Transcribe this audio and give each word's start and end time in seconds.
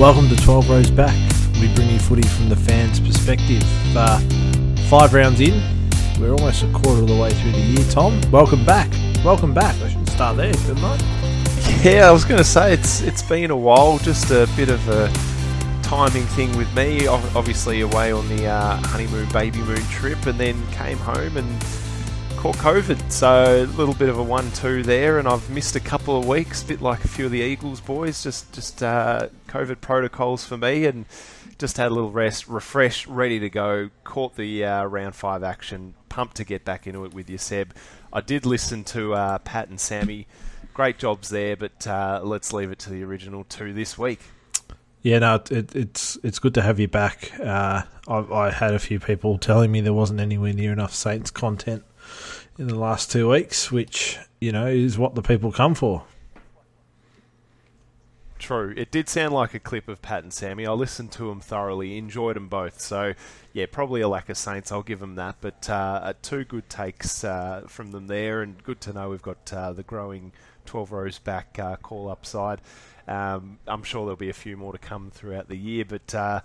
Welcome 0.00 0.30
to 0.30 0.36
12 0.36 0.70
Rows 0.70 0.90
Back. 0.90 1.14
We 1.60 1.70
bring 1.74 1.90
you 1.90 1.98
footy 1.98 2.26
from 2.26 2.48
the 2.48 2.56
fans' 2.56 2.98
perspective. 2.98 3.62
Uh, 3.94 4.18
five 4.88 5.12
rounds 5.12 5.42
in, 5.42 5.62
we're 6.18 6.32
almost 6.32 6.62
a 6.62 6.72
quarter 6.72 7.02
of 7.02 7.08
the 7.08 7.16
way 7.18 7.28
through 7.34 7.52
the 7.52 7.58
year. 7.58 7.86
Tom, 7.90 8.18
welcome 8.30 8.64
back. 8.64 8.90
Welcome 9.22 9.52
back. 9.52 9.76
I 9.82 9.90
should 9.90 10.08
start 10.08 10.38
there, 10.38 10.54
shouldn't 10.54 10.82
I? 10.82 10.96
Yeah, 11.82 12.08
I 12.08 12.12
was 12.12 12.24
going 12.24 12.38
to 12.38 12.44
say 12.44 12.72
it's 12.72 13.02
it's 13.02 13.20
been 13.20 13.50
a 13.50 13.56
while. 13.56 13.98
Just 13.98 14.30
a 14.30 14.48
bit 14.56 14.70
of 14.70 14.88
a 14.88 15.12
timing 15.82 16.24
thing 16.28 16.56
with 16.56 16.74
me. 16.74 17.06
Obviously 17.06 17.82
away 17.82 18.10
on 18.10 18.26
the 18.34 18.46
uh, 18.46 18.76
honeymoon 18.76 19.28
baby 19.34 19.58
moon 19.58 19.82
trip, 19.90 20.24
and 20.24 20.40
then 20.40 20.66
came 20.68 20.96
home 20.96 21.36
and 21.36 21.62
caught 22.40 22.56
COVID. 22.56 23.12
So 23.12 23.64
a 23.64 23.66
little 23.76 23.92
bit 23.92 24.08
of 24.08 24.18
a 24.18 24.22
one-two 24.22 24.82
there, 24.82 25.18
and 25.18 25.28
I've 25.28 25.50
missed 25.50 25.76
a 25.76 25.80
couple 25.80 26.18
of 26.18 26.26
weeks. 26.26 26.62
Bit 26.62 26.80
like 26.80 27.04
a 27.04 27.08
few 27.08 27.26
of 27.26 27.32
the 27.32 27.42
Eagles 27.42 27.82
boys. 27.82 28.22
Just 28.22 28.50
just 28.54 28.82
uh, 28.82 29.28
COVID 29.48 29.82
protocols 29.82 30.46
for 30.46 30.56
me, 30.56 30.86
and 30.86 31.04
just 31.58 31.76
had 31.76 31.88
a 31.88 31.94
little 31.94 32.10
rest, 32.10 32.48
refreshed, 32.48 33.06
ready 33.08 33.38
to 33.40 33.50
go. 33.50 33.90
Caught 34.04 34.36
the 34.36 34.64
uh, 34.64 34.84
round 34.84 35.14
five 35.14 35.42
action. 35.42 35.92
Pumped 36.08 36.36
to 36.36 36.44
get 36.44 36.64
back 36.64 36.86
into 36.86 37.04
it 37.04 37.12
with 37.12 37.28
you, 37.28 37.36
Seb. 37.36 37.74
I 38.10 38.22
did 38.22 38.46
listen 38.46 38.84
to 38.84 39.12
uh, 39.12 39.38
Pat 39.40 39.68
and 39.68 39.78
Sammy. 39.78 40.26
Great 40.72 40.96
jobs 40.96 41.28
there, 41.28 41.56
but 41.56 41.86
uh, 41.86 42.22
let's 42.24 42.54
leave 42.54 42.70
it 42.70 42.78
to 42.80 42.90
the 42.90 43.02
original 43.02 43.44
two 43.44 43.74
this 43.74 43.98
week. 43.98 44.20
Yeah, 45.02 45.18
no, 45.18 45.42
it, 45.50 45.76
it's 45.76 46.16
it's 46.22 46.38
good 46.38 46.54
to 46.54 46.62
have 46.62 46.80
you 46.80 46.88
back. 46.88 47.38
Uh, 47.38 47.82
I, 48.08 48.16
I 48.16 48.50
had 48.50 48.72
a 48.72 48.78
few 48.78 48.98
people 48.98 49.36
telling 49.36 49.70
me 49.70 49.82
there 49.82 49.92
wasn't 49.92 50.20
anywhere 50.20 50.54
near 50.54 50.72
enough 50.72 50.94
Saints 50.94 51.30
content 51.30 51.84
in 52.60 52.68
the 52.68 52.78
last 52.78 53.10
two 53.10 53.30
weeks, 53.30 53.72
which 53.72 54.18
you 54.38 54.52
know 54.52 54.66
is 54.66 54.98
what 54.98 55.14
the 55.14 55.22
people 55.22 55.50
come 55.50 55.74
for. 55.74 56.04
True. 58.38 58.74
It 58.76 58.90
did 58.90 59.08
sound 59.08 59.34
like 59.34 59.54
a 59.54 59.58
clip 59.58 59.88
of 59.88 60.02
Pat 60.02 60.22
and 60.22 60.32
Sammy. 60.32 60.66
I 60.66 60.72
listened 60.72 61.12
to 61.12 61.28
them 61.28 61.40
thoroughly, 61.40 61.96
enjoyed 61.96 62.36
them 62.36 62.48
both. 62.48 62.80
So, 62.80 63.14
yeah, 63.52 63.66
probably 63.70 64.00
a 64.00 64.08
lack 64.08 64.28
of 64.28 64.36
Saints. 64.38 64.72
I'll 64.72 64.82
give 64.82 64.98
them 64.98 65.14
that. 65.16 65.36
But 65.40 65.68
uh, 65.68 66.14
two 66.22 66.44
good 66.44 66.68
takes 66.68 67.22
uh, 67.22 67.64
from 67.66 67.92
them 67.92 68.06
there, 68.06 68.40
and 68.42 68.62
good 68.62 68.80
to 68.82 68.92
know 68.92 69.10
we've 69.10 69.22
got 69.22 69.52
uh, 69.52 69.72
the 69.72 69.82
growing 69.82 70.32
12 70.64 70.92
rows 70.92 71.18
back 71.18 71.58
uh, 71.58 71.76
call 71.76 72.08
upside. 72.10 72.60
Um, 73.06 73.58
I'm 73.66 73.82
sure 73.82 74.04
there'll 74.04 74.16
be 74.16 74.30
a 74.30 74.34
few 74.34 74.56
more 74.56 74.72
to 74.72 74.78
come 74.78 75.10
throughout 75.10 75.48
the 75.48 75.56
year, 75.56 75.84
but 75.84 76.14
uh, 76.14 76.40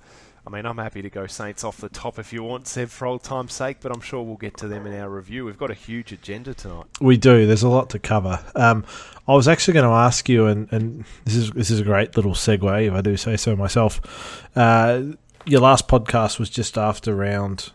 I 0.48 0.52
mean, 0.52 0.66
I'm 0.66 0.78
happy 0.78 1.02
to 1.02 1.10
go 1.10 1.26
Saints 1.26 1.64
off 1.64 1.78
the 1.78 1.90
top 1.90 2.20
if 2.20 2.32
you 2.32 2.44
want, 2.44 2.68
Seb, 2.68 2.90
for 2.90 3.08
old 3.08 3.24
time's 3.24 3.54
sake, 3.54 3.78
but 3.82 3.92
I'm 3.92 4.02
sure 4.02 4.22
we'll 4.22 4.36
get 4.36 4.58
to 4.58 4.68
them 4.68 4.86
in 4.86 4.94
our 4.94 5.10
review. 5.10 5.44
We've 5.44 5.58
got 5.58 5.72
a 5.72 5.76
huge 5.76 6.12
agenda 6.12 6.54
tonight. 6.54 6.86
We 7.02 7.18
do. 7.18 7.48
There's 7.48 7.64
a 7.64 7.70
lot 7.70 7.90
to 7.92 8.00
cover. 8.00 8.44
Um, 8.54 8.86
I 9.28 9.34
was 9.34 9.48
actually 9.48 9.74
going 9.74 9.88
to 9.88 9.96
ask 9.96 10.30
you, 10.30 10.46
and, 10.46 10.72
and 10.72 11.06
this 11.24 11.36
is 11.36 11.50
this 11.52 11.72
is 11.72 11.80
a 11.80 11.84
great 11.84 12.16
little 12.16 12.34
segue, 12.34 12.88
if 12.88 12.94
I 12.94 13.02
do 13.02 13.18
say 13.18 13.38
so 13.38 13.56
myself. 13.56 14.48
Uh, 14.56 15.02
your 15.46 15.62
last 15.62 15.88
podcast 15.88 16.38
was 16.38 16.52
just 16.52 16.78
after 16.78 17.16
round 17.16 17.72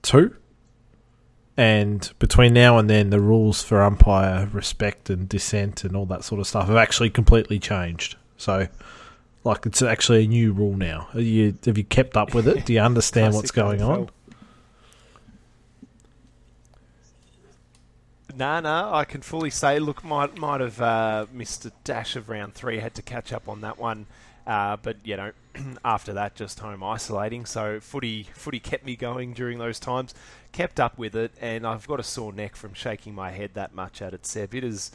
two, 0.00 0.34
and 1.58 2.10
between 2.18 2.54
now 2.54 2.78
and 2.78 2.88
then, 2.88 3.10
the 3.10 3.20
rules 3.20 3.62
for 3.62 3.82
umpire 3.82 4.48
respect 4.54 5.10
and 5.10 5.28
dissent 5.28 5.84
and 5.84 5.94
all 5.94 6.06
that 6.06 6.24
sort 6.24 6.40
of 6.40 6.46
stuff 6.46 6.68
have 6.68 6.76
actually 6.76 7.10
completely 7.10 7.58
changed. 7.58 8.16
So, 8.38 8.68
like, 9.44 9.66
it's 9.66 9.82
actually 9.82 10.24
a 10.24 10.28
new 10.28 10.52
rule 10.52 10.76
now. 10.76 11.08
Are 11.14 11.20
you 11.20 11.56
have 11.64 11.78
you 11.78 11.84
kept 11.84 12.16
up 12.16 12.34
with 12.34 12.46
it? 12.46 12.66
Do 12.66 12.72
you 12.72 12.80
understand 12.80 13.34
what's 13.36 13.50
going 13.50 13.82
on? 13.82 14.08
Nah, 18.34 18.60
No, 18.60 18.60
no, 18.60 18.94
I 18.94 19.04
can 19.04 19.22
fully 19.22 19.50
say. 19.50 19.78
Look, 19.78 20.04
might 20.04 20.38
might 20.38 20.60
have 20.60 20.80
uh, 20.80 21.26
missed 21.32 21.64
a 21.64 21.72
dash 21.84 22.16
of 22.16 22.28
round 22.28 22.54
three. 22.54 22.78
Had 22.78 22.94
to 22.94 23.02
catch 23.02 23.32
up 23.32 23.48
on 23.48 23.60
that 23.62 23.78
one, 23.78 24.06
uh, 24.46 24.76
but 24.76 24.96
you 25.04 25.16
know, 25.16 25.32
after 25.84 26.12
that, 26.14 26.36
just 26.36 26.60
home 26.60 26.82
isolating. 26.82 27.44
So 27.44 27.80
footy, 27.80 28.24
footy 28.34 28.60
kept 28.60 28.84
me 28.84 28.96
going 28.96 29.32
during 29.32 29.58
those 29.58 29.78
times. 29.80 30.14
Kept 30.52 30.80
up 30.80 30.98
with 30.98 31.14
it, 31.16 31.32
and 31.40 31.66
I've 31.66 31.86
got 31.86 32.00
a 32.00 32.02
sore 32.02 32.32
neck 32.32 32.56
from 32.56 32.74
shaking 32.74 33.14
my 33.14 33.30
head 33.30 33.50
that 33.54 33.74
much 33.74 34.02
at 34.02 34.14
it. 34.14 34.26
Seb, 34.26 34.54
it 34.54 34.64
is, 34.64 34.90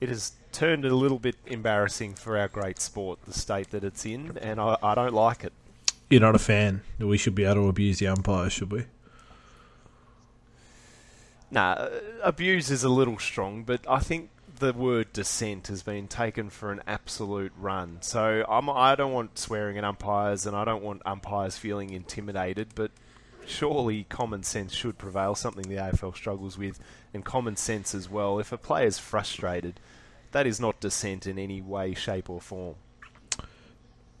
it 0.00 0.08
has 0.08 0.32
turned 0.54 0.84
a 0.84 0.94
little 0.94 1.18
bit 1.18 1.36
embarrassing 1.46 2.14
for 2.14 2.38
our 2.38 2.48
great 2.48 2.80
sport, 2.80 3.18
the 3.26 3.34
state 3.34 3.70
that 3.70 3.84
it's 3.84 4.06
in, 4.06 4.38
and 4.38 4.60
I, 4.60 4.76
I 4.82 4.94
don't 4.94 5.12
like 5.12 5.44
it. 5.44 5.52
You're 6.08 6.20
not 6.20 6.34
a 6.34 6.38
fan. 6.38 6.82
That 6.98 7.06
we 7.06 7.18
should 7.18 7.34
be 7.34 7.44
able 7.44 7.54
to 7.56 7.68
abuse 7.68 7.98
the 7.98 8.06
umpires, 8.06 8.52
should 8.52 8.72
we? 8.72 8.84
Nah, 11.50 11.72
uh, 11.72 12.00
abuse 12.22 12.70
is 12.70 12.84
a 12.84 12.88
little 12.88 13.18
strong, 13.18 13.64
but 13.64 13.80
I 13.88 13.98
think 13.98 14.30
the 14.58 14.72
word 14.72 15.12
dissent 15.12 15.66
has 15.66 15.82
been 15.82 16.08
taken 16.08 16.50
for 16.50 16.70
an 16.70 16.82
absolute 16.86 17.52
run. 17.58 17.98
So 18.00 18.44
I'm, 18.48 18.70
I 18.70 18.94
don't 18.94 19.12
want 19.12 19.38
swearing 19.38 19.76
at 19.76 19.84
umpires, 19.84 20.46
and 20.46 20.56
I 20.56 20.64
don't 20.64 20.82
want 20.82 21.02
umpires 21.04 21.58
feeling 21.58 21.90
intimidated. 21.90 22.68
But 22.74 22.92
surely 23.46 24.04
common 24.08 24.42
sense 24.42 24.72
should 24.72 24.98
prevail. 24.98 25.34
Something 25.34 25.68
the 25.68 25.76
AFL 25.76 26.14
struggles 26.14 26.56
with, 26.56 26.78
and 27.12 27.24
common 27.24 27.56
sense 27.56 27.94
as 27.94 28.08
well. 28.08 28.38
If 28.38 28.52
a 28.52 28.58
player's 28.58 28.98
frustrated, 28.98 29.80
that 30.34 30.46
is 30.48 30.58
not 30.60 30.80
dissent 30.80 31.26
in 31.28 31.38
any 31.38 31.62
way, 31.62 31.94
shape, 31.94 32.28
or 32.28 32.40
form. 32.40 32.74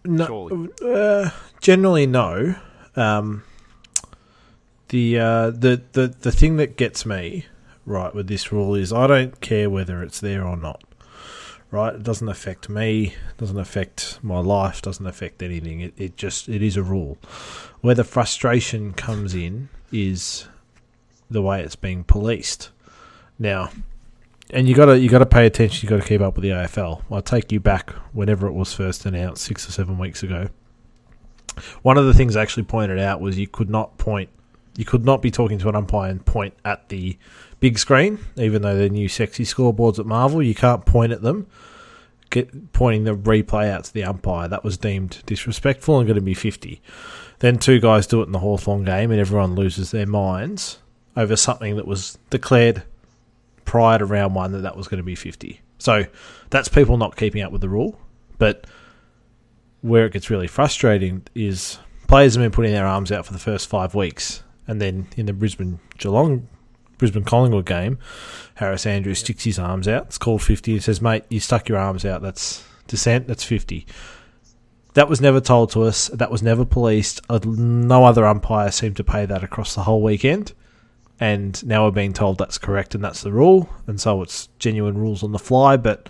No, 0.04 0.26
Surely. 0.26 0.68
uh, 0.84 1.30
generally 1.60 2.06
no. 2.06 2.54
Um, 2.94 3.42
the 4.88 5.18
uh, 5.18 5.50
the 5.50 5.82
the 5.92 6.08
the 6.08 6.30
thing 6.30 6.56
that 6.56 6.76
gets 6.76 7.04
me 7.04 7.46
right 7.84 8.14
with 8.14 8.28
this 8.28 8.52
rule 8.52 8.76
is 8.76 8.92
I 8.92 9.08
don't 9.08 9.40
care 9.40 9.68
whether 9.68 10.02
it's 10.02 10.20
there 10.20 10.46
or 10.46 10.56
not. 10.56 10.84
Right, 11.72 11.94
it 11.96 12.04
doesn't 12.04 12.28
affect 12.28 12.68
me, 12.68 13.14
doesn't 13.36 13.58
affect 13.58 14.20
my 14.22 14.38
life, 14.38 14.80
doesn't 14.80 15.06
affect 15.08 15.42
anything. 15.42 15.80
It 15.80 15.94
it 15.96 16.16
just 16.16 16.48
it 16.48 16.62
is 16.62 16.76
a 16.76 16.82
rule. 16.84 17.18
Where 17.80 17.96
the 17.96 18.04
frustration 18.04 18.92
comes 18.92 19.34
in 19.34 19.68
is 19.90 20.46
the 21.28 21.42
way 21.42 21.60
it's 21.60 21.74
being 21.76 22.04
policed. 22.04 22.70
Now, 23.36 23.70
and 24.50 24.68
you 24.68 24.74
gotta 24.74 24.98
you 24.98 25.08
gotta 25.08 25.26
pay 25.26 25.46
attention. 25.46 25.86
You 25.86 25.96
gotta 25.96 26.08
keep 26.08 26.20
up 26.20 26.36
with 26.36 26.42
the 26.42 26.50
AFL. 26.50 27.02
I'll 27.10 27.22
take 27.22 27.52
you 27.52 27.60
back 27.60 27.90
whenever 28.12 28.46
it 28.46 28.52
was 28.52 28.72
first 28.72 29.06
announced 29.06 29.44
six 29.44 29.68
or 29.68 29.72
seven 29.72 29.98
weeks 29.98 30.22
ago. 30.22 30.48
One 31.82 31.98
of 31.98 32.06
the 32.06 32.14
things 32.14 32.36
I 32.36 32.42
actually 32.42 32.64
pointed 32.64 32.98
out 32.98 33.20
was 33.20 33.38
you 33.38 33.46
could 33.46 33.70
not 33.70 33.96
point, 33.96 34.28
you 34.76 34.84
could 34.84 35.04
not 35.04 35.22
be 35.22 35.30
talking 35.30 35.58
to 35.58 35.68
an 35.68 35.76
umpire 35.76 36.10
and 36.10 36.24
point 36.24 36.54
at 36.64 36.88
the 36.88 37.16
big 37.60 37.78
screen, 37.78 38.18
even 38.36 38.62
though 38.62 38.76
they're 38.76 38.88
new 38.88 39.08
sexy 39.08 39.44
scoreboards 39.44 39.98
at 39.98 40.06
Marvel. 40.06 40.42
You 40.42 40.54
can't 40.54 40.84
point 40.84 41.12
at 41.12 41.22
them. 41.22 41.46
Get 42.30 42.72
pointing 42.72 43.04
the 43.04 43.14
replay 43.14 43.70
out 43.70 43.84
to 43.84 43.94
the 43.94 44.04
umpire. 44.04 44.48
That 44.48 44.64
was 44.64 44.76
deemed 44.76 45.22
disrespectful 45.26 45.98
and 45.98 46.06
going 46.06 46.16
to 46.16 46.20
be 46.20 46.34
fifty. 46.34 46.82
Then 47.38 47.58
two 47.58 47.80
guys 47.80 48.06
do 48.06 48.20
it 48.20 48.26
in 48.26 48.32
the 48.32 48.40
Hawthorn 48.40 48.84
game, 48.84 49.10
and 49.10 49.20
everyone 49.20 49.54
loses 49.54 49.90
their 49.90 50.06
minds 50.06 50.78
over 51.16 51.36
something 51.36 51.76
that 51.76 51.86
was 51.86 52.18
declared 52.30 52.82
prior 53.64 53.98
to 53.98 54.04
round 54.04 54.34
one 54.34 54.52
that 54.52 54.62
that 54.62 54.76
was 54.76 54.88
going 54.88 54.98
to 54.98 55.04
be 55.04 55.14
50. 55.14 55.60
So 55.78 56.04
that's 56.50 56.68
people 56.68 56.96
not 56.96 57.16
keeping 57.16 57.42
up 57.42 57.52
with 57.52 57.60
the 57.60 57.68
rule. 57.68 57.98
But 58.38 58.66
where 59.80 60.06
it 60.06 60.12
gets 60.12 60.30
really 60.30 60.46
frustrating 60.46 61.26
is 61.34 61.78
players 62.08 62.34
have 62.34 62.42
been 62.42 62.50
putting 62.50 62.72
their 62.72 62.86
arms 62.86 63.12
out 63.12 63.26
for 63.26 63.32
the 63.32 63.38
first 63.38 63.68
five 63.68 63.94
weeks. 63.94 64.42
And 64.66 64.80
then 64.80 65.08
in 65.16 65.26
the 65.26 65.32
Brisbane 65.32 65.78
Geelong, 65.98 66.48
Brisbane 66.96 67.24
Collingwood 67.24 67.66
game, 67.66 67.98
Harris 68.54 68.86
Andrews 68.86 69.18
sticks 69.18 69.44
his 69.44 69.58
arms 69.58 69.86
out. 69.86 70.06
It's 70.06 70.18
called 70.18 70.42
50. 70.42 70.72
He 70.72 70.80
says, 70.80 71.02
mate, 71.02 71.24
you 71.28 71.40
stuck 71.40 71.68
your 71.68 71.78
arms 71.78 72.04
out. 72.04 72.22
That's 72.22 72.64
dissent. 72.86 73.26
That's 73.26 73.44
50. 73.44 73.86
That 74.94 75.08
was 75.08 75.20
never 75.20 75.40
told 75.40 75.70
to 75.72 75.82
us. 75.82 76.06
That 76.08 76.30
was 76.30 76.42
never 76.42 76.64
policed. 76.64 77.20
Uh, 77.28 77.40
No 77.44 78.04
other 78.04 78.24
umpire 78.24 78.70
seemed 78.70 78.96
to 78.96 79.04
pay 79.04 79.26
that 79.26 79.42
across 79.44 79.74
the 79.74 79.82
whole 79.82 80.02
weekend 80.02 80.52
and 81.20 81.64
now 81.66 81.84
we're 81.84 81.90
being 81.90 82.12
told 82.12 82.38
that's 82.38 82.58
correct 82.58 82.94
and 82.94 83.04
that's 83.04 83.22
the 83.22 83.32
rule, 83.32 83.68
and 83.86 84.00
so 84.00 84.22
it's 84.22 84.48
genuine 84.58 84.98
rules 84.98 85.22
on 85.22 85.32
the 85.32 85.38
fly. 85.38 85.76
But 85.76 86.08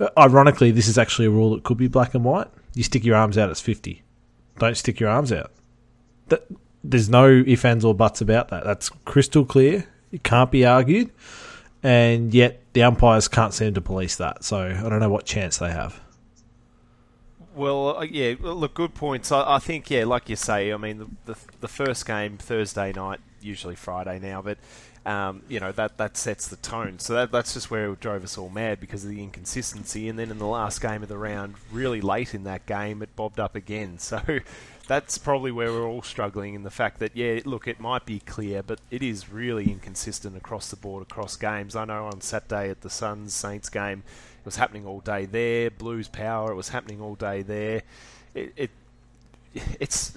uh, 0.00 0.08
ironically, 0.16 0.70
this 0.70 0.88
is 0.88 0.98
actually 0.98 1.26
a 1.26 1.30
rule 1.30 1.54
that 1.54 1.64
could 1.64 1.78
be 1.78 1.88
black 1.88 2.14
and 2.14 2.24
white. 2.24 2.48
You 2.74 2.82
stick 2.82 3.04
your 3.04 3.16
arms 3.16 3.38
out, 3.38 3.50
it's 3.50 3.60
fifty. 3.60 4.02
Don't 4.58 4.76
stick 4.76 5.00
your 5.00 5.08
arms 5.08 5.32
out. 5.32 5.52
That, 6.28 6.46
there's 6.84 7.08
no 7.08 7.42
ifs, 7.46 7.64
ands, 7.64 7.84
or 7.84 7.94
buts 7.94 8.20
about 8.20 8.48
that. 8.48 8.64
That's 8.64 8.88
crystal 9.04 9.44
clear. 9.44 9.86
It 10.12 10.22
can't 10.22 10.50
be 10.50 10.64
argued, 10.64 11.10
and 11.82 12.32
yet 12.32 12.62
the 12.72 12.82
umpires 12.82 13.28
can't 13.28 13.52
seem 13.52 13.74
to 13.74 13.80
police 13.80 14.16
that. 14.16 14.44
So 14.44 14.58
I 14.58 14.88
don't 14.88 15.00
know 15.00 15.10
what 15.10 15.26
chance 15.26 15.58
they 15.58 15.70
have. 15.70 16.00
Well, 17.54 17.98
uh, 17.98 18.02
yeah, 18.02 18.34
look, 18.40 18.74
good 18.74 18.94
points. 18.94 19.32
I, 19.32 19.56
I 19.56 19.58
think, 19.58 19.90
yeah, 19.90 20.04
like 20.04 20.28
you 20.28 20.36
say, 20.36 20.72
I 20.72 20.76
mean, 20.76 20.98
the, 20.98 21.08
the 21.32 21.38
the 21.60 21.68
first 21.68 22.06
game 22.06 22.38
Thursday 22.38 22.92
night, 22.92 23.20
usually 23.40 23.74
Friday 23.74 24.18
now, 24.18 24.42
but 24.42 24.58
um, 25.06 25.42
you 25.48 25.58
know 25.58 25.72
that 25.72 25.96
that 25.96 26.16
sets 26.16 26.48
the 26.48 26.56
tone. 26.56 26.98
So 26.98 27.14
that 27.14 27.32
that's 27.32 27.54
just 27.54 27.70
where 27.70 27.90
it 27.92 28.00
drove 28.00 28.24
us 28.24 28.36
all 28.36 28.50
mad 28.50 28.80
because 28.80 29.04
of 29.04 29.10
the 29.10 29.22
inconsistency. 29.22 30.08
And 30.08 30.18
then 30.18 30.30
in 30.30 30.38
the 30.38 30.46
last 30.46 30.80
game 30.80 31.02
of 31.02 31.08
the 31.08 31.16
round, 31.16 31.54
really 31.72 32.00
late 32.00 32.34
in 32.34 32.44
that 32.44 32.66
game, 32.66 33.02
it 33.02 33.14
bobbed 33.16 33.40
up 33.40 33.54
again. 33.54 33.98
So 34.08 34.40
that's 34.86 35.18
probably 35.18 35.52
where 35.52 35.70
we're 35.70 35.86
all 35.86 36.00
struggling 36.00 36.54
in 36.54 36.62
the 36.62 36.70
fact 36.70 36.98
that 37.00 37.14
yeah, 37.14 37.40
look, 37.44 37.68
it 37.68 37.78
might 37.78 38.06
be 38.06 38.20
clear, 38.20 38.62
but 38.62 38.80
it 38.90 39.02
is 39.02 39.30
really 39.30 39.70
inconsistent 39.70 40.34
across 40.34 40.70
the 40.70 40.76
board 40.76 41.02
across 41.02 41.36
games. 41.36 41.76
I 41.76 41.84
know 41.84 42.06
on 42.06 42.22
Saturday 42.22 42.70
at 42.70 42.80
the 42.80 42.88
Suns 42.88 43.34
Saints 43.34 43.68
game, 43.68 44.02
it 44.38 44.44
was 44.46 44.56
happening 44.56 44.86
all 44.86 45.00
day 45.00 45.26
there. 45.26 45.70
Blues 45.70 46.08
Power, 46.08 46.52
it 46.52 46.54
was 46.54 46.70
happening 46.70 47.02
all 47.02 47.16
day 47.16 47.42
there. 47.42 47.82
it, 48.34 48.52
it 48.56 48.70
it's 49.80 50.12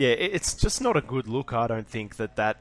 yeah, 0.00 0.12
it's 0.12 0.54
just 0.54 0.80
not 0.80 0.96
a 0.96 1.02
good 1.02 1.28
look. 1.28 1.52
I 1.52 1.66
don't 1.66 1.86
think 1.86 2.16
that 2.16 2.36
that 2.36 2.56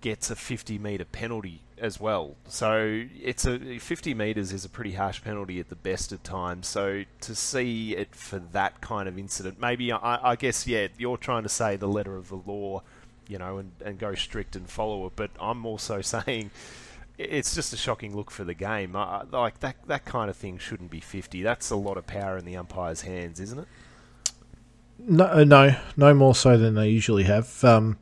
gets 0.00 0.30
a 0.30 0.34
50 0.34 0.78
meter 0.78 1.04
penalty 1.04 1.60
as 1.76 2.00
well. 2.00 2.36
So 2.46 3.04
it's 3.22 3.44
a 3.44 3.78
50 3.78 4.14
meters 4.14 4.50
is 4.50 4.64
a 4.64 4.70
pretty 4.70 4.92
harsh 4.92 5.22
penalty 5.22 5.60
at 5.60 5.68
the 5.68 5.76
best 5.76 6.10
of 6.10 6.22
times. 6.22 6.66
So 6.66 7.04
to 7.20 7.34
see 7.34 7.94
it 7.94 8.14
for 8.14 8.38
that 8.38 8.80
kind 8.80 9.10
of 9.10 9.18
incident, 9.18 9.60
maybe 9.60 9.92
I, 9.92 10.30
I 10.30 10.36
guess 10.36 10.66
yeah, 10.66 10.88
you're 10.96 11.18
trying 11.18 11.42
to 11.42 11.50
say 11.50 11.76
the 11.76 11.86
letter 11.86 12.16
of 12.16 12.30
the 12.30 12.36
law, 12.36 12.80
you 13.28 13.36
know, 13.36 13.58
and, 13.58 13.72
and 13.84 13.98
go 13.98 14.14
strict 14.14 14.56
and 14.56 14.70
follow 14.70 15.04
it. 15.04 15.12
But 15.16 15.32
I'm 15.38 15.66
also 15.66 16.00
saying 16.14 16.50
it's 17.18 17.54
just 17.54 17.74
a 17.74 17.76
shocking 17.76 18.16
look 18.16 18.30
for 18.30 18.44
the 18.44 18.54
game. 18.54 18.94
Like 18.94 19.60
that 19.60 19.76
that 19.86 20.06
kind 20.06 20.30
of 20.30 20.36
thing 20.38 20.56
shouldn't 20.56 20.90
be 20.90 21.00
50. 21.00 21.42
That's 21.42 21.68
a 21.68 21.76
lot 21.76 21.98
of 21.98 22.06
power 22.06 22.38
in 22.38 22.46
the 22.46 22.56
umpire's 22.56 23.02
hands, 23.02 23.38
isn't 23.38 23.58
it? 23.58 23.68
No, 24.98 25.24
uh, 25.24 25.44
no, 25.44 25.76
no 25.96 26.14
more 26.14 26.34
so 26.34 26.56
than 26.56 26.74
they 26.74 26.88
usually 26.88 27.24
have. 27.24 27.62
Um, 27.64 27.98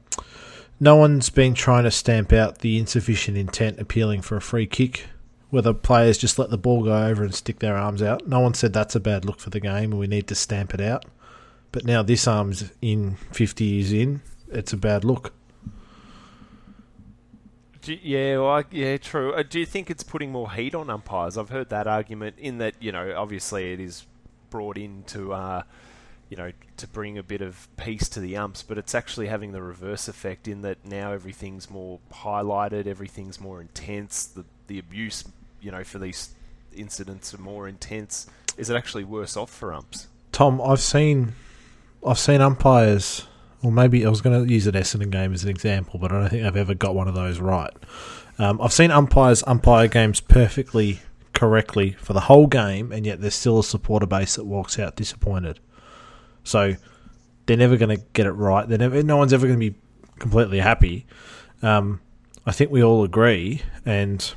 no 0.80 0.96
one's 0.96 1.30
been 1.30 1.54
trying 1.54 1.84
to 1.84 1.90
stamp 1.90 2.32
out 2.32 2.58
the 2.58 2.78
insufficient 2.78 3.36
intent 3.36 3.78
appealing 3.78 4.22
for 4.22 4.36
a 4.36 4.42
free 4.42 4.66
kick, 4.66 5.06
whether 5.50 5.72
players 5.72 6.18
just 6.18 6.38
let 6.38 6.50
the 6.50 6.58
ball 6.58 6.84
go 6.84 7.06
over 7.06 7.22
and 7.22 7.34
stick 7.34 7.60
their 7.60 7.76
arms 7.76 8.02
out. 8.02 8.26
No 8.26 8.40
one 8.40 8.54
said 8.54 8.72
that's 8.72 8.94
a 8.94 9.00
bad 9.00 9.24
look 9.24 9.40
for 9.40 9.50
the 9.50 9.60
game 9.60 9.92
and 9.92 9.98
we 9.98 10.06
need 10.06 10.26
to 10.28 10.34
stamp 10.34 10.74
it 10.74 10.80
out. 10.80 11.04
But 11.72 11.84
now 11.84 12.02
this 12.02 12.26
arm's 12.26 12.72
in, 12.82 13.16
50 13.32 13.64
years 13.64 13.92
in, 13.92 14.22
it's 14.50 14.72
a 14.72 14.76
bad 14.76 15.04
look. 15.04 15.32
yeah, 17.86 18.38
well, 18.38 18.64
yeah, 18.70 18.96
true. 18.96 19.32
Uh, 19.32 19.44
do 19.48 19.60
you 19.60 19.66
think 19.66 19.90
it's 19.90 20.02
putting 20.02 20.32
more 20.32 20.50
heat 20.52 20.74
on 20.74 20.90
umpires? 20.90 21.38
I've 21.38 21.50
heard 21.50 21.70
that 21.70 21.86
argument 21.86 22.36
in 22.38 22.58
that, 22.58 22.74
you 22.80 22.92
know, 22.92 23.14
obviously 23.16 23.72
it 23.72 23.80
is 23.80 24.06
brought 24.50 24.76
into. 24.76 25.32
Uh, 25.32 25.62
you 26.28 26.36
know, 26.36 26.52
to 26.76 26.86
bring 26.88 27.18
a 27.18 27.22
bit 27.22 27.40
of 27.40 27.68
peace 27.76 28.08
to 28.10 28.20
the 28.20 28.36
umps, 28.36 28.62
but 28.62 28.78
it's 28.78 28.94
actually 28.94 29.28
having 29.28 29.52
the 29.52 29.62
reverse 29.62 30.08
effect 30.08 30.48
in 30.48 30.62
that 30.62 30.84
now 30.84 31.12
everything's 31.12 31.70
more 31.70 32.00
highlighted, 32.12 32.86
everything's 32.86 33.40
more 33.40 33.60
intense, 33.60 34.24
the 34.26 34.44
the 34.66 34.78
abuse, 34.78 35.24
you 35.60 35.70
know, 35.70 35.84
for 35.84 35.98
these 35.98 36.30
incidents 36.74 37.32
are 37.32 37.40
more 37.40 37.68
intense. 37.68 38.26
Is 38.56 38.70
it 38.70 38.76
actually 38.76 39.04
worse 39.04 39.36
off 39.36 39.50
for 39.50 39.72
umps? 39.72 40.08
Tom, 40.32 40.60
I've 40.60 40.80
seen, 40.80 41.34
I've 42.06 42.18
seen 42.18 42.40
umpires, 42.40 43.26
or 43.62 43.70
maybe 43.70 44.04
I 44.04 44.08
was 44.08 44.20
going 44.20 44.44
to 44.44 44.52
use 44.52 44.66
an 44.66 44.74
Essendon 44.74 45.10
game 45.10 45.32
as 45.32 45.44
an 45.44 45.50
example, 45.50 45.98
but 46.00 46.12
I 46.12 46.20
don't 46.20 46.30
think 46.30 46.44
I've 46.44 46.56
ever 46.56 46.74
got 46.74 46.94
one 46.94 47.08
of 47.08 47.14
those 47.14 47.38
right. 47.38 47.72
Um, 48.38 48.60
I've 48.60 48.72
seen 48.72 48.90
umpires 48.90 49.42
umpire 49.46 49.88
games 49.88 50.20
perfectly 50.20 51.00
correctly 51.32 51.92
for 51.92 52.12
the 52.12 52.20
whole 52.20 52.46
game, 52.46 52.92
and 52.92 53.06
yet 53.06 53.20
there's 53.20 53.34
still 53.34 53.58
a 53.58 53.64
supporter 53.64 54.06
base 54.06 54.36
that 54.36 54.44
walks 54.44 54.78
out 54.78 54.96
disappointed. 54.96 55.60
So 56.46 56.76
they're 57.46 57.56
never 57.56 57.76
going 57.76 57.96
to 57.96 58.02
get 58.12 58.26
it 58.26 58.32
right. 58.32 58.68
They're 58.68 58.78
never. 58.78 59.02
No 59.02 59.16
one's 59.16 59.32
ever 59.32 59.46
going 59.46 59.58
to 59.58 59.70
be 59.70 59.76
completely 60.18 60.60
happy. 60.60 61.06
Um, 61.62 62.00
I 62.46 62.52
think 62.52 62.70
we 62.70 62.82
all 62.82 63.02
agree, 63.04 63.62
and 63.84 64.32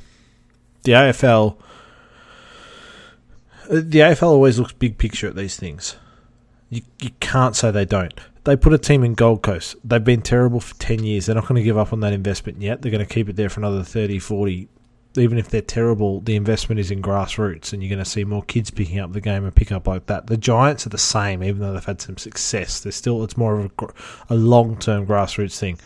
the 0.83 0.93
AFL. 0.93 1.57
The 3.69 3.99
AFL 3.99 4.23
always 4.23 4.57
looks 4.57 4.73
big 4.73 4.97
picture 4.97 5.27
at 5.27 5.35
these 5.35 5.55
things. 5.55 5.95
You, 6.69 6.81
you 7.01 7.11
can't 7.19 7.55
say 7.55 7.69
they 7.69 7.85
don't. 7.85 8.19
They 8.43 8.55
put 8.55 8.73
a 8.73 8.79
team 8.79 9.03
in 9.03 9.13
Gold 9.13 9.43
Coast. 9.43 9.75
They've 9.83 10.03
been 10.03 10.23
terrible 10.23 10.59
for 10.59 10.73
10 10.75 11.03
years. 11.03 11.27
They're 11.27 11.35
not 11.35 11.47
going 11.47 11.57
to 11.57 11.63
give 11.63 11.77
up 11.77 11.93
on 11.93 11.99
that 11.99 12.13
investment 12.13 12.61
yet. 12.61 12.81
They're 12.81 12.91
going 12.91 13.05
to 13.05 13.13
keep 13.13 13.29
it 13.29 13.35
there 13.35 13.49
for 13.49 13.59
another 13.59 13.83
30, 13.83 14.17
40, 14.17 14.67
even 15.17 15.37
if 15.37 15.49
they're 15.49 15.61
terrible, 15.61 16.21
the 16.21 16.35
investment 16.35 16.79
is 16.79 16.91
in 16.91 17.01
grassroots, 17.01 17.73
and 17.73 17.81
you're 17.81 17.89
going 17.89 18.03
to 18.03 18.09
see 18.09 18.23
more 18.23 18.43
kids 18.43 18.69
picking 18.69 18.99
up 18.99 19.11
the 19.11 19.21
game 19.21 19.43
and 19.43 19.55
pick 19.55 19.71
up 19.71 19.87
like 19.87 20.05
that. 20.05 20.27
The 20.27 20.37
Giants 20.37 20.85
are 20.85 20.89
the 20.89 20.97
same, 20.97 21.43
even 21.43 21.61
though 21.61 21.73
they've 21.73 21.83
had 21.83 22.01
some 22.01 22.17
success. 22.17 22.79
They're 22.79 22.91
still 22.91 23.23
it's 23.23 23.37
more 23.37 23.59
of 23.59 23.71
a, 23.79 23.87
a 24.29 24.35
long 24.35 24.77
term 24.77 25.07
grassroots 25.07 25.57
thing. 25.57 25.79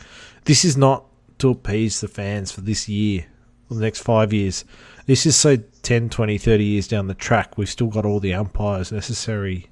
This 0.43 0.65
is 0.65 0.75
not 0.75 1.05
to 1.39 1.49
appease 1.49 2.01
the 2.01 2.07
fans 2.07 2.51
for 2.51 2.61
this 2.61 2.89
year 2.89 3.25
or 3.69 3.77
the 3.77 3.83
next 3.83 4.01
five 4.01 4.33
years. 4.33 4.65
This 5.05 5.25
is 5.25 5.35
so 5.35 5.57
10, 5.57 6.09
20, 6.09 6.37
30 6.37 6.63
years 6.63 6.87
down 6.87 7.07
the 7.07 7.13
track. 7.13 7.57
We've 7.57 7.69
still 7.69 7.87
got 7.87 8.05
all 8.05 8.19
the 8.19 8.33
umpires 8.33 8.91
necessary, 8.91 9.69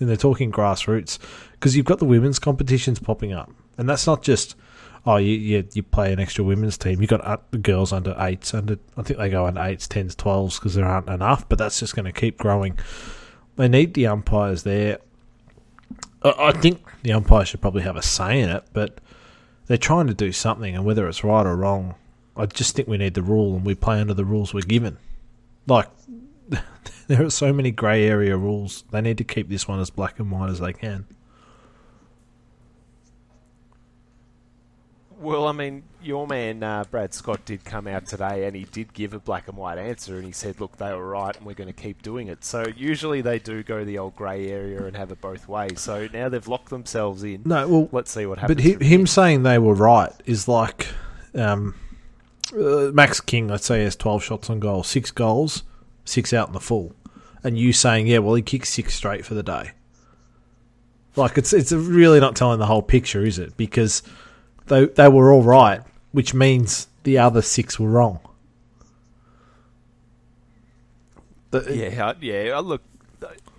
and 0.00 0.08
they're 0.08 0.16
talking 0.16 0.50
grassroots 0.50 1.18
because 1.52 1.76
you've 1.76 1.86
got 1.86 1.98
the 1.98 2.04
women's 2.06 2.38
competitions 2.38 2.98
popping 2.98 3.34
up, 3.34 3.50
and 3.76 3.86
that's 3.86 4.06
not 4.06 4.22
just 4.22 4.56
oh, 5.06 5.16
you, 5.16 5.32
you, 5.32 5.68
you 5.72 5.82
play 5.82 6.12
an 6.12 6.20
extra 6.20 6.44
women's 6.44 6.78
team. 6.78 7.00
You've 7.00 7.10
got 7.10 7.24
uh, 7.24 7.38
the 7.50 7.58
girls 7.58 7.92
under 7.92 8.14
eights, 8.18 8.54
under 8.54 8.78
I 8.96 9.02
think 9.02 9.18
they 9.18 9.28
go 9.28 9.46
under 9.46 9.62
eights, 9.62 9.86
tens, 9.86 10.14
twelves 10.14 10.58
because 10.58 10.74
there 10.74 10.84
aren't 10.84 11.08
enough. 11.08 11.48
But 11.48 11.58
that's 11.58 11.80
just 11.80 11.94
going 11.94 12.06
to 12.06 12.12
keep 12.12 12.38
growing. 12.38 12.78
They 13.56 13.68
need 13.68 13.94
the 13.94 14.06
umpires 14.06 14.62
there. 14.62 14.98
I, 16.22 16.34
I 16.38 16.52
think 16.52 16.82
the 17.02 17.12
umpires 17.12 17.48
should 17.48 17.60
probably 17.60 17.82
have 17.82 17.96
a 17.96 18.02
say 18.02 18.40
in 18.40 18.48
it, 18.48 18.64
but 18.72 19.00
they're 19.66 19.76
trying 19.76 20.06
to 20.08 20.14
do 20.14 20.32
something, 20.32 20.74
and 20.74 20.84
whether 20.84 21.08
it's 21.08 21.24
right 21.24 21.46
or 21.46 21.56
wrong, 21.56 21.94
I 22.36 22.46
just 22.46 22.74
think 22.74 22.88
we 22.88 22.98
need 22.98 23.14
the 23.14 23.22
rule, 23.22 23.56
and 23.56 23.64
we 23.64 23.74
play 23.74 24.00
under 24.00 24.14
the 24.14 24.24
rules 24.24 24.52
we're 24.52 24.62
given. 24.62 24.98
Like 25.66 25.88
there 27.06 27.24
are 27.24 27.30
so 27.30 27.52
many 27.52 27.70
grey 27.70 28.06
area 28.06 28.36
rules. 28.36 28.84
They 28.90 29.00
need 29.00 29.18
to 29.18 29.24
keep 29.24 29.48
this 29.48 29.68
one 29.68 29.80
as 29.80 29.90
black 29.90 30.18
and 30.18 30.30
white 30.30 30.50
as 30.50 30.60
they 30.60 30.72
can. 30.72 31.06
Well, 35.18 35.46
I 35.46 35.52
mean, 35.52 35.84
your 36.02 36.26
man 36.26 36.62
uh, 36.62 36.84
Brad 36.90 37.14
Scott 37.14 37.44
did 37.44 37.64
come 37.64 37.86
out 37.86 38.06
today, 38.06 38.46
and 38.46 38.56
he 38.56 38.64
did 38.64 38.92
give 38.92 39.14
a 39.14 39.18
black 39.18 39.48
and 39.48 39.56
white 39.56 39.78
answer, 39.78 40.16
and 40.16 40.24
he 40.24 40.32
said, 40.32 40.60
"Look, 40.60 40.76
they 40.76 40.92
were 40.92 41.08
right, 41.08 41.36
and 41.36 41.46
we're 41.46 41.54
going 41.54 41.72
to 41.72 41.82
keep 41.82 42.02
doing 42.02 42.28
it." 42.28 42.44
So 42.44 42.64
usually 42.76 43.20
they 43.20 43.38
do 43.38 43.62
go 43.62 43.84
the 43.84 43.98
old 43.98 44.16
grey 44.16 44.50
area 44.50 44.84
and 44.84 44.96
have 44.96 45.12
it 45.12 45.20
both 45.20 45.48
ways. 45.48 45.80
So 45.80 46.08
now 46.12 46.28
they've 46.28 46.46
locked 46.46 46.70
themselves 46.70 47.22
in. 47.22 47.42
No, 47.44 47.68
well, 47.68 47.88
let's 47.92 48.10
see 48.10 48.26
what 48.26 48.38
happens. 48.38 48.56
But 48.56 48.82
he, 48.82 48.84
him 48.86 49.06
saying 49.06 49.44
they 49.44 49.58
were 49.58 49.74
right 49.74 50.12
is 50.26 50.48
like 50.48 50.88
um, 51.34 51.74
uh, 52.52 52.90
Max 52.92 53.20
King. 53.20 53.48
Let's 53.48 53.66
say 53.66 53.82
has 53.84 53.96
twelve 53.96 54.22
shots 54.22 54.50
on 54.50 54.60
goal, 54.60 54.82
six 54.82 55.10
goals, 55.10 55.62
six 56.04 56.32
out 56.32 56.48
in 56.48 56.54
the 56.54 56.60
full, 56.60 56.94
and 57.42 57.56
you 57.56 57.72
saying, 57.72 58.08
"Yeah, 58.08 58.18
well, 58.18 58.34
he 58.34 58.42
kicked 58.42 58.66
six 58.66 58.94
straight 58.94 59.24
for 59.24 59.34
the 59.34 59.42
day." 59.42 59.70
Like 61.16 61.38
it's 61.38 61.52
it's 61.52 61.72
really 61.72 62.20
not 62.20 62.34
telling 62.34 62.58
the 62.58 62.66
whole 62.66 62.82
picture, 62.82 63.24
is 63.24 63.38
it? 63.38 63.56
Because 63.56 64.02
they 64.66 64.86
they 64.86 65.08
were 65.08 65.32
all 65.32 65.42
right, 65.42 65.82
which 66.12 66.34
means 66.34 66.88
the 67.02 67.18
other 67.18 67.42
six 67.42 67.78
were 67.78 67.90
wrong. 67.90 68.20
yeah, 71.52 72.14
yeah. 72.20 72.58
Look, 72.58 72.82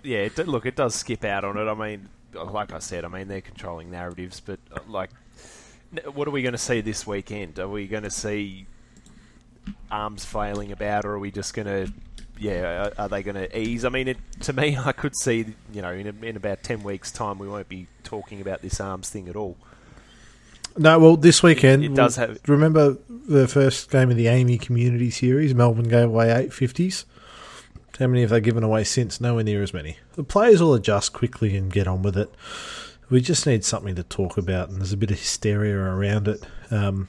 yeah. 0.03 0.29
Look, 0.45 0.65
it 0.65 0.75
does 0.75 0.95
skip 0.95 1.23
out 1.23 1.43
on 1.43 1.57
it. 1.57 1.69
I 1.69 1.73
mean, 1.73 2.09
like 2.33 2.73
I 2.73 2.79
said, 2.79 3.05
I 3.05 3.07
mean 3.07 3.27
they're 3.27 3.41
controlling 3.41 3.91
narratives, 3.91 4.39
but 4.39 4.59
uh, 4.71 4.79
like, 4.87 5.11
what 6.13 6.27
are 6.27 6.31
we 6.31 6.41
going 6.41 6.53
to 6.53 6.57
see 6.57 6.81
this 6.81 7.07
weekend? 7.07 7.59
Are 7.59 7.69
we 7.69 7.87
going 7.87 8.03
to 8.03 8.11
see 8.11 8.65
arms 9.89 10.25
flailing 10.25 10.71
about, 10.71 11.05
or 11.05 11.11
are 11.11 11.19
we 11.19 11.31
just 11.31 11.53
going 11.53 11.67
to? 11.67 11.93
Yeah, 12.37 12.89
are 12.97 13.07
they 13.07 13.23
going 13.23 13.35
to 13.35 13.57
ease? 13.57 13.85
I 13.85 13.89
mean, 13.89 14.09
it, 14.09 14.17
to 14.41 14.53
me, 14.53 14.77
I 14.85 14.91
could 14.91 15.15
see, 15.15 15.45
you 15.71 15.81
know, 15.81 15.91
in, 15.91 16.07
a, 16.07 16.25
in 16.25 16.35
about 16.35 16.63
ten 16.63 16.83
weeks' 16.83 17.11
time, 17.11 17.39
we 17.39 17.47
won't 17.47 17.69
be 17.69 17.87
talking 18.03 18.41
about 18.41 18.61
this 18.61 18.81
arms 18.81 19.09
thing 19.09 19.29
at 19.29 19.35
all. 19.35 19.55
No, 20.77 20.99
well, 20.99 21.17
this 21.17 21.41
weekend 21.41 21.83
it, 21.83 21.91
it 21.91 21.95
does 21.95 22.15
have. 22.17 22.39
Remember 22.47 22.97
the 23.09 23.47
first 23.47 23.89
game 23.89 24.11
of 24.11 24.17
the 24.17 24.25
AAMI 24.25 24.59
Community 24.61 25.09
Series? 25.09 25.55
Melbourne 25.55 25.87
gave 25.87 26.05
away 26.09 26.31
eight 26.31 26.53
fifties. 26.53 27.05
How 27.97 28.07
many 28.07 28.21
have 28.21 28.29
they 28.29 28.41
given 28.41 28.63
away 28.63 28.83
since? 28.83 29.21
Nowhere 29.21 29.43
near 29.43 29.63
as 29.63 29.73
many. 29.73 29.97
The 30.15 30.23
players 30.23 30.61
will 30.61 30.73
adjust 30.73 31.13
quickly 31.13 31.55
and 31.55 31.71
get 31.71 31.87
on 31.87 32.01
with 32.01 32.17
it. 32.17 32.29
We 33.09 33.21
just 33.21 33.47
need 33.47 33.63
something 33.63 33.95
to 33.95 34.03
talk 34.03 34.37
about, 34.37 34.69
and 34.69 34.79
there's 34.79 34.91
a 34.91 34.97
bit 34.97 35.11
of 35.11 35.19
hysteria 35.19 35.77
around 35.77 36.27
it. 36.27 36.43
Um, 36.71 37.07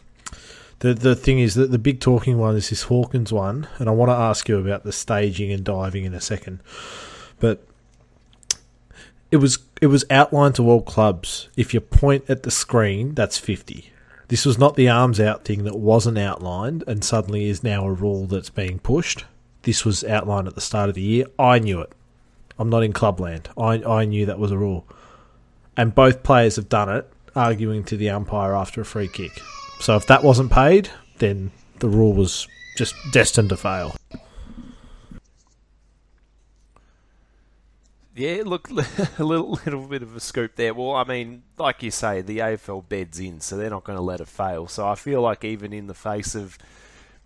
the 0.80 0.94
the 0.94 1.16
thing 1.16 1.40
is 1.40 1.54
that 1.54 1.73
the 1.73 1.78
big 1.78 2.00
talking 2.00 2.38
one 2.38 2.54
is 2.54 2.70
this 2.70 2.82
Hawkins 2.82 3.32
one, 3.32 3.66
and 3.78 3.88
I 3.88 3.92
want 3.92 4.11
to 4.11 4.14
ask 4.14 4.49
you 4.49 4.58
about 4.58 4.85
the 4.85 4.92
staging 4.92 5.50
and 5.50 5.64
diving 5.64 6.04
in 6.04 6.14
a 6.14 6.20
second. 6.20 6.61
But 7.40 7.65
it 9.30 9.38
was 9.38 9.59
it 9.80 9.88
was 9.88 10.04
outlined 10.11 10.54
to 10.56 10.68
all 10.68 10.83
clubs. 10.83 11.49
If 11.56 11.75
you 11.75 11.80
point 11.80 12.28
at 12.28 12.42
the 12.42 12.50
screen, 12.50 13.14
that's 13.14 13.38
fifty. 13.38 13.92
This 14.28 14.45
was 14.45 14.59
not 14.59 14.75
the 14.75 14.88
arms 14.88 15.21
out 15.21 15.45
thing 15.45 15.64
that 15.64 15.78
wasn't 15.78 16.18
outlined 16.18 16.83
and 16.87 17.04
suddenly 17.04 17.49
is 17.49 17.62
now 17.62 17.87
a 17.87 17.92
rule 17.92 18.26
that's 18.26 18.50
being 18.50 18.80
pushed. 18.80 19.25
This 19.62 19.85
was 19.85 20.02
outlined 20.02 20.49
at 20.49 20.54
the 20.54 20.61
start 20.61 20.88
of 20.88 20.97
the 20.97 21.02
year. 21.02 21.26
I 21.38 21.59
knew 21.59 21.80
it. 21.80 21.92
I'm 22.59 22.71
not 22.71 22.83
in 22.83 22.92
clubland. 22.92 23.49
I 23.56 23.83
I 23.83 24.04
knew 24.04 24.26
that 24.26 24.38
was 24.38 24.50
a 24.50 24.59
rule. 24.59 24.87
And 25.76 25.95
both 25.95 26.23
players 26.23 26.56
have 26.56 26.68
done 26.68 26.88
it, 26.88 27.09
arguing 27.35 27.85
to 27.85 27.97
the 27.97 28.11
umpire 28.11 28.54
after 28.54 28.80
a 28.80 28.85
free 28.85 29.09
kick. 29.09 29.33
So 29.78 29.95
if 29.97 30.06
that 30.06 30.25
wasn't 30.25 30.50
paid, 30.50 30.88
then 31.18 31.50
the 31.80 31.88
rule 31.88 32.14
was 32.14 32.49
just 32.76 32.95
destined 33.12 33.50
to 33.50 33.56
fail. 33.56 33.95
Yeah, 38.16 38.42
look, 38.44 38.70
a 39.18 39.25
little, 39.25 39.61
little 39.64 39.87
bit 39.87 40.02
of 40.02 40.16
a 40.16 40.20
scoop 40.20 40.56
there. 40.56 40.73
Well, 40.73 40.92
I 40.92 41.04
mean, 41.04 41.42
like 41.58 41.82
you 41.82 41.90
say, 41.90 42.23
the 42.23 42.38
AFL 42.38 42.88
beds 42.88 43.20
in, 43.20 43.40
so 43.40 43.56
they're 43.56 43.70
not 43.70 43.85
going 43.85 43.99
to 43.99 44.02
let 44.02 44.20
it 44.20 44.28
fail. 44.28 44.66
So 44.68 44.88
I 44.88 44.94
feel 44.94 45.20
like 45.20 45.44
even 45.44 45.73
in 45.73 45.87
the 45.87 45.94
face 45.94 46.35
of 46.35 46.56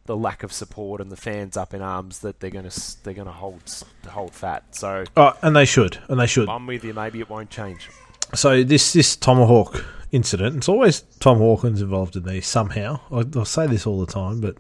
the 0.06 0.16
lack 0.16 0.42
of 0.42 0.52
support 0.52 1.00
and 1.00 1.12
the 1.12 1.16
fans 1.16 1.56
up 1.56 1.72
in 1.72 1.80
arms 1.80 2.18
that 2.18 2.40
they're 2.40 2.50
going 2.50 2.68
to 2.68 3.04
they're 3.04 3.14
going 3.14 3.28
to 3.28 3.32
hold 3.32 3.62
hold 4.08 4.32
fat. 4.32 4.74
So 4.74 5.04
Oh, 5.16 5.32
and 5.42 5.54
they 5.54 5.64
should, 5.64 5.98
and 6.08 6.18
they 6.18 6.26
should. 6.26 6.48
I'm 6.48 6.66
with 6.66 6.82
you. 6.84 6.92
Maybe 6.92 7.20
it 7.20 7.30
won't 7.30 7.50
change. 7.50 7.88
So 8.34 8.64
this 8.64 8.92
this 8.92 9.14
tomahawk 9.14 9.84
incident, 10.10 10.56
it's 10.56 10.68
always 10.68 11.02
Tom 11.20 11.38
Hawkins 11.38 11.80
involved 11.80 12.16
in 12.16 12.24
these 12.24 12.46
somehow. 12.46 12.98
I, 13.12 13.24
I 13.38 13.44
say 13.44 13.68
this 13.68 13.86
all 13.86 14.00
the 14.04 14.12
time, 14.12 14.40
but 14.40 14.56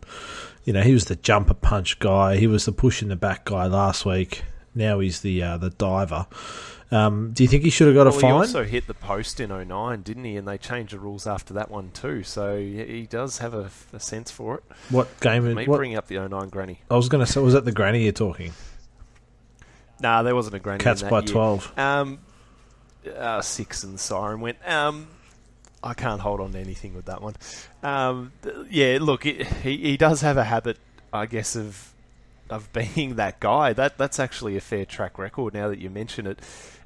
you 0.64 0.72
know 0.72 0.82
he 0.82 0.92
was 0.92 1.06
the 1.06 1.16
jumper 1.16 1.54
punch 1.54 1.98
guy. 1.98 2.36
He 2.36 2.46
was 2.46 2.66
the 2.66 2.72
push 2.72 3.02
in 3.02 3.08
the 3.08 3.16
back 3.16 3.46
guy 3.46 3.66
last 3.66 4.06
week. 4.06 4.44
Now 4.74 5.00
he's 5.00 5.20
the 5.20 5.42
uh, 5.42 5.56
the 5.58 5.70
diver. 5.70 6.26
Um, 6.92 7.30
do 7.32 7.44
you 7.44 7.48
think 7.48 7.62
he 7.62 7.70
should 7.70 7.86
have 7.86 7.94
got 7.94 8.08
a 8.08 8.12
fine? 8.12 8.22
he 8.24 8.30
also 8.30 8.64
hit 8.64 8.88
the 8.88 8.94
post 8.94 9.38
in 9.38 9.50
09, 9.50 10.02
didn't 10.02 10.24
he? 10.24 10.36
And 10.36 10.48
they 10.48 10.58
changed 10.58 10.92
the 10.92 10.98
rules 10.98 11.24
after 11.24 11.54
that 11.54 11.70
one 11.70 11.92
too. 11.92 12.24
So 12.24 12.58
he 12.58 13.06
does 13.08 13.38
have 13.38 13.54
a, 13.54 13.70
a 13.92 14.00
sense 14.00 14.32
for 14.32 14.56
it. 14.56 14.64
what 14.90 15.20
game? 15.20 15.54
Me 15.54 15.66
What, 15.66 15.76
bring 15.76 15.94
up 15.94 16.08
the 16.08 16.18
09 16.18 16.48
granny. 16.48 16.80
I 16.90 16.96
was 16.96 17.08
going 17.08 17.24
to 17.24 17.30
say, 17.30 17.40
was 17.40 17.54
that 17.54 17.64
the 17.64 17.70
granny 17.70 18.02
you're 18.02 18.12
talking? 18.12 18.52
Nah, 20.00 20.22
there 20.24 20.34
wasn't 20.34 20.56
a 20.56 20.58
granny. 20.58 20.82
Cats 20.82 21.02
in 21.02 21.06
that 21.06 21.10
by 21.10 21.18
year. 21.20 21.26
twelve. 21.28 21.78
Um, 21.78 22.18
uh, 23.16 23.40
six 23.40 23.84
and 23.84 24.00
siren 24.00 24.40
went. 24.40 24.58
Um, 24.68 25.08
I 25.82 25.94
can't 25.94 26.20
hold 26.20 26.40
on 26.40 26.52
to 26.52 26.58
anything 26.58 26.94
with 26.94 27.04
that 27.06 27.22
one. 27.22 27.34
Um, 27.82 28.32
th- 28.42 28.54
yeah, 28.70 28.98
look, 29.00 29.26
it, 29.26 29.46
he 29.46 29.76
he 29.76 29.96
does 29.96 30.22
have 30.22 30.36
a 30.38 30.44
habit, 30.44 30.78
I 31.12 31.26
guess, 31.26 31.54
of 31.54 31.92
of 32.50 32.72
being 32.94 33.16
that 33.16 33.40
guy. 33.40 33.72
That 33.72 33.98
that's 33.98 34.18
actually 34.18 34.56
a 34.56 34.60
fair 34.60 34.84
track 34.84 35.18
record. 35.18 35.54
Now 35.54 35.68
that 35.68 35.78
you 35.78 35.90
mention 35.90 36.26
it, 36.26 36.40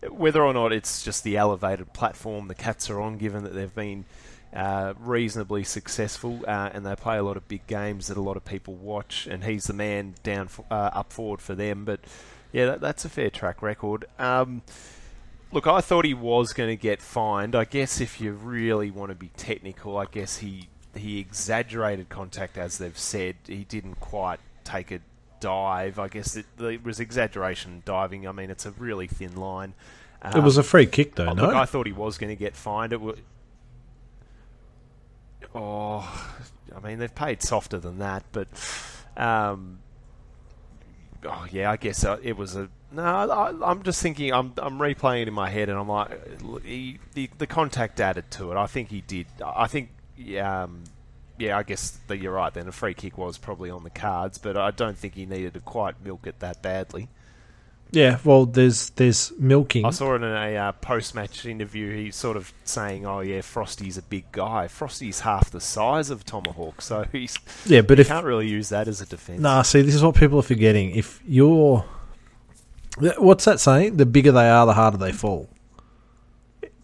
whether 0.08 0.42
or 0.42 0.52
not 0.52 0.72
it's 0.72 1.02
just 1.02 1.24
the 1.24 1.36
elevated 1.36 1.92
platform 1.92 2.48
the 2.48 2.54
Cats 2.54 2.90
are 2.90 3.00
on, 3.00 3.18
given 3.18 3.44
that 3.44 3.54
they've 3.54 3.74
been. 3.74 4.04
Uh, 4.52 4.94
reasonably 5.00 5.64
successful, 5.64 6.44
uh, 6.46 6.70
and 6.72 6.86
they 6.86 6.94
play 6.94 7.18
a 7.18 7.24
lot 7.24 7.36
of 7.36 7.48
big 7.48 7.66
games 7.66 8.06
that 8.06 8.16
a 8.16 8.20
lot 8.20 8.36
of 8.36 8.44
people 8.44 8.72
watch. 8.72 9.26
And 9.26 9.42
he's 9.42 9.64
the 9.64 9.72
man 9.72 10.14
down, 10.22 10.48
uh, 10.70 10.90
up 10.92 11.12
forward 11.12 11.42
for 11.42 11.56
them. 11.56 11.84
But 11.84 11.98
yeah, 12.52 12.66
that, 12.66 12.80
that's 12.80 13.04
a 13.04 13.08
fair 13.08 13.30
track 13.30 13.62
record. 13.62 14.04
Um, 14.16 14.62
look, 15.50 15.66
I 15.66 15.80
thought 15.80 16.04
he 16.04 16.14
was 16.14 16.52
going 16.52 16.68
to 16.68 16.80
get 16.80 17.02
fined. 17.02 17.56
I 17.56 17.64
guess 17.64 18.00
if 18.00 18.20
you 18.20 18.30
really 18.32 18.92
want 18.92 19.10
to 19.10 19.16
be 19.16 19.32
technical, 19.36 19.96
I 19.98 20.06
guess 20.06 20.38
he 20.38 20.68
he 20.94 21.18
exaggerated 21.18 22.08
contact, 22.08 22.56
as 22.56 22.78
they've 22.78 22.96
said. 22.96 23.36
He 23.46 23.64
didn't 23.64 23.96
quite 23.96 24.40
take 24.64 24.90
a 24.90 25.00
dive. 25.44 25.98
I 25.98 26.08
guess 26.08 26.36
it, 26.36 26.46
it 26.58 26.82
was 26.84 27.00
exaggeration 27.00 27.82
diving. 27.84 28.26
I 28.26 28.32
mean, 28.32 28.50
it's 28.50 28.64
a 28.64 28.70
really 28.72 29.06
thin 29.06 29.36
line. 29.36 29.74
it 30.34 30.42
was 30.42 30.56
Um, 30.56 30.60
a 30.60 30.64
free 30.64 30.86
kick 30.86 31.16
though, 31.16 31.26
Oh, 31.28 31.34
no? 31.34 31.46
Look, 31.46 31.54
I 31.54 31.66
thought 31.66 31.86
he 31.86 31.92
was 31.92 32.16
going 32.18 32.30
to 32.30 32.36
get 32.36 32.56
fined. 32.56 32.92
It 32.94 33.00
was. 33.00 33.18
Oh, 35.54 36.00
I 36.74 36.80
mean, 36.86 36.98
they've 36.98 37.14
paid 37.14 37.42
softer 37.42 37.78
than 37.78 37.98
that, 37.98 38.24
but. 38.32 38.48
Um, 39.16 39.78
oh 41.24 41.46
yeah, 41.52 41.70
I 41.70 41.76
guess 41.76 42.04
uh, 42.04 42.16
it 42.22 42.36
was 42.36 42.56
a. 42.56 42.68
No, 42.90 43.02
I, 43.02 43.70
I'm 43.70 43.82
just 43.82 44.00
thinking. 44.02 44.32
I'm 44.32 44.52
I'm 44.58 44.78
replaying 44.78 45.22
it 45.22 45.28
in 45.28 45.34
my 45.34 45.50
head, 45.50 45.68
and 45.68 45.78
I'm 45.78 45.88
like, 45.88 46.64
he, 46.64 46.98
the 47.14 47.30
the 47.38 47.46
contact 47.46 48.00
added 48.00 48.30
to 48.32 48.50
it. 48.50 48.56
I 48.56 48.66
think 48.66 48.88
he 48.90 49.02
did. 49.02 49.26
I 49.44 49.66
think. 49.68 49.90
Um, 50.40 50.84
yeah, 51.38 51.58
I 51.58 51.62
guess 51.62 51.98
that 52.08 52.18
you're 52.18 52.32
right. 52.32 52.52
Then 52.52 52.68
a 52.68 52.72
free 52.72 52.94
kick 52.94 53.18
was 53.18 53.38
probably 53.38 53.70
on 53.70 53.84
the 53.84 53.90
cards, 53.90 54.38
but 54.38 54.56
I 54.56 54.70
don't 54.70 54.96
think 54.96 55.14
he 55.14 55.26
needed 55.26 55.54
to 55.54 55.60
quite 55.60 56.02
milk 56.04 56.26
it 56.26 56.38
that 56.40 56.62
badly. 56.62 57.08
yeah, 57.90 58.18
well, 58.24 58.46
there's 58.46 58.90
there's 58.90 59.32
milking. 59.38 59.84
I 59.84 59.90
saw 59.90 60.14
it 60.14 60.22
in 60.22 60.24
a 60.24 60.56
uh, 60.56 60.72
post-match 60.72 61.46
interview. 61.46 61.94
He's 62.04 62.16
sort 62.16 62.36
of 62.36 62.52
saying, 62.64 63.06
"Oh 63.06 63.20
yeah, 63.20 63.40
Frosty's 63.40 63.98
a 63.98 64.02
big 64.02 64.30
guy. 64.32 64.68
Frosty's 64.68 65.20
half 65.20 65.50
the 65.50 65.60
size 65.60 66.10
of 66.10 66.24
Tomahawk, 66.24 66.82
so 66.82 67.04
he's 67.12 67.36
yeah, 67.66 67.82
but 67.82 67.98
you 67.98 68.02
if 68.02 68.08
can't 68.08 68.26
really 68.26 68.48
use 68.48 68.68
that 68.70 68.88
as 68.88 69.00
a 69.00 69.06
defense." 69.06 69.40
Nah, 69.40 69.62
see, 69.62 69.82
this 69.82 69.94
is 69.94 70.02
what 70.02 70.14
people 70.16 70.38
are 70.38 70.42
forgetting. 70.42 70.90
If 70.94 71.20
you're. 71.26 71.84
What's 73.18 73.44
that 73.46 73.58
saying? 73.58 73.96
The 73.96 74.06
bigger 74.06 74.30
they 74.30 74.48
are, 74.48 74.66
the 74.66 74.74
harder 74.74 74.98
they 74.98 75.10
fall. 75.10 75.48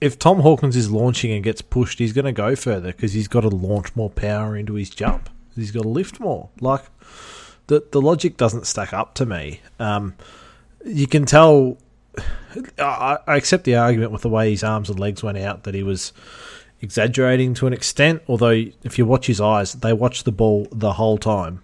If 0.01 0.19
Tom 0.19 0.41
Hawkins 0.41 0.77
is 0.77 0.91
launching 0.91 1.31
and 1.33 1.45
gets 1.45 1.63
pushed, 1.63 1.99
he's 1.99 2.13
going 2.13 2.25
to 2.25 2.33
go 2.33 2.57
further 2.57 2.93
because 2.93 3.13
he's 3.13 3.29
got 3.29 3.41
to 3.41 3.49
launch 3.49 3.95
more 3.95 4.11
power 4.11 4.57
into 4.57 4.75
his 4.75 4.91
jump. 4.91 5.29
He's 5.55 5.71
got 5.71 5.83
to 5.83 5.89
lift 5.89 6.21
more. 6.21 6.49
Like, 6.61 6.85
the, 7.67 7.85
the 7.91 8.01
logic 8.01 8.37
doesn't 8.37 8.67
stack 8.67 8.93
up 8.93 9.15
to 9.17 9.27
me. 9.27 9.61
Um, 9.79 10.15
you 10.85 11.07
can 11.07 11.27
tell. 11.27 11.79
I, 12.79 13.19
I 13.27 13.37
accept 13.37 13.65
the 13.65 13.77
argument 13.77 14.13
with 14.13 14.23
the 14.23 14.29
way 14.29 14.51
his 14.51 14.65
arms 14.65 14.91
and 14.91 14.99
legs 14.99 15.23
went 15.23 15.39
out 15.39 15.65
that 15.65 15.75
he 15.75 15.83
was 15.83 16.13
exaggerating 16.81 17.55
to 17.55 17.67
an 17.67 17.73
extent. 17.73 18.23
Although, 18.27 18.65
if 18.83 18.99
you 18.99 19.07
watch 19.07 19.27
his 19.27 19.41
eyes, 19.41 19.75
they 19.75 19.93
watch 19.93 20.25
the 20.25 20.33
ball 20.33 20.67
the 20.73 20.95
whole 20.95 21.19
time 21.19 21.63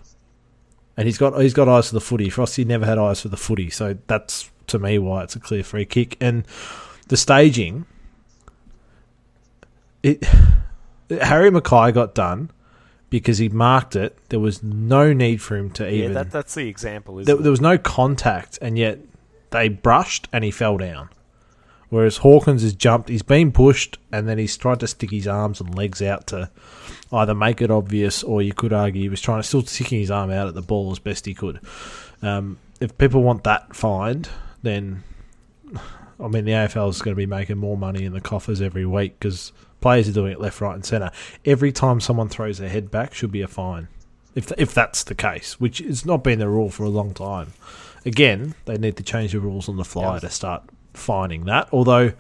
and 0.97 1.07
he's 1.07 1.19
got 1.19 1.38
he's 1.40 1.55
got 1.55 1.69
eyes 1.69 1.88
for 1.88 1.95
the 1.95 2.00
footy. 2.00 2.31
Frosty 2.31 2.64
never 2.64 2.87
had 2.87 2.99
eyes 2.99 3.21
for 3.21 3.28
the 3.28 3.37
footy, 3.37 3.71
so 3.71 3.97
that's 4.07 4.50
to 4.69 4.78
me 4.78 4.99
why 4.99 5.23
it's 5.23 5.37
a 5.37 5.40
clear 5.40 5.62
free 5.62 5.85
kick. 5.85 6.16
And 6.21 6.47
the 7.09 7.16
staging, 7.16 7.87
it 10.07 10.25
Harry 11.23 11.51
McKay 11.51 11.93
got 11.93 12.15
done 12.15 12.51
because 13.11 13.39
he 13.39 13.49
marked 13.49 13.97
it. 13.97 14.17
There 14.29 14.41
was 14.41 14.63
no 14.63 15.13
need 15.13 15.41
for 15.41 15.57
him 15.57 15.71
to 15.73 15.85
yeah, 15.85 16.05
even. 16.05 16.15
that, 16.15 16.31
that's 16.31 16.55
the 16.55 16.69
example. 16.69 17.19
Isn't 17.19 17.27
there, 17.27 17.37
it? 17.37 17.43
there 17.43 17.51
was 17.51 17.61
no 17.61 17.79
contact, 17.79 18.59
and 18.61 18.77
yet 18.77 19.01
they 19.51 19.69
brushed 19.69 20.29
and 20.33 20.45
he 20.45 20.51
fell 20.51 20.77
down. 20.79 21.11
Whereas 21.89 22.19
Hawkins 22.19 22.63
has 22.63 22.75
jumped, 22.75 23.09
he's 23.09 23.23
been 23.23 23.53
pushed, 23.53 23.99
and 24.11 24.29
then 24.29 24.39
he's 24.39 24.57
tried 24.57 24.81
to 24.81 24.89
stick 24.89 25.11
his 25.11 25.29
arms 25.29 25.61
and 25.61 25.73
legs 25.77 26.03
out 26.03 26.27
to 26.29 26.51
either 27.13 27.35
make 27.35 27.63
it 27.63 27.71
obvious, 27.71 28.25
or 28.25 28.43
you 28.43 28.53
could 28.53 28.73
argue 28.73 29.03
he 29.03 29.09
was 29.09 29.21
trying 29.21 29.41
to 29.41 29.47
still 29.47 29.63
sticking 29.63 30.01
his 30.01 30.11
arm 30.11 30.31
out 30.31 30.49
at 30.49 30.55
the 30.55 30.63
ball 30.63 30.91
as 30.91 30.99
best 30.99 31.27
he 31.27 31.35
could. 31.35 31.61
Um, 32.23 32.59
if 32.81 32.99
people 32.99 33.23
want 33.23 33.45
that 33.45 33.77
fined, 33.77 34.29
then 34.63 35.05
I 36.19 36.27
mean 36.29 36.45
the 36.45 36.53
AFL 36.53 36.91
is 36.91 37.03
going 37.03 37.15
to 37.15 37.17
be 37.17 37.27
making 37.27 37.59
more 37.59 37.77
money 37.77 38.05
in 38.05 38.13
the 38.13 38.21
coffers 38.21 38.61
every 38.61 38.85
week 38.85 39.19
because 39.21 39.53
players 39.87 40.09
are 40.09 40.12
doing 40.12 40.33
it 40.33 40.40
left, 40.40 40.61
right, 40.61 40.75
and 40.75 40.85
centre. 40.85 41.12
Every 41.45 41.71
time 41.71 42.00
someone 42.00 42.28
throws 42.28 42.59
their 42.59 42.69
head 42.69 42.90
back, 42.90 43.14
should 43.14 43.31
be 43.31 43.40
a 43.43 43.47
fine. 43.47 43.87
If 44.35 44.50
if 44.59 44.75
that's 44.75 45.05
the 45.05 45.14
case, 45.14 45.61
which 45.61 45.78
has 45.78 46.05
not 46.05 46.25
been 46.25 46.40
the 46.40 46.49
rule 46.49 46.71
for 46.71 46.83
a 46.83 46.88
long 46.88 47.14
time. 47.14 47.52
Again, 48.05 48.55
they 48.64 48.76
need 48.78 48.97
to 48.97 49.05
change 49.05 49.31
the 49.33 49.38
rules 49.40 49.69
on 49.69 49.76
the 49.76 49.85
fly 49.85 50.14
Yeah. 50.14 50.19
to 50.21 50.31
start 50.31 50.62
fining 50.93 51.45
that. 51.45 51.69
Although 51.73 52.12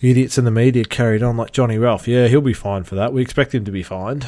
the 0.00 0.10
idiots 0.10 0.36
in 0.36 0.44
the 0.44 0.50
media 0.50 0.84
carried 0.84 1.22
on 1.22 1.36
like 1.38 1.52
Johnny 1.52 1.78
Ralph. 1.78 2.06
Yeah, 2.06 2.28
he'll 2.28 2.40
be 2.42 2.52
fined 2.52 2.86
for 2.86 2.96
that. 2.96 3.12
We 3.14 3.22
expect 3.22 3.54
him 3.54 3.64
to 3.64 3.72
be 3.72 3.82
fined. 3.82 4.26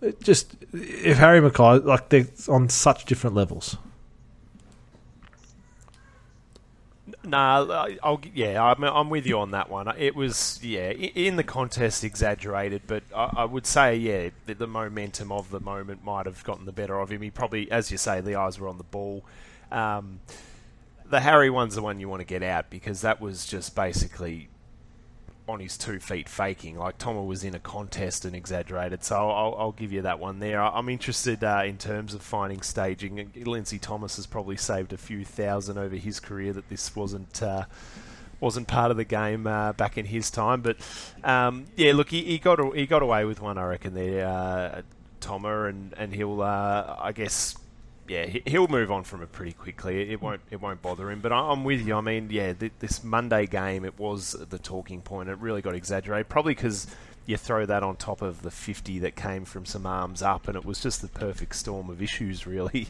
It 0.00 0.22
just 0.22 0.54
if 0.72 1.18
Harry 1.18 1.40
McKay 1.40 1.84
like 1.84 2.10
they're 2.10 2.28
on 2.48 2.68
such 2.68 3.06
different 3.06 3.34
levels. 3.34 3.76
Nah, 7.22 7.86
I'll 8.02 8.20
yeah, 8.34 8.62
I'm, 8.62 8.82
I'm 8.82 9.10
with 9.10 9.26
you 9.26 9.38
on 9.40 9.50
that 9.50 9.68
one. 9.68 9.92
It 9.98 10.16
was 10.16 10.58
yeah, 10.62 10.90
in 10.90 11.36
the 11.36 11.44
contest 11.44 12.02
exaggerated, 12.02 12.82
but 12.86 13.02
I, 13.14 13.30
I 13.38 13.44
would 13.44 13.66
say 13.66 13.96
yeah, 13.96 14.30
the, 14.46 14.54
the 14.54 14.66
momentum 14.66 15.30
of 15.30 15.50
the 15.50 15.60
moment 15.60 16.02
might 16.02 16.24
have 16.24 16.42
gotten 16.44 16.64
the 16.64 16.72
better 16.72 16.98
of 16.98 17.12
him. 17.12 17.20
He 17.20 17.30
probably, 17.30 17.70
as 17.70 17.90
you 17.90 17.98
say, 17.98 18.22
the 18.22 18.36
eyes 18.36 18.58
were 18.58 18.68
on 18.68 18.78
the 18.78 18.84
ball. 18.84 19.22
Um, 19.70 20.20
the 21.10 21.20
Harry 21.20 21.50
one's 21.50 21.74
the 21.74 21.82
one 21.82 22.00
you 22.00 22.08
want 22.08 22.20
to 22.20 22.26
get 22.26 22.42
out 22.42 22.70
because 22.70 23.02
that 23.02 23.20
was 23.20 23.44
just 23.44 23.74
basically 23.74 24.48
on 25.50 25.60
his 25.60 25.76
two 25.76 26.00
feet 26.00 26.28
faking. 26.28 26.76
Like 26.78 26.98
Tomo 26.98 27.22
was 27.24 27.44
in 27.44 27.54
a 27.54 27.58
contest 27.58 28.24
and 28.24 28.34
exaggerated. 28.34 29.04
So 29.04 29.16
I'll, 29.16 29.54
I'll 29.58 29.72
give 29.72 29.92
you 29.92 30.02
that 30.02 30.18
one 30.18 30.38
there. 30.38 30.62
I'm 30.62 30.88
interested 30.88 31.44
uh, 31.44 31.62
in 31.64 31.78
terms 31.78 32.14
of 32.14 32.22
finding 32.22 32.62
staging. 32.62 33.32
Lindsay 33.44 33.78
Thomas 33.78 34.16
has 34.16 34.26
probably 34.26 34.56
saved 34.56 34.92
a 34.92 34.98
few 34.98 35.24
thousand 35.24 35.78
over 35.78 35.96
his 35.96 36.20
career 36.20 36.52
that 36.52 36.68
this 36.68 36.94
wasn't. 36.96 37.42
Uh, 37.42 37.64
wasn't 38.40 38.66
part 38.66 38.90
of 38.90 38.96
the 38.96 39.04
game 39.04 39.46
uh, 39.46 39.70
back 39.74 39.98
in 39.98 40.06
his 40.06 40.30
time, 40.30 40.62
but 40.62 40.78
um, 41.22 41.66
yeah, 41.76 41.92
look, 41.92 42.08
he, 42.08 42.22
he 42.24 42.38
got 42.38 42.74
he 42.74 42.86
got 42.86 43.02
away 43.02 43.26
with 43.26 43.38
one, 43.38 43.58
I 43.58 43.64
reckon. 43.64 43.92
There, 43.92 44.26
uh, 44.26 44.80
Tomer, 45.20 45.68
and 45.68 45.92
and 45.98 46.14
he'll, 46.14 46.40
uh, 46.40 46.96
I 46.98 47.12
guess, 47.12 47.54
yeah, 48.10 48.26
he- 48.26 48.42
he'll 48.44 48.66
move 48.66 48.90
on 48.90 49.04
from 49.04 49.22
it 49.22 49.30
pretty 49.30 49.52
quickly. 49.52 50.10
It 50.10 50.20
won't 50.20 50.40
it 50.50 50.60
won't 50.60 50.82
bother 50.82 51.10
him. 51.10 51.20
But 51.20 51.32
I'm 51.32 51.62
with 51.62 51.86
you. 51.86 51.94
I 51.94 52.00
mean, 52.00 52.28
yeah, 52.30 52.52
th- 52.52 52.72
this 52.80 53.04
Monday 53.04 53.46
game, 53.46 53.84
it 53.84 53.98
was 53.98 54.32
the 54.32 54.58
talking 54.58 55.00
point. 55.00 55.28
It 55.28 55.38
really 55.38 55.62
got 55.62 55.74
exaggerated, 55.76 56.28
probably 56.28 56.54
because 56.54 56.88
you 57.26 57.36
throw 57.36 57.64
that 57.66 57.84
on 57.84 57.94
top 57.94 58.22
of 58.22 58.42
the 58.42 58.50
50 58.50 58.98
that 59.00 59.14
came 59.14 59.44
from 59.44 59.64
some 59.64 59.86
arms 59.86 60.22
up, 60.22 60.48
and 60.48 60.56
it 60.56 60.64
was 60.64 60.80
just 60.80 61.02
the 61.02 61.08
perfect 61.08 61.54
storm 61.54 61.88
of 61.88 62.02
issues, 62.02 62.46
really, 62.54 62.88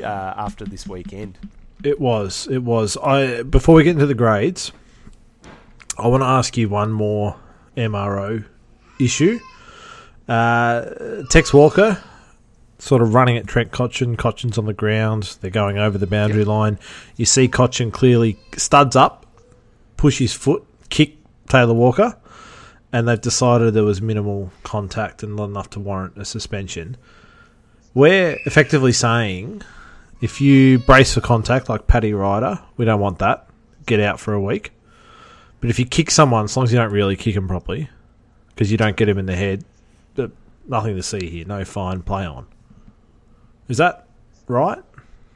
uh, 0.00 0.04
after 0.36 0.66
this 0.66 0.86
weekend. 0.86 1.38
It 1.82 1.98
was. 1.98 2.46
It 2.48 2.62
was. 2.62 2.98
I 2.98 3.42
before 3.42 3.74
we 3.76 3.84
get 3.84 3.92
into 3.92 4.04
the 4.06 4.14
grades, 4.14 4.72
I 5.96 6.06
want 6.08 6.22
to 6.22 6.26
ask 6.26 6.58
you 6.58 6.68
one 6.68 6.92
more 6.92 7.36
MRO 7.78 8.44
issue. 9.00 9.40
Uh, 10.28 11.22
Tex 11.30 11.54
Walker, 11.54 12.02
sort 12.80 13.02
of 13.02 13.14
running 13.14 13.36
at 13.36 13.46
Trent 13.46 13.70
Cotchin. 13.70 14.16
Cotchin's 14.16 14.58
on 14.58 14.64
the 14.64 14.72
ground. 14.72 15.36
They're 15.40 15.50
going 15.50 15.78
over 15.78 15.98
the 15.98 16.06
boundary 16.06 16.44
line. 16.44 16.78
You 17.16 17.26
see 17.26 17.46
Cotchin 17.46 17.92
clearly 17.92 18.38
studs 18.56 18.96
up, 18.96 19.26
push 19.96 20.18
his 20.18 20.32
foot, 20.32 20.64
kick 20.88 21.16
Taylor 21.48 21.74
Walker, 21.74 22.16
and 22.92 23.06
they've 23.06 23.20
decided 23.20 23.74
there 23.74 23.84
was 23.84 24.00
minimal 24.00 24.50
contact 24.62 25.22
and 25.22 25.36
not 25.36 25.44
enough 25.44 25.70
to 25.70 25.80
warrant 25.80 26.16
a 26.16 26.24
suspension. 26.24 26.96
we're 27.92 28.38
effectively 28.46 28.92
saying 28.92 29.62
if 30.20 30.40
you 30.40 30.78
brace 30.78 31.14
for 31.14 31.20
contact 31.20 31.68
like 31.68 31.86
Paddy 31.86 32.12
Ryder, 32.12 32.60
we 32.76 32.84
don't 32.84 33.00
want 33.00 33.18
that. 33.20 33.48
Get 33.86 34.00
out 34.00 34.20
for 34.20 34.34
a 34.34 34.40
week. 34.40 34.72
But 35.60 35.70
if 35.70 35.78
you 35.78 35.84
kick 35.84 36.10
someone, 36.10 36.44
as 36.44 36.56
long 36.56 36.64
as 36.64 36.72
you 36.72 36.78
don't 36.78 36.92
really 36.92 37.16
kick 37.16 37.34
him 37.34 37.48
properly, 37.48 37.90
because 38.48 38.70
you 38.70 38.78
don't 38.78 38.96
get 38.96 39.08
him 39.08 39.18
in 39.18 39.26
the 39.26 39.36
head, 39.36 39.64
uh, 40.18 40.28
nothing 40.66 40.96
to 40.96 41.02
see 41.02 41.28
here. 41.28 41.44
No 41.46 41.64
fine, 41.64 42.02
play 42.02 42.24
on. 42.24 42.46
Is 43.70 43.76
that 43.76 44.08
right? 44.48 44.82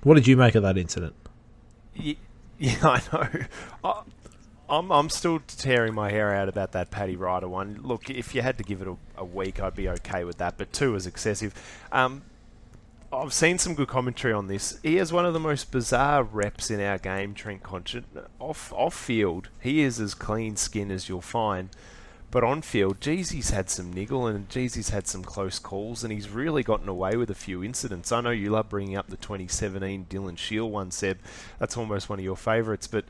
What 0.02 0.14
did 0.14 0.26
you 0.26 0.36
make 0.36 0.56
of 0.56 0.64
that 0.64 0.76
incident? 0.76 1.14
Yeah, 1.94 2.14
yeah 2.58 2.78
I 2.82 3.00
know. 3.12 3.94
I'm, 4.68 4.90
I'm 4.90 5.08
still 5.08 5.38
tearing 5.46 5.94
my 5.94 6.10
hair 6.10 6.34
out 6.34 6.48
about 6.48 6.72
that 6.72 6.90
Paddy 6.90 7.14
Ryder 7.14 7.48
one. 7.48 7.78
Look, 7.82 8.10
if 8.10 8.34
you 8.34 8.42
had 8.42 8.58
to 8.58 8.64
give 8.64 8.82
it 8.82 8.88
a, 8.88 8.96
a 9.16 9.24
week, 9.24 9.62
I'd 9.62 9.76
be 9.76 9.88
okay 9.88 10.24
with 10.24 10.38
that, 10.38 10.58
but 10.58 10.72
two 10.72 10.96
is 10.96 11.06
excessive. 11.06 11.54
Um, 11.92 12.22
I've 13.12 13.32
seen 13.32 13.58
some 13.58 13.76
good 13.76 13.86
commentary 13.86 14.34
on 14.34 14.48
this. 14.48 14.80
He 14.82 14.96
has 14.96 15.12
one 15.12 15.24
of 15.24 15.32
the 15.32 15.38
most 15.38 15.70
bizarre 15.70 16.24
reps 16.24 16.72
in 16.72 16.80
our 16.80 16.98
game, 16.98 17.34
Trent 17.34 17.62
Cotchin. 17.62 18.02
Off 18.40 18.72
off 18.72 18.94
field, 18.94 19.48
he 19.60 19.82
is 19.82 20.00
as 20.00 20.12
clean 20.12 20.56
skin 20.56 20.90
as 20.90 21.08
you'll 21.08 21.20
find. 21.20 21.68
But 22.34 22.42
on 22.42 22.62
field, 22.62 22.98
Jeezy's 22.98 23.50
had 23.50 23.70
some 23.70 23.92
niggle 23.92 24.26
and 24.26 24.48
Jeezy's 24.48 24.88
had 24.88 25.06
some 25.06 25.22
close 25.22 25.60
calls 25.60 26.02
and 26.02 26.12
he's 26.12 26.28
really 26.28 26.64
gotten 26.64 26.88
away 26.88 27.14
with 27.14 27.30
a 27.30 27.34
few 27.34 27.62
incidents. 27.62 28.10
I 28.10 28.20
know 28.22 28.30
you 28.30 28.50
love 28.50 28.68
bringing 28.68 28.96
up 28.96 29.06
the 29.06 29.16
2017 29.16 30.06
Dylan 30.10 30.36
Shiel 30.36 30.68
one, 30.68 30.90
Seb. 30.90 31.20
That's 31.60 31.76
almost 31.76 32.08
one 32.08 32.18
of 32.18 32.24
your 32.24 32.36
favourites, 32.36 32.88
but. 32.88 33.04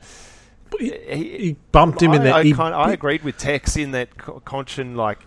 He, 0.79 0.89
he, 0.89 1.55
bumped 1.71 2.03
him 2.03 2.11
I, 2.11 2.15
in 2.17 2.23
there. 2.23 2.33
I, 2.35 2.43
he, 2.43 2.53
kind 2.53 2.75
of, 2.75 2.87
I 2.87 2.93
agreed 2.93 3.23
with 3.23 3.39
Tex 3.39 3.75
in 3.75 3.91
that 3.91 4.15
Cotchin, 4.15 4.95
like, 4.95 5.19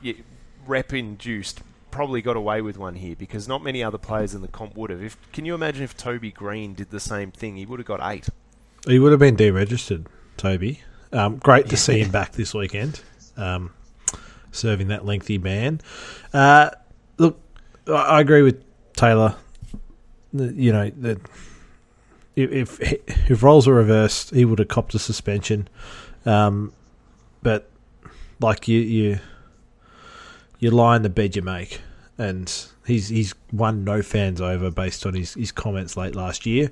rep 0.65 0.93
induced 0.93 1.63
probably 1.91 2.23
got 2.23 2.37
away 2.37 2.63
with 2.63 2.79
one 2.79 2.95
here 2.95 3.17
because 3.17 3.49
not 3.49 3.65
many 3.65 3.83
other 3.83 3.99
players 3.99 4.33
in 4.33 4.43
the 4.43 4.49
comp 4.49 4.77
would 4.77 4.91
have. 4.91 5.03
If 5.03 5.17
can 5.33 5.45
you 5.45 5.57
imagine 5.57 5.83
if 5.83 5.97
Toby 5.97 6.31
Greene 6.31 6.75
did 6.75 6.91
the 6.91 7.01
same 7.01 7.33
thing? 7.33 7.57
He 7.57 7.67
would 7.67 7.81
have 7.81 7.87
got 7.87 8.01
eight. 8.03 8.29
He 8.87 9.01
would 9.01 9.11
have 9.11 9.19
been 9.19 9.37
deregistered, 9.37 10.07
Toby. 10.37 10.83
Um, 11.13 11.39
great 11.39 11.69
to 11.71 11.77
see 11.77 12.01
him 12.01 12.11
back 12.11 12.33
this 12.33 12.55
weekend, 12.55 13.01
um, 13.37 13.73
serving 14.53 14.89
that 14.89 15.05
lengthy 15.05 15.39
ban. 15.39 15.81
Uh, 16.33 16.71
look, 17.19 17.41
I 17.87 18.21
agree 18.21 18.43
with 18.43 18.63
Taylor. 18.95 19.37
You 20.33 20.73
know 20.73 20.91
that 20.99 21.19
if 22.37 22.81
if 22.81 23.43
roles 23.43 23.67
were 23.67 23.75
reversed, 23.75 24.31
he 24.31 24.45
would 24.45 24.59
have 24.59 24.69
copped 24.69 24.95
a 24.95 24.99
suspension. 24.99 25.69
Um, 26.27 26.73
but 27.43 27.71
like 28.41 28.69
you, 28.69 28.81
you 28.81 29.21
you 30.59 30.71
lie 30.71 30.97
in 30.97 31.03
the 31.03 31.09
bed 31.09 31.37
you 31.37 31.43
make. 31.43 31.81
And 32.17 32.53
he's 32.85 33.09
he's 33.09 33.35
won 33.53 33.85
no 33.85 34.03
fans 34.03 34.41
over 34.41 34.71
based 34.71 35.07
on 35.07 35.15
his, 35.15 35.35
his 35.35 35.53
comments 35.53 35.97
late 35.97 36.17
last 36.17 36.47
year. 36.47 36.71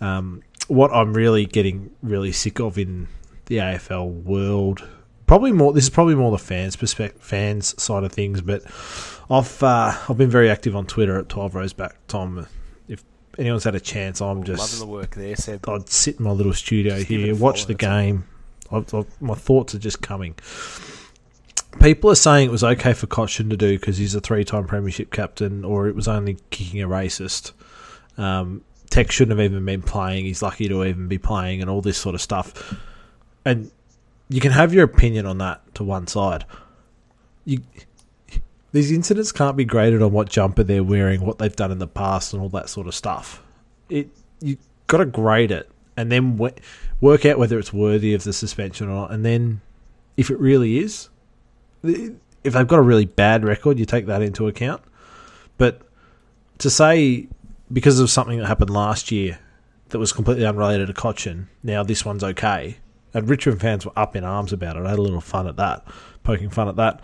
Um, 0.00 0.42
what 0.68 0.92
I'm 0.92 1.14
really 1.14 1.46
getting 1.46 1.90
really 2.02 2.32
sick 2.32 2.60
of 2.60 2.78
in 2.78 3.08
the 3.46 3.56
AFL 3.56 4.22
world, 4.22 4.86
probably 5.26 5.52
more. 5.52 5.72
This 5.72 5.84
is 5.84 5.90
probably 5.90 6.14
more 6.14 6.30
the 6.30 6.38
fans 6.38 6.76
perspective, 6.76 7.20
fans 7.20 7.80
side 7.82 8.04
of 8.04 8.12
things. 8.12 8.40
But 8.40 8.62
I've 9.30 9.62
uh, 9.62 9.96
I've 10.08 10.18
been 10.18 10.30
very 10.30 10.50
active 10.50 10.76
on 10.76 10.86
Twitter 10.86 11.18
at 11.18 11.28
Twelve 11.28 11.54
Rows 11.54 11.72
Back, 11.72 11.96
Tom. 12.08 12.46
If 12.88 13.04
anyone's 13.38 13.64
had 13.64 13.74
a 13.74 13.80
chance, 13.80 14.20
I'm 14.20 14.44
just 14.44 14.60
loving 14.60 14.88
the 14.88 14.92
work 14.92 15.14
there. 15.14 15.36
Seb. 15.36 15.68
I'd 15.68 15.88
sit 15.88 16.18
in 16.18 16.24
my 16.24 16.30
little 16.32 16.54
studio 16.54 16.96
just 16.96 17.08
here, 17.08 17.34
watch 17.34 17.66
the 17.66 17.74
game. 17.74 18.24
I've, 18.70 18.92
I've, 18.94 19.20
my 19.20 19.34
thoughts 19.34 19.74
are 19.74 19.78
just 19.78 20.00
coming 20.00 20.34
people 21.80 22.10
are 22.10 22.16
saying 22.16 22.48
it 22.48 22.52
was 22.52 22.64
okay 22.64 22.92
for 22.92 23.06
Cotchin 23.06 23.50
to 23.50 23.56
do 23.56 23.78
because 23.78 23.96
he's 23.98 24.14
a 24.14 24.20
three-time 24.20 24.66
premiership 24.66 25.10
captain, 25.10 25.64
or 25.64 25.88
it 25.88 25.94
was 25.94 26.08
only 26.08 26.38
kicking 26.50 26.82
a 26.82 26.88
racist. 26.88 27.52
Um, 28.18 28.62
Tech 28.90 29.10
shouldn't 29.10 29.38
have 29.38 29.44
even 29.44 29.64
been 29.64 29.82
playing. 29.82 30.26
He's 30.26 30.42
lucky 30.42 30.68
to 30.68 30.84
even 30.84 31.08
be 31.08 31.18
playing, 31.18 31.60
and 31.60 31.70
all 31.70 31.80
this 31.80 31.98
sort 31.98 32.14
of 32.14 32.20
stuff. 32.20 32.74
And 33.44 33.70
you 34.32 34.40
can 34.40 34.52
have 34.52 34.72
your 34.72 34.84
opinion 34.84 35.26
on 35.26 35.38
that 35.38 35.74
to 35.74 35.84
one 35.84 36.06
side. 36.06 36.44
You, 37.44 37.60
these 38.72 38.90
incidents 38.90 39.30
can't 39.30 39.56
be 39.56 39.64
graded 39.64 40.00
on 40.00 40.12
what 40.12 40.30
jumper 40.30 40.62
they're 40.62 40.82
wearing, 40.82 41.20
what 41.24 41.38
they've 41.38 41.54
done 41.54 41.70
in 41.70 41.78
the 41.78 41.86
past, 41.86 42.32
and 42.32 42.40
all 42.40 42.48
that 42.50 42.70
sort 42.70 42.86
of 42.86 42.94
stuff. 42.94 43.42
It 43.90 44.08
you 44.40 44.56
got 44.86 44.98
to 44.98 45.06
grade 45.06 45.50
it, 45.50 45.70
and 45.96 46.10
then 46.10 46.38
work 46.38 47.26
out 47.26 47.38
whether 47.38 47.58
it's 47.58 47.72
worthy 47.72 48.14
of 48.14 48.24
the 48.24 48.32
suspension 48.32 48.88
or 48.88 48.94
not. 48.94 49.10
And 49.12 49.24
then, 49.24 49.60
if 50.16 50.30
it 50.30 50.38
really 50.38 50.78
is, 50.78 51.10
if 51.82 52.14
they've 52.54 52.66
got 52.66 52.78
a 52.78 52.82
really 52.82 53.04
bad 53.04 53.44
record, 53.44 53.78
you 53.78 53.84
take 53.84 54.06
that 54.06 54.22
into 54.22 54.46
account. 54.48 54.82
But 55.58 55.82
to 56.58 56.70
say 56.70 57.28
because 57.70 58.00
of 58.00 58.10
something 58.10 58.38
that 58.38 58.46
happened 58.46 58.70
last 58.70 59.12
year 59.12 59.38
that 59.90 59.98
was 59.98 60.12
completely 60.12 60.46
unrelated 60.46 60.86
to 60.86 60.94
Cotchin, 60.94 61.48
now 61.62 61.82
this 61.82 62.04
one's 62.04 62.24
okay. 62.24 62.78
And 63.14 63.28
Richmond 63.28 63.60
fans 63.60 63.84
were 63.84 63.92
up 63.96 64.16
in 64.16 64.24
arms 64.24 64.52
about 64.52 64.76
it. 64.76 64.84
I 64.84 64.90
had 64.90 64.98
a 64.98 65.02
little 65.02 65.20
fun 65.20 65.46
at 65.46 65.56
that, 65.56 65.86
poking 66.22 66.50
fun 66.50 66.68
at 66.68 66.76
that. 66.76 67.00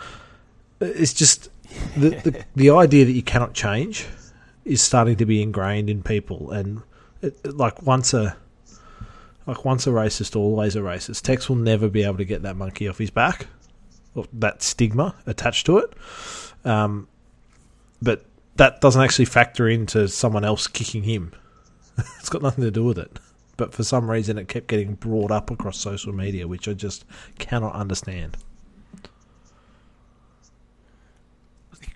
It's 0.80 1.12
just 1.12 1.50
the, 1.96 2.10
the, 2.10 2.44
the 2.56 2.70
idea 2.70 3.04
that 3.04 3.12
you 3.12 3.22
cannot 3.22 3.54
change 3.54 4.06
is 4.64 4.80
starting 4.80 5.16
to 5.16 5.26
be 5.26 5.42
ingrained 5.42 5.90
in 5.90 6.02
people, 6.02 6.50
and 6.50 6.82
it, 7.22 7.54
like 7.54 7.82
once 7.82 8.14
a 8.14 8.36
like 9.46 9.64
once 9.64 9.86
a 9.86 9.90
racist, 9.90 10.36
always 10.36 10.76
a 10.76 10.80
racist. 10.80 11.22
Tex 11.22 11.48
will 11.48 11.56
never 11.56 11.88
be 11.88 12.02
able 12.02 12.18
to 12.18 12.24
get 12.24 12.42
that 12.42 12.54
monkey 12.54 12.86
off 12.86 12.98
his 12.98 13.10
back 13.10 13.46
or 14.14 14.26
that 14.34 14.62
stigma 14.62 15.14
attached 15.26 15.64
to 15.66 15.78
it. 15.78 15.94
Um, 16.64 17.08
but 18.02 18.26
that 18.56 18.80
doesn't 18.82 19.00
actually 19.00 19.24
factor 19.24 19.66
into 19.66 20.06
someone 20.08 20.44
else 20.44 20.66
kicking 20.66 21.04
him. 21.04 21.32
it's 22.18 22.28
got 22.28 22.42
nothing 22.42 22.62
to 22.64 22.70
do 22.70 22.84
with 22.84 22.98
it. 22.98 23.18
But 23.58 23.74
for 23.74 23.84
some 23.84 24.10
reason, 24.10 24.38
it 24.38 24.48
kept 24.48 24.68
getting 24.68 24.94
brought 24.94 25.30
up 25.30 25.50
across 25.50 25.76
social 25.76 26.14
media, 26.14 26.48
which 26.48 26.66
I 26.66 26.72
just 26.72 27.04
cannot 27.38 27.74
understand. 27.74 28.38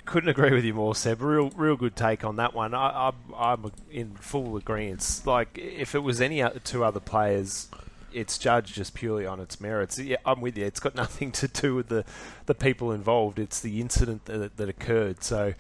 Couldn't 0.05 0.29
agree 0.29 0.53
with 0.53 0.64
you 0.64 0.75
more, 0.75 0.94
Seb. 0.94 1.22
Real, 1.22 1.48
real 1.51 1.77
good 1.77 1.96
take 1.96 2.22
on 2.25 2.37
that 2.37 2.53
one. 2.53 2.75
I, 2.75 3.09
I, 3.09 3.12
I'm 3.53 3.72
in 3.90 4.14
full 4.16 4.57
agreement. 4.57 5.22
Like, 5.25 5.57
if 5.57 5.94
it 5.94 6.01
was 6.01 6.20
any 6.20 6.44
two 6.64 6.85
other 6.85 7.01
players 7.01 7.68
it's 8.14 8.37
judged 8.37 8.75
just 8.75 8.92
purely 8.92 9.25
on 9.25 9.40
its 9.40 9.61
merits. 9.61 9.98
Yeah, 9.98 10.18
I'm 10.27 10.40
with 10.40 10.59
you. 10.59 10.66
It's 10.66 10.81
got 10.81 10.94
nothing 10.96 11.33
to 11.33 11.48
do 11.48 11.75
with 11.75 11.88
the, 11.88 12.05
the 12.44 12.55
people 12.55 12.92
involved. 12.92 13.38
It's 13.38 13.61
the 13.61 13.81
incident 13.81 14.27
that, 14.27 14.57
that 14.57 14.68
occurred. 14.68 15.22
So, 15.22 15.55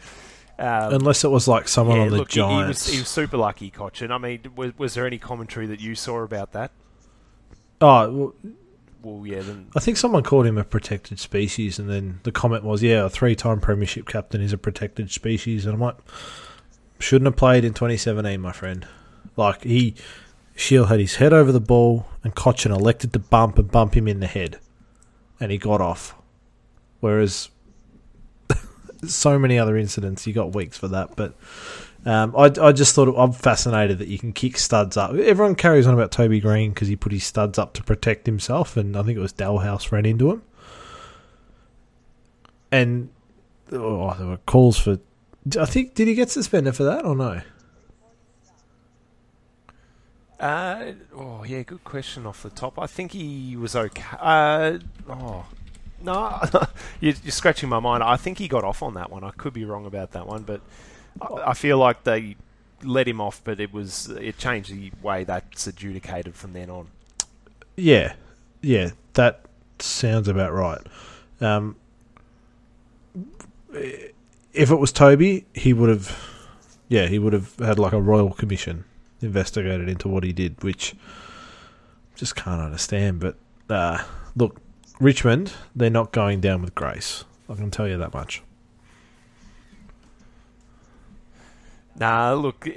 um, 0.58 0.94
unless 0.94 1.24
it 1.24 1.28
was 1.28 1.48
like 1.48 1.68
someone 1.68 1.96
yeah, 1.96 2.02
on 2.04 2.10
the 2.10 2.16
look, 2.18 2.28
Giants, 2.28 2.86
he 2.86 2.90
was, 2.90 2.94
he 2.94 2.98
was 3.00 3.08
super 3.08 3.36
lucky, 3.36 3.70
Cotchin. 3.70 4.10
I 4.10 4.18
mean, 4.18 4.40
was, 4.54 4.78
was 4.78 4.94
there 4.94 5.06
any 5.06 5.18
commentary 5.18 5.66
that 5.66 5.80
you 5.80 5.94
saw 5.94 6.22
about 6.22 6.52
that? 6.52 6.70
Oh, 7.80 8.10
well, 8.10 8.34
well 9.02 9.26
yeah. 9.26 9.40
Then 9.40 9.68
I 9.74 9.80
think 9.80 9.96
someone 9.96 10.22
called 10.22 10.46
him 10.46 10.58
a 10.58 10.64
protected 10.64 11.18
species, 11.18 11.78
and 11.78 11.88
then 11.88 12.20
the 12.22 12.32
comment 12.32 12.64
was, 12.64 12.82
"Yeah, 12.82 13.04
a 13.04 13.10
three-time 13.10 13.60
premiership 13.60 14.06
captain 14.06 14.40
is 14.40 14.52
a 14.52 14.58
protected 14.58 15.10
species," 15.10 15.66
and 15.66 15.74
I'm 15.74 15.80
like, 15.80 15.96
shouldn't 16.98 17.26
have 17.26 17.36
played 17.36 17.64
in 17.64 17.74
2017, 17.74 18.40
my 18.40 18.52
friend. 18.52 18.86
Like 19.36 19.64
he 19.64 19.94
Shiel 20.54 20.86
had 20.86 21.00
his 21.00 21.16
head 21.16 21.32
over 21.32 21.50
the 21.50 21.60
ball, 21.60 22.06
and 22.22 22.34
Cotchin 22.34 22.70
elected 22.70 23.12
to 23.12 23.18
bump 23.18 23.58
and 23.58 23.70
bump 23.70 23.96
him 23.96 24.06
in 24.06 24.20
the 24.20 24.26
head, 24.26 24.58
and 25.40 25.50
he 25.50 25.58
got 25.58 25.80
off. 25.80 26.14
Whereas 27.00 27.48
so 29.04 29.38
many 29.38 29.58
other 29.58 29.76
incidents, 29.76 30.26
you 30.26 30.32
got 30.32 30.54
weeks 30.54 30.78
for 30.78 30.88
that. 30.88 31.16
But 31.16 31.34
um, 32.04 32.34
I, 32.36 32.50
I 32.60 32.72
just 32.72 32.94
thought 32.94 33.12
I'm 33.16 33.32
fascinated 33.32 33.98
that 33.98 34.08
you 34.08 34.18
can 34.18 34.32
kick 34.32 34.58
studs 34.58 34.96
up. 34.96 35.14
Everyone 35.14 35.54
carries 35.54 35.86
on 35.86 35.94
about 35.94 36.10
Toby 36.10 36.40
Greene 36.40 36.72
because 36.72 36.88
he 36.88 36.96
put 36.96 37.12
his 37.12 37.24
studs 37.24 37.58
up 37.58 37.74
to 37.74 37.82
protect 37.82 38.26
himself, 38.26 38.76
and 38.76 38.96
I 38.96 39.02
think 39.02 39.16
it 39.16 39.20
was 39.20 39.32
Dahlhaus 39.32 39.90
ran 39.92 40.06
into 40.06 40.30
him. 40.30 40.42
And 42.70 43.10
oh, 43.70 44.14
there 44.14 44.26
were 44.26 44.38
calls 44.38 44.78
for. 44.78 44.98
I 45.58 45.66
think 45.66 45.94
did 45.94 46.08
he 46.08 46.14
get 46.14 46.30
suspended 46.30 46.76
for 46.76 46.84
that 46.84 47.04
or 47.04 47.14
no? 47.14 47.40
Uh, 50.40 50.92
oh 51.14 51.44
yeah, 51.44 51.62
good 51.62 51.84
question 51.84 52.26
off 52.26 52.42
the 52.42 52.50
top. 52.50 52.78
I 52.78 52.86
think 52.86 53.12
he 53.12 53.56
was 53.56 53.76
okay. 53.76 54.02
Uh, 54.18 54.78
oh 55.08 55.46
no, 56.02 56.40
you're, 57.00 57.14
you're, 57.22 57.32
scratching 57.32 57.68
my 57.68 57.80
mind. 57.80 58.02
I 58.02 58.16
think 58.16 58.38
he 58.38 58.48
got 58.48 58.64
off 58.64 58.82
on 58.82 58.94
that 58.94 59.10
one. 59.10 59.24
I 59.24 59.30
could 59.30 59.52
be 59.52 59.64
wrong 59.64 59.86
about 59.86 60.12
that 60.12 60.26
one, 60.26 60.42
but 60.42 60.60
I, 61.20 61.50
I 61.50 61.54
feel 61.54 61.78
like 61.78 62.04
they 62.04 62.36
let 62.84 63.06
him 63.06 63.20
off, 63.20 63.40
but 63.44 63.60
it 63.60 63.72
was 63.72 64.08
it 64.08 64.38
changed 64.38 64.72
the 64.72 64.92
way 65.02 65.24
that's 65.24 65.66
adjudicated 65.66 66.34
from 66.34 66.52
then 66.52 66.70
on. 66.70 66.88
Yeah, 67.76 68.14
yeah, 68.60 68.90
that 69.14 69.44
sounds 69.78 70.28
about 70.28 70.52
right. 70.52 70.80
Um, 71.40 71.76
if 73.72 74.70
it 74.70 74.76
was 74.76 74.92
Toby, 74.92 75.46
he 75.54 75.72
would 75.72 75.88
have, 75.88 76.18
yeah, 76.88 77.06
he 77.06 77.18
would 77.18 77.32
have 77.32 77.56
had 77.56 77.78
like 77.78 77.92
a 77.92 78.00
royal 78.00 78.32
commission 78.32 78.84
investigated 79.20 79.88
into 79.88 80.08
what 80.08 80.24
he 80.24 80.32
did, 80.32 80.62
which 80.62 80.94
just 82.14 82.36
can't 82.36 82.60
understand. 82.60 83.20
But 83.20 83.36
uh, 83.70 84.02
look, 84.36 84.60
Richmond, 85.02 85.52
they're 85.74 85.90
not 85.90 86.12
going 86.12 86.40
down 86.40 86.62
with 86.62 86.76
grace. 86.76 87.24
I 87.50 87.56
can 87.56 87.72
tell 87.72 87.88
you 87.88 87.98
that 87.98 88.14
much. 88.14 88.40
Nah, 91.96 92.34
look, 92.34 92.68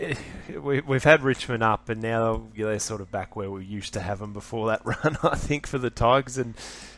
we, 0.60 0.82
have 0.90 1.04
had 1.04 1.22
Richmond 1.22 1.62
up, 1.62 1.88
and 1.88 2.02
now 2.02 2.48
they're 2.58 2.80
sort 2.80 3.02
of 3.02 3.12
back 3.12 3.36
where 3.36 3.52
we 3.52 3.64
used 3.64 3.94
to 3.94 4.00
have 4.00 4.18
them 4.18 4.34
before 4.34 4.68
that 4.70 4.84
run. 4.86 5.18
I 5.22 5.36
think 5.36 5.68
for 5.68 5.78
the 5.78 5.92
Tigers, 5.92 6.40
and 6.40 6.56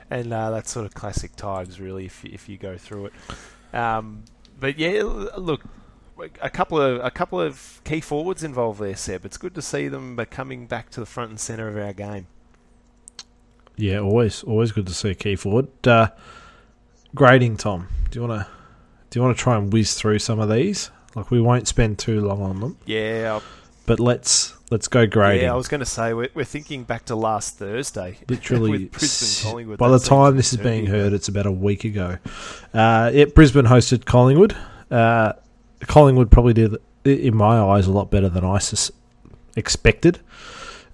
and 0.10 0.32
uh, 0.32 0.50
that's 0.50 0.72
sort 0.72 0.86
of 0.86 0.94
classic 0.94 1.36
Tigers, 1.36 1.78
really, 1.78 2.06
if 2.06 2.24
if 2.24 2.48
you 2.48 2.58
go 2.58 2.78
through 2.78 3.08
it. 3.08 3.14
Um, 3.76 4.24
but 4.58 4.80
yeah, 4.80 5.02
look, 5.04 5.62
a 6.42 6.50
couple 6.50 6.82
of 6.82 7.04
a 7.04 7.12
couple 7.12 7.42
of 7.42 7.82
key 7.84 8.00
forwards 8.00 8.46
involved 8.46 8.80
there, 8.80 8.96
Seb. 8.96 9.26
It's 9.26 9.38
good 9.38 9.56
to 9.56 9.62
see 9.62 9.90
them 9.90 10.16
coming 10.32 10.68
back 10.68 10.90
to 10.92 11.02
the 11.02 11.06
front 11.06 11.32
and 11.32 11.40
centre 11.40 11.68
of 11.68 11.78
our 11.78 11.92
game. 11.92 12.28
Yeah, 13.78 14.00
always 14.00 14.44
always 14.44 14.72
good 14.72 14.88
to 14.88 14.94
see 14.94 15.12
a 15.12 15.16
key 15.16 15.36
forward. 15.36 15.68
Uh, 15.86 16.10
grading, 17.16 17.58
Tom. 17.58 17.88
Do 18.10 18.20
you 18.20 18.28
want 18.28 18.42
to 18.42 18.48
do 19.10 19.20
you 19.20 19.24
want 19.24 19.38
to 19.38 19.42
try 19.42 19.56
and 19.56 19.72
whiz 19.72 19.94
through 19.94 20.20
some 20.20 20.40
of 20.40 20.50
these? 20.50 20.92
Like 21.16 21.32
we 21.32 21.40
won't 21.40 21.68
spend 21.68 22.00
too 22.00 22.22
long 22.22 22.42
on 22.42 22.60
them. 22.60 22.78
Yeah, 22.86 23.40
but 23.86 24.00
let's 24.00 24.54
let's 24.72 24.88
go 24.88 25.08
grading. 25.08 25.44
Yeah, 25.44 25.54
I 25.54 25.56
was 25.56 25.68
going 25.68 25.80
to 25.80 25.86
say 25.86 26.14
we're, 26.14 26.30
we're 26.34 26.44
thinking 26.44 26.84
back 26.84 27.06
to 27.06 27.16
last 27.16 27.58
Thursday. 27.58 28.18
Literally, 28.30 28.86
Brisbane 28.86 29.50
Collingwood. 29.50 29.80
By 29.80 29.90
the 29.90 30.00
time 30.00 30.36
this 30.36 30.54
is 30.54 30.60
being 30.60 30.88
heard, 30.88 31.14
it's 31.14 31.28
about 31.28 31.46
a 31.46 31.52
week 31.52 31.84
ago. 31.84 32.18
Uh, 32.74 33.12
yeah, 33.14 33.26
Brisbane 33.26 33.66
hosted 33.66 34.06
Collingwood. 34.06 34.56
Uh, 34.92 35.34
Collingwood 35.82 36.32
probably 36.32 36.54
did, 36.54 36.76
in 37.06 37.36
my 37.36 37.60
eyes, 37.60 37.88
a 37.88 37.92
lot 37.92 38.10
better 38.10 38.30
than 38.30 38.44
I 38.44 38.60
expected. 39.56 40.20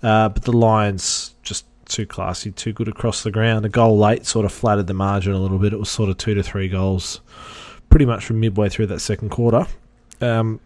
Uh, 0.02 0.30
but 0.30 0.44
the 0.44 0.52
Lions 0.52 1.36
just 1.44 1.66
too 1.86 2.06
classy, 2.06 2.52
too 2.52 2.74
good 2.74 2.88
across 2.88 3.24
the 3.24 3.32
ground. 3.32 3.66
A 3.66 3.70
goal 3.70 3.98
late 3.98 4.26
sort 4.26 4.46
of 4.46 4.52
flattered 4.52 4.88
the 4.88 4.94
margin 4.94 5.34
a 5.34 5.40
little 5.40 5.60
bit. 5.60 5.74
It 5.74 5.80
was 5.80 5.90
sort 5.90 6.10
of 6.10 6.18
two 6.18 6.34
to 6.34 6.44
three 6.44 6.68
goals, 6.68 7.22
pretty 7.90 8.06
much 8.06 8.26
from 8.26 8.40
midway 8.40 8.70
through 8.70 8.88
that 8.88 9.00
second 9.00 9.30
quarter. 9.30 9.68
Um, 10.22 10.60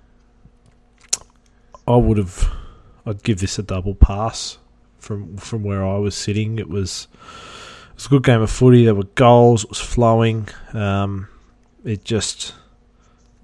I 1.88 1.96
would 1.96 2.18
have, 2.18 2.52
I'd 3.06 3.24
give 3.24 3.40
this 3.40 3.58
a 3.58 3.64
double 3.64 3.96
pass 3.96 4.58
from 5.00 5.38
from 5.38 5.64
where 5.64 5.86
I 5.86 5.98
was 5.98 6.16
sitting. 6.16 6.60
It 6.60 6.70
was 6.70 7.08
it 7.90 7.96
was 7.96 8.06
a 8.08 8.10
good 8.10 8.24
game 8.24 8.42
of 8.42 8.52
footy. 8.52 8.86
There 8.86 8.96
were 8.96 9.04
goals. 9.16 9.64
It 9.64 9.70
was 9.70 9.80
flowing. 9.80 10.50
Um, 10.74 11.30
it 11.86 12.04
just 12.04 12.54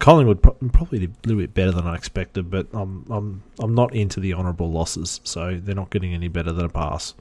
Collingwood 0.04 0.42
probably 0.42 1.00
did 1.00 1.12
a 1.24 1.28
little 1.30 1.42
bit 1.42 1.54
better 1.54 1.72
than 1.72 1.88
I 1.88 1.96
expected, 1.96 2.50
but 2.50 2.68
I'm 2.74 3.06
I'm 3.10 3.44
I'm 3.60 3.74
not 3.74 3.96
into 3.96 4.20
the 4.20 4.34
honourable 4.34 4.70
losses, 4.70 5.22
so 5.24 5.58
they're 5.58 5.74
not 5.74 5.92
getting 5.92 6.14
any 6.14 6.28
better 6.28 6.52
than 6.52 6.66
a 6.66 6.70
pass. 6.70 7.14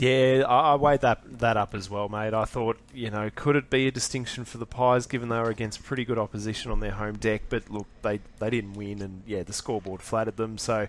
Yeah, 0.00 0.44
I, 0.48 0.76
weighed 0.76 1.02
that 1.02 1.40
that 1.40 1.58
up 1.58 1.74
as 1.74 1.90
well, 1.90 2.08
mate. 2.08 2.32
I 2.32 2.46
thought, 2.46 2.78
you 2.94 3.10
know, 3.10 3.28
could 3.34 3.54
it 3.54 3.68
be 3.68 3.86
a 3.86 3.90
distinction 3.90 4.46
for 4.46 4.56
the 4.56 4.64
Pies 4.64 5.04
given 5.04 5.28
they 5.28 5.38
were 5.38 5.50
against 5.50 5.84
pretty 5.84 6.06
good 6.06 6.16
opposition 6.16 6.70
on 6.70 6.80
their 6.80 6.92
home 6.92 7.18
deck? 7.18 7.42
But 7.50 7.68
look, 7.68 7.86
they 8.00 8.20
they 8.38 8.48
didn't 8.48 8.72
win, 8.72 9.02
and 9.02 9.22
yeah, 9.26 9.42
the 9.42 9.52
scoreboard 9.52 10.00
flattered 10.00 10.38
them. 10.38 10.56
So 10.56 10.88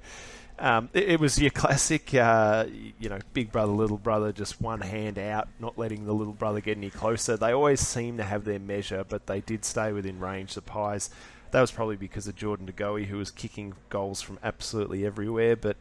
um, 0.59 0.87
it, 0.93 1.09
it, 1.09 1.19
was 1.19 1.37
your 1.37 1.49
classic, 1.51 2.13
uh, 2.13 2.67
you 3.01 3.09
know, 3.09 3.19
big 3.33 3.51
brother, 3.51 3.73
little 3.73 3.97
brother, 3.97 4.31
just 4.31 4.61
one 4.61 4.79
hand 4.79 5.19
out, 5.19 5.49
not 5.59 5.77
letting 5.77 6.05
the 6.05 6.13
little 6.13 6.31
brother 6.31 6.61
get 6.61 6.77
any 6.77 6.89
closer. 6.89 7.35
They 7.35 7.51
always 7.51 7.81
seem 7.81 8.15
to 8.15 8.23
have 8.23 8.45
their 8.45 8.59
measure, 8.59 9.03
but 9.03 9.27
they 9.27 9.41
did 9.41 9.65
stay 9.65 9.91
within 9.91 10.21
range. 10.21 10.53
The 10.53 10.61
Pies. 10.61 11.09
That 11.51 11.59
was 11.59 11.71
probably 11.71 11.97
because 11.97 12.27
of 12.29 12.37
Jordan 12.37 12.65
De 12.65 12.71
Goey, 12.71 13.07
who 13.07 13.17
was 13.17 13.29
kicking 13.29 13.73
goals 13.89 14.21
from 14.21 14.39
absolutely 14.41 15.05
everywhere, 15.05 15.57
but. 15.57 15.75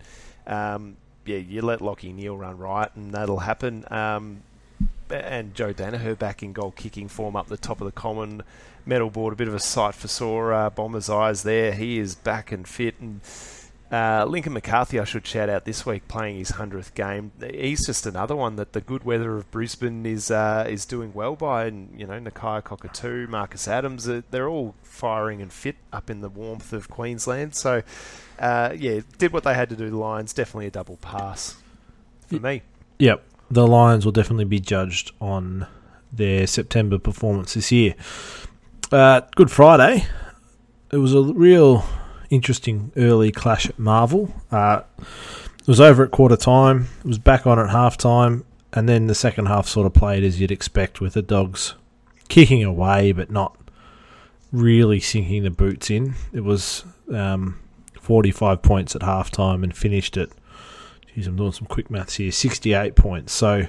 Um, 0.49 0.97
yeah, 1.31 1.39
you 1.39 1.63
let 1.63 1.81
Lachie 1.81 2.15
Neale 2.15 2.37
run 2.37 2.59
right, 2.59 2.91
and 2.97 3.13
that'll 3.13 3.41
happen. 3.41 3.85
Um, 3.91 4.43
and 5.11 5.55
Joe 5.55 5.73
Daniher 5.73 6.19
back 6.19 6.43
in 6.43 6.53
goal 6.53 6.73
kicking 6.73 7.09
form 7.09 7.37
up 7.37 7.49
the 7.49 7.57
top 7.57 7.81
of 7.81 7.85
the 7.87 7.93
Coleman 7.93 8.43
medal 8.87 9.11
board. 9.11 9.33
A 9.33 9.37
bit 9.37 9.49
of 9.49 9.55
a 9.55 9.61
sight 9.61 9.95
for 9.95 10.09
sore 10.09 10.53
uh, 10.53 10.71
Bomber's 10.71 11.11
eyes 11.11 11.43
there. 11.43 11.73
He 11.73 11.99
is 11.99 12.15
back 12.15 12.53
and 12.53 12.67
fit. 12.67 12.95
And 13.01 13.21
uh, 13.91 14.25
Lincoln 14.29 14.53
McCarthy, 14.53 15.01
I 15.01 15.05
should 15.05 15.27
shout 15.27 15.49
out 15.49 15.65
this 15.65 15.85
week, 15.85 16.07
playing 16.07 16.39
his 16.39 16.51
hundredth 16.51 16.95
game. 16.95 17.33
He's 17.41 17.85
just 17.85 18.07
another 18.07 18.37
one 18.37 18.55
that 18.57 18.73
the 18.73 18.81
good 18.81 19.03
weather 19.03 19.37
of 19.37 19.51
Brisbane 19.51 20.07
is 20.07 20.31
uh, 20.31 20.65
is 20.69 20.87
doing 20.87 21.13
well 21.13 21.35
by. 21.35 21.67
And 21.67 21.99
you 21.99 22.07
know, 22.07 22.21
Nakia 22.21 22.63
Cockatoo, 22.63 23.27
Marcus 23.27 23.67
Adams, 23.67 24.09
uh, 24.09 24.23
they're 24.31 24.49
all 24.49 24.77
firing 24.83 25.43
and 25.43 25.53
fit 25.53 25.77
up 25.93 26.09
in 26.09 26.21
the 26.21 26.29
warmth 26.29 26.73
of 26.73 26.89
Queensland. 26.89 27.57
So 27.57 27.83
uh, 28.39 28.75
yeah, 28.77 29.01
did 29.19 29.33
what 29.33 29.43
they 29.43 29.55
had 29.55 29.69
to 29.71 29.77
do. 29.77 29.91
The 29.91 29.97
Lions 29.97 30.33
definitely 30.33 30.67
a 30.67 30.71
double 30.71 30.97
pass 30.99 31.57
for 32.29 32.37
me. 32.37 32.63
Yep, 33.01 33.25
the 33.51 33.67
Lions 33.67 34.05
will 34.05 34.13
definitely 34.13 34.45
be 34.45 34.61
judged 34.61 35.11
on 35.21 35.67
their 36.13 36.47
September 36.47 36.99
performance 36.99 37.55
this 37.55 37.73
year. 37.73 37.97
Uh, 38.93 39.23
Good 39.35 39.51
Friday. 39.51 40.07
It 40.93 40.97
was 40.97 41.15
a 41.15 41.23
real 41.23 41.85
interesting 42.31 42.93
early 42.97 43.31
clash 43.33 43.69
at 43.69 43.79
Marvel. 43.79 44.33
Uh, 44.51 44.83
it 44.99 45.67
was 45.67 45.81
over 45.81 46.05
at 46.05 46.11
quarter 46.11 46.37
time. 46.37 46.89
It 47.01 47.07
was 47.07 47.19
back 47.19 47.47
on 47.47 47.59
at 47.59 47.71
half 47.71 47.97
time, 47.97 48.45
and 48.73 48.89
then 48.89 49.09
the 49.09 49.15
second 49.15 49.47
half 49.47 49.69
sort 49.69 49.87
of 49.87 49.93
played 49.93 50.25
as 50.25 50.41
you'd 50.41 50.51
expect 50.51 51.01
with 51.01 51.15
the 51.15 51.23
dogs 51.23 51.75
kicking 52.29 52.65
away, 52.65 53.13
but 53.13 53.31
not 53.31 53.57
really 54.53 55.01
sinking 55.01 55.43
the 55.43 55.51
boots 55.51 55.91
in. 55.91 56.15
It 56.33 56.45
was 56.45 56.85
um, 57.13 57.61
45 58.01 58.63
points 58.63 58.97
at 58.97 59.03
halftime 59.03 59.63
and 59.63 59.77
finished 59.77 60.17
at, 60.17 60.31
geez, 61.15 61.27
I'm 61.27 61.37
doing 61.37 61.53
some 61.53 61.67
quick 61.67 61.91
maths 61.91 62.17
here, 62.17 62.33
68 62.33 62.95
points. 62.97 63.33
So, 63.33 63.67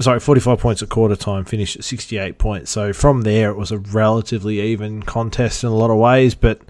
sorry, 0.00 0.20
45 0.20 0.58
points 0.58 0.82
at 0.82 0.88
quarter 0.88 1.16
time, 1.16 1.44
finished 1.44 1.76
at 1.76 1.84
68 1.84 2.38
points. 2.38 2.70
So 2.70 2.92
from 2.92 3.22
there, 3.22 3.50
it 3.50 3.56
was 3.56 3.70
a 3.70 3.78
relatively 3.78 4.60
even 4.60 5.02
contest 5.02 5.62
in 5.62 5.70
a 5.70 5.74
lot 5.74 5.90
of 5.90 5.98
ways, 5.98 6.34
but 6.34 6.60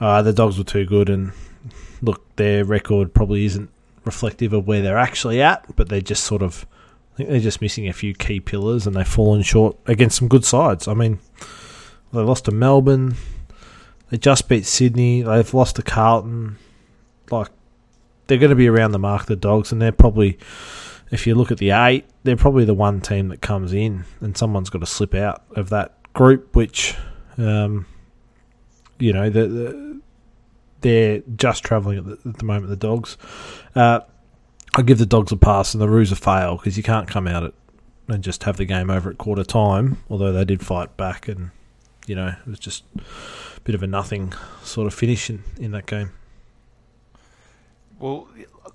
uh, 0.00 0.22
the 0.22 0.32
Dogs 0.32 0.58
were 0.58 0.64
too 0.64 0.86
good. 0.86 1.08
And 1.08 1.32
look, 2.02 2.36
their 2.36 2.64
record 2.64 3.14
probably 3.14 3.44
isn't 3.46 3.70
reflective 4.04 4.52
of 4.52 4.66
where 4.66 4.82
they're 4.82 4.98
actually 4.98 5.40
at, 5.40 5.64
but 5.76 5.88
they're 5.88 6.00
just 6.00 6.24
sort 6.24 6.42
of, 6.42 6.66
I 7.14 7.16
think 7.16 7.28
they're 7.30 7.40
just 7.40 7.60
missing 7.60 7.88
a 7.88 7.92
few 7.92 8.14
key 8.14 8.40
pillars 8.40 8.86
and 8.86 8.94
they've 8.94 9.06
fallen 9.06 9.42
short 9.42 9.76
against 9.86 10.18
some 10.18 10.28
good 10.28 10.44
sides. 10.44 10.86
I 10.88 10.94
mean, 10.94 11.20
they 12.12 12.20
lost 12.20 12.44
to 12.46 12.50
Melbourne, 12.50 13.16
they 14.10 14.18
just 14.18 14.48
beat 14.48 14.64
Sydney. 14.64 15.22
They've 15.22 15.54
lost 15.54 15.76
to 15.76 15.82
Carlton. 15.82 16.56
Like 17.30 17.48
they're 18.26 18.38
going 18.38 18.50
to 18.50 18.56
be 18.56 18.68
around 18.68 18.92
the 18.92 18.98
mark, 18.98 19.26
the 19.26 19.34
Dogs, 19.34 19.72
and 19.72 19.82
they're 19.82 19.90
probably, 19.90 20.38
if 21.10 21.26
you 21.26 21.34
look 21.34 21.50
at 21.50 21.58
the 21.58 21.70
eight, 21.70 22.06
they're 22.22 22.36
probably 22.36 22.64
the 22.64 22.74
one 22.74 23.00
team 23.00 23.28
that 23.28 23.40
comes 23.40 23.72
in, 23.72 24.04
and 24.20 24.36
someone's 24.36 24.70
got 24.70 24.80
to 24.80 24.86
slip 24.86 25.14
out 25.14 25.42
of 25.56 25.70
that 25.70 25.96
group, 26.12 26.54
which, 26.54 26.94
um, 27.38 27.86
you 28.98 29.12
know, 29.12 29.28
the, 29.30 29.46
the, 29.48 29.72
they're 30.84 31.22
just 31.34 31.64
travelling 31.64 31.98
at 31.98 32.04
the, 32.04 32.28
at 32.28 32.36
the, 32.36 32.44
moment. 32.44 32.68
The 32.68 32.76
Dogs. 32.76 33.16
Uh, 33.74 34.00
I 34.76 34.82
give 34.82 34.98
the 34.98 35.06
Dogs 35.06 35.32
a 35.32 35.36
pass, 35.36 35.72
and 35.74 35.80
the 35.80 35.88
Roos 35.88 36.12
a 36.12 36.16
fail 36.16 36.56
because 36.56 36.76
you 36.76 36.82
can't 36.82 37.08
come 37.08 37.26
out 37.26 37.42
at 37.42 37.54
and 38.06 38.22
just 38.22 38.44
have 38.44 38.58
the 38.58 38.66
game 38.66 38.90
over 38.90 39.08
at 39.08 39.16
quarter 39.16 39.44
time. 39.44 39.96
Although 40.10 40.32
they 40.32 40.44
did 40.44 40.64
fight 40.64 40.94
back, 40.98 41.26
and 41.26 41.50
you 42.06 42.14
know, 42.14 42.28
it 42.28 42.46
was 42.46 42.58
just 42.58 42.84
a 42.96 43.60
bit 43.64 43.74
of 43.74 43.82
a 43.82 43.86
nothing 43.86 44.34
sort 44.62 44.86
of 44.86 44.92
finish 44.92 45.30
in, 45.30 45.42
in 45.58 45.70
that 45.70 45.86
game. 45.86 46.10
Well, 47.98 48.28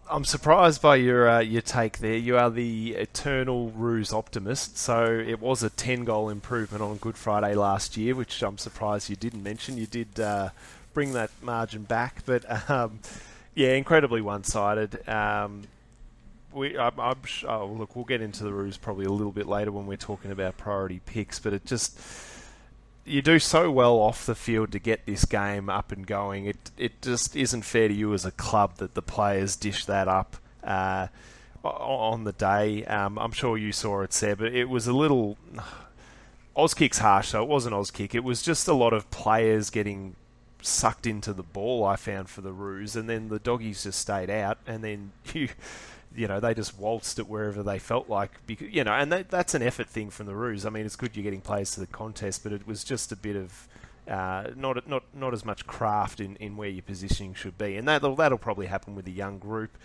I'm 0.10 0.26
surprised 0.26 0.82
by 0.82 0.96
your 0.96 1.30
uh, 1.30 1.40
your 1.42 1.62
take 1.62 2.00
there. 2.00 2.18
You 2.18 2.38
are 2.38 2.50
the 2.50 2.94
eternal 2.94 3.70
Roos 3.70 4.12
optimist. 4.12 4.80
So 4.80 5.06
it 5.06 5.40
was 5.40 5.62
a 5.62 5.70
10 5.70 6.06
goal 6.06 6.30
improvement 6.30 6.82
on 6.82 6.98
Good 6.98 7.18
Friday 7.18 7.54
last 7.54 7.98
year, 7.98 8.16
which 8.16 8.42
I'm 8.42 8.58
surprised 8.58 9.12
you 9.12 9.16
didn't 9.16 9.44
mention. 9.44 9.78
You 9.78 9.86
did 9.86 10.20
uh, 10.20 10.50
bring 10.94 11.14
that 11.14 11.32
margin 11.42 11.84
back, 11.84 12.24
but 12.26 12.70
um, 12.70 13.00
yeah, 13.56 13.74
incredibly 13.74 14.22
one-sided. 14.22 15.08
Um, 15.08 15.64
we, 16.54 16.78
I'm, 16.78 17.00
I'm, 17.00 17.18
oh, 17.48 17.66
look, 17.68 17.96
we'll 17.96 18.06
get 18.06 18.22
into 18.22 18.44
the 18.44 18.54
Roos 18.54 18.78
probably 18.78 19.06
a 19.06 19.12
little 19.12 19.32
bit 19.32 19.48
later 19.48 19.72
when 19.72 19.86
we're 19.86 19.98
talking 19.98 20.32
about 20.32 20.58
priority 20.58 21.02
picks, 21.06 21.40
but 21.40 21.54
it 21.54 21.66
just 21.66 22.00
you 23.06 23.22
do 23.22 23.40
so 23.40 23.72
well 23.72 23.96
off 23.96 24.26
the 24.26 24.36
field 24.36 24.72
to 24.72 24.80
get 24.80 25.06
this 25.06 25.26
game 25.26 25.70
up 25.70 25.92
and 25.92 26.06
going. 26.06 26.46
It 26.46 26.72
it 26.78 27.02
just 27.02 27.36
isn't 27.36 27.64
fair 27.64 27.88
to 27.88 27.94
you 27.94 28.14
as 28.14 28.26
a 28.26 28.32
club 28.32 28.78
that 28.78 28.94
the 28.94 29.02
players 29.02 29.56
dish 29.56 29.86
that 29.86 30.08
up 30.08 30.38
uh, 30.64 31.08
on 31.64 32.24
the 32.24 32.34
day. 32.34 32.86
Um, 32.86 33.18
I'm 33.18 33.32
sure 33.32 33.58
you 33.58 33.72
saw 33.72 34.02
it, 34.02 34.14
Seb. 34.14 34.40
But 34.40 34.54
it 34.54 34.70
was 34.70 34.88
a 34.88 34.94
little. 34.94 35.38
Auskick's 36.58 36.98
harsh, 36.98 37.30
so 37.30 37.42
it 37.42 37.48
wasn't 37.48 37.74
Auskick. 37.74 38.14
It 38.14 38.24
was 38.24 38.42
just 38.42 38.68
a 38.68 38.74
lot 38.74 38.92
of 38.92 39.10
players 39.12 39.70
getting 39.70 40.16
sucked 40.62 41.08
into 41.08 41.34
the 41.34 41.44
ball. 41.44 41.86
I 41.86 41.96
found 41.96 42.30
for 42.30 42.42
the 42.42 42.52
Roos, 42.52 42.96
and 42.96 43.10
then 43.10 43.30
the 43.30 43.40
doggies 43.40 43.84
just 43.84 44.00
stayed 44.00 44.30
out, 44.30 44.58
and 44.68 44.84
then 44.84 45.12
you 45.34 45.50
you 46.16 46.28
know 46.28 46.40
they 46.40 46.54
just 46.54 46.78
waltzed 46.78 47.20
it 47.20 47.28
wherever 47.28 47.62
they 47.62 47.78
felt 47.78 48.10
like 48.10 48.32
because 48.48 48.68
you 48.72 48.84
know 48.84 48.94
and 48.94 49.12
that, 49.12 49.30
that's 49.30 49.54
an 49.54 49.62
effort 49.62 49.88
thing 49.88 50.10
from 50.10 50.26
the 50.26 50.36
Roos. 50.36 50.66
I 50.66 50.70
mean 50.70 50.86
it's 50.86 50.96
good 50.96 51.16
you're 51.16 51.24
getting 51.24 51.42
players 51.42 51.72
to 51.72 51.80
the 51.80 51.88
contest, 51.88 52.44
but 52.44 52.52
it 52.52 52.66
was 52.66 52.84
just 52.84 53.12
a 53.12 53.16
bit 53.16 53.36
of 53.36 53.68
uh, 54.08 54.52
not 54.56 54.88
not 54.88 55.04
not 55.14 55.34
as 55.34 55.46
much 55.46 55.68
craft 55.68 56.20
in, 56.20 56.36
in 56.38 56.58
where 56.58 56.70
your 56.70 56.82
positioning 56.82 57.34
should 57.34 57.58
be, 57.58 57.76
and 57.76 57.88
that'll 57.88 58.16
that'll 58.16 58.38
probably 58.38 58.66
happen 58.66 58.96
with 58.96 59.08
a 59.08 59.12
young 59.12 59.38
group. 59.38 59.78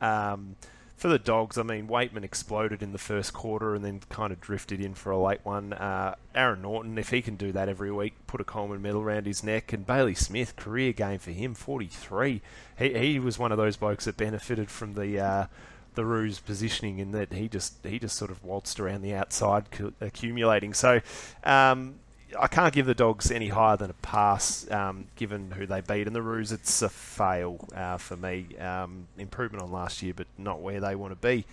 Um, 0.00 0.56
for 0.98 1.06
the 1.06 1.18
Dogs, 1.18 1.56
I 1.56 1.62
mean, 1.62 1.86
Weightman 1.86 2.24
exploded 2.24 2.82
in 2.82 2.90
the 2.90 2.98
first 2.98 3.32
quarter 3.32 3.76
and 3.76 3.84
then 3.84 4.00
kind 4.08 4.32
of 4.32 4.40
drifted 4.40 4.80
in 4.80 4.94
for 4.94 5.12
a 5.12 5.18
late 5.18 5.40
one. 5.44 5.72
Uh, 5.72 6.16
Aaron 6.34 6.62
Naughton, 6.62 6.98
if 6.98 7.10
he 7.10 7.22
can 7.22 7.36
do 7.36 7.52
that 7.52 7.68
every 7.68 7.92
week, 7.92 8.14
put 8.26 8.40
a 8.40 8.44
Coleman 8.44 8.82
medal 8.82 9.00
around 9.00 9.24
his 9.24 9.44
neck. 9.44 9.72
And 9.72 9.86
Bailey 9.86 10.16
Smith, 10.16 10.56
career 10.56 10.92
game 10.92 11.20
for 11.20 11.30
him, 11.30 11.54
43. 11.54 12.42
He, 12.80 12.98
he 12.98 13.18
was 13.20 13.38
one 13.38 13.52
of 13.52 13.58
those 13.58 13.76
blokes 13.76 14.06
that 14.06 14.16
benefited 14.16 14.70
from 14.70 14.94
the 14.94 15.20
uh, 15.20 15.46
the 15.94 16.04
Roos 16.04 16.40
positioning 16.40 16.98
in 16.98 17.12
that 17.12 17.32
he 17.32 17.48
just 17.48 17.74
he 17.84 18.00
just 18.00 18.16
sort 18.16 18.32
of 18.32 18.42
waltzed 18.42 18.80
around 18.80 19.02
the 19.02 19.14
outside, 19.14 19.66
accumulating. 20.00 20.74
So. 20.74 21.00
Um, 21.44 22.00
I 22.38 22.46
can't 22.46 22.74
give 22.74 22.86
the 22.86 22.94
Dogs 22.94 23.30
any 23.30 23.48
higher 23.48 23.76
than 23.76 23.90
a 23.90 23.94
pass, 23.94 24.70
um, 24.70 25.06
given 25.16 25.52
who 25.52 25.66
they 25.66 25.80
beat. 25.80 26.06
And 26.06 26.14
the 26.14 26.22
Roos, 26.22 26.52
it's 26.52 26.82
a 26.82 26.88
fail 26.88 27.66
uh, 27.74 27.96
for 27.96 28.16
me. 28.16 28.56
Um, 28.58 29.06
improvement 29.16 29.62
on 29.62 29.72
last 29.72 30.02
year, 30.02 30.12
but 30.14 30.26
not 30.36 30.60
where 30.60 30.80
they 30.80 30.94
want 30.94 31.12
to 31.12 31.26
be. 31.26 31.44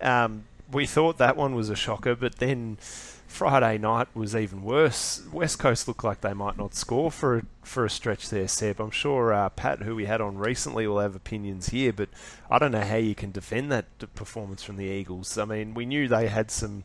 Um, 0.00 0.44
we 0.70 0.86
thought 0.86 1.18
that 1.18 1.36
one 1.36 1.54
was 1.54 1.70
a 1.70 1.76
shocker, 1.76 2.16
but 2.16 2.36
then 2.36 2.76
Friday 3.28 3.78
night 3.78 4.08
was 4.14 4.34
even 4.34 4.62
worse. 4.62 5.22
West 5.32 5.58
Coast 5.58 5.86
looked 5.86 6.02
like 6.02 6.22
they 6.22 6.32
might 6.32 6.56
not 6.56 6.74
score 6.74 7.10
for 7.10 7.38
a, 7.38 7.42
for 7.62 7.84
a 7.84 7.90
stretch 7.90 8.28
there, 8.30 8.48
Seb. 8.48 8.80
I'm 8.80 8.90
sure 8.90 9.32
uh, 9.32 9.48
Pat, 9.50 9.82
who 9.82 9.94
we 9.94 10.06
had 10.06 10.20
on 10.20 10.38
recently, 10.38 10.86
will 10.86 11.00
have 11.00 11.14
opinions 11.14 11.68
here, 11.68 11.92
but 11.92 12.08
I 12.50 12.58
don't 12.58 12.72
know 12.72 12.80
how 12.80 12.96
you 12.96 13.14
can 13.14 13.30
defend 13.30 13.70
that 13.72 13.86
performance 14.14 14.62
from 14.62 14.76
the 14.76 14.86
Eagles. 14.86 15.38
I 15.38 15.44
mean, 15.44 15.74
we 15.74 15.86
knew 15.86 16.08
they 16.08 16.28
had 16.28 16.50
some 16.50 16.84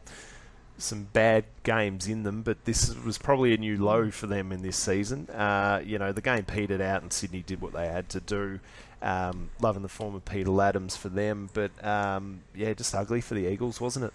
some 0.82 1.08
bad 1.13 1.46
games 1.63 2.08
in 2.08 2.24
them, 2.24 2.41
but 2.41 2.65
this 2.65 2.96
was 3.04 3.17
probably 3.17 3.54
a 3.54 3.58
new 3.58 3.84
low 3.84 4.12
for 4.12 4.28
them 4.28 4.52
in 4.52 4.62
this 4.62 4.78
season. 4.78 5.28
Uh, 5.30 5.82
you 5.86 5.98
know, 5.98 6.12
the 6.12 6.22
game 6.22 6.44
petered 6.44 6.82
out, 6.82 7.02
and 7.02 7.12
Sydney 7.12 7.44
did 7.46 7.62
what 7.62 7.74
they 7.74 7.88
had 7.88 8.10
to 8.10 8.20
do. 8.20 8.60
Um, 9.02 9.50
loving 9.60 9.82
the 9.82 9.89
form 9.89 10.13
of 10.13 10.26
Peter 10.26 10.50
Ladhams 10.50 10.96
for 10.96 11.10
them, 11.10 11.50
but 11.54 11.72
um, 11.84 12.41
yeah, 12.54 12.74
just 12.74 12.94
ugly 12.94 13.20
for 13.20 13.34
the 13.34 13.48
Eagles, 13.52 13.82
wasn't 13.82 14.06
it? 14.06 14.13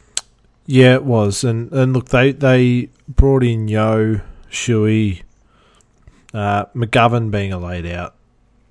Yeah, 0.66 0.94
it 0.94 1.04
was, 1.04 1.42
and 1.42 1.72
and 1.72 1.92
look, 1.92 2.08
they 2.10 2.32
they 2.32 2.90
brought 3.08 3.42
in 3.42 3.66
Yo 3.66 4.20
Shuey, 4.50 5.22
uh, 6.32 6.66
McGovern 6.66 7.30
being 7.30 7.52
a 7.52 7.58
laid 7.58 7.86
out 7.86 8.14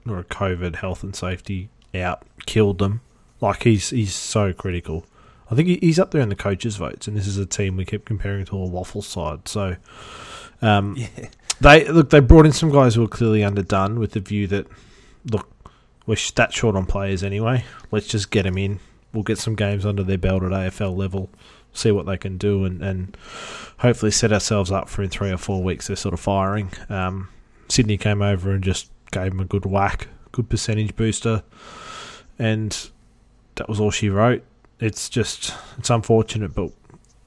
or 0.07 0.19
a 0.19 0.23
COVID 0.23 0.77
health 0.77 1.03
and 1.03 1.15
safety 1.15 1.69
out 1.93 2.23
killed 2.45 2.79
them. 2.79 3.01
Like 3.41 3.63
he's 3.63 3.89
he's 3.89 4.13
so 4.13 4.53
critical. 4.53 5.05
I 5.49 5.55
think 5.55 5.67
he's 5.81 5.99
up 5.99 6.11
there 6.11 6.21
in 6.21 6.29
the 6.29 6.35
coaches' 6.35 6.77
votes, 6.77 7.07
and 7.07 7.15
this 7.15 7.27
is 7.27 7.37
a 7.37 7.45
team 7.45 7.77
we 7.77 7.85
keep 7.85 8.05
comparing 8.05 8.45
to 8.45 8.57
a 8.57 8.65
waffle 8.65 9.01
side. 9.01 9.47
So, 9.47 9.75
um, 10.61 10.95
yeah. 10.97 11.07
they 11.61 11.87
look 11.87 12.09
they 12.09 12.19
brought 12.19 12.45
in 12.45 12.51
some 12.51 12.71
guys 12.71 12.95
who 12.95 13.03
are 13.03 13.09
clearly 13.09 13.43
underdone 13.43 13.99
with 13.99 14.13
the 14.13 14.19
view 14.19 14.47
that 14.47 14.67
look 15.29 15.47
we're 16.05 16.17
that 16.35 16.53
short 16.53 16.75
on 16.75 16.85
players 16.85 17.23
anyway. 17.23 17.63
Let's 17.91 18.07
just 18.07 18.31
get 18.31 18.43
them 18.43 18.57
in. 18.57 18.79
We'll 19.13 19.23
get 19.23 19.37
some 19.37 19.55
games 19.55 19.85
under 19.85 20.03
their 20.03 20.17
belt 20.17 20.43
at 20.43 20.51
AFL 20.51 20.95
level, 20.95 21.29
see 21.73 21.91
what 21.91 22.05
they 22.05 22.17
can 22.17 22.37
do, 22.37 22.65
and, 22.65 22.81
and 22.81 23.17
hopefully 23.77 24.11
set 24.11 24.33
ourselves 24.33 24.71
up 24.71 24.89
for 24.89 25.03
in 25.03 25.09
three 25.09 25.31
or 25.31 25.37
four 25.37 25.63
weeks 25.63 25.87
they're 25.87 25.95
sort 25.95 26.13
of 26.13 26.19
firing. 26.19 26.71
Um, 26.89 27.29
Sydney 27.69 27.97
came 27.97 28.21
over 28.21 28.51
and 28.51 28.63
just 28.63 28.91
gave 29.11 29.31
them 29.31 29.39
a 29.39 29.45
good 29.45 29.65
whack, 29.65 30.07
good 30.31 30.49
percentage 30.49 30.95
booster, 30.95 31.43
and 32.37 32.89
that 33.55 33.69
was 33.69 33.79
all 33.79 33.91
she 33.91 34.09
wrote 34.09 34.43
it's 34.79 35.09
just 35.09 35.53
it's 35.77 35.89
unfortunate, 35.89 36.53
but 36.53 36.71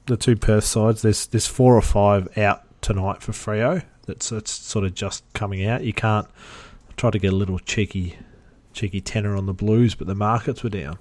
the 0.05 0.17
two 0.17 0.35
Perth 0.35 0.63
sides, 0.63 1.01
there's 1.01 1.27
there's 1.27 1.47
four 1.47 1.75
or 1.75 1.81
five 1.81 2.37
out 2.37 2.63
tonight 2.81 3.21
for 3.21 3.31
Freo. 3.31 3.83
That's 4.05 4.29
that's 4.29 4.51
sort 4.51 4.85
of 4.85 4.93
just 4.93 5.23
coming 5.33 5.65
out. 5.65 5.83
You 5.83 5.93
can't 5.93 6.27
try 6.97 7.09
to 7.11 7.19
get 7.19 7.33
a 7.33 7.35
little 7.35 7.59
cheeky 7.59 8.17
cheeky 8.73 9.01
tenor 9.01 9.35
on 9.35 9.45
the 9.45 9.53
Blues, 9.53 9.95
but 9.95 10.07
the 10.07 10.15
markets 10.15 10.63
were 10.63 10.69
down. 10.69 10.97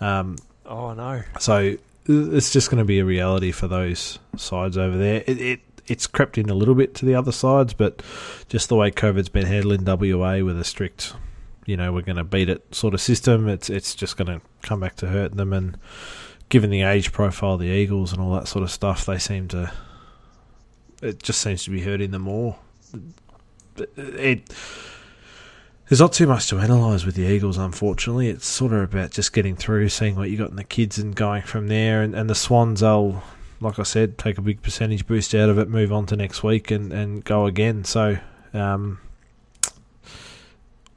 Um, 0.00 0.36
oh 0.66 0.94
no! 0.94 1.22
So 1.38 1.76
it's 2.06 2.52
just 2.52 2.70
going 2.70 2.78
to 2.78 2.84
be 2.84 2.98
a 2.98 3.04
reality 3.04 3.52
for 3.52 3.68
those 3.68 4.18
sides 4.36 4.76
over 4.78 4.96
there. 4.96 5.22
It, 5.26 5.40
it 5.40 5.60
it's 5.86 6.06
crept 6.06 6.38
in 6.38 6.48
a 6.48 6.54
little 6.54 6.74
bit 6.74 6.94
to 6.96 7.04
the 7.04 7.14
other 7.14 7.32
sides, 7.32 7.74
but 7.74 8.02
just 8.48 8.68
the 8.68 8.76
way 8.76 8.90
COVID's 8.90 9.28
been 9.28 9.46
handled 9.46 9.80
in 9.80 9.84
WA 10.18 10.38
with 10.38 10.58
a 10.58 10.64
strict 10.64 11.14
you 11.66 11.76
know 11.76 11.92
we're 11.92 12.02
going 12.02 12.16
to 12.16 12.24
beat 12.24 12.48
it 12.48 12.74
sort 12.74 12.94
of 12.94 13.00
system. 13.00 13.48
It's 13.48 13.70
it's 13.70 13.94
just 13.94 14.16
going 14.16 14.28
to 14.28 14.40
come 14.62 14.80
back 14.80 14.96
to 14.96 15.08
hurt 15.08 15.36
them. 15.36 15.52
And 15.52 15.78
given 16.48 16.70
the 16.70 16.82
age 16.82 17.12
profile 17.12 17.54
of 17.54 17.60
the 17.60 17.66
Eagles 17.66 18.12
and 18.12 18.20
all 18.20 18.34
that 18.34 18.48
sort 18.48 18.62
of 18.62 18.70
stuff, 18.70 19.06
they 19.06 19.18
seem 19.18 19.48
to. 19.48 19.72
It 21.02 21.22
just 21.22 21.40
seems 21.40 21.64
to 21.64 21.70
be 21.70 21.80
hurting 21.80 22.10
them 22.10 22.22
more. 22.22 22.58
It, 23.78 23.88
it 23.96 24.50
there's 25.90 26.00
not 26.00 26.12
too 26.12 26.28
much 26.28 26.46
to 26.48 26.58
analyse 26.58 27.04
with 27.04 27.16
the 27.16 27.24
Eagles, 27.24 27.58
unfortunately. 27.58 28.28
It's 28.28 28.46
sort 28.46 28.72
of 28.72 28.82
about 28.82 29.10
just 29.10 29.32
getting 29.32 29.56
through, 29.56 29.88
seeing 29.88 30.14
what 30.14 30.30
you 30.30 30.38
got 30.38 30.50
in 30.50 30.56
the 30.56 30.62
kids, 30.62 30.98
and 30.98 31.16
going 31.16 31.42
from 31.42 31.66
there. 31.66 32.00
And, 32.02 32.14
and 32.14 32.30
the 32.30 32.34
Swans, 32.36 32.80
will, 32.80 33.24
like 33.60 33.76
I 33.80 33.82
said, 33.82 34.16
take 34.16 34.38
a 34.38 34.40
big 34.40 34.62
percentage 34.62 35.04
boost 35.08 35.34
out 35.34 35.48
of 35.48 35.58
it, 35.58 35.68
move 35.68 35.92
on 35.92 36.06
to 36.06 36.16
next 36.16 36.44
week, 36.44 36.70
and, 36.70 36.92
and 36.92 37.24
go 37.24 37.46
again. 37.46 37.82
So, 37.82 38.18
um, 38.54 39.00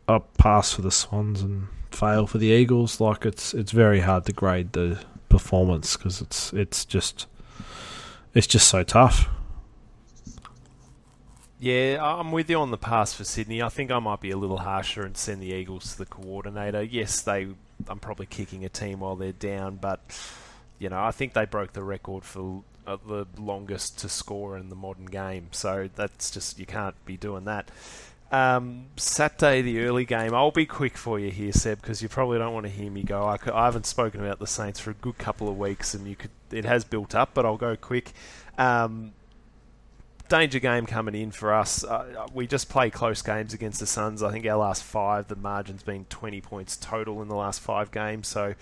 a 0.08 0.20
pass 0.20 0.74
for 0.74 0.82
the 0.82 0.92
Swans 0.92 1.42
and 1.42 1.68
fail 1.92 2.28
for 2.28 2.38
the 2.38 2.48
Eagles. 2.48 3.00
Like 3.00 3.26
it's 3.26 3.54
it's 3.54 3.72
very 3.72 4.02
hard 4.02 4.26
to 4.26 4.34
grade 4.34 4.74
the 4.74 5.04
performance 5.30 5.98
because 5.98 6.22
it's 6.22 6.54
it's 6.54 6.86
just 6.86 7.28
it's 8.34 8.48
just 8.48 8.68
so 8.68 8.84
tough. 8.84 9.30
Yeah, 11.60 12.00
I'm 12.02 12.34
with 12.34 12.50
you 12.50 12.58
on 12.58 12.72
the 12.72 12.78
pass 12.78 13.14
for 13.14 13.24
Sydney. 13.24 13.62
I 13.62 13.70
think 13.70 13.90
I 13.90 14.00
might 14.00 14.20
be 14.20 14.32
a 14.32 14.38
little 14.38 14.58
harsher 14.58 15.04
and 15.04 15.16
send 15.16 15.42
the 15.42 15.54
Eagles 15.54 15.94
to 15.94 16.00
the 16.00 16.06
coordinator. 16.06 16.84
Yes, 16.84 17.22
they. 17.22 17.48
I'm 17.88 18.00
probably 18.00 18.26
kicking 18.26 18.66
a 18.66 18.70
team 18.70 19.00
while 19.00 19.16
they're 19.16 19.32
down, 19.32 19.78
but 19.78 20.02
you 20.80 20.90
know 20.90 21.02
I 21.02 21.12
think 21.12 21.34
they 21.34 21.46
broke 21.46 21.74
the 21.74 21.84
record 21.84 22.26
for 22.26 22.64
uh, 22.86 22.98
the 23.08 23.26
longest 23.38 24.00
to 24.00 24.10
score 24.10 24.58
in 24.58 24.70
the 24.70 24.76
modern 24.76 25.06
game. 25.06 25.48
So 25.52 25.90
that's 25.96 26.32
just 26.32 26.60
you 26.60 26.66
can't 26.66 26.96
be 27.06 27.16
doing 27.16 27.46
that. 27.46 27.72
Um, 28.34 28.86
Saturday, 28.96 29.62
the 29.62 29.82
early 29.82 30.06
game. 30.06 30.34
I'll 30.34 30.50
be 30.50 30.66
quick 30.66 30.98
for 30.98 31.20
you 31.20 31.30
here, 31.30 31.54
Seb, 31.54 31.80
because 31.80 32.02
you 32.02 32.10
probably 32.10 32.40
don't 32.40 32.52
want 32.52 32.66
to 32.66 32.72
hear 32.72 32.90
me 32.90 33.04
go. 33.04 33.22
I, 33.26 33.38
I, 33.54 33.66
haven't 33.66 33.86
spoken 33.86 34.22
about 34.22 34.40
the 34.40 34.48
Saints 34.48 34.80
for 34.80 34.90
a 34.90 34.96
good 34.96 35.20
couple 35.20 35.48
of 35.48 35.56
weeks, 35.56 35.94
and 35.94 36.08
you 36.08 36.16
could 36.16 36.32
it 36.50 36.66
has 36.66 36.84
built 36.84 37.14
up, 37.14 37.36
but 37.36 37.46
I'll 37.46 37.58
go 37.58 37.76
quick. 37.76 38.12
Um, 38.58 39.12
danger 40.30 40.58
game 40.58 40.88
coming 40.88 41.14
in 41.14 41.30
for 41.30 41.54
us. 41.54 41.84
Uh, 41.84 42.26
we 42.34 42.48
just 42.48 42.70
play 42.70 42.90
close 42.90 43.22
games 43.22 43.54
against 43.54 43.80
the 43.80 43.86
Suns. 43.86 44.24
I 44.24 44.32
think 44.32 44.48
our 44.48 44.58
last 44.58 44.82
five, 44.82 45.28
the 45.28 45.36
margin's 45.36 45.84
been 45.84 46.06
20 46.06 46.42
points 46.42 46.76
total 46.76 47.22
in 47.22 47.28
the 47.28 47.36
last 47.36 47.62
five 47.62 47.92
games, 47.92 48.28
so 48.28 48.56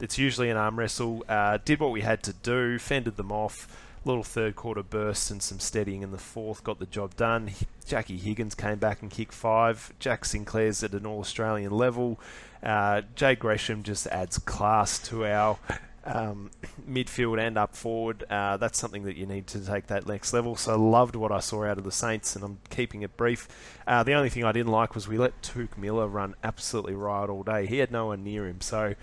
it's 0.00 0.18
usually 0.18 0.50
an 0.50 0.56
arm 0.56 0.76
wrestle. 0.76 1.24
Uh, 1.28 1.58
did 1.64 1.78
what 1.78 1.92
we 1.92 2.00
had 2.00 2.24
to 2.24 2.32
do, 2.32 2.76
fended 2.76 3.16
them 3.16 3.30
off 3.30 3.68
little 4.04 4.24
third 4.24 4.56
quarter 4.56 4.82
bursts 4.82 5.30
and 5.30 5.42
some 5.42 5.60
steadying 5.60 6.02
in 6.02 6.10
the 6.10 6.18
fourth 6.18 6.64
got 6.64 6.78
the 6.78 6.86
job 6.86 7.14
done. 7.16 7.50
Jackie 7.86 8.16
Higgins 8.16 8.54
came 8.54 8.78
back 8.78 9.02
and 9.02 9.10
kicked 9.10 9.34
five. 9.34 9.92
Jack 9.98 10.24
Sinclair's 10.24 10.82
at 10.82 10.92
an 10.92 11.06
All 11.06 11.20
Australian 11.20 11.72
level. 11.72 12.18
Uh, 12.62 13.02
Jade 13.14 13.38
Gresham 13.38 13.82
just 13.82 14.06
adds 14.08 14.38
class 14.38 14.98
to 15.08 15.24
our 15.24 15.58
um, 16.04 16.50
midfield 16.88 17.38
and 17.40 17.56
up 17.56 17.76
forward. 17.76 18.24
Uh, 18.28 18.56
that's 18.56 18.78
something 18.78 19.04
that 19.04 19.16
you 19.16 19.26
need 19.26 19.46
to 19.48 19.64
take 19.64 19.86
that 19.88 20.06
next 20.06 20.32
level. 20.32 20.56
So 20.56 20.80
loved 20.80 21.14
what 21.16 21.30
I 21.30 21.40
saw 21.40 21.64
out 21.64 21.78
of 21.78 21.84
the 21.84 21.92
Saints, 21.92 22.34
and 22.34 22.44
I'm 22.44 22.58
keeping 22.70 23.02
it 23.02 23.16
brief. 23.16 23.48
Uh, 23.86 24.02
the 24.02 24.14
only 24.14 24.30
thing 24.30 24.44
I 24.44 24.52
didn't 24.52 24.72
like 24.72 24.94
was 24.94 25.06
we 25.06 25.18
let 25.18 25.40
Touk 25.42 25.76
Miller 25.76 26.08
run 26.08 26.34
absolutely 26.42 26.94
riot 26.94 27.30
all 27.30 27.42
day. 27.42 27.66
He 27.66 27.78
had 27.78 27.92
no 27.92 28.06
one 28.06 28.24
near 28.24 28.46
him, 28.46 28.60
so 28.60 28.94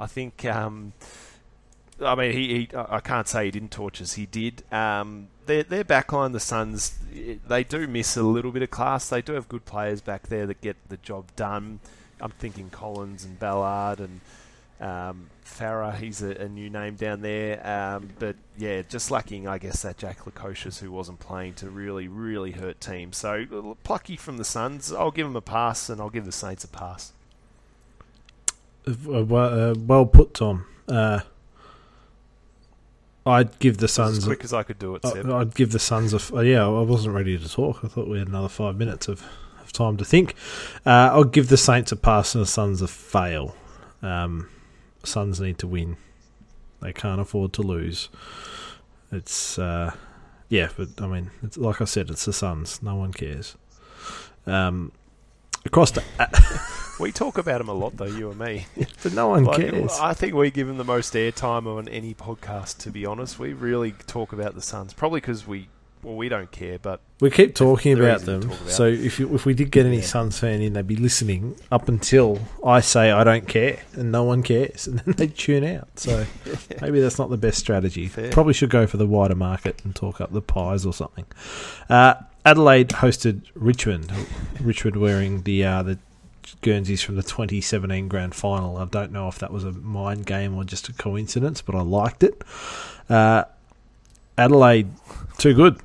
I 0.00 0.06
think. 0.06 0.44
Um, 0.44 0.92
I 2.00 2.14
mean, 2.14 2.32
he, 2.32 2.48
he, 2.48 2.68
I 2.76 3.00
can't 3.00 3.26
say 3.26 3.46
he 3.46 3.50
didn't 3.50 3.72
torch 3.72 4.00
us. 4.00 4.14
He 4.14 4.26
did. 4.26 4.62
Um, 4.72 5.28
their 5.46 5.62
their 5.62 5.84
backline, 5.84 6.32
the 6.32 6.40
Suns, 6.40 6.98
they 7.46 7.64
do 7.64 7.86
miss 7.86 8.16
a 8.16 8.22
little 8.22 8.52
bit 8.52 8.62
of 8.62 8.70
class. 8.70 9.08
They 9.08 9.22
do 9.22 9.32
have 9.32 9.48
good 9.48 9.64
players 9.64 10.00
back 10.00 10.28
there 10.28 10.46
that 10.46 10.60
get 10.60 10.76
the 10.88 10.96
job 10.98 11.34
done. 11.34 11.80
I'm 12.20 12.30
thinking 12.30 12.70
Collins 12.70 13.24
and 13.24 13.38
Ballard 13.38 14.00
and 14.00 14.20
um, 14.80 15.30
Farah. 15.44 15.96
He's 15.96 16.22
a, 16.22 16.30
a, 16.30 16.48
new 16.48 16.70
name 16.70 16.96
down 16.96 17.22
there. 17.22 17.66
Um, 17.66 18.10
but 18.18 18.36
yeah, 18.56 18.82
just 18.82 19.10
lacking, 19.10 19.46
I 19.46 19.58
guess, 19.58 19.82
that 19.82 19.98
Jack 19.98 20.20
Lukosius 20.20 20.80
who 20.80 20.90
wasn't 20.92 21.20
playing 21.20 21.54
to 21.54 21.70
really, 21.70 22.08
really 22.08 22.52
hurt 22.52 22.80
teams. 22.80 23.16
So 23.16 23.76
plucky 23.84 24.16
from 24.16 24.36
the 24.36 24.44
Suns. 24.44 24.92
I'll 24.92 25.10
give 25.10 25.26
him 25.26 25.36
a 25.36 25.40
pass, 25.40 25.88
and 25.88 26.00
I'll 26.00 26.10
give 26.10 26.24
the 26.24 26.32
Saints 26.32 26.64
a 26.64 26.68
pass. 26.68 27.12
Uh, 28.86 29.24
well, 29.24 29.70
uh, 29.70 29.74
well 29.74 30.06
put, 30.06 30.34
Tom. 30.34 30.66
Uh, 30.86 31.20
I'd 33.28 33.58
give 33.58 33.78
the 33.78 33.88
Suns 33.88 34.18
as 34.18 34.24
quick 34.24 34.44
as 34.44 34.52
I 34.52 34.62
could 34.62 34.78
do 34.78 34.94
it. 34.94 35.06
Seb. 35.06 35.30
I'd 35.30 35.54
give 35.54 35.72
the 35.72 35.78
Suns 35.78 36.14
a 36.14 36.36
uh, 36.36 36.40
yeah. 36.40 36.66
I 36.66 36.80
wasn't 36.80 37.14
ready 37.14 37.38
to 37.38 37.48
talk. 37.48 37.84
I 37.84 37.88
thought 37.88 38.08
we 38.08 38.18
had 38.18 38.28
another 38.28 38.48
five 38.48 38.76
minutes 38.76 39.08
of, 39.08 39.22
of 39.60 39.72
time 39.72 39.96
to 39.98 40.04
think. 40.04 40.34
Uh, 40.86 41.10
I'll 41.12 41.24
give 41.24 41.48
the 41.48 41.56
Saints 41.56 41.92
a 41.92 41.96
pass 41.96 42.34
and 42.34 42.42
the 42.42 42.46
Suns 42.46 42.82
a 42.82 42.88
fail. 42.88 43.54
Um, 44.02 44.48
Suns 45.04 45.40
need 45.40 45.58
to 45.58 45.66
win. 45.66 45.96
They 46.80 46.92
can't 46.92 47.20
afford 47.20 47.52
to 47.54 47.62
lose. 47.62 48.08
It's 49.10 49.58
uh, 49.58 49.94
yeah, 50.48 50.68
but 50.76 50.88
I 50.98 51.06
mean, 51.06 51.30
like 51.56 51.80
I 51.80 51.84
said, 51.84 52.10
it's 52.10 52.24
the 52.24 52.32
Suns. 52.32 52.82
No 52.82 52.94
one 52.96 53.12
cares. 53.12 53.56
Um, 54.46 54.92
across 55.68 55.90
to. 55.92 56.02
We 57.00 57.12
talk 57.12 57.38
about 57.38 57.60
him 57.60 57.68
a 57.68 57.72
lot, 57.74 57.96
though, 57.96 58.06
you 58.06 58.30
and 58.30 58.38
me. 58.40 58.66
but 59.04 59.12
no 59.12 59.28
one 59.28 59.44
Like, 59.44 59.60
cares. 59.70 59.92
I 60.00 60.14
think 60.14 60.34
we 60.34 60.50
give 60.50 60.68
him 60.68 60.78
the 60.78 60.84
most 60.84 61.14
airtime 61.14 61.66
on 61.66 61.86
any 61.88 62.12
podcast. 62.12 62.78
To 62.78 62.90
be 62.90 63.06
honest, 63.06 63.38
we 63.38 63.52
really 63.52 63.92
talk 64.08 64.32
about 64.32 64.56
the 64.56 64.62
Suns. 64.62 64.92
Probably 64.94 65.20
because 65.20 65.46
we, 65.46 65.68
well, 66.02 66.16
we 66.16 66.28
don't 66.28 66.50
care, 66.50 66.76
but 66.80 67.00
We 67.20 67.30
keep 67.30 67.54
talking 67.54 67.96
about 67.96 68.22
them. 68.22 68.42
talk 68.42 68.50
about. 68.60 68.70
So 68.70 68.86
if 68.86 69.20
you, 69.20 69.32
if 69.32 69.46
we 69.46 69.54
did 69.54 69.70
get 69.70 69.86
any 69.86 69.98
Yeah. 69.98 70.02
Suns 70.06 70.40
fan 70.40 70.60
in, 70.60 70.72
they'd 70.72 70.88
be 70.88 70.96
listening 70.96 71.54
up 71.70 71.88
until 71.88 72.40
I 72.66 72.80
say 72.80 73.12
I 73.12 73.22
don't 73.22 73.46
care, 73.46 73.78
and 73.92 74.10
no 74.10 74.24
one 74.24 74.42
cares, 74.42 74.88
and 74.88 74.98
then 74.98 75.14
they 75.16 75.28
tune 75.28 75.62
out. 75.62 76.00
So 76.00 76.26
maybe 76.80 76.98
that's 77.00 77.18
not 77.20 77.30
the 77.30 77.36
best 77.38 77.58
strategy. 77.60 78.08
Fair. 78.08 78.32
Probably 78.32 78.54
should 78.54 78.70
go 78.70 78.88
for 78.88 78.96
the 78.96 79.06
wider 79.06 79.36
market 79.36 79.80
and 79.84 79.94
talk 79.94 80.20
up 80.20 80.32
the 80.32 80.42
pies 80.42 80.84
or 80.84 80.92
something. 80.92 81.26
Uh, 81.88 82.14
Adelaide 82.44 82.88
hosted 82.88 83.42
Richmond. 83.54 84.12
Richmond 84.60 84.96
wearing 84.96 85.42
the 85.42 85.64
uh, 85.64 85.82
the 85.82 85.98
Guernseys 86.62 87.02
from 87.02 87.16
the 87.16 87.22
2017 87.22 88.08
Grand 88.08 88.34
Final. 88.34 88.78
I 88.78 88.86
don't 88.86 89.12
know 89.12 89.28
if 89.28 89.38
that 89.38 89.52
was 89.52 89.64
a 89.64 89.72
mind 89.72 90.26
game 90.26 90.56
or 90.56 90.64
just 90.64 90.88
a 90.88 90.92
coincidence, 90.92 91.60
but 91.60 91.74
I 91.74 91.80
liked 91.82 92.22
it. 92.22 92.42
Uh, 93.08 93.44
Adelaide, 94.36 94.90
too 95.36 95.54
good. 95.54 95.80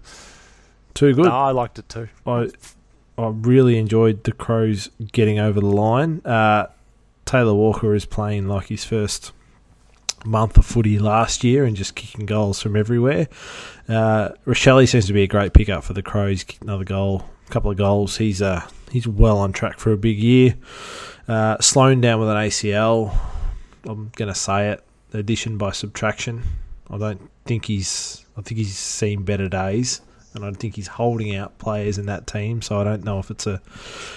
Too 0.94 1.14
good. 1.14 1.26
no, 1.26 1.32
I 1.32 1.52
liked 1.52 1.80
it 1.80 1.90
too. 1.90 2.08
I 2.26 2.50
I 3.18 3.28
really 3.28 3.78
enjoyed 3.78 4.24
the 4.24 4.32
Crows 4.32 4.90
getting 5.12 5.40
over 5.40 5.60
the 5.60 5.66
line. 5.66 6.22
Uh, 6.24 6.68
Taylor 7.26 7.54
Walker 7.54 7.94
is 7.96 8.06
playing 8.06 8.48
like 8.48 8.68
his 8.68 8.84
first 8.86 9.32
month 10.24 10.58
of 10.58 10.66
footy 10.66 11.00
last 11.00 11.44
year 11.44 11.66
and 11.66 11.76
just 11.76 11.96
kicking 11.96 12.26
goals 12.26 12.62
from 12.62 12.76
everywhere. 12.76 13.28
Uh, 13.88 14.30
Rachele 14.46 14.88
seems 14.88 15.08
to 15.08 15.14
be 15.14 15.24
a 15.24 15.28
great 15.28 15.54
pickup 15.54 15.84
for 15.84 15.94
the 15.94 16.04
Crows. 16.04 16.46
Another 16.62 16.84
goal, 16.84 17.26
a 17.48 17.52
couple 17.52 17.72
of 17.72 17.78
goals. 17.78 18.18
He's 18.18 18.42
uh, 18.42 18.68
he's 18.92 19.08
well 19.08 19.38
on 19.38 19.54
track 19.54 19.80
for 19.80 19.92
a 19.92 19.98
big 19.98 20.18
year. 20.18 20.56
Uh, 21.28 21.58
Sloane 21.60 22.02
down 22.02 22.20
with 22.20 22.30
an 22.30 22.38
ACL. 22.38 23.16
I'm 23.86 24.12
gonna 24.16 24.36
say 24.36 24.72
it. 24.72 24.84
Addition 25.14 25.58
by 25.58 25.72
subtraction. 25.72 26.44
I 26.90 26.98
don't 26.98 27.30
think 27.46 27.66
he's. 27.66 28.26
I 28.38 28.42
think 28.42 28.58
he's 28.58 28.76
seen 28.76 29.24
better 29.24 29.48
days 29.48 30.02
and 30.36 30.46
I 30.46 30.52
think 30.52 30.76
he's 30.76 30.88
holding 30.88 31.36
out 31.36 31.58
players 31.58 31.98
in 31.98 32.06
that 32.08 32.28
team. 32.28 32.62
So 32.62 32.80
I 32.80 32.84
don't 32.84 33.04
know 33.04 33.20
if 33.20 33.32
it's 33.32 33.48
a 33.48 33.62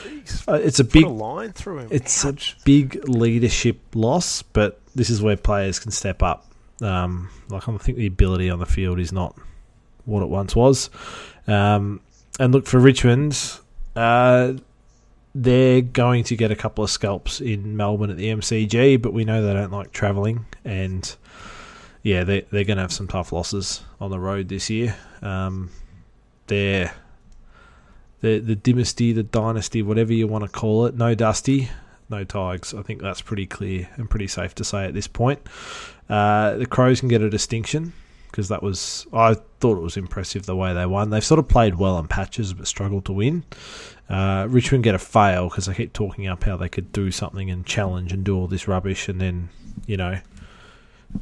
Jeez, 0.05 0.48
uh, 0.48 0.55
it's 0.55 0.81
a 0.81 0.85
big 0.85 1.05
a 1.05 1.09
line 1.09 1.52
through 1.52 1.79
him. 1.81 1.88
it's 1.90 2.24
Ouch. 2.24 2.57
a 2.61 2.64
big 2.64 3.09
leadership 3.09 3.79
loss, 3.94 4.42
but 4.42 4.81
this 4.94 5.11
is 5.11 5.22
where 5.22 5.37
players 5.37 5.79
can 5.79 5.90
step 5.90 6.22
up. 6.22 6.46
Um, 6.81 7.31
like 7.48 7.68
I 7.68 7.76
think 7.79 7.98
the 7.98 8.07
ability 8.07 8.50
on 8.50 8.59
the 8.59 8.66
field 8.66 8.98
is 8.98 9.12
not 9.12 9.37
what 10.05 10.22
it 10.22 10.29
once 10.29 10.55
was. 10.55 10.90
Um, 11.46 12.00
and 12.38 12.52
look 12.52 12.66
for 12.66 12.79
Richmond. 12.79 13.59
Uh, 13.94 14.55
they're 15.35 15.83
going 15.83 16.24
to 16.24 16.37
get 16.37 16.50
a 16.50 16.57
couple 16.57 16.83
of 16.83 16.90
scalps 16.90 17.40
in 17.40 17.76
Melbourne 17.76 18.11
at 18.11 18.16
the 18.16 18.29
MCG, 18.29 19.00
but 19.00 19.12
we 19.12 19.24
know 19.24 19.42
they 19.42 19.52
don't 19.52 19.72
like 19.72 19.92
travelling, 19.92 20.46
and 20.64 21.14
yeah, 22.02 22.24
they 22.24 22.42
they're 22.50 22.64
going 22.64 22.76
to 22.79 22.83
have 22.83 22.92
some 22.92 23.07
tough 23.07 23.33
losses 23.33 23.83
on 24.00 24.11
the 24.11 24.18
road 24.18 24.48
this 24.48 24.70
year. 24.70 24.96
Um, 25.22 25.70
they're 26.46 26.92
the 28.20 28.38
the 28.38 28.56
dynasty, 28.56 29.12
the 29.12 29.22
dynasty, 29.22 29.82
whatever 29.82 30.12
you 30.12 30.26
want 30.26 30.44
to 30.44 30.50
call 30.50 30.87
it. 30.87 30.94
No 30.94 31.14
Dusty, 31.14 31.70
no 32.09 32.24
Tigers. 32.24 32.74
I 32.74 32.82
think 32.82 33.02
that's 33.02 33.20
pretty 33.20 33.46
clear 33.46 33.88
and 33.96 34.09
pretty 34.09 34.28
safe 34.28 34.54
to 34.56 34.64
say 34.64 34.85
at 34.85 34.94
this 34.94 35.06
point. 35.06 35.40
Uh, 36.09 36.54
the 36.54 36.66
Crows 36.66 37.00
can 37.00 37.09
get 37.09 37.22
a 37.22 37.30
distinction 37.30 37.92
because 38.30 38.48
that 38.48 38.62
was 38.62 39.06
I 39.12 39.35
thought 39.61 39.78
it 39.78 39.82
was 39.82 39.96
impressive 39.96 40.46
the 40.46 40.56
way 40.56 40.74
they 40.74 40.87
won. 40.87 41.11
They've 41.11 41.24
sort 41.24 41.38
of 41.38 41.48
played 41.48 41.76
well 41.76 41.98
in 41.98 42.06
patches 42.09 42.52
but 42.52 42.66
struggled 42.66 43.04
to 43.06 43.12
win. 43.12 43.44
Uh, 44.09 44.46
Richmond 44.48 44.85
get 44.85 44.94
a 44.94 44.98
fail 44.98 45.48
because 45.48 45.66
they 45.66 45.74
keep 45.74 45.92
talking 45.92 46.26
up 46.26 46.44
how 46.44 46.56
they 46.56 46.68
could 46.68 46.92
do 46.92 47.11
something 47.11 47.50
and 47.50 47.66
challenge 47.66 48.12
and 48.12 48.24
do 48.24 48.37
all 48.37 48.46
this 48.46 48.68
rubbish, 48.68 49.09
and 49.09 49.20
then 49.20 49.48
you 49.87 49.96
know 49.96 50.18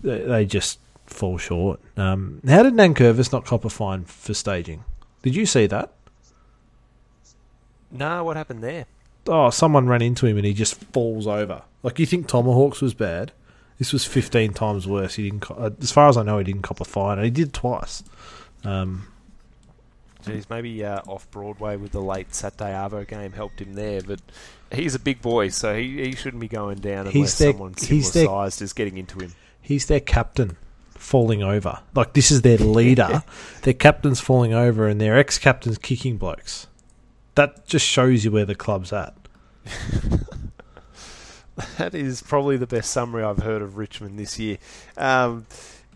they, 0.02 0.20
they 0.22 0.44
just 0.44 0.80
fall 1.06 1.38
short. 1.38 1.80
Um, 1.96 2.40
how 2.46 2.62
did 2.62 2.74
Nankervis 2.74 3.32
not 3.32 3.44
cop 3.44 3.64
a 3.64 3.70
fine 3.70 4.04
for 4.04 4.34
staging? 4.34 4.84
Did 5.24 5.34
you 5.34 5.46
see 5.46 5.66
that? 5.66 5.90
No, 7.90 8.22
what 8.24 8.36
happened 8.36 8.62
there? 8.62 8.86
oh, 9.26 9.48
someone 9.48 9.86
ran 9.88 10.02
into 10.02 10.26
him 10.26 10.36
and 10.36 10.44
he 10.44 10.52
just 10.52 10.74
falls 10.92 11.26
over. 11.26 11.62
Like 11.82 11.98
you 11.98 12.04
think 12.04 12.28
Tomahawks 12.28 12.82
was 12.82 12.92
bad? 12.92 13.32
This 13.78 13.90
was 13.90 14.04
fifteen 14.04 14.52
times 14.52 14.86
worse. 14.86 15.14
He 15.14 15.22
didn't, 15.30 15.40
co- 15.40 15.54
uh, 15.54 15.70
as 15.80 15.90
far 15.90 16.10
as 16.10 16.18
I 16.18 16.22
know, 16.24 16.36
he 16.36 16.44
didn't 16.44 16.60
cop 16.60 16.80
a 16.82 16.84
fine, 16.84 17.22
he 17.24 17.30
did 17.30 17.54
twice. 17.54 18.04
Um, 18.64 19.08
Jeez, 20.26 20.44
maybe 20.50 20.84
uh, 20.84 21.00
off 21.06 21.30
Broadway 21.30 21.76
with 21.76 21.92
the 21.92 22.02
late 22.02 22.34
Saturday 22.34 22.72
Arvo 22.72 23.06
game 23.08 23.32
helped 23.32 23.60
him 23.62 23.74
there, 23.74 24.02
but 24.02 24.20
he's 24.70 24.94
a 24.94 24.98
big 24.98 25.22
boy, 25.22 25.48
so 25.48 25.74
he, 25.74 26.04
he 26.04 26.14
shouldn't 26.14 26.40
be 26.40 26.48
going 26.48 26.78
down 26.78 27.06
unless 27.06 27.38
their- 27.38 27.52
someone 27.52 27.72
he's 27.78 28.12
similar 28.12 28.12
their- 28.12 28.26
sized 28.26 28.60
is 28.62 28.72
getting 28.74 28.98
into 28.98 29.18
him. 29.20 29.32
he's 29.62 29.86
their 29.86 30.00
captain 30.00 30.56
falling 31.04 31.42
over. 31.42 31.80
Like 31.94 32.14
this 32.14 32.30
is 32.30 32.42
their 32.42 32.58
leader. 32.58 33.22
their 33.62 33.74
captain's 33.74 34.20
falling 34.20 34.54
over, 34.54 34.88
and 34.88 35.00
their 35.00 35.18
ex-captain's 35.18 35.78
kicking 35.78 36.16
blokes. 36.16 36.66
That 37.34 37.66
just 37.66 37.86
shows 37.86 38.24
you 38.24 38.30
where 38.30 38.44
the 38.46 38.54
club's 38.54 38.92
at. 38.92 39.14
That 41.78 41.94
is 41.94 42.20
probably 42.20 42.56
the 42.56 42.66
best 42.66 42.90
summary 42.90 43.22
I've 43.22 43.38
heard 43.38 43.62
of 43.62 43.76
Richmond 43.76 44.18
this 44.18 44.38
year. 44.40 44.58
Um, 44.96 45.46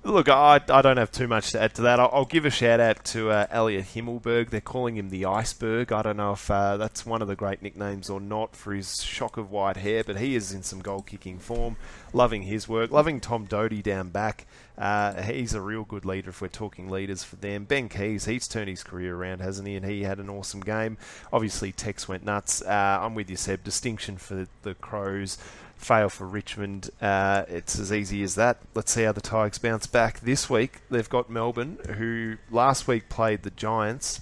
look, 0.04 0.28
I, 0.28 0.61
I 0.68 0.82
don't 0.82 0.96
have 0.96 1.11
too 1.11 1.28
much 1.28 1.52
to 1.52 1.62
add 1.62 1.74
to 1.74 1.82
that. 1.82 2.00
I'll, 2.00 2.11
I'll 2.12 2.24
give 2.24 2.44
a 2.44 2.50
shout 2.50 2.80
out 2.80 3.04
to 3.06 3.30
uh, 3.30 3.46
Elliot 3.50 3.87
Himmelberg. 3.94 4.50
They're 4.50 4.61
calling 4.61 4.96
him 4.96 5.11
the 5.11 5.24
Iceberg. 5.24 5.92
I 5.92 6.02
don't 6.02 6.16
know 6.16 6.32
if 6.32 6.50
uh, 6.50 6.76
that's 6.76 7.04
one 7.04 7.22
of 7.22 7.28
the 7.28 7.37
great 7.37 7.62
nicknames 7.62 8.08
or 8.08 8.20
not 8.20 8.56
for 8.56 8.74
his 8.74 9.02
shock 9.02 9.37
of 9.37 9.50
white 9.50 9.76
hair, 9.76 10.04
but 10.04 10.18
he 10.18 10.34
is 10.34 10.52
in 10.52 10.62
some 10.62 10.80
goal 10.80 11.02
kicking 11.02 11.38
form. 11.38 11.76
Loving 12.12 12.42
his 12.42 12.68
work. 12.68 12.90
Loving 12.90 13.20
Tom 13.20 13.46
Doedee 13.46 13.82
down 13.82 14.08
back. 14.08 14.46
Uh, 14.76 15.22
he's 15.22 15.54
a 15.54 15.61
real 15.61 15.84
good 15.84 16.04
leader 16.04 16.30
if 16.30 16.40
we're 16.40 16.48
talking 16.48 16.88
leaders 16.88 17.24
for 17.24 17.37
them. 17.37 17.64
Ben 17.64 17.88
Keays, 17.88 18.26
he's 18.26 18.46
turned 18.46 18.68
his 18.68 18.84
career 18.84 19.16
around, 19.16 19.40
hasn't 19.40 19.66
he? 19.66 19.74
And 19.74 19.84
he 19.84 20.04
had 20.04 20.18
an 20.18 20.30
awesome 20.30 20.61
game. 20.61 20.96
Obviously, 21.32 21.72
Tex 21.72 22.08
went 22.08 22.24
nuts. 22.24 22.62
Uh, 22.62 22.98
I'm 23.00 23.14
with 23.14 23.28
you, 23.28 23.37
Seb. 23.37 23.64
Distinction 23.64 24.16
for 24.16 24.46
the 24.62 24.74
Crows 24.74 25.37
fail 25.78 26.08
for 26.08 26.26
Richmond. 26.26 26.90
Uh, 27.00 27.44
it's 27.48 27.78
as 27.78 27.92
easy 27.92 28.22
as 28.22 28.34
that. 28.34 28.58
Let's 28.74 28.92
see 28.92 29.04
how 29.04 29.12
the 29.12 29.20
Tigers 29.20 29.58
bounce 29.58 29.86
back 29.86 30.20
this 30.20 30.50
week. 30.50 30.80
They've 30.90 31.08
got 31.08 31.30
Melbourne, 31.30 31.78
who 31.96 32.36
last 32.50 32.86
week 32.86 33.08
played 33.08 33.42
the 33.42 33.50
Giants, 33.50 34.20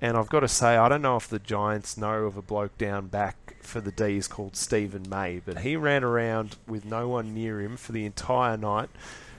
and 0.00 0.16
I've 0.16 0.28
got 0.28 0.40
to 0.40 0.48
say, 0.48 0.76
I 0.76 0.88
don't 0.88 1.02
know 1.02 1.16
if 1.16 1.28
the 1.28 1.38
Giants 1.38 1.96
know 1.96 2.24
of 2.24 2.36
a 2.36 2.42
bloke 2.42 2.76
down 2.78 3.06
back 3.06 3.56
for 3.60 3.80
the 3.80 3.92
D's 3.92 4.26
called 4.26 4.56
Steven 4.56 5.08
May, 5.08 5.40
but 5.44 5.58
he 5.58 5.76
ran 5.76 6.02
around 6.02 6.56
with 6.66 6.84
no 6.84 7.08
one 7.08 7.34
near 7.34 7.60
him 7.60 7.76
for 7.76 7.92
the 7.92 8.06
entire 8.06 8.56
night. 8.56 8.88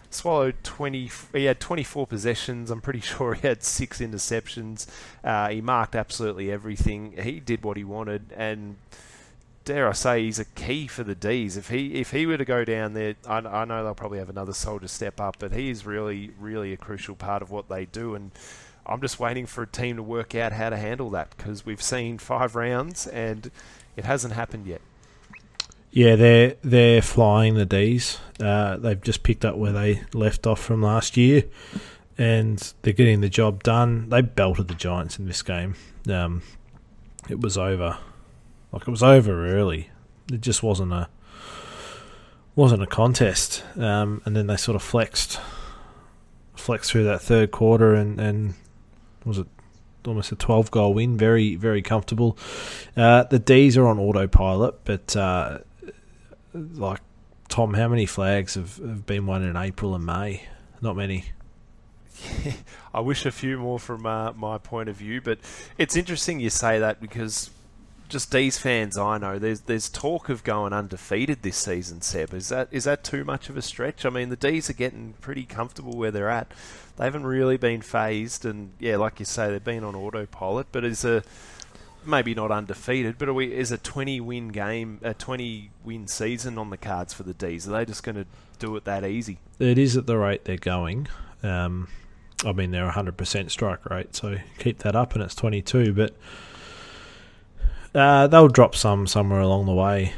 Swallowed 0.10 0.56
20. 0.64 1.12
He 1.34 1.46
had 1.46 1.60
24 1.60 2.08
possessions. 2.08 2.72
I'm 2.72 2.82
pretty 2.82 3.00
sure 3.02 3.34
he 3.34 3.48
had 3.48 3.64
six 3.64 4.00
interceptions. 4.00 4.88
Uh, 5.24 5.50
he 5.50 5.62
marked 5.62 5.96
absolutely 5.96 6.52
everything. 6.52 7.14
He 7.22 7.40
did 7.40 7.64
what 7.64 7.78
he 7.78 7.84
wanted, 7.84 8.32
and 8.36 8.78
dare 9.68 9.90
I 9.90 9.92
say, 9.92 10.24
he's 10.24 10.40
a 10.40 10.46
key 10.46 10.88
for 10.88 11.04
the 11.04 11.14
D's. 11.14 11.58
If 11.58 11.68
he 11.70 11.96
if 11.96 12.12
he 12.12 12.26
were 12.26 12.38
to 12.38 12.46
go 12.46 12.64
down 12.64 12.94
there, 12.94 13.16
I, 13.28 13.40
I 13.40 13.66
know 13.66 13.84
they'll 13.84 13.94
probably 13.94 14.20
have 14.20 14.30
another 14.30 14.54
soldier 14.54 14.88
step 14.88 15.20
up, 15.20 15.36
but 15.40 15.52
he 15.52 15.70
is 15.70 15.86
really 15.86 16.32
really 16.40 16.72
a 16.74 16.78
crucial 16.78 17.16
part 17.16 17.42
of 17.42 17.52
what 17.52 17.68
they 17.68 17.86
do. 17.86 18.16
And 18.16 18.32
I'm 18.86 19.02
just 19.02 19.20
waiting 19.20 19.46
for 19.46 19.64
a 19.64 19.68
team 19.68 19.98
to 19.98 20.04
work 20.04 20.34
out 20.34 20.54
how 20.54 20.70
to 20.70 20.78
handle 20.78 21.10
that 21.12 21.36
because 21.36 21.66
we've 21.66 21.82
seen 21.82 22.18
five 22.18 22.56
rounds 22.56 23.08
and 23.08 23.52
it 23.98 24.06
hasn't 24.06 24.34
happened 24.34 24.66
yet. 24.66 24.82
Yeah, 25.92 26.16
they're 26.16 26.56
they're 26.64 27.02
flying 27.02 27.56
the 27.56 27.66
D's. 27.66 28.20
Uh, 28.40 28.78
they've 28.78 29.02
just 29.02 29.24
picked 29.24 29.44
up 29.44 29.58
where 29.58 29.74
they 29.74 30.04
left 30.14 30.48
off 30.48 30.62
from 30.62 30.82
last 30.82 31.18
year, 31.18 31.44
and 32.18 32.74
they're 32.84 32.94
getting 32.94 33.20
the 33.20 33.30
job 33.30 33.64
done. 33.64 34.08
They 34.10 34.22
belted 34.22 34.70
the 34.70 34.76
Giants 34.76 35.20
in 35.20 35.26
this 35.26 35.42
game. 35.42 35.76
Um, 36.10 36.42
it 37.30 37.42
was 37.42 37.58
over, 37.58 37.98
like 38.72 38.84
it 38.84 38.92
was 38.92 39.04
over 39.04 39.48
early. 39.48 39.90
It 40.32 40.42
just 40.42 40.64
wasn't 40.64 40.94
a 40.94 41.10
wasn't 42.56 42.84
a 42.84 42.88
contest. 42.88 43.64
Um, 43.78 44.22
and 44.26 44.36
then 44.36 44.48
they 44.48 44.58
sort 44.58 44.76
of 44.76 44.82
flexed 44.82 45.40
flexed 46.56 46.92
through 46.92 47.06
that 47.06 47.22
third 47.22 47.52
quarter, 47.52 47.94
and 47.94 48.20
and 48.20 48.54
was 49.26 49.38
it 49.38 49.48
almost 50.06 50.32
a 50.32 50.36
twelve 50.36 50.72
goal 50.72 50.94
win? 50.94 51.18
Very 51.18 51.56
very 51.56 51.82
comfortable. 51.82 52.38
Uh, 52.96 53.24
the 53.24 53.40
D's 53.40 53.78
are 53.78 53.88
on 53.88 54.00
autopilot, 54.00 54.84
but. 54.84 55.16
Uh, 55.16 55.60
like 56.54 57.02
Tom, 57.50 57.74
how 57.74 57.88
many 57.88 58.06
flags 58.06 58.56
have, 58.56 58.78
have 58.78 59.06
been 59.06 59.26
won 59.26 59.44
in 59.44 59.56
April 59.56 59.96
and 59.96 60.06
May? 60.06 60.44
Not 60.82 60.96
many. 60.96 61.26
I 62.94 63.00
wish 63.00 63.26
a 63.26 63.32
few 63.32 63.58
more 63.58 63.80
from 63.80 64.06
uh, 64.06 64.34
my 64.34 64.58
point 64.58 64.90
of 64.90 64.96
view, 64.96 65.22
but 65.22 65.40
it's 65.78 65.96
interesting 65.96 66.40
you 66.40 66.50
say 66.50 66.80
that 66.80 67.00
because 67.00 67.50
just 68.10 68.32
D's 68.32 68.58
fans 68.58 68.98
I 68.98 69.18
know, 69.18 69.38
there's 69.40 69.62
there's 69.62 69.90
talk 69.90 70.30
of 70.30 70.44
going 70.44 70.74
undefeated 70.74 71.42
this 71.42 71.58
season. 71.58 72.02
Seb, 72.02 72.34
is 72.34 72.50
that 72.50 72.70
is 72.72 72.86
that 72.86 73.04
too 73.04 73.24
much 73.24 73.50
of 73.50 73.58
a 73.58 73.62
stretch? 73.62 74.06
I 74.06 74.10
mean, 74.10 74.30
the 74.30 74.36
D's 74.36 74.70
are 74.70 74.74
getting 74.74 75.14
pretty 75.22 75.44
comfortable 75.44 75.98
where 75.98 76.12
they're 76.12 76.30
at. 76.30 76.52
They 76.98 77.04
haven't 77.04 77.26
really 77.26 77.58
been 77.58 77.82
phased, 77.82 78.46
and 78.46 78.72
yeah, 78.80 78.98
like 78.98 79.20
you 79.20 79.26
say, 79.26 79.52
they've 79.52 79.64
been 79.64 79.84
on 79.84 79.96
autopilot. 79.96 80.68
But 80.72 80.84
is 80.84 81.06
a 81.06 81.24
maybe 82.06 82.34
not 82.34 82.52
undefeated, 82.52 83.18
but 83.18 83.34
we, 83.34 83.54
is 83.54 83.72
a 83.72 83.78
20 83.78 84.22
win 84.22 84.48
game, 84.50 85.00
a 85.04 85.14
20 85.14 85.70
win 85.84 86.08
season 86.08 86.58
on 86.58 86.70
the 86.70 86.78
cards 86.78 87.14
for 87.14 87.24
the 87.24 87.34
D's? 87.34 87.68
Are 87.68 87.72
they 87.72 87.86
just 87.86 88.04
going 88.04 88.16
to 88.16 88.26
do 88.60 88.76
it 88.78 88.86
that 88.86 89.04
easy? 89.04 89.40
It 89.60 89.78
is 89.78 89.98
at 89.98 90.08
the 90.08 90.18
rate 90.18 90.46
they're 90.46 90.58
going. 90.58 91.08
Um, 91.44 91.90
I 92.46 92.54
mean, 92.54 92.72
they're 92.72 92.90
100% 92.90 93.52
strike 93.52 93.86
rate, 93.90 94.16
so 94.16 94.38
keep 94.58 94.80
that 94.80 94.96
up, 94.96 95.14
and 95.14 95.24
it's 95.24 95.36
22. 95.36 95.94
But 95.94 96.16
uh, 97.98 98.28
they'll 98.28 98.48
drop 98.48 98.76
some 98.76 99.08
somewhere 99.08 99.42
along 99.42 99.66
the 99.66 99.74
way. 99.74 100.14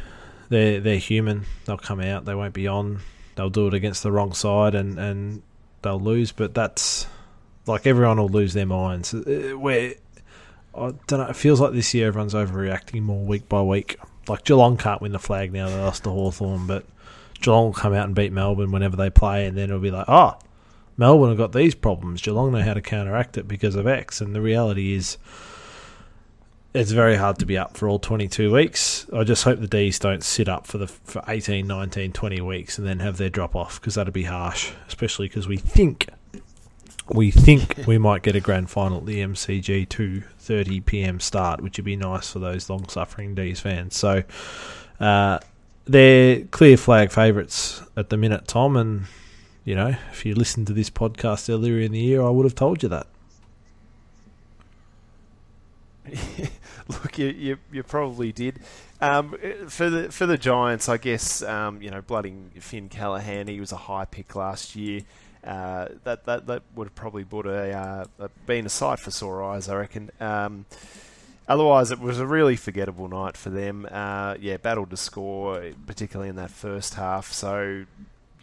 They're 0.50 0.80
they're 0.80 0.98
human. 0.98 1.46
They'll 1.66 1.78
come 1.78 2.02
out. 2.02 2.26
They 2.26 2.36
won't 2.36 2.54
be 2.54 2.68
on. 2.68 3.00
They'll 3.36 3.50
do 3.50 3.68
it 3.68 3.74
against 3.74 4.04
the 4.04 4.12
wrong 4.12 4.34
side, 4.34 4.76
and, 4.76 5.00
and 5.00 5.42
they'll 5.82 6.00
lose. 6.00 6.32
But 6.32 6.54
that's 6.54 7.08
like 7.66 7.88
everyone 7.88 8.18
will 8.18 8.30
lose 8.30 8.54
their 8.54 8.66
minds. 8.66 9.14
Uh, 9.14 9.54
where 9.58 9.94
I 10.76 10.94
don't 11.08 11.20
know. 11.20 11.28
It 11.28 11.36
feels 11.36 11.62
like 11.62 11.74
this 11.74 11.94
year 11.94 12.08
everyone's 12.08 12.34
overreacting 12.34 13.02
more 13.02 13.24
week 13.24 13.48
by 13.48 13.62
week. 13.62 13.98
Like 14.28 14.44
Geelong 14.44 14.78
can't 14.78 15.02
win 15.02 15.12
the 15.12 15.20
flag 15.20 15.52
now. 15.52 15.70
They 15.70 15.76
lost 15.76 16.04
to 16.04 16.10
Hawthorn, 16.10 16.68
but 16.68 16.86
Geelong 17.42 17.66
will 17.66 17.74
come 17.74 17.94
out 17.94 18.06
and 18.06 18.16
beat 18.16 18.32
Melbourne 18.32 18.72
whenever 18.72 18.96
they 18.96 19.10
play, 19.10 19.46
and 19.46 19.58
then 19.58 19.66
it'll 19.66 19.80
be 19.80 19.92
like, 19.92 20.06
oh, 20.08 20.38
Melbourne 20.98 21.30
have 21.30 21.38
got 21.38 21.54
these 21.54 21.76
problems. 21.76 22.22
Geelong 22.22 22.52
know 22.52 22.62
how 22.62 22.74
to 22.74 22.82
counteract 22.82 23.38
it 23.38 23.48
because 23.48 23.76
of 23.76 23.88
X. 23.88 24.22
And 24.22 24.36
the 24.36 24.42
reality 24.42 24.94
is, 24.94 25.18
it's 26.74 26.92
very 26.92 27.16
hard 27.16 27.40
to 27.40 27.46
be 27.46 27.58
up 27.58 27.76
for 27.76 27.88
all 27.90 27.98
22 27.98 28.54
weeks. 28.54 29.08
I 29.14 29.24
just 29.24 29.44
hope 29.44 29.60
the 29.60 29.68
D's 29.68 29.98
don't 29.98 30.24
sit 30.24 30.48
up 30.48 30.68
for 30.68 30.78
the 30.78 30.88
for 30.88 31.24
18, 31.28 31.66
19, 31.66 32.12
20 32.12 32.42
weeks 32.42 32.78
and 32.78 32.86
then 32.86 33.00
have 33.00 33.18
their 33.18 33.30
drop 33.30 33.56
off 33.56 33.80
because 33.80 33.96
that'd 33.96 34.14
be 34.14 34.24
harsh, 34.24 34.72
especially 34.88 35.28
because 35.28 35.48
we 35.48 35.58
think 35.58 36.10
we 37.10 37.32
think 37.32 37.76
we 37.88 37.98
might 37.98 38.22
get 38.22 38.36
a 38.36 38.40
grand 38.40 38.70
final 38.70 39.00
at 39.00 39.08
the 39.08 39.20
MCG 39.20 39.88
2:30 39.88 40.86
p.m. 40.86 41.20
start, 41.20 41.62
which 41.62 41.78
would 41.78 41.86
be 41.86 41.96
nice 41.96 42.32
for 42.32 42.40
those 42.40 42.70
long-suffering 42.70 43.34
D's 43.34 43.60
fans. 43.60 43.96
So 43.96 44.24
uh, 45.00 45.40
they're 45.86 46.42
clear 46.46 46.78
flag 46.78 47.12
favourites 47.12 47.82
at 47.98 48.10
the 48.10 48.18
minute, 48.18 48.48
Tom. 48.48 48.78
And 48.78 49.06
you 49.66 49.74
know, 49.74 49.96
if 50.12 50.24
you 50.24 50.36
listened 50.36 50.68
to 50.68 50.74
this 50.74 50.92
podcast 50.92 51.52
earlier 51.52 51.80
in 51.80 51.92
the 51.94 52.00
year, 52.00 52.22
I 52.22 52.30
would 52.30 52.46
have 52.46 52.56
told 52.56 52.84
you 52.84 52.90
that. 52.90 53.08
Look, 57.04 57.20
you, 57.20 57.28
you, 57.28 57.58
you 57.72 57.84
probably 57.84 58.32
did. 58.32 58.60
Um, 59.00 59.38
for 59.68 59.90
the 59.90 60.12
for 60.12 60.26
the 60.26 60.38
Giants, 60.38 60.90
I 60.90 60.98
guess 60.98 61.44
um, 61.44 61.82
you 61.82 61.92
know, 61.92 62.02
blooding 62.02 62.52
Finn 62.60 62.90
Callahan, 62.90 63.48
He 63.48 63.60
was 63.60 63.72
a 63.72 63.78
high 63.78 64.06
pick 64.06 64.36
last 64.36 64.76
year. 64.76 65.02
Uh, 65.44 65.88
that, 66.04 66.26
that 66.26 66.48
that 66.48 66.64
would 66.76 66.88
have 66.88 66.96
probably 66.96 67.24
brought 67.24 67.46
a, 67.46 67.72
uh, 67.72 68.06
a 68.20 68.30
been 68.46 68.66
a 68.66 68.70
sight 68.70 69.00
for 69.00 69.12
sore 69.12 69.44
eyes, 69.44 69.70
I 69.70 69.76
reckon. 69.76 70.10
Um, 70.20 70.66
otherwise, 71.48 71.92
it 71.92 72.00
was 72.00 72.20
a 72.20 72.26
really 72.26 72.56
forgettable 72.56 73.08
night 73.08 73.38
for 73.38 73.50
them. 73.52 73.88
Uh, 73.90 74.36
yeah, 74.40 74.58
battled 74.58 74.90
to 74.90 74.98
score, 74.98 75.72
particularly 75.86 76.30
in 76.30 76.36
that 76.38 76.52
first 76.52 76.96
half. 76.96 77.32
So, 77.32 77.86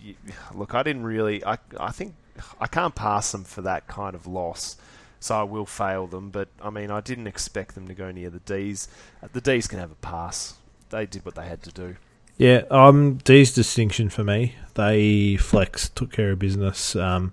you, 0.00 0.14
look, 0.54 0.72
I 0.72 0.84
didn't 0.84 1.04
really. 1.04 1.44
I 1.44 1.58
I 1.78 1.90
think 1.90 2.14
I 2.60 2.68
can't 2.68 2.94
pass 2.94 3.32
them 3.32 3.42
for 3.44 3.62
that 3.62 3.88
kind 3.88 4.14
of 4.14 4.26
loss 4.26 4.76
so 5.20 5.40
I 5.40 5.42
will 5.42 5.66
fail 5.66 6.06
them. 6.06 6.30
But 6.30 6.48
I 6.62 6.70
mean, 6.70 6.90
I 6.90 7.00
didn't 7.00 7.26
expect 7.26 7.74
them 7.74 7.88
to 7.88 7.94
go 7.94 8.10
near 8.10 8.30
the 8.30 8.40
D's. 8.40 8.88
Uh, 9.22 9.28
the 9.32 9.40
D's 9.40 9.66
can 9.66 9.78
have 9.78 9.90
a 9.90 9.96
pass. 9.96 10.54
They 10.90 11.06
did 11.06 11.24
what 11.24 11.34
they 11.34 11.46
had 11.46 11.62
to 11.64 11.72
do. 11.72 11.96
Yeah, 12.38 12.62
um, 12.70 13.16
D's 13.24 13.54
distinction 13.54 14.10
for 14.10 14.22
me. 14.22 14.56
They 14.74 15.36
flex, 15.36 15.88
took 15.88 16.12
care 16.12 16.32
of 16.32 16.38
business. 16.38 16.94
Um, 16.94 17.32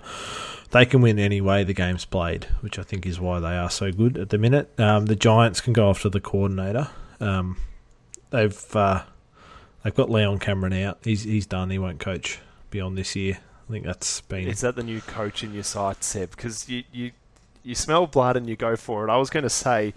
they 0.72 0.86
can 0.86 1.02
win 1.02 1.20
any 1.20 1.42
way 1.42 1.64
the 1.64 1.74
game's 1.74 2.06
played, 2.06 2.46
which 2.62 2.80
I 2.80 2.84
think 2.84 3.06
is 3.06 3.20
why 3.20 3.40
they 3.40 3.56
are 3.56 3.70
so 3.70 3.92
good 3.92 4.18
at 4.18 4.30
the 4.30 4.38
minute. 4.38 4.72
Um, 4.80 5.06
the 5.08 5.16
Giants 5.16 5.62
can 5.62 5.74
go 5.74 5.90
after 5.90 6.10
the 6.10 6.22
coordinator. 6.22 6.90
Um, 7.20 7.58
they've 8.30 8.76
uh, 8.76 9.04
they've 9.84 9.94
got 9.94 10.10
Leon 10.10 10.40
Cameron 10.40 10.74
out. 10.74 11.00
He's 11.04 11.24
he's 11.24 11.46
done. 11.46 11.70
He 11.70 11.78
won't 11.78 12.00
coach 12.00 12.40
beyond 12.70 12.98
this 12.98 13.16
year. 13.16 13.40
I 13.68 13.72
think 13.72 13.86
that's 13.86 14.22
been. 14.22 14.48
Is 14.48 14.62
that 14.62 14.76
the 14.76 14.84
new 14.84 15.02
coach 15.02 15.44
in 15.44 15.54
your 15.54 15.64
sight, 15.64 16.04
Seb? 16.04 16.32
Because 16.32 16.68
you, 16.68 16.84
you 16.92 17.12
you 17.64 17.76
smell 17.76 18.08
blood 18.08 18.38
and 18.38 18.48
you 18.48 18.56
go 18.56 18.76
for 18.76 19.08
it. 19.08 19.12
I 19.12 19.18
was 19.18 19.30
going 19.30 19.44
to 19.44 19.50
say 19.50 19.94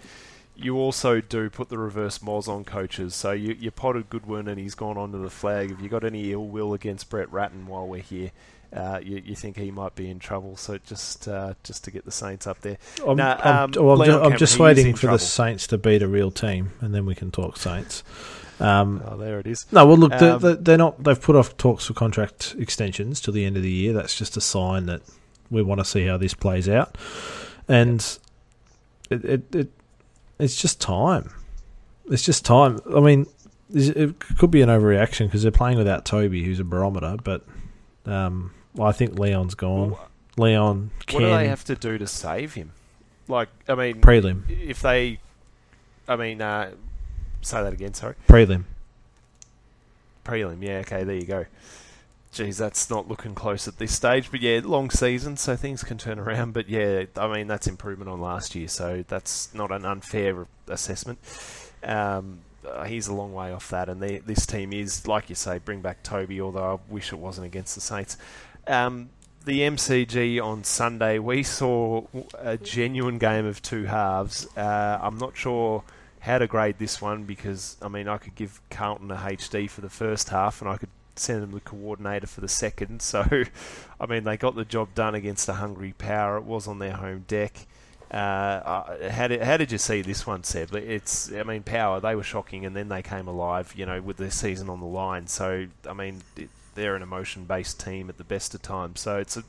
you 0.55 0.77
also 0.77 1.21
do 1.21 1.49
put 1.49 1.69
the 1.69 1.77
reverse 1.77 2.19
moz 2.19 2.47
on 2.47 2.63
coaches. 2.63 3.13
So 3.13 3.31
you, 3.31 3.55
you 3.59 3.69
potted 3.71 4.09
Goodwin 4.09 4.47
and 4.47 4.59
he's 4.59 4.75
gone 4.75 4.97
onto 4.97 5.21
the 5.21 5.29
flag. 5.29 5.69
Have 5.69 5.81
you 5.81 5.89
got 5.89 6.03
any 6.03 6.31
ill 6.31 6.47
will 6.47 6.73
against 6.73 7.09
Brett 7.09 7.31
Ratten 7.31 7.67
while 7.67 7.87
we're 7.87 8.01
here? 8.01 8.31
Uh, 8.73 8.99
you, 9.01 9.21
you, 9.23 9.33
think 9.33 9.55
he 9.55 9.71
might 9.71 9.95
be 9.95 10.09
in 10.09 10.19
trouble, 10.19 10.57
so 10.57 10.77
just 10.79 11.25
uh, 11.25 11.53
just 11.63 11.85
to 11.85 11.91
get 11.91 12.03
the 12.03 12.11
Saints 12.11 12.45
up 12.45 12.59
there. 12.59 12.77
I'm, 13.05 13.15
now, 13.15 13.37
I'm, 13.37 13.55
um, 13.77 13.85
well, 13.85 14.01
I'm, 14.01 14.05
ju- 14.05 14.19
I'm 14.19 14.37
just 14.37 14.59
waiting 14.59 14.93
for 14.93 15.01
trouble. 15.01 15.17
the 15.19 15.23
Saints 15.23 15.67
to 15.67 15.77
beat 15.77 16.01
a 16.01 16.07
real 16.07 16.31
team, 16.31 16.71
and 16.81 16.93
then 16.93 17.05
we 17.05 17.15
can 17.15 17.31
talk 17.31 17.55
Saints. 17.55 18.03
Um, 18.59 19.01
oh, 19.05 19.15
there 19.15 19.39
it 19.39 19.47
is. 19.47 19.67
No, 19.71 19.85
well, 19.85 19.95
look, 19.95 20.11
um, 20.21 20.39
they're, 20.39 20.55
they're, 20.55 20.77
not. 20.77 21.01
They've 21.01 21.21
put 21.21 21.37
off 21.37 21.55
talks 21.55 21.85
for 21.85 21.93
contract 21.93 22.55
extensions 22.59 23.21
till 23.21 23.33
the 23.33 23.45
end 23.45 23.55
of 23.55 23.63
the 23.63 23.71
year. 23.71 23.93
That's 23.93 24.17
just 24.17 24.35
a 24.35 24.41
sign 24.41 24.87
that 24.87 25.01
we 25.49 25.61
want 25.61 25.79
to 25.79 25.85
see 25.85 26.05
how 26.05 26.17
this 26.17 26.33
plays 26.33 26.67
out 26.67 26.97
and 27.67 28.19
it, 29.09 29.25
it, 29.25 29.55
it 29.55 29.71
it's 30.39 30.59
just 30.59 30.79
time. 30.79 31.29
It's 32.09 32.23
just 32.23 32.45
time. 32.45 32.79
I 32.95 32.99
mean, 32.99 33.27
it 33.73 34.19
could 34.37 34.51
be 34.51 34.61
an 34.61 34.69
overreaction 34.69 35.25
because 35.25 35.41
they're 35.41 35.51
playing 35.51 35.77
without 35.77 36.05
Toby, 36.05 36.43
who's 36.43 36.59
a 36.59 36.63
barometer. 36.63 37.17
But 37.23 37.43
um, 38.05 38.53
I 38.79 38.91
think 38.91 39.19
Leon's 39.19 39.55
gone. 39.55 39.91
Well, 39.91 40.09
Leon. 40.37 40.91
What 41.11 41.19
do 41.19 41.25
they 41.25 41.47
have 41.47 41.63
to 41.65 41.75
do 41.75 41.97
to 41.97 42.07
save 42.07 42.53
him? 42.53 42.71
Like, 43.27 43.49
I 43.67 43.75
mean, 43.75 43.99
prelim. 43.99 44.43
If 44.49 44.81
they, 44.81 45.19
I 46.07 46.15
mean, 46.15 46.41
uh, 46.41 46.71
say 47.41 47.61
that 47.61 47.73
again. 47.73 47.93
Sorry. 47.93 48.15
Prelim. 48.27 48.63
Prelim. 50.23 50.61
Yeah. 50.61 50.77
Okay. 50.79 51.03
There 51.03 51.15
you 51.15 51.25
go 51.25 51.45
geez, 52.37 52.57
that's 52.57 52.89
not 52.89 53.07
looking 53.07 53.33
close 53.33 53.67
at 53.67 53.77
this 53.77 53.93
stage. 53.95 54.29
But 54.31 54.41
yeah, 54.41 54.61
long 54.63 54.89
season, 54.89 55.37
so 55.37 55.55
things 55.55 55.83
can 55.83 55.97
turn 55.97 56.19
around. 56.19 56.53
But 56.53 56.69
yeah, 56.69 57.05
I 57.15 57.27
mean 57.27 57.47
that's 57.47 57.67
improvement 57.67 58.09
on 58.09 58.21
last 58.21 58.55
year, 58.55 58.67
so 58.67 59.03
that's 59.07 59.53
not 59.53 59.71
an 59.71 59.85
unfair 59.85 60.47
assessment. 60.67 61.19
Um, 61.83 62.39
uh, 62.65 62.83
he's 62.83 63.07
a 63.07 63.13
long 63.13 63.33
way 63.33 63.51
off 63.51 63.69
that, 63.69 63.89
and 63.89 64.01
they, 64.01 64.19
this 64.19 64.45
team 64.45 64.73
is, 64.73 65.07
like 65.07 65.29
you 65.29 65.35
say, 65.35 65.57
bring 65.57 65.81
back 65.81 66.03
Toby. 66.03 66.39
Although 66.39 66.75
I 66.75 66.91
wish 66.91 67.11
it 67.11 67.19
wasn't 67.19 67.47
against 67.47 67.75
the 67.75 67.81
Saints. 67.81 68.17
Um, 68.67 69.09
the 69.45 69.61
MCG 69.61 70.43
on 70.43 70.63
Sunday, 70.65 71.19
we 71.19 71.41
saw 71.41 72.03
a 72.37 72.57
genuine 72.57 73.17
game 73.17 73.45
of 73.45 73.61
two 73.61 73.85
halves. 73.85 74.45
Uh, 74.57 74.99
I'm 75.01 75.17
not 75.17 75.37
sure 75.37 75.83
how 76.19 76.37
to 76.37 76.47
grade 76.47 76.77
this 76.77 77.01
one 77.01 77.23
because 77.23 77.77
I 77.81 77.87
mean 77.87 78.09
I 78.09 78.17
could 78.17 78.35
give 78.35 78.59
Carlton 78.69 79.09
a 79.11 79.15
HD 79.15 79.69
for 79.69 79.81
the 79.81 79.89
first 79.89 80.29
half, 80.29 80.61
and 80.61 80.69
I 80.69 80.77
could 80.77 80.89
send 81.19 81.43
them 81.43 81.51
the 81.51 81.59
coordinator 81.59 82.27
for 82.27 82.41
the 82.41 82.47
second. 82.47 83.01
So, 83.01 83.25
I 83.99 84.05
mean, 84.05 84.23
they 84.23 84.37
got 84.37 84.55
the 84.55 84.65
job 84.65 84.93
done 84.95 85.15
against 85.15 85.49
a 85.49 85.53
hungry 85.53 85.93
power. 85.97 86.37
It 86.37 86.43
was 86.43 86.67
on 86.67 86.79
their 86.79 86.93
home 86.93 87.25
deck. 87.27 87.67
Uh, 88.09 89.09
how 89.09 89.27
did 89.27 89.41
how 89.41 89.57
did 89.57 89.69
you 89.69 89.77
see 89.77 90.01
this 90.01 90.25
one, 90.25 90.41
Seb? 90.43 90.73
It's 90.73 91.31
I 91.33 91.43
mean, 91.43 91.63
power 91.63 91.99
they 91.99 92.15
were 92.15 92.23
shocking, 92.23 92.65
and 92.65 92.73
then 92.73 92.87
they 92.87 93.01
came 93.01 93.27
alive. 93.27 93.73
You 93.75 93.85
know, 93.85 94.01
with 94.01 94.17
their 94.17 94.31
season 94.31 94.69
on 94.69 94.79
the 94.79 94.85
line. 94.85 95.27
So, 95.27 95.67
I 95.87 95.93
mean, 95.93 96.21
they're 96.75 96.95
an 96.95 97.01
emotion 97.01 97.43
based 97.43 97.83
team 97.83 98.07
at 98.07 98.17
the 98.17 98.23
best 98.23 98.55
of 98.55 98.61
times. 98.61 99.01
So 99.01 99.17
it's 99.17 99.35
a 99.35 99.43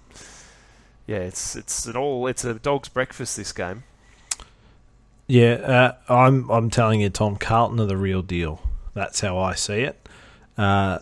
yeah, 1.07 1.19
it's 1.19 1.55
it's 1.55 1.87
an 1.87 1.97
all 1.97 2.27
it's 2.27 2.45
a 2.45 2.55
dog's 2.55 2.89
breakfast 2.89 3.37
this 3.37 3.53
game. 3.53 3.85
Yeah, 5.29 5.95
uh, 6.09 6.13
I'm 6.13 6.51
I'm 6.51 6.71
telling 6.71 7.01
you, 7.01 7.11
Tom 7.11 7.37
Carlton 7.37 7.79
are 7.79 7.87
the 7.87 7.97
real 7.97 8.23
deal. 8.23 8.61
That's 8.95 9.21
how 9.21 9.39
I 9.39 9.55
see 9.55 9.83
it. 9.83 10.09
Uh, 10.57 10.99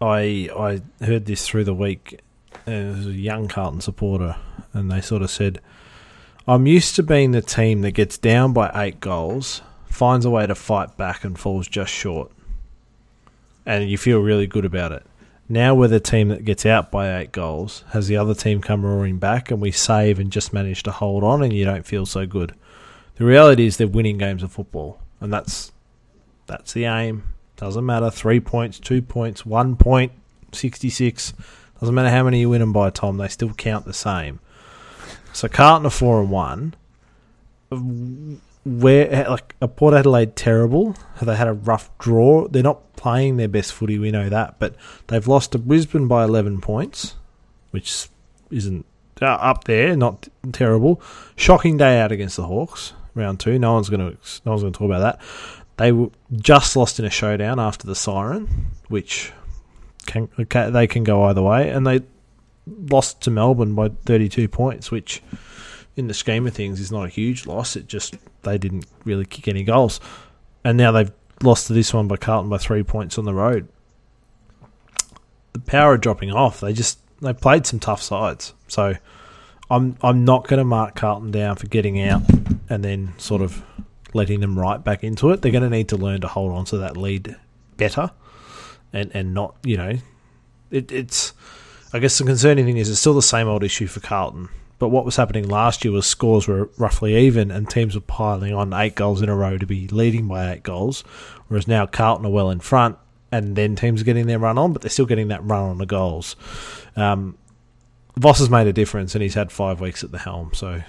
I 0.00 0.48
I 0.56 1.04
heard 1.04 1.26
this 1.26 1.46
through 1.46 1.64
the 1.64 1.74
week. 1.74 2.20
Uh, 2.66 2.70
it 2.70 2.96
was 2.96 3.06
a 3.06 3.12
young 3.12 3.48
Carlton 3.48 3.80
supporter, 3.80 4.36
and 4.72 4.90
they 4.90 5.00
sort 5.00 5.22
of 5.22 5.30
said, 5.30 5.60
"I'm 6.48 6.66
used 6.66 6.96
to 6.96 7.02
being 7.02 7.32
the 7.32 7.42
team 7.42 7.82
that 7.82 7.92
gets 7.92 8.18
down 8.18 8.52
by 8.52 8.70
eight 8.74 9.00
goals, 9.00 9.62
finds 9.86 10.24
a 10.24 10.30
way 10.30 10.46
to 10.46 10.54
fight 10.54 10.96
back, 10.96 11.24
and 11.24 11.38
falls 11.38 11.68
just 11.68 11.92
short, 11.92 12.30
and 13.66 13.90
you 13.90 13.98
feel 13.98 14.20
really 14.20 14.46
good 14.46 14.64
about 14.64 14.92
it." 14.92 15.04
Now 15.48 15.74
we're 15.74 15.88
the 15.88 15.98
team 15.98 16.28
that 16.28 16.44
gets 16.44 16.64
out 16.64 16.92
by 16.92 17.18
eight 17.18 17.32
goals, 17.32 17.82
has 17.90 18.06
the 18.06 18.16
other 18.16 18.34
team 18.34 18.60
come 18.60 18.86
roaring 18.86 19.18
back, 19.18 19.50
and 19.50 19.60
we 19.60 19.72
save 19.72 20.20
and 20.20 20.30
just 20.30 20.52
manage 20.52 20.84
to 20.84 20.92
hold 20.92 21.24
on, 21.24 21.42
and 21.42 21.52
you 21.52 21.64
don't 21.64 21.84
feel 21.84 22.06
so 22.06 22.24
good. 22.24 22.54
The 23.16 23.24
reality 23.24 23.66
is 23.66 23.76
they're 23.76 23.88
winning 23.88 24.16
games 24.16 24.42
of 24.44 24.52
football, 24.52 25.00
and 25.20 25.32
that's 25.32 25.72
that's 26.46 26.72
the 26.72 26.84
aim. 26.84 27.34
Doesn't 27.60 27.84
matter. 27.84 28.10
Three 28.10 28.40
points, 28.40 28.80
two 28.80 29.02
points, 29.02 29.44
one 29.44 29.76
point, 29.76 30.12
66. 30.52 31.34
Doesn't 31.78 31.94
matter 31.94 32.08
how 32.08 32.24
many 32.24 32.40
you 32.40 32.48
win 32.48 32.60
them 32.60 32.72
by, 32.72 32.88
Tom. 32.88 33.18
They 33.18 33.28
still 33.28 33.52
count 33.52 33.84
the 33.84 33.92
same. 33.92 34.40
So 35.34 35.46
Carlton 35.46 35.86
are 35.86 35.90
4 35.90 36.22
and 36.22 36.30
1. 36.30 36.74
Where, 38.64 39.28
like, 39.28 39.54
a 39.60 39.68
Port 39.68 39.94
Adelaide 39.94 40.36
terrible? 40.36 40.96
Have 41.16 41.26
they 41.26 41.36
had 41.36 41.48
a 41.48 41.52
rough 41.52 41.90
draw? 41.98 42.48
They're 42.48 42.62
not 42.62 42.96
playing 42.96 43.36
their 43.36 43.48
best 43.48 43.74
footy, 43.74 43.98
we 43.98 44.10
know 44.10 44.30
that. 44.30 44.58
But 44.58 44.74
they've 45.08 45.28
lost 45.28 45.52
to 45.52 45.58
Brisbane 45.58 46.08
by 46.08 46.24
11 46.24 46.62
points, 46.62 47.16
which 47.72 48.08
isn't 48.50 48.86
uh, 49.20 49.26
up 49.26 49.64
there, 49.64 49.94
not 49.96 50.28
terrible. 50.52 51.00
Shocking 51.36 51.76
day 51.76 52.00
out 52.00 52.10
against 52.10 52.36
the 52.36 52.44
Hawks. 52.44 52.94
round 53.14 53.38
two. 53.38 53.58
No 53.58 53.74
one's 53.74 53.90
going 53.90 54.00
to 54.00 54.16
no 54.44 54.52
one's 54.52 54.62
going 54.62 54.72
to 54.72 54.78
talk 54.78 54.86
about 54.86 55.00
that. 55.00 55.20
They 55.80 55.92
were 55.92 56.10
just 56.30 56.76
lost 56.76 56.98
in 56.98 57.06
a 57.06 57.10
showdown 57.10 57.58
after 57.58 57.86
the 57.86 57.94
siren, 57.94 58.66
which 58.88 59.32
can 60.04 60.28
they 60.36 60.86
can 60.86 61.04
go 61.04 61.22
either 61.24 61.40
way, 61.40 61.70
and 61.70 61.86
they 61.86 62.02
lost 62.66 63.22
to 63.22 63.30
Melbourne 63.30 63.74
by 63.74 63.88
32 63.88 64.46
points, 64.46 64.90
which 64.90 65.22
in 65.96 66.06
the 66.06 66.12
scheme 66.12 66.46
of 66.46 66.52
things 66.52 66.80
is 66.80 66.92
not 66.92 67.06
a 67.06 67.08
huge 67.08 67.46
loss. 67.46 67.76
It 67.76 67.86
just 67.86 68.14
they 68.42 68.58
didn't 68.58 68.84
really 69.06 69.24
kick 69.24 69.48
any 69.48 69.64
goals, 69.64 70.00
and 70.64 70.76
now 70.76 70.92
they've 70.92 71.12
lost 71.42 71.68
to 71.68 71.72
this 71.72 71.94
one 71.94 72.08
by 72.08 72.18
Carlton 72.18 72.50
by 72.50 72.58
three 72.58 72.82
points 72.82 73.16
on 73.16 73.24
the 73.24 73.32
road. 73.32 73.66
The 75.54 75.60
power 75.60 75.96
dropping 75.96 76.30
off. 76.30 76.60
They 76.60 76.74
just 76.74 76.98
they 77.22 77.32
played 77.32 77.64
some 77.64 77.80
tough 77.80 78.02
sides, 78.02 78.52
so 78.68 78.96
I'm 79.70 79.96
I'm 80.02 80.26
not 80.26 80.46
going 80.46 80.58
to 80.58 80.64
mark 80.64 80.94
Carlton 80.94 81.30
down 81.30 81.56
for 81.56 81.68
getting 81.68 81.98
out 82.02 82.20
and 82.68 82.84
then 82.84 83.14
sort 83.16 83.40
of 83.40 83.64
letting 84.14 84.40
them 84.40 84.58
right 84.58 84.82
back 84.82 85.04
into 85.04 85.30
it. 85.30 85.42
They're 85.42 85.52
going 85.52 85.64
to 85.64 85.70
need 85.70 85.88
to 85.88 85.96
learn 85.96 86.20
to 86.22 86.28
hold 86.28 86.52
on 86.52 86.64
to 86.66 86.78
that 86.78 86.96
lead 86.96 87.36
better, 87.76 88.10
and 88.92 89.10
and 89.14 89.34
not 89.34 89.56
you 89.64 89.76
know, 89.76 89.94
it, 90.70 90.92
it's. 90.92 91.32
I 91.92 91.98
guess 91.98 92.16
the 92.18 92.24
concerning 92.24 92.66
thing 92.66 92.76
is 92.76 92.88
it's 92.88 93.00
still 93.00 93.14
the 93.14 93.22
same 93.22 93.48
old 93.48 93.64
issue 93.64 93.88
for 93.88 93.98
Carlton. 93.98 94.48
But 94.78 94.88
what 94.88 95.04
was 95.04 95.16
happening 95.16 95.48
last 95.48 95.84
year 95.84 95.92
was 95.92 96.06
scores 96.06 96.48
were 96.48 96.70
roughly 96.78 97.14
even, 97.16 97.50
and 97.50 97.68
teams 97.68 97.94
were 97.94 98.00
piling 98.00 98.54
on 98.54 98.72
eight 98.72 98.94
goals 98.94 99.20
in 99.20 99.28
a 99.28 99.34
row 99.36 99.58
to 99.58 99.66
be 99.66 99.88
leading 99.88 100.26
by 100.26 100.52
eight 100.52 100.62
goals. 100.62 101.02
Whereas 101.48 101.68
now 101.68 101.84
Carlton 101.84 102.24
are 102.24 102.30
well 102.30 102.48
in 102.48 102.60
front, 102.60 102.96
and 103.30 103.56
then 103.56 103.76
teams 103.76 104.00
are 104.00 104.04
getting 104.04 104.26
their 104.26 104.38
run 104.38 104.56
on, 104.56 104.72
but 104.72 104.82
they're 104.82 104.88
still 104.88 105.04
getting 105.04 105.28
that 105.28 105.44
run 105.44 105.64
on 105.64 105.78
the 105.78 105.86
goals. 105.86 106.34
Um, 106.96 107.36
Voss 108.16 108.38
has 108.38 108.48
made 108.48 108.66
a 108.68 108.72
difference, 108.72 109.14
and 109.14 109.22
he's 109.22 109.34
had 109.34 109.52
five 109.52 109.80
weeks 109.80 110.02
at 110.02 110.12
the 110.12 110.18
helm. 110.18 110.52
So 110.54 110.82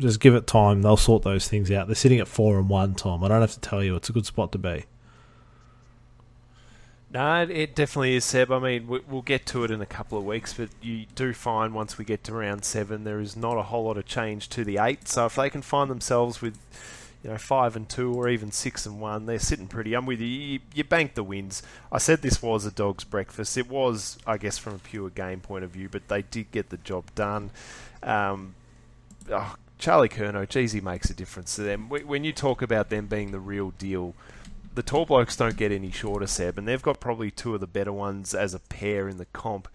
just 0.00 0.20
give 0.20 0.34
it 0.34 0.46
time; 0.46 0.82
they'll 0.82 0.96
sort 0.96 1.22
those 1.22 1.48
things 1.48 1.70
out. 1.70 1.86
They're 1.86 1.94
sitting 1.94 2.20
at 2.20 2.28
four 2.28 2.58
and 2.58 2.68
one, 2.68 2.94
Tom. 2.94 3.22
I 3.22 3.28
don't 3.28 3.40
have 3.40 3.52
to 3.52 3.60
tell 3.60 3.82
you; 3.82 3.96
it's 3.96 4.08
a 4.08 4.12
good 4.12 4.26
spot 4.26 4.52
to 4.52 4.58
be. 4.58 4.84
No, 7.12 7.42
it 7.42 7.74
definitely 7.74 8.14
is, 8.14 8.24
Seb. 8.24 8.52
I 8.52 8.60
mean, 8.60 8.86
we'll 8.86 9.22
get 9.22 9.44
to 9.46 9.64
it 9.64 9.72
in 9.72 9.80
a 9.80 9.86
couple 9.86 10.16
of 10.16 10.24
weeks, 10.24 10.54
but 10.54 10.68
you 10.80 11.06
do 11.16 11.32
find 11.32 11.74
once 11.74 11.98
we 11.98 12.04
get 12.04 12.22
to 12.24 12.32
round 12.32 12.64
seven, 12.64 13.02
there 13.02 13.18
is 13.18 13.34
not 13.36 13.56
a 13.56 13.62
whole 13.62 13.84
lot 13.84 13.96
of 13.96 14.06
change 14.06 14.48
to 14.50 14.64
the 14.64 14.78
eight. 14.78 15.08
So 15.08 15.26
if 15.26 15.34
they 15.34 15.50
can 15.50 15.62
find 15.62 15.90
themselves 15.90 16.40
with, 16.40 16.56
you 17.24 17.30
know, 17.30 17.36
five 17.36 17.74
and 17.74 17.88
two 17.88 18.14
or 18.14 18.28
even 18.28 18.52
six 18.52 18.86
and 18.86 19.00
one, 19.00 19.26
they're 19.26 19.40
sitting 19.40 19.66
pretty. 19.66 19.94
I'm 19.94 20.06
with 20.06 20.20
you. 20.20 20.28
You, 20.28 20.60
you 20.72 20.84
bank 20.84 21.14
the 21.14 21.24
wins. 21.24 21.64
I 21.90 21.98
said 21.98 22.22
this 22.22 22.40
was 22.40 22.64
a 22.64 22.70
dog's 22.70 23.02
breakfast. 23.02 23.58
It 23.58 23.68
was, 23.68 24.16
I 24.24 24.36
guess, 24.36 24.56
from 24.56 24.76
a 24.76 24.78
pure 24.78 25.10
game 25.10 25.40
point 25.40 25.64
of 25.64 25.70
view, 25.70 25.88
but 25.88 26.06
they 26.06 26.22
did 26.22 26.52
get 26.52 26.70
the 26.70 26.76
job 26.76 27.12
done. 27.16 27.50
Um, 28.04 28.54
oh, 29.32 29.56
Charlie 29.80 30.08
Curnow, 30.08 30.48
geez, 30.48 30.72
he 30.72 30.80
makes 30.80 31.10
a 31.10 31.14
difference 31.14 31.56
to 31.56 31.62
them. 31.62 31.88
When 31.88 32.22
you 32.22 32.32
talk 32.32 32.62
about 32.62 32.90
them 32.90 33.06
being 33.06 33.32
the 33.32 33.40
real 33.40 33.70
deal 33.70 34.14
the 34.74 34.82
tall 34.82 35.04
blokes 35.04 35.36
don't 35.36 35.56
get 35.56 35.72
any 35.72 35.90
shorter, 35.90 36.26
Seb, 36.26 36.58
and 36.58 36.66
they've 36.66 36.82
got 36.82 37.00
probably 37.00 37.30
two 37.30 37.54
of 37.54 37.60
the 37.60 37.66
better 37.66 37.92
ones 37.92 38.34
as 38.34 38.54
a 38.54 38.58
pair 38.58 39.08
in 39.08 39.18
the 39.18 39.26
comp. 39.26 39.68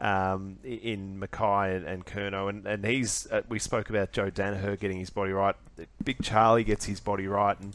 Um, 0.00 0.58
in 0.62 1.18
McKay 1.20 1.76
and, 1.76 1.84
and 1.84 2.06
Curnow, 2.06 2.48
and, 2.48 2.64
and 2.68 2.84
he's 2.84 3.26
uh, 3.32 3.42
we 3.48 3.58
spoke 3.58 3.90
about 3.90 4.12
Joe 4.12 4.30
Daniher 4.30 4.78
getting 4.78 5.00
his 5.00 5.10
body 5.10 5.32
right. 5.32 5.56
Big 6.04 6.22
Charlie 6.22 6.62
gets 6.62 6.84
his 6.84 7.00
body 7.00 7.26
right, 7.26 7.58
and 7.58 7.74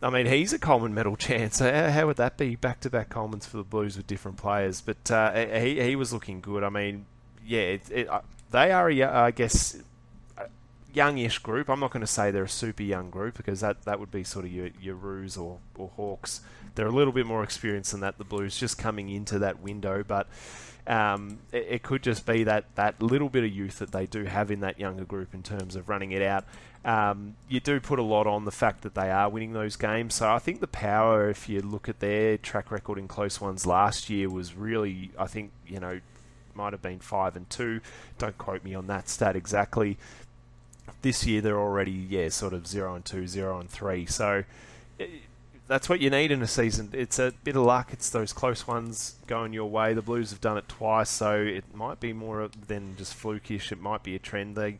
I 0.00 0.10
mean 0.10 0.26
he's 0.26 0.52
a 0.52 0.60
Coleman 0.60 0.94
medal 0.94 1.16
chance. 1.16 1.58
How, 1.58 1.90
how 1.90 2.06
would 2.06 2.18
that 2.18 2.36
be? 2.36 2.54
Back 2.54 2.78
to 2.82 2.90
back 2.90 3.08
Colemans 3.08 3.48
for 3.48 3.56
the 3.56 3.64
Blues 3.64 3.96
with 3.96 4.06
different 4.06 4.36
players, 4.36 4.80
but 4.80 5.10
uh, 5.10 5.32
he 5.58 5.82
he 5.82 5.96
was 5.96 6.12
looking 6.12 6.40
good. 6.40 6.62
I 6.62 6.68
mean, 6.68 7.06
yeah, 7.44 7.62
it, 7.62 7.90
it, 7.90 8.08
uh, 8.08 8.20
they 8.52 8.70
are, 8.70 8.88
I 8.88 9.32
guess, 9.32 9.76
youngish 10.96 11.38
group. 11.40 11.68
I'm 11.68 11.78
not 11.78 11.90
going 11.90 12.00
to 12.00 12.06
say 12.06 12.30
they're 12.30 12.44
a 12.44 12.48
super 12.48 12.82
young 12.82 13.10
group 13.10 13.36
because 13.36 13.60
that, 13.60 13.82
that 13.82 14.00
would 14.00 14.10
be 14.10 14.24
sort 14.24 14.46
of 14.46 14.52
your, 14.52 14.70
your 14.80 14.94
Roos 14.94 15.36
or, 15.36 15.58
or 15.76 15.90
Hawks. 15.96 16.40
They're 16.74 16.86
a 16.86 16.92
little 16.92 17.12
bit 17.12 17.26
more 17.26 17.42
experienced 17.42 17.92
than 17.92 18.00
that, 18.00 18.16
the 18.16 18.24
Blues, 18.24 18.58
just 18.58 18.78
coming 18.78 19.10
into 19.10 19.38
that 19.40 19.60
window. 19.60 20.02
But 20.06 20.26
um, 20.86 21.38
it, 21.52 21.66
it, 21.68 21.82
could 21.82 22.02
just 22.02 22.24
be 22.24 22.44
that, 22.44 22.64
that 22.76 23.02
little 23.02 23.28
bit 23.28 23.44
of 23.44 23.50
youth 23.50 23.78
that 23.78 23.92
they 23.92 24.06
do 24.06 24.24
have 24.24 24.50
in 24.50 24.60
that 24.60 24.80
younger 24.80 25.04
group 25.04 25.34
in 25.34 25.42
terms 25.42 25.76
of 25.76 25.88
running 25.88 26.12
it 26.12 26.22
out. 26.22 26.44
Um, 26.84 27.36
you 27.48 27.60
do 27.60 27.78
put 27.78 27.98
a 27.98 28.02
lot 28.02 28.26
on 28.26 28.44
the 28.44 28.52
fact 28.52 28.82
that 28.82 28.94
they 28.94 29.10
are 29.10 29.28
winning 29.28 29.52
those 29.52 29.76
games. 29.76 30.14
So 30.14 30.30
I 30.30 30.38
think 30.38 30.60
the 30.60 30.66
power, 30.66 31.28
if 31.28 31.48
you 31.48 31.60
look 31.60 31.88
at 31.90 32.00
their 32.00 32.38
track 32.38 32.70
record 32.70 32.98
in 32.98 33.06
close 33.06 33.38
ones 33.40 33.66
last 33.66 34.08
year, 34.08 34.30
was 34.30 34.54
really, 34.54 35.10
I 35.18 35.26
think, 35.26 35.50
you 35.66 35.80
know, 35.80 36.00
might 36.54 36.72
have 36.72 36.82
been 36.82 37.00
five 37.00 37.36
and 37.36 37.48
two. 37.50 37.80
Don't 38.18 38.36
quote 38.38 38.64
me 38.64 38.74
on 38.74 38.86
that 38.86 39.08
stat 39.08 39.36
exactly, 39.36 39.98
this 41.02 41.26
year 41.26 41.40
they're 41.40 41.58
already 41.58 41.92
yeah 41.92 42.28
sort 42.28 42.52
of 42.52 42.66
zero 42.66 42.94
and 42.94 43.04
two, 43.04 43.26
zero 43.26 43.58
and 43.58 43.70
three. 43.70 44.06
So 44.06 44.44
it, 44.98 45.10
that's 45.68 45.88
what 45.88 46.00
you 46.00 46.10
need 46.10 46.30
in 46.30 46.42
a 46.42 46.46
season. 46.46 46.90
It's 46.92 47.18
a 47.18 47.32
bit 47.42 47.56
of 47.56 47.62
luck. 47.62 47.92
It's 47.92 48.10
those 48.10 48.32
close 48.32 48.66
ones 48.66 49.16
going 49.26 49.52
your 49.52 49.68
way. 49.68 49.94
The 49.94 50.02
Blues 50.02 50.30
have 50.30 50.40
done 50.40 50.58
it 50.58 50.68
twice, 50.68 51.10
so 51.10 51.40
it 51.40 51.64
might 51.74 51.98
be 51.98 52.12
more 52.12 52.48
than 52.68 52.96
just 52.96 53.20
flukish. 53.20 53.72
It 53.72 53.80
might 53.80 54.02
be 54.02 54.14
a 54.14 54.18
trend. 54.18 54.56
They 54.56 54.78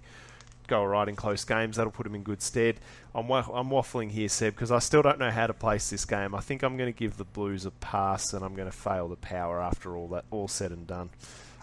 go 0.68 0.84
right 0.84 1.08
in 1.08 1.16
close 1.16 1.44
games. 1.44 1.76
That'll 1.76 1.92
put 1.92 2.04
them 2.04 2.14
in 2.14 2.22
good 2.22 2.40
stead. 2.40 2.76
I'm, 3.14 3.30
I'm 3.30 3.70
waffling 3.70 4.10
here, 4.10 4.28
Seb, 4.28 4.54
because 4.54 4.70
I 4.70 4.78
still 4.78 5.02
don't 5.02 5.18
know 5.18 5.30
how 5.30 5.46
to 5.46 5.54
place 5.54 5.90
this 5.90 6.04
game. 6.04 6.34
I 6.34 6.40
think 6.40 6.62
I'm 6.62 6.76
going 6.76 6.92
to 6.92 6.98
give 6.98 7.16
the 7.16 7.24
Blues 7.24 7.66
a 7.66 7.70
pass, 7.72 8.32
and 8.32 8.44
I'm 8.44 8.54
going 8.54 8.70
to 8.70 8.76
fail 8.76 9.08
the 9.08 9.16
power 9.16 9.60
after 9.60 9.96
all 9.96 10.08
that 10.08 10.24
all 10.30 10.48
said 10.48 10.70
and 10.70 10.86
done. 10.86 11.10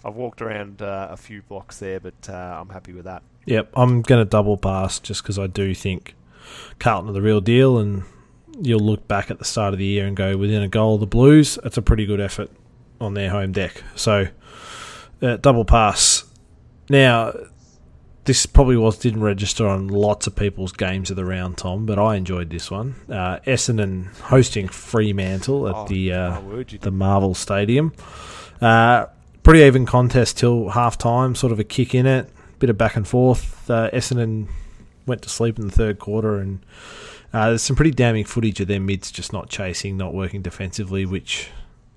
I've 0.03 0.15
walked 0.15 0.41
around 0.41 0.81
uh, 0.81 1.07
a 1.11 1.17
few 1.17 1.41
blocks 1.43 1.79
there, 1.79 2.01
but 2.01 2.29
uh, 2.29 2.57
I'm 2.59 2.69
happy 2.69 2.91
with 2.91 3.05
that. 3.05 3.23
Yep, 3.45 3.71
I'm 3.75 4.01
going 4.01 4.23
to 4.23 4.29
double 4.29 4.57
pass 4.57 4.99
just 4.99 5.23
because 5.23 5.37
I 5.37 5.47
do 5.47 5.73
think 5.73 6.15
Carlton 6.79 7.09
are 7.09 7.13
the 7.13 7.21
real 7.21 7.41
deal, 7.41 7.77
and 7.77 8.03
you'll 8.59 8.79
look 8.79 9.07
back 9.07 9.29
at 9.31 9.39
the 9.39 9.45
start 9.45 9.73
of 9.73 9.79
the 9.79 9.85
year 9.85 10.05
and 10.05 10.15
go 10.15 10.37
within 10.37 10.61
a 10.61 10.67
goal 10.67 10.95
of 10.95 10.99
the 11.01 11.07
Blues. 11.07 11.57
That's 11.63 11.77
a 11.77 11.81
pretty 11.81 12.05
good 12.05 12.21
effort 12.21 12.49
on 13.01 13.13
their 13.13 13.29
home 13.29 13.51
deck. 13.51 13.83
So 13.95 14.27
uh, 15.21 15.37
double 15.37 15.65
pass. 15.65 16.25
Now, 16.89 17.33
this 18.25 18.45
probably 18.45 18.77
was 18.77 18.97
didn't 18.97 19.21
register 19.21 19.67
on 19.67 19.87
lots 19.87 20.27
of 20.27 20.35
people's 20.35 20.71
games 20.71 21.09
of 21.09 21.15
the 21.15 21.25
round, 21.25 21.57
Tom, 21.57 21.85
but 21.85 21.99
I 21.99 22.15
enjoyed 22.15 22.49
this 22.49 22.71
one. 22.71 22.95
Uh, 23.09 23.39
Essendon 23.45 24.15
hosting 24.15 24.67
Fremantle 24.67 25.67
at 25.67 25.75
oh, 25.75 25.87
the 25.87 26.13
uh, 26.13 26.41
the 26.81 26.91
Marvel 26.91 27.33
Stadium. 27.33 27.93
Uh, 28.61 29.07
pretty 29.43 29.59
even 29.61 29.85
contest 29.85 30.37
till 30.37 30.69
half 30.69 30.97
time, 30.97 31.35
sort 31.35 31.51
of 31.51 31.59
a 31.59 31.65
kick 31.65 31.93
in 31.93 32.05
it, 32.05 32.29
bit 32.63 32.69
of 32.69 32.77
back 32.77 32.95
and 32.95 33.05
forth. 33.05 33.69
Uh, 33.69 33.89
Essendon 33.91 34.47
went 35.05 35.21
to 35.21 35.27
sleep 35.27 35.59
in 35.59 35.67
the 35.67 35.71
third 35.73 35.99
quarter, 35.99 36.37
and 36.37 36.65
uh, 37.33 37.49
there's 37.49 37.61
some 37.61 37.75
pretty 37.75 37.91
damning 37.91 38.23
footage 38.23 38.61
of 38.61 38.69
their 38.69 38.79
mids 38.79 39.11
just 39.11 39.33
not 39.33 39.49
chasing, 39.49 39.97
not 39.97 40.13
working 40.13 40.41
defensively, 40.41 41.05
which 41.05 41.49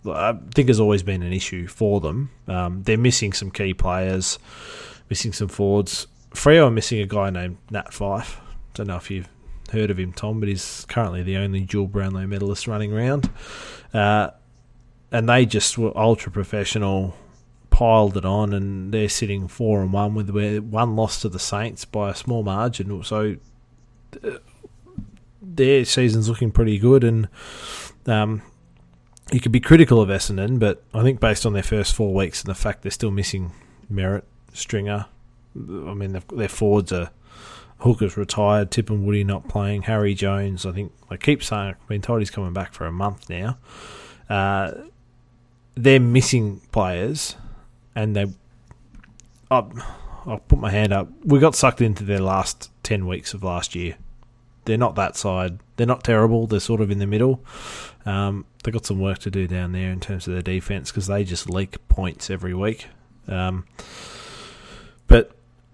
I 0.05 0.37
think 0.57 0.67
has 0.67 0.81
always 0.81 1.05
been 1.05 1.23
an 1.23 1.33
issue 1.33 1.69
for 1.69 2.01
them. 2.01 2.31
Um, 2.49 2.83
they're 2.83 2.99
missing 2.99 3.33
some 3.33 3.53
key 3.53 3.75
players, 3.75 4.41
missing 5.09 5.33
some 5.33 5.47
forwards. 5.47 6.09
Freo 6.33 6.67
are 6.67 6.71
missing 6.73 6.99
a 6.99 7.07
guy 7.07 7.31
named 7.31 7.59
Nat 7.71 7.93
Fyfe. 7.93 8.41
Don't 8.75 8.89
know 8.89 8.97
if 8.97 9.09
you've 9.09 9.29
heard 9.71 9.93
of 9.93 10.01
him, 10.01 10.13
Tom, 10.13 10.41
but 10.41 10.49
he's 10.49 10.85
currently 10.89 11.23
the 11.23 11.37
only 11.37 11.61
dual 11.61 11.87
Brownlow 11.87 12.27
medalist 12.27 12.67
running 12.67 12.93
around. 12.93 13.31
Uh, 13.95 14.31
and 15.13 15.29
they 15.29 15.47
just 15.47 15.79
were 15.79 15.97
ultra 15.97 16.33
professional, 16.33 17.15
piled 17.77 18.17
it 18.17 18.25
on, 18.25 18.55
and 18.55 18.91
they're 18.91 19.07
sitting 19.07 19.47
four 19.49 19.83
and 19.83 19.93
one 19.93 20.15
with 20.15 20.31
one 20.31 20.97
loss 20.97 21.21
to 21.21 21.29
the 21.29 21.39
Saints 21.39 21.85
by 21.85 22.09
a 22.09 22.15
small 22.15 22.43
margin. 22.43 23.05
So 23.05 23.37
uh, 24.25 24.31
their 25.43 25.85
season's 25.85 26.27
looking 26.27 26.51
pretty 26.51 26.79
good, 26.79 27.05
and 27.05 27.29
um, 28.07 28.41
you 29.31 29.41
could 29.41 29.53
be 29.53 29.61
critical 29.61 30.01
of 30.01 30.09
Essendon, 30.09 30.59
but 30.59 30.83
I 30.95 31.03
think 31.03 31.21
based 31.21 31.45
on 31.45 31.53
their 31.53 31.63
first 31.63 31.95
four 31.95 32.15
weeks 32.15 32.41
and 32.41 32.49
the 32.49 32.55
fact 32.55 32.81
they're 32.81 32.91
still 32.91 33.11
missing 33.11 33.53
Merrett, 33.93 34.25
Stringer, 34.55 35.05
I 35.55 35.93
mean 35.93 36.19
their 36.33 36.49
forwards 36.49 36.93
are. 36.93 37.11
Hooker's 37.81 38.17
retired, 38.17 38.71
Tip 38.71 38.89
and 38.89 39.05
Woody 39.05 39.23
not 39.23 39.51
playing, 39.51 39.83
Harry 39.83 40.15
Jones, 40.15 40.65
I 40.65 40.73
think 40.73 40.95
I 41.11 41.19
keep 41.19 41.45
saying 41.45 41.75
I've 41.79 41.89
been 41.89 42.01
told 42.01 42.23
he's 42.23 42.31
coming 42.31 42.55
back 42.55 42.73
for 42.73 42.87
a 42.87 42.91
month 42.91 43.29
now. 43.29 43.59
Uh, 44.31 44.73
they're 45.75 46.01
missing 46.01 46.63
players 46.73 47.37
and 47.97 48.15
they. 48.15 48.27
I'll, 49.51 49.73
I'll 50.27 50.39
put 50.39 50.61
my 50.61 50.71
hand 50.71 50.93
up. 50.93 51.09
We 51.25 51.41
got 51.41 51.57
sucked 51.57 51.81
into 51.81 52.05
their 52.05 52.21
last 52.21 52.71
ten 52.85 53.09
weeks 53.09 53.35
of 53.35 53.43
last 53.43 53.75
year. 53.75 53.97
They're 54.67 54.77
not 54.77 54.95
that 54.97 55.17
side. 55.17 55.59
They're 55.77 55.87
not 55.87 56.05
terrible. 56.05 56.47
They're 56.47 56.61
sort 56.61 56.81
of 56.81 56.91
in 56.91 56.99
the 56.99 57.07
middle. 57.07 57.41
Um, 58.05 58.45
they've 58.63 58.75
got 58.75 58.87
some 58.87 59.01
work 59.01 59.19
to 59.21 59.31
do 59.31 59.47
down 59.47 59.73
there 59.73 59.91
in 59.91 60.01
terms 60.01 60.27
of 60.27 60.33
their 60.33 60.43
defense 60.43 60.91
because 60.91 61.07
they 61.07 61.25
just 61.25 61.49
leak 61.49 61.89
points 61.89 62.31
every 62.31 62.55
week. 62.55 62.89
Um, 63.29 63.65
but 65.07 65.33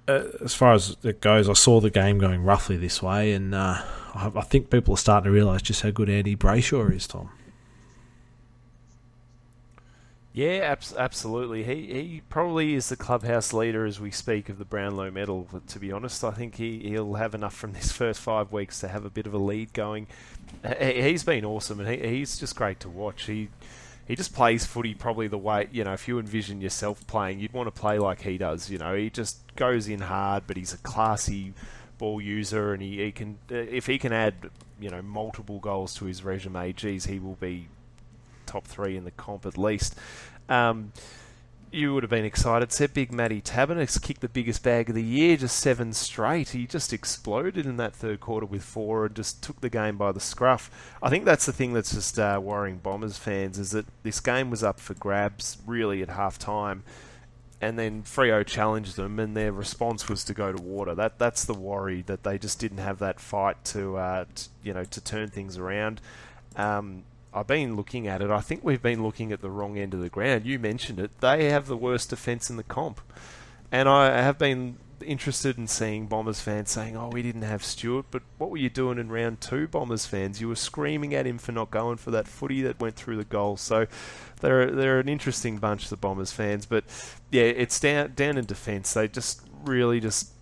uh, 0.09 0.25
as 0.45 0.55
far 0.55 0.75
as 0.75 0.97
it 1.03 1.21
goes, 1.21 1.49
I 1.49 1.55
saw 1.55 1.81
the 1.81 1.91
game 1.91 2.19
going 2.19 2.43
roughly 2.43 2.77
this 2.77 3.03
way, 3.03 3.33
and 3.33 3.55
uh, 3.55 3.83
I, 4.15 4.33
I, 4.35 4.43
think 4.43 4.71
people 4.71 4.95
are 4.95 4.99
starting 4.99 5.25
to 5.25 5.31
realise 5.31 5.63
just 5.63 5.83
how 5.83 5.91
good 5.91 6.11
Andy 6.11 6.37
Brayshaw 6.37 6.95
is, 6.95 7.07
Tom. 7.07 7.31
Yeah, 10.35 10.61
abs- 10.63 10.95
absolutely. 10.97 11.63
He 11.65 11.93
he 11.93 12.23
probably 12.31 12.75
is 12.75 12.89
the 12.89 12.97
clubhouse 12.97 13.53
leader 13.53 13.85
as 13.85 14.01
we 14.01 14.11
speak 14.11 14.49
of 14.49 14.59
the 14.59 14.65
Brownlow 14.65 15.11
medal. 15.11 15.47
But 15.53 15.67
to 15.69 15.79
be 15.79 15.93
honest, 15.93 16.25
I 16.25 16.31
think 16.31 16.55
he 16.55 16.79
he'll 16.81 17.15
have 17.15 17.35
enough 17.35 17.55
from 17.55 17.73
this 17.75 17.93
first 17.93 18.21
five 18.21 18.51
weeks 18.51 18.81
to 18.81 18.89
have 18.89 19.05
a 19.05 19.11
bit 19.11 19.27
of 19.27 19.35
a 19.35 19.39
lead 19.39 19.73
going. 19.75 20.07
He, 20.79 21.03
he's 21.03 21.25
been 21.25 21.45
awesome, 21.45 21.81
and 21.81 21.89
he, 21.89 22.09
he's 22.09 22.39
just 22.39 22.57
great 22.57 22.81
to 22.81 22.89
watch. 22.89 23.25
He 23.25 23.51
he 24.09 24.17
just 24.17 24.35
plays 24.35 24.65
footy 24.65 24.95
probably 24.95 25.29
the 25.29 25.39
way 25.39 25.69
you 25.71 25.85
know. 25.85 25.93
If 25.93 26.09
you 26.09 26.19
envision 26.19 26.63
yourself 26.63 27.07
playing, 27.07 27.39
you'd 27.41 27.53
want 27.53 27.73
to 27.75 27.79
play 27.81 27.99
like 27.99 28.23
he 28.23 28.39
does. 28.39 28.71
You 28.71 28.79
know, 28.79 28.95
he 28.95 29.11
just 29.11 29.55
goes 29.57 29.87
in 29.87 30.01
hard, 30.01 30.45
but 30.47 30.57
he's 30.57 30.73
a 30.73 30.79
classy 30.79 31.53
ball 31.99 32.23
user, 32.23 32.73
and 32.73 32.83
he, 32.83 33.05
he 33.05 33.13
can 33.13 33.39
if 33.51 33.85
he 33.87 33.99
can 33.99 34.15
add 34.15 34.49
you 34.81 34.89
know 34.89 35.03
multiple 35.03 35.59
goals 35.59 35.93
to 35.97 36.07
his 36.07 36.25
resume, 36.25 36.73
geez, 36.73 37.05
he 37.05 37.19
will 37.19 37.37
be 37.37 37.69
top 38.53 38.67
three 38.67 38.97
in 38.97 39.05
the 39.05 39.11
comp 39.11 39.47
at 39.47 39.57
least. 39.57 39.97
Um, 40.49 40.93
you 41.73 41.95
would 41.95 42.03
have 42.03 42.11
been 42.11 42.25
excited. 42.25 42.71
Said 42.71 42.93
Big 42.93 43.13
Matty 43.13 43.41
Taberner's 43.41 43.99
kicked 43.99 44.21
the 44.21 44.29
biggest 44.29 44.63
bag 44.63 44.91
of 44.91 44.95
the 44.95 45.03
year, 45.03 45.39
just 45.39 45.59
seven 45.59 45.95
straight. 45.95 46.51
He 46.51 46.67
just 46.67 46.93
exploded 46.93 47.65
in 47.65 47.79
that 47.79 47.95
third 47.95 48.21
quarter 48.21 48.45
with 48.45 48.63
four 48.63 49.07
and 49.07 49.17
just 49.17 49.43
took 49.43 49.63
the 49.63 49.71
game 49.71 49.97
by 49.97 50.13
the 50.13 50.21
scruff. 50.21 50.71
I 51.03 51.09
think 51.09 51.25
that's 51.25 51.47
the 51.47 51.53
thing 51.53 51.73
that's 51.73 51.95
just 51.95 52.19
uh, 52.19 52.39
worrying 52.43 52.77
Bombers 52.79 53.17
fans 53.17 53.59
is 53.59 53.71
that 53.71 53.87
this 54.03 54.21
game 54.21 54.51
was 54.51 54.63
up 54.63 54.79
for 54.79 54.93
grabs 54.95 55.57
really 55.67 56.03
at 56.03 56.11
half 56.11 56.39
time. 56.39 56.85
And 57.63 57.79
then 57.79 58.03
Freo 58.03 58.45
challenged 58.45 58.97
them, 58.97 59.21
and 59.21 59.37
their 59.37 59.53
response 59.53 60.09
was 60.09 60.25
to 60.25 60.35
go 60.35 60.53
to 60.53 60.61
water. 60.61 60.97
That 60.97 61.21
that's 61.21 61.45
the 61.45 61.55
worry 61.55 62.03
that 62.03 62.25
they 62.25 62.37
just 62.37 62.59
didn't 62.59 62.79
have 62.79 62.99
that 62.99 63.21
fight 63.21 63.65
to, 63.67 63.97
uh, 63.97 64.25
to 64.35 64.49
you 64.65 64.75
know 64.75 64.85
to 64.85 65.01
turn 65.01 65.31
things 65.31 65.57
around. 65.57 66.01
Um, 66.57 67.05
I've 67.35 67.47
been 67.47 67.77
looking 67.77 68.07
at 68.07 68.21
it. 68.21 68.31
I 68.31 68.41
think 68.41 68.63
we've 68.63 68.83
been 68.83 69.03
looking 69.03 69.33
at 69.33 69.41
the 69.41 69.51
wrong 69.51 69.79
end 69.79 69.95
of 69.95 70.01
the 70.01 70.09
ground. 70.09 70.45
You 70.45 70.59
mentioned 70.59 70.99
it. 70.99 71.21
They 71.21 71.51
have 71.51 71.67
the 71.67 71.77
worst 71.77 72.11
defence 72.11 72.51
in 72.51 72.57
the 72.57 72.63
comp. 72.63 73.01
And 73.71 73.89
I 73.89 74.21
have 74.21 74.39
been 74.39 74.77
interested 75.03 75.59
in 75.59 75.67
seeing 75.67 76.07
Bombers 76.07 76.41
fans 76.41 76.71
saying, 76.71 76.97
oh, 76.97 77.09
we 77.09 77.23
didn't 77.23 77.43
have 77.43 77.65
Stewart, 77.65 78.07
but 78.11 78.23
what 78.39 78.51
were 78.51 78.57
you 78.57 78.71
doing 78.71 78.99
in 78.99 79.11
round 79.11 79.41
two, 79.41 79.67
Bombers 79.67 80.07
fans? 80.07 80.41
You 80.41 80.49
were 80.49 80.57
screaming 80.57 81.15
at 81.15 81.27
him 81.27 81.39
for 81.39 81.53
not 81.53 81.71
going 81.71 81.97
for 81.97 82.11
that 82.11 82.29
footy 82.29 82.63
that 82.63 82.81
went 82.81 82.97
through 82.97 83.17
the 83.17 83.25
goal. 83.25 83.57
So 83.57 83.87
they're, 84.41 84.71
they're 84.71 85.01
an 85.01 85.09
interesting 85.09 85.59
bunch, 85.59 85.89
the 85.89 85.97
Bombers 85.97 86.33
fans. 86.33 86.67
But 86.67 86.85
yeah, 87.31 87.45
it's 87.45 87.81
down, 87.81 88.13
down 88.15 88.37
in 88.37 88.45
defence. 88.45 88.93
They 88.93 89.09
just 89.09 89.43
really 89.65 90.01
just 90.01 90.33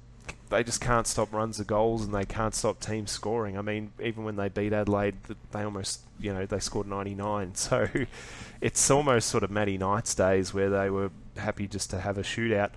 they 0.51 0.65
just 0.65 0.81
can't 0.81 1.07
stop 1.07 1.33
runs 1.33 1.61
of 1.61 1.67
goals 1.67 2.05
and 2.05 2.13
they 2.13 2.25
can't 2.25 2.55
stop 2.55 2.81
teams 2.81 3.11
scoring. 3.11 3.57
I 3.57 3.63
mean, 3.63 3.93
even 4.03 4.25
when 4.25 4.37
they 4.37 4.49
beat 4.49 4.73
Adelaide, 4.73 5.15
they 5.53 5.63
almost, 5.63 6.01
you 6.19 6.35
know, 6.35 6.45
they 6.45 6.59
scored 6.59 6.87
99. 6.87 7.53
So 7.61 7.89
it's 8.61 8.91
almost 8.91 9.29
sort 9.29 9.45
of 9.45 9.51
Matty 9.51 9.79
Knights 9.79 10.15
days 10.15 10.53
where 10.53 10.69
they 10.69 10.91
were 10.91 11.11
happy 11.37 11.69
just 11.69 11.91
to 11.91 12.01
have 12.01 12.19
a 12.19 12.23
shootout. 12.23 12.71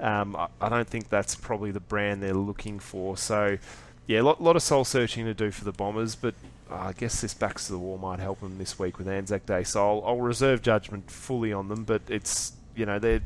Um, 0.00 0.34
I, 0.36 0.48
I, 0.60 0.68
don't 0.68 0.88
think 0.88 1.08
that's 1.10 1.34
probably 1.34 1.70
the 1.70 1.80
brand 1.80 2.22
they're 2.22 2.32
looking 2.32 2.78
for. 2.78 3.16
So, 3.16 3.58
yeah, 4.06 4.20
a 4.20 4.22
lot, 4.22 4.42
lot 4.42 4.56
of 4.56 4.62
soul 4.62 4.84
searching 4.84 5.26
to 5.26 5.34
do 5.34 5.50
for 5.50 5.64
the 5.64 5.72
Bombers, 5.72 6.14
but 6.14 6.34
I 6.70 6.92
guess 6.92 7.20
this 7.20 7.34
backs 7.34 7.66
to 7.66 7.72
the 7.72 7.78
wall 7.78 7.98
might 7.98 8.20
help 8.20 8.40
them 8.40 8.58
this 8.58 8.78
week 8.78 8.98
with 8.98 9.08
Anzac 9.08 9.44
Day. 9.44 9.64
So 9.64 9.86
I'll, 9.86 10.04
I'll 10.06 10.20
reserve 10.20 10.62
judgment 10.62 11.10
fully 11.10 11.52
on 11.52 11.68
them, 11.68 11.84
but 11.84 12.02
it's, 12.08 12.52
you 12.76 12.86
know, 12.86 12.98
they're 12.98 13.22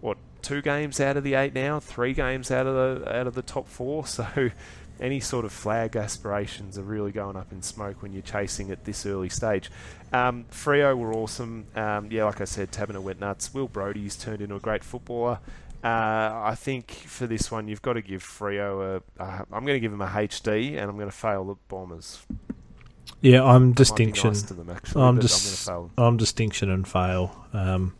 what 0.00 0.18
two 0.44 0.62
games 0.62 1.00
out 1.00 1.16
of 1.16 1.24
the 1.24 1.34
eight 1.34 1.54
now, 1.54 1.80
three 1.80 2.12
games 2.12 2.50
out 2.50 2.66
of 2.66 2.74
the 2.74 3.16
out 3.16 3.26
of 3.26 3.34
the 3.34 3.42
top 3.42 3.68
four. 3.68 4.04
So 4.14 4.50
any 5.00 5.18
sort 5.18 5.44
of 5.44 5.52
flag 5.52 5.96
aspirations 5.96 6.78
are 6.78 6.82
really 6.82 7.10
going 7.10 7.36
up 7.36 7.50
in 7.50 7.62
smoke 7.62 8.00
when 8.00 8.12
you're 8.12 8.22
chasing 8.22 8.70
at 8.70 8.84
this 8.84 9.04
early 9.04 9.28
stage. 9.28 9.70
Um, 10.12 10.44
Freo 10.52 10.96
were 10.96 11.12
awesome. 11.12 11.66
Um, 11.74 12.10
yeah, 12.12 12.24
like 12.24 12.40
I 12.40 12.44
said, 12.44 12.70
Taberner 12.70 13.02
went 13.02 13.18
nuts. 13.18 13.52
Will 13.52 13.66
Brodie's 13.66 14.16
turned 14.16 14.40
into 14.40 14.54
a 14.54 14.60
great 14.60 14.84
footballer. 14.84 15.40
Uh, 15.82 16.42
I 16.44 16.54
think 16.56 16.92
for 16.92 17.26
this 17.26 17.50
one, 17.50 17.66
you've 17.66 17.82
got 17.82 17.94
to 17.94 18.02
give 18.02 18.22
Freo 18.22 19.02
a. 19.18 19.22
Uh, 19.22 19.44
I'm 19.52 19.64
going 19.66 19.76
to 19.76 19.80
give 19.80 19.92
him 19.92 20.00
a 20.00 20.06
HD, 20.06 20.78
and 20.78 20.88
I'm 20.88 20.96
going 20.96 21.10
to 21.10 21.16
fail 21.16 21.44
the 21.44 21.56
Bombers. 21.68 22.24
Yeah, 23.20 23.44
I'm 23.44 23.72
distinction. 23.72 24.30
Nice 24.30 24.42
them, 24.42 24.70
actually, 24.70 25.02
I'm, 25.02 25.18
dis- 25.18 25.68
I'm, 25.68 25.90
I'm, 25.98 26.16
distinction 26.16 26.70
and 26.70 26.86
fail. 26.86 27.34
Um, 27.52 27.94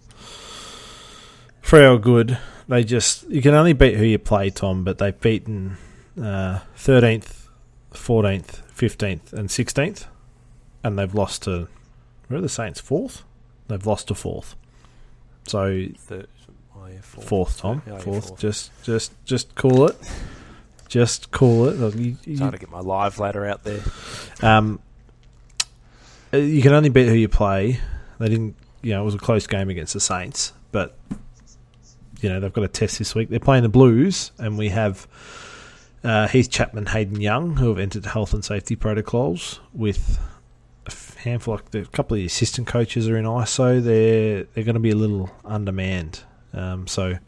Freo 1.64 2.00
good. 2.00 2.38
They 2.68 2.84
just 2.84 3.28
you 3.30 3.42
can 3.42 3.54
only 3.54 3.72
beat 3.72 3.96
who 3.96 4.04
you 4.04 4.18
play, 4.18 4.50
Tom. 4.50 4.84
But 4.84 4.98
they've 4.98 5.18
beaten 5.18 5.76
uh, 6.20 6.60
thirteenth, 6.76 7.48
fourteenth, 7.92 8.62
fifteenth, 8.70 9.32
and 9.32 9.50
sixteenth, 9.50 10.06
and 10.82 10.98
they've 10.98 11.14
lost 11.14 11.42
to 11.44 11.68
where 12.28 12.38
are 12.38 12.42
the 12.42 12.48
Saints? 12.48 12.80
Fourth. 12.80 13.22
They've 13.68 13.86
lost 13.86 14.08
to 14.08 14.14
fourth. 14.14 14.56
So 15.46 15.60
oh 15.60 15.86
yeah, 16.10 17.00
fourth. 17.00 17.28
fourth. 17.28 17.58
Tom, 17.58 17.82
yeah, 17.86 17.98
fourth. 17.98 18.28
fourth. 18.28 18.40
Just, 18.40 18.70
just, 18.82 19.12
just 19.24 19.54
call 19.54 19.86
it. 19.86 19.96
Just 20.88 21.30
call 21.30 21.68
it. 21.68 21.94
You, 21.96 22.16
you, 22.24 22.36
Trying 22.36 22.52
to 22.52 22.58
get 22.58 22.70
my 22.70 22.80
live 22.80 23.18
ladder 23.18 23.46
out 23.46 23.64
there. 23.64 23.82
Um, 24.42 24.80
uh, 26.32 26.38
you 26.38 26.62
can 26.62 26.72
only 26.72 26.88
beat 26.88 27.08
who 27.08 27.14
you 27.14 27.28
play. 27.28 27.80
They 28.18 28.28
didn't. 28.28 28.56
You 28.82 28.92
know, 28.92 29.02
it 29.02 29.04
was 29.04 29.14
a 29.14 29.18
close 29.18 29.46
game 29.46 29.70
against 29.70 29.94
the 29.94 30.00
Saints, 30.00 30.52
but 30.72 30.96
you 32.24 32.30
know 32.30 32.40
they've 32.40 32.52
got 32.54 32.64
a 32.64 32.68
test 32.68 32.98
this 32.98 33.14
week. 33.14 33.28
They're 33.28 33.38
playing 33.38 33.64
the 33.64 33.68
Blues, 33.68 34.32
and 34.38 34.56
we 34.56 34.70
have 34.70 35.06
uh, 36.02 36.26
Heath 36.26 36.50
Chapman, 36.50 36.86
Hayden 36.86 37.20
Young, 37.20 37.56
who 37.56 37.68
have 37.68 37.78
entered 37.78 38.06
health 38.06 38.32
and 38.32 38.42
safety 38.42 38.76
protocols 38.76 39.60
with 39.74 40.18
a 40.86 41.20
handful. 41.20 41.56
Like 41.56 41.74
a 41.74 41.84
couple 41.90 42.14
of 42.14 42.20
the 42.20 42.24
assistant 42.24 42.66
coaches 42.66 43.10
are 43.10 43.18
in 43.18 43.26
ISO. 43.26 43.84
They're 43.84 44.44
they're 44.44 44.64
going 44.64 44.72
to 44.72 44.80
be 44.80 44.90
a 44.90 44.96
little 44.96 45.30
undermanned, 45.44 46.22
um, 46.54 46.86
so 46.86 47.18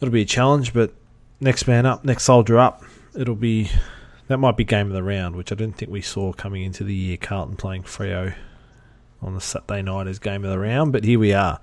it'll 0.00 0.12
be 0.12 0.22
a 0.22 0.26
challenge. 0.26 0.74
But 0.74 0.92
next 1.38 1.68
man 1.68 1.86
up, 1.86 2.04
next 2.04 2.24
soldier 2.24 2.58
up. 2.58 2.82
It'll 3.14 3.36
be 3.36 3.70
that 4.26 4.38
might 4.38 4.56
be 4.56 4.64
game 4.64 4.88
of 4.88 4.94
the 4.94 5.04
round, 5.04 5.36
which 5.36 5.52
I 5.52 5.54
didn't 5.54 5.76
think 5.76 5.92
we 5.92 6.02
saw 6.02 6.32
coming 6.32 6.64
into 6.64 6.82
the 6.82 6.92
year. 6.92 7.16
Carlton 7.16 7.54
playing 7.54 7.84
Freo 7.84 8.34
on 9.22 9.36
the 9.36 9.40
Saturday 9.40 9.82
night 9.82 10.08
as 10.08 10.18
game 10.18 10.44
of 10.44 10.50
the 10.50 10.58
round, 10.58 10.90
but 10.90 11.04
here 11.04 11.20
we 11.20 11.32
are. 11.32 11.60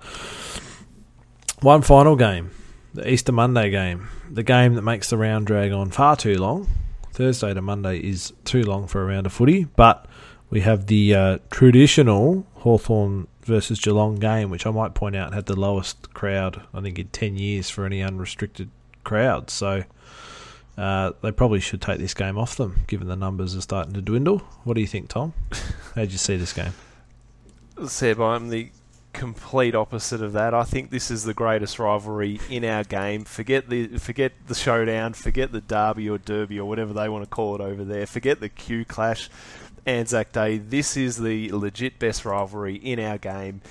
One 1.62 1.80
final 1.80 2.16
game, 2.16 2.50
the 2.92 3.10
Easter 3.10 3.32
Monday 3.32 3.70
game, 3.70 4.08
the 4.30 4.42
game 4.42 4.74
that 4.74 4.82
makes 4.82 5.08
the 5.08 5.16
round 5.16 5.46
drag 5.46 5.72
on 5.72 5.90
far 5.90 6.14
too 6.14 6.36
long. 6.36 6.68
Thursday 7.12 7.54
to 7.54 7.62
Monday 7.62 7.98
is 7.98 8.34
too 8.44 8.62
long 8.62 8.86
for 8.86 9.02
a 9.02 9.06
round 9.06 9.24
of 9.24 9.32
footy, 9.32 9.64
but 9.64 10.06
we 10.50 10.60
have 10.60 10.86
the 10.86 11.14
uh, 11.14 11.38
traditional 11.50 12.46
Hawthorn 12.56 13.26
versus 13.42 13.80
Geelong 13.80 14.16
game, 14.16 14.50
which 14.50 14.66
I 14.66 14.70
might 14.70 14.92
point 14.92 15.16
out 15.16 15.32
had 15.32 15.46
the 15.46 15.58
lowest 15.58 16.12
crowd, 16.12 16.60
I 16.74 16.82
think, 16.82 16.98
in 16.98 17.08
10 17.08 17.36
years 17.36 17.70
for 17.70 17.86
any 17.86 18.02
unrestricted 18.02 18.68
crowd. 19.02 19.48
So 19.48 19.84
uh, 20.76 21.12
they 21.22 21.32
probably 21.32 21.60
should 21.60 21.80
take 21.80 21.98
this 21.98 22.12
game 22.12 22.36
off 22.36 22.56
them, 22.56 22.84
given 22.86 23.08
the 23.08 23.16
numbers 23.16 23.56
are 23.56 23.62
starting 23.62 23.94
to 23.94 24.02
dwindle. 24.02 24.38
What 24.64 24.74
do 24.74 24.82
you 24.82 24.86
think, 24.86 25.08
Tom? 25.08 25.32
How 25.94 26.02
did 26.02 26.12
you 26.12 26.18
see 26.18 26.36
this 26.36 26.52
game? 26.52 26.74
Seb, 27.86 28.20
I'm 28.20 28.50
the 28.50 28.70
complete 29.16 29.74
opposite 29.74 30.20
of 30.20 30.34
that. 30.34 30.52
I 30.52 30.62
think 30.62 30.90
this 30.90 31.10
is 31.10 31.24
the 31.24 31.32
greatest 31.32 31.78
rivalry 31.78 32.38
in 32.50 32.64
our 32.64 32.84
game. 32.84 33.24
Forget 33.24 33.70
the 33.70 33.98
forget 33.98 34.32
the 34.46 34.54
showdown, 34.54 35.14
forget 35.14 35.52
the 35.52 35.62
derby 35.62 36.08
or 36.08 36.18
derby 36.18 36.60
or 36.60 36.68
whatever 36.68 36.92
they 36.92 37.08
want 37.08 37.24
to 37.24 37.30
call 37.30 37.54
it 37.54 37.62
over 37.62 37.82
there. 37.82 38.06
Forget 38.06 38.40
the 38.40 38.50
Q 38.50 38.84
clash, 38.84 39.30
Anzac 39.86 40.32
Day. 40.32 40.58
This 40.58 40.96
is 40.98 41.16
the 41.16 41.50
legit 41.50 41.98
best 41.98 42.26
rivalry 42.26 42.76
in 42.76 43.00
our 43.00 43.16
game. 43.16 43.62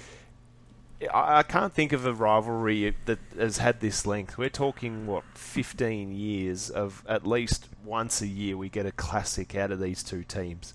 I, 1.14 1.39
I 1.39 1.43
can't 1.43 1.72
think 1.72 1.93
of 1.93 2.08
a 2.08 2.14
rivalry 2.14 2.96
that 3.06 3.20
has 3.38 3.60
had 3.60 3.82
this 3.82 4.08
length. 4.08 4.39
We're 4.39 4.50
talking 4.50 5.06
what 5.06 5.26
15 5.36 6.12
years 6.12 6.72
of 6.72 7.04
at 7.08 7.28
least 7.28 7.70
once 7.84 8.20
a 8.22 8.28
year 8.28 8.58
we 8.58 8.70
get 8.70 8.88
a 8.88 8.91
classic 8.91 9.56
out 9.56 9.72
of 9.72 9.80
these 9.80 10.02
two 10.02 10.24
teams. 10.24 10.74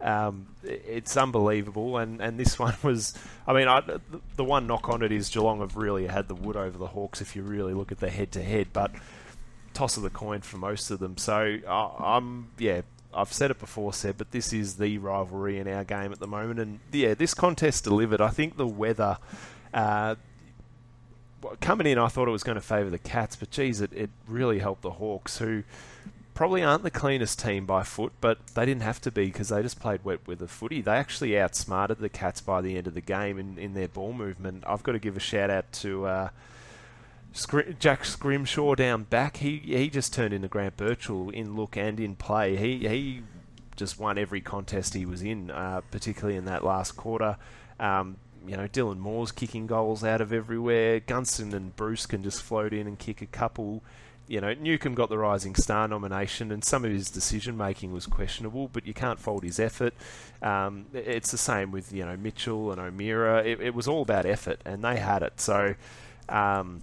Um, 0.00 0.46
it's 0.62 1.16
unbelievable, 1.16 1.96
and, 1.98 2.20
and 2.20 2.38
this 2.38 2.58
one 2.58 2.74
was. 2.82 3.14
I 3.46 3.52
mean, 3.52 3.68
I, 3.68 3.82
the 4.36 4.44
one 4.44 4.66
knock 4.66 4.88
on 4.88 5.02
it 5.02 5.12
is 5.12 5.28
Geelong 5.28 5.60
have 5.60 5.76
really 5.76 6.06
had 6.06 6.28
the 6.28 6.34
wood 6.34 6.56
over 6.56 6.76
the 6.76 6.86
Hawks 6.86 7.20
if 7.20 7.34
you 7.34 7.42
really 7.42 7.74
look 7.74 7.92
at 7.92 7.98
the 7.98 8.10
head 8.10 8.32
to 8.32 8.42
head, 8.42 8.68
but 8.72 8.92
toss 9.74 9.96
of 9.96 10.02
the 10.02 10.10
coin 10.10 10.40
for 10.40 10.56
most 10.56 10.90
of 10.90 10.98
them. 10.98 11.16
So 11.16 11.58
uh, 11.66 11.88
I'm 11.98 12.50
yeah. 12.58 12.82
I've 13.14 13.32
said 13.32 13.50
it 13.50 13.58
before, 13.58 13.94
said, 13.94 14.18
but 14.18 14.32
this 14.32 14.52
is 14.52 14.76
the 14.76 14.98
rivalry 14.98 15.58
in 15.58 15.66
our 15.66 15.82
game 15.82 16.12
at 16.12 16.20
the 16.20 16.26
moment, 16.26 16.60
and 16.60 16.78
yeah, 16.92 17.14
this 17.14 17.32
contest 17.32 17.84
delivered. 17.84 18.20
I 18.20 18.28
think 18.28 18.56
the 18.56 18.66
weather. 18.66 19.16
Uh, 19.72 20.16
coming 21.60 21.86
in, 21.86 21.98
I 21.98 22.08
thought 22.08 22.28
it 22.28 22.32
was 22.32 22.42
going 22.42 22.56
to 22.56 22.60
favour 22.60 22.90
the 22.90 22.98
Cats, 22.98 23.36
but 23.36 23.50
geez, 23.50 23.80
it, 23.80 23.92
it 23.92 24.10
really 24.26 24.58
helped 24.58 24.82
the 24.82 24.90
Hawks, 24.90 25.38
who 25.38 25.62
probably 26.38 26.62
aren't 26.62 26.84
the 26.84 26.90
cleanest 26.90 27.40
team 27.40 27.66
by 27.66 27.82
foot, 27.82 28.12
but 28.20 28.38
they 28.54 28.64
didn't 28.64 28.84
have 28.84 29.00
to 29.00 29.10
be 29.10 29.24
because 29.24 29.48
they 29.48 29.60
just 29.60 29.80
played 29.80 30.04
wet 30.04 30.20
with 30.24 30.38
the 30.38 30.46
footy. 30.46 30.80
They 30.80 30.92
actually 30.92 31.36
outsmarted 31.36 31.98
the 31.98 32.08
Cats 32.08 32.40
by 32.40 32.60
the 32.60 32.76
end 32.76 32.86
of 32.86 32.94
the 32.94 33.00
game 33.00 33.40
in, 33.40 33.58
in 33.58 33.74
their 33.74 33.88
ball 33.88 34.12
movement. 34.12 34.62
I've 34.64 34.84
got 34.84 34.92
to 34.92 35.00
give 35.00 35.16
a 35.16 35.20
shout 35.20 35.50
out 35.50 35.72
to 35.72 36.06
uh, 36.06 36.28
Jack 37.80 38.04
Scrimshaw 38.04 38.76
down 38.76 39.02
back. 39.02 39.38
He 39.38 39.58
he 39.58 39.90
just 39.90 40.14
turned 40.14 40.32
into 40.32 40.46
Grant 40.46 40.76
Birchall 40.76 41.30
in 41.30 41.56
look 41.56 41.76
and 41.76 41.98
in 41.98 42.14
play. 42.14 42.54
He 42.54 42.86
he 42.86 43.22
just 43.74 43.98
won 43.98 44.16
every 44.16 44.40
contest 44.40 44.94
he 44.94 45.04
was 45.04 45.22
in, 45.22 45.50
uh, 45.50 45.80
particularly 45.90 46.36
in 46.36 46.44
that 46.44 46.64
last 46.64 46.92
quarter. 46.92 47.36
Um, 47.80 48.16
you 48.46 48.56
know, 48.56 48.68
Dylan 48.68 48.98
Moore's 48.98 49.32
kicking 49.32 49.66
goals 49.66 50.04
out 50.04 50.20
of 50.20 50.32
everywhere. 50.32 51.00
Gunston 51.00 51.52
and 51.52 51.74
Breust 51.74 52.10
can 52.10 52.22
just 52.22 52.42
float 52.42 52.72
in 52.72 52.86
and 52.86 52.96
kick 52.96 53.22
a 53.22 53.26
couple. 53.26 53.82
You 54.28 54.40
know, 54.40 54.52
Newcombe 54.52 54.94
got 54.94 55.08
the 55.08 55.18
Rising 55.18 55.54
Star 55.54 55.88
nomination, 55.88 56.52
and 56.52 56.62
some 56.62 56.84
of 56.84 56.90
his 56.90 57.10
decision 57.10 57.56
making 57.56 57.92
was 57.92 58.06
questionable, 58.06 58.68
but 58.68 58.86
you 58.86 58.92
can't 58.94 59.18
fault 59.18 59.42
his 59.42 59.58
effort. 59.58 59.94
Um, 60.42 60.86
it's 60.92 61.30
the 61.30 61.38
same 61.38 61.72
with 61.72 61.92
you 61.92 62.04
know 62.04 62.16
Mitchell 62.16 62.70
and 62.70 62.80
O'Meara. 62.80 63.42
It, 63.44 63.60
it, 63.60 63.74
was 63.74 63.88
all 63.88 64.02
about 64.02 64.26
effort, 64.26 64.60
and 64.64 64.84
they 64.84 64.98
had 64.98 65.22
it. 65.22 65.40
So, 65.40 65.74
um, 66.28 66.82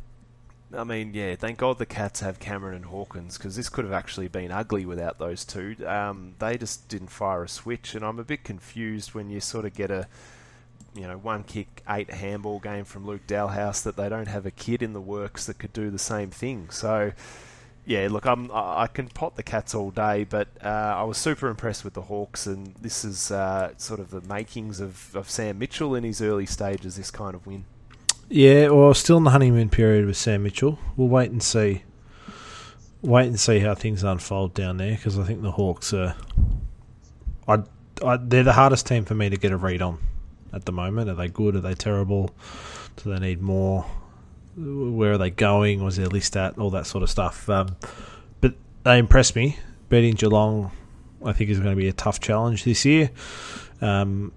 I 0.75 0.83
mean, 0.83 1.13
yeah, 1.13 1.35
thank 1.35 1.59
God 1.59 1.77
the 1.77 1.85
Cats 1.85 2.19
have 2.21 2.39
Cameron 2.39 2.75
and 2.75 2.85
Hawkins 2.85 3.37
because 3.37 3.55
this 3.55 3.69
could 3.69 3.85
have 3.85 3.93
actually 3.93 4.27
been 4.27 4.51
ugly 4.51 4.85
without 4.85 5.19
those 5.19 5.45
two. 5.45 5.75
Um, 5.85 6.33
they 6.39 6.57
just 6.57 6.87
didn't 6.89 7.09
fire 7.09 7.43
a 7.43 7.49
switch, 7.49 7.93
and 7.93 8.03
I'm 8.03 8.19
a 8.19 8.23
bit 8.23 8.43
confused 8.43 9.13
when 9.13 9.29
you 9.29 9.39
sort 9.39 9.65
of 9.65 9.75
get 9.75 9.91
a 9.91 10.07
you 10.95 11.07
know, 11.07 11.17
one 11.17 11.43
kick, 11.43 11.83
eight 11.89 12.09
handball 12.09 12.59
game 12.59 12.85
from 12.85 13.05
Luke 13.05 13.27
Dahlhaus 13.27 13.83
that 13.83 13.97
they 13.97 14.07
don't 14.07 14.27
have 14.27 14.45
a 14.45 14.51
kid 14.51 14.81
in 14.81 14.93
the 14.93 15.01
works 15.01 15.45
that 15.45 15.59
could 15.59 15.73
do 15.73 15.89
the 15.91 15.99
same 15.99 16.31
thing. 16.31 16.69
So, 16.69 17.11
yeah, 17.85 18.07
look, 18.09 18.25
I'm 18.25 18.49
I 18.53 18.87
can 18.87 19.09
pot 19.09 19.35
the 19.35 19.43
Cats 19.43 19.75
all 19.75 19.91
day, 19.91 20.23
but 20.23 20.47
uh, 20.63 20.95
I 20.97 21.03
was 21.03 21.17
super 21.17 21.49
impressed 21.49 21.83
with 21.83 21.93
the 21.93 22.03
Hawks, 22.03 22.47
and 22.47 22.73
this 22.81 23.03
is 23.03 23.29
uh, 23.29 23.73
sort 23.77 23.99
of 23.99 24.09
the 24.09 24.21
makings 24.21 24.79
of, 24.79 25.13
of 25.15 25.29
Sam 25.29 25.59
Mitchell 25.59 25.95
in 25.95 26.03
his 26.03 26.21
early 26.21 26.45
stages. 26.45 26.95
This 26.95 27.11
kind 27.11 27.35
of 27.35 27.45
win. 27.45 27.65
Yeah, 28.29 28.69
well, 28.69 28.93
still 28.93 29.17
in 29.17 29.23
the 29.23 29.31
honeymoon 29.31 29.69
period 29.69 30.05
with 30.05 30.17
Sam 30.17 30.43
Mitchell. 30.43 30.79
We'll 30.95 31.09
wait 31.09 31.29
and 31.29 31.43
see. 31.43 31.83
Wait 33.01 33.27
and 33.27 33.39
see 33.39 33.59
how 33.59 33.75
things 33.75 34.03
unfold 34.03 34.55
down 34.55 34.77
there 34.77 34.95
because 34.95 35.19
I 35.19 35.23
think 35.25 35.43
the 35.43 35.51
Hawks 35.51 35.93
are. 35.93 36.15
I, 37.47 37.59
I, 38.03 38.17
they're 38.17 38.43
the 38.43 38.53
hardest 38.53 38.87
team 38.87 39.05
for 39.05 39.13
me 39.13 39.29
to 39.29 39.37
get 39.37 39.51
a 39.51 39.57
read 39.57 39.83
on 39.83 39.99
at 40.55 40.65
the 40.65 40.71
moment? 40.71 41.09
Are 41.09 41.15
they 41.15 41.27
good? 41.27 41.55
Are 41.55 41.61
they 41.61 41.75
terrible? 41.75 42.33
Do 42.95 43.13
they 43.13 43.19
need 43.19 43.41
more? 43.41 43.85
Where 44.55 45.13
are 45.13 45.17
they 45.17 45.29
going? 45.29 45.83
Was 45.83 45.97
their 45.97 46.07
list 46.07 46.37
at? 46.37 46.57
All 46.57 46.69
that 46.71 46.87
sort 46.87 47.03
of 47.03 47.09
stuff. 47.09 47.49
Um, 47.49 47.75
but 48.39 48.53
they 48.83 48.97
impressed 48.97 49.35
me. 49.35 49.59
Beating 49.89 50.15
Geelong, 50.15 50.71
I 51.23 51.33
think, 51.33 51.49
is 51.49 51.59
going 51.59 51.75
to 51.75 51.79
be 51.79 51.89
a 51.89 51.93
tough 51.93 52.21
challenge 52.21 52.63
this 52.63 52.85
year. 52.85 53.11
Um, 53.81 54.31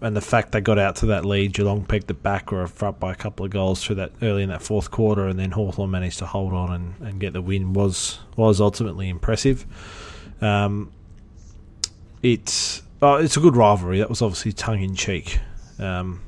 and 0.00 0.16
the 0.16 0.20
fact 0.20 0.52
they 0.52 0.60
got 0.60 0.78
out 0.78 0.96
to 0.96 1.06
that 1.06 1.24
lead, 1.24 1.54
Geelong 1.54 1.84
pegged 1.84 2.10
it 2.10 2.22
back 2.22 2.52
or 2.52 2.66
front 2.66 3.00
by 3.00 3.12
a 3.12 3.14
couple 3.14 3.44
of 3.44 3.50
goals 3.50 3.82
through 3.82 3.96
that 3.96 4.12
early 4.22 4.42
in 4.42 4.50
that 4.50 4.62
fourth 4.62 4.90
quarter, 4.90 5.26
and 5.26 5.38
then 5.38 5.50
Hawthorn 5.50 5.90
managed 5.90 6.18
to 6.20 6.26
hold 6.26 6.52
on 6.52 6.72
and, 6.72 7.08
and 7.08 7.20
get 7.20 7.32
the 7.32 7.42
win 7.42 7.72
was 7.72 8.18
was 8.36 8.60
ultimately 8.60 9.08
impressive. 9.08 9.64
Um, 10.40 10.92
it's 12.22 12.82
oh, 13.00 13.16
it's 13.16 13.36
a 13.36 13.40
good 13.40 13.56
rivalry. 13.56 13.98
That 13.98 14.10
was 14.10 14.20
obviously 14.20 14.52
tongue 14.52 14.82
in 14.82 14.94
cheek 14.94 15.38
um, 15.78 16.22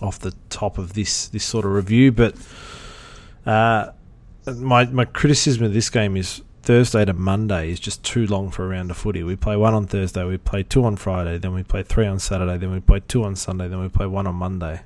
off 0.00 0.18
the 0.18 0.34
top 0.48 0.78
of 0.78 0.94
this 0.94 1.28
this 1.28 1.44
sort 1.44 1.64
of 1.64 1.72
review. 1.72 2.12
But 2.12 2.34
uh, 3.46 3.92
my 4.56 4.86
my 4.86 5.04
criticism 5.04 5.64
of 5.64 5.72
this 5.72 5.90
game 5.90 6.16
is 6.16 6.42
Thursday 6.62 7.04
to 7.04 7.12
Monday 7.12 7.70
is 7.70 7.80
just 7.80 8.04
too 8.04 8.26
long 8.26 8.50
for 8.50 8.64
a 8.64 8.68
round 8.68 8.90
of 8.90 8.96
footy. 8.96 9.22
We 9.22 9.36
play 9.36 9.56
one 9.56 9.74
on 9.74 9.86
Thursday, 9.86 10.24
we 10.24 10.36
play 10.36 10.62
two 10.62 10.84
on 10.84 10.96
Friday, 10.96 11.38
then 11.38 11.54
we 11.54 11.62
play 11.62 11.82
three 11.82 12.06
on 12.06 12.18
Saturday, 12.18 12.58
then 12.58 12.70
we 12.70 12.80
play 12.80 13.00
two 13.00 13.24
on 13.24 13.34
Sunday, 13.36 13.68
then 13.68 13.80
we 13.80 13.88
play 13.88 14.06
one 14.06 14.26
on 14.26 14.34
Monday. 14.34 14.82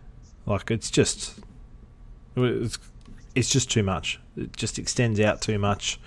Like 0.46 0.70
it's 0.70 0.90
just 0.90 1.40
it's, 2.36 2.78
it's 3.34 3.50
just 3.50 3.70
too 3.70 3.82
much. 3.82 4.20
It 4.36 4.56
just 4.56 4.78
extends 4.78 5.20
out 5.20 5.40
too 5.40 5.58
much. 5.58 5.98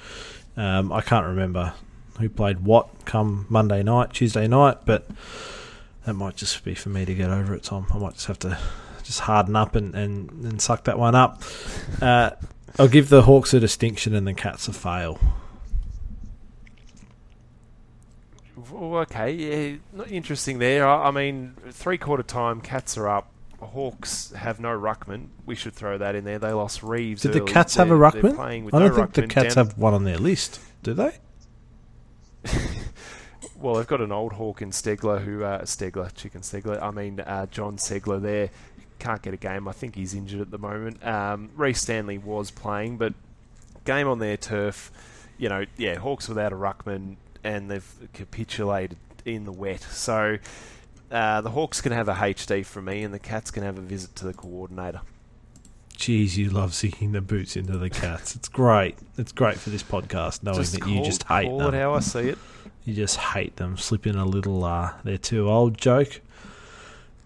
Um, 0.56 0.92
I 0.92 1.02
can't 1.02 1.26
remember 1.26 1.74
who 2.20 2.30
played 2.30 2.62
what 2.62 2.90
come 3.06 3.46
Monday 3.50 3.84
night, 3.84 4.14
Tuesday 4.14 4.48
night, 4.48 4.80
but 4.86 5.06
that 6.08 6.14
might 6.14 6.38
just 6.38 6.64
be 6.64 6.74
for 6.74 6.88
me 6.88 7.04
to 7.04 7.14
get 7.14 7.30
over 7.30 7.54
it, 7.54 7.64
Tom. 7.64 7.86
I 7.94 7.98
might 7.98 8.14
just 8.14 8.28
have 8.28 8.40
to 8.40 8.58
just 9.04 9.20
harden 9.20 9.58
up 9.58 9.76
and, 9.76 9.94
and, 9.94 10.32
and 10.46 10.62
suck 10.62 10.86
that 10.86 10.98
one 10.98 11.16
up. 11.16 11.44
Uh, 12.02 12.32
I'll 12.80 12.88
give 12.88 13.10
the 13.10 13.24
Hawks 13.24 13.54
a 13.54 13.60
distinction 13.60 14.16
and 14.16 14.26
the 14.26 14.34
Cats 14.34 14.70
a 14.70 14.74
fail. 14.74 15.20
okay, 18.74 19.34
yeah, 19.34 19.78
not 19.92 20.10
interesting 20.10 20.60
there. 20.60 20.88
I, 20.88 21.10
I 21.10 21.12
mean, 21.12 21.56
three 21.72 21.98
quarter 21.98 22.24
time, 22.24 22.62
Cats 22.62 22.98
are 22.98 23.10
up. 23.10 23.30
Hawks 23.60 24.32
have 24.32 24.62
no 24.62 24.70
ruckman. 24.70 25.28
We 25.46 25.56
should 25.56 25.74
throw 25.74 25.98
that 25.98 26.16
in 26.16 26.24
there. 26.24 26.40
They 26.40 26.54
lost 26.54 26.84
Reeves. 26.84 27.24
Did 27.24 27.32
early. 27.32 27.40
the 27.42 27.46
Cats 27.52 27.76
they're, 27.76 27.86
have 27.86 27.94
a 27.94 28.00
ruckman? 28.00 28.40
I 28.74 28.80
don't 28.80 28.96
no 28.96 28.96
think 28.96 29.14
the 29.14 29.28
Cats 29.28 29.56
have 29.56 29.78
one 29.78 29.94
on 29.94 30.06
their 30.06 30.18
list. 30.18 30.62
Do 30.84 30.94
they? 30.94 31.18
well, 33.60 33.76
they've 33.76 33.88
got 33.88 34.02
an 34.02 34.12
old 34.12 34.34
hawk 34.34 34.62
in 34.62 34.72
Ceglar, 34.72 35.22
who 35.22 35.44
uh, 35.44 35.62
Ceglar, 35.64 36.14
Chicken 36.14 36.42
Ceglar. 36.42 36.82
I 36.82 36.92
mean, 36.92 37.20
uh, 37.20 37.48
John 37.48 37.78
Ceglar 37.78 38.22
there 38.22 38.50
can't 39.00 39.22
get 39.22 39.34
a 39.34 39.38
game. 39.38 39.68
I 39.68 39.72
think 39.72 39.96
he's 39.96 40.14
injured 40.14 40.42
at 40.42 40.52
the 40.52 40.58
moment. 40.58 41.06
Um, 41.06 41.50
Rhys 41.56 41.80
Stanley 41.80 42.18
was 42.18 42.52
playing, 42.52 42.98
but 42.98 43.14
game 43.86 44.08
on 44.08 44.20
their 44.20 44.38
turf. 44.38 44.92
You 45.38 45.50
know, 45.50 45.66
yeah, 45.78 45.96
Hawks 45.96 46.28
without 46.28 46.52
a 46.52 46.56
ruckman, 46.56 47.18
and 47.44 47.70
they've 47.70 48.10
capitulated 48.14 48.98
in 49.26 49.46
the 49.46 49.52
wet. 49.52 49.82
So 49.82 50.38
uh, 51.12 51.42
the 51.42 51.52
Hawks 51.52 51.82
can 51.82 51.92
have 51.92 52.10
a 52.10 52.16
HD 52.16 52.66
from 52.66 52.86
me, 52.86 53.04
and 53.04 53.14
the 53.14 53.20
Cats 53.20 53.52
can 53.52 53.64
have 53.64 53.78
a 53.78 53.82
visit 53.82 54.16
to 54.18 54.26
the 54.26 54.34
coordinator. 54.34 55.02
Jeez, 55.98 56.38
you 56.38 56.50
love 56.50 56.76
sinking 56.76 57.12
the 57.12 57.22
boots 57.22 57.56
into 57.56 57.76
the 57.76 57.90
cats. 57.90 58.36
It's 58.36 58.48
great. 58.48 58.96
It's 59.18 59.32
great 59.32 59.58
for 59.58 59.72
this 59.72 59.82
podcast, 59.82 60.44
knowing 60.44 60.60
just 60.60 60.74
that 60.74 60.82
call, 60.82 60.94
you 60.94 61.04
just 61.04 61.24
hate 61.24 61.48
call 61.48 61.58
them. 61.58 61.74
it 61.74 61.80
how 61.80 61.96
I 61.96 62.02
see 62.02 62.30
it. 62.30 62.38
You 62.88 62.94
just 62.94 63.18
hate 63.18 63.58
them. 63.58 63.76
Slip 63.76 64.08
in 64.08 64.16
a 64.16 64.24
little, 64.24 64.64
uh, 64.64 64.94
they're 65.04 65.18
too 65.18 65.50
old 65.50 65.78
joke. 65.78 66.22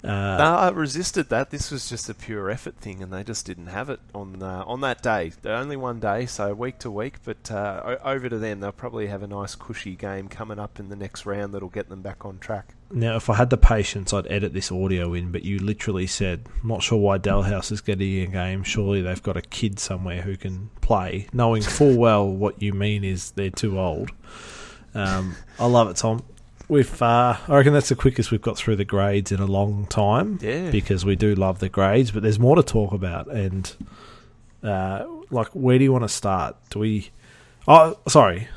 Uh, 0.03 0.07
no, 0.37 0.55
I 0.55 0.69
resisted 0.69 1.29
that. 1.29 1.51
This 1.51 1.69
was 1.69 1.87
just 1.87 2.09
a 2.09 2.15
pure 2.15 2.49
effort 2.49 2.77
thing, 2.77 3.03
and 3.03 3.13
they 3.13 3.23
just 3.23 3.45
didn't 3.45 3.67
have 3.67 3.87
it 3.91 3.99
on 4.15 4.41
uh, 4.41 4.63
on 4.65 4.81
that 4.81 5.03
day. 5.03 5.33
Only 5.45 5.77
one 5.77 5.99
day, 5.99 6.25
so 6.25 6.51
week 6.55 6.79
to 6.79 6.89
week. 6.89 7.17
But 7.23 7.51
uh, 7.51 7.97
over 8.03 8.27
to 8.27 8.39
them, 8.39 8.61
they'll 8.61 8.71
probably 8.71 9.05
have 9.05 9.21
a 9.21 9.27
nice 9.27 9.53
cushy 9.53 9.95
game 9.95 10.29
coming 10.29 10.57
up 10.57 10.79
in 10.79 10.89
the 10.89 10.95
next 10.95 11.27
round 11.27 11.53
that'll 11.53 11.69
get 11.69 11.89
them 11.89 12.01
back 12.01 12.25
on 12.25 12.39
track. 12.39 12.73
Now, 12.89 13.15
if 13.15 13.29
I 13.29 13.35
had 13.35 13.51
the 13.51 13.57
patience, 13.57 14.11
I'd 14.11 14.25
edit 14.31 14.53
this 14.53 14.71
audio 14.71 15.13
in. 15.13 15.31
But 15.31 15.43
you 15.43 15.59
literally 15.59 16.07
said, 16.07 16.47
"Not 16.63 16.81
sure 16.81 16.97
why 16.97 17.19
Dahlhaus 17.19 17.71
is 17.71 17.81
getting 17.81 18.23
a 18.23 18.25
game. 18.25 18.63
Surely 18.63 19.03
they've 19.03 19.21
got 19.21 19.37
a 19.37 19.43
kid 19.43 19.77
somewhere 19.77 20.23
who 20.23 20.35
can 20.35 20.71
play," 20.81 21.27
knowing 21.31 21.61
full 21.61 21.95
well 21.95 22.27
what 22.27 22.59
you 22.59 22.73
mean 22.73 23.03
is 23.03 23.29
they're 23.29 23.51
too 23.51 23.79
old. 23.79 24.09
Um, 24.93 25.35
I 25.59 25.65
love 25.65 25.89
it, 25.89 25.97
Tom. 25.97 26.23
We've, 26.67 27.01
uh, 27.01 27.35
I 27.47 27.57
reckon 27.57 27.73
that's 27.73 27.89
the 27.89 27.95
quickest 27.95 28.31
we've 28.31 28.41
got 28.41 28.57
through 28.57 28.77
the 28.77 28.85
grades 28.85 29.31
in 29.31 29.39
a 29.39 29.45
long 29.45 29.87
time. 29.87 30.39
Yeah. 30.41 30.71
Because 30.71 31.03
we 31.03 31.15
do 31.15 31.35
love 31.35 31.59
the 31.59 31.69
grades, 31.69 32.11
but 32.11 32.23
there's 32.23 32.39
more 32.39 32.55
to 32.55 32.63
talk 32.63 32.93
about. 32.93 33.27
And, 33.27 33.73
uh, 34.63 35.05
like, 35.29 35.49
where 35.49 35.77
do 35.77 35.83
you 35.83 35.91
want 35.91 36.05
to 36.05 36.09
start? 36.09 36.55
Do 36.69 36.79
we. 36.79 37.09
Oh, 37.67 37.97
sorry. 38.07 38.47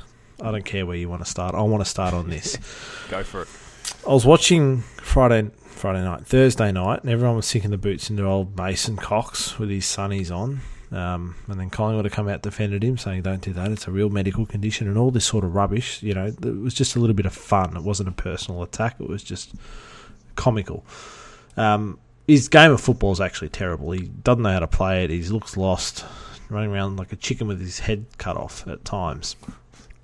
I 0.41 0.51
don't 0.51 0.65
care 0.65 0.87
where 0.87 0.97
you 0.97 1.09
want 1.09 1.25
to 1.25 1.31
start. 1.31 1.55
I 1.55 1.63
want 1.63 1.83
to 1.83 1.89
start 1.91 2.15
on 2.15 2.29
this. 2.31 2.57
Go 3.11 3.23
for 3.23 3.43
it. 3.43 3.49
I 4.07 4.13
was 4.13 4.25
watching 4.25 4.81
Friday 4.81 5.51
Friday 5.85 6.03
night, 6.03 6.27
Thursday 6.27 6.73
night, 6.73 7.03
and 7.03 7.11
everyone 7.11 7.37
was 7.37 7.47
sinking 7.47 7.71
the 7.71 7.79
boots 7.79 8.09
into 8.09 8.25
old 8.25 8.57
Mason 8.57 8.97
Cox 8.97 9.59
with 9.59 9.71
his 9.71 9.85
sunnies 9.85 10.35
on. 10.35 10.61
Um, 10.95 11.35
and 11.49 11.59
then 11.59 11.71
Collingwood 11.71 12.05
have 12.05 12.13
come 12.13 12.29
out 12.29 12.43
defended 12.43 12.85
him, 12.85 12.97
saying, 12.97 13.23
"Don't 13.23 13.41
do 13.41 13.53
that. 13.53 13.73
It's 13.73 13.89
a 13.89 13.91
real 13.91 14.11
medical 14.11 14.47
condition," 14.47 14.87
and 14.87 14.97
all 14.97 15.11
this 15.11 15.25
sort 15.25 15.45
of 15.45 15.53
rubbish. 15.53 16.01
You 16.05 16.15
know, 16.15 16.27
it 16.27 16.45
was 16.45 16.73
just 16.73 16.95
a 16.95 17.01
little 17.01 17.17
bit 17.17 17.27
of 17.27 17.35
fun. 17.35 17.77
It 17.77 17.83
wasn't 17.83 18.11
a 18.11 18.13
personal 18.13 18.63
attack. 18.63 18.97
It 19.01 19.09
was 19.09 19.25
just 19.25 19.55
comical. 20.37 20.85
Um, 21.57 21.99
his 22.29 22.49
game 22.49 22.71
of 22.71 22.81
football 22.81 23.11
is 23.11 23.21
actually 23.21 23.49
terrible. 23.49 23.91
He 23.91 24.03
doesn't 24.03 24.43
know 24.43 24.53
how 24.53 24.61
to 24.61 24.69
play 24.69 25.05
it. 25.05 25.11
He 25.11 25.21
looks 25.25 25.57
lost, 25.57 26.05
running 26.49 26.71
around 26.71 26.97
like 26.97 27.13
a 27.13 27.17
chicken 27.17 27.49
with 27.49 27.61
his 27.61 27.81
head 27.81 28.07
cut 28.19 28.37
off 28.37 28.67
at 28.69 28.85
times. 28.85 29.35